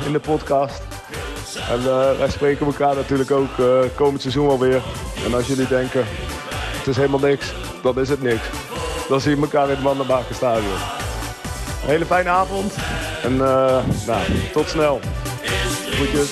in 0.07 0.13
de 0.13 0.21
podcast. 0.21 0.83
En 1.71 1.85
wij 2.19 2.31
spreken 2.31 2.67
elkaar 2.67 2.95
natuurlijk 2.95 3.31
ook 3.31 3.51
komend 3.95 4.21
seizoen 4.21 4.49
alweer. 4.49 4.83
En 5.25 5.35
als 5.35 5.47
jullie 5.47 5.69
denken, 5.69 6.05
het 6.79 6.87
is 6.87 6.97
helemaal 6.97 7.21
niks, 7.21 7.53
dan 7.83 8.01
is 8.01 8.09
het 8.09 8.23
niks. 8.23 8.43
Dan 9.09 9.21
zien 9.21 9.37
we 9.37 9.43
elkaar 9.43 9.65
in 9.65 9.75
het 9.75 9.83
Mandenbakenstadion. 9.83 10.73
Een 11.83 11.89
hele 11.89 12.07
fijne 12.07 12.29
avond 12.29 12.75
en 13.23 13.37
nou, 13.37 14.23
tot 14.53 14.69
snel. 14.69 15.01
Groetjes, 15.91 16.31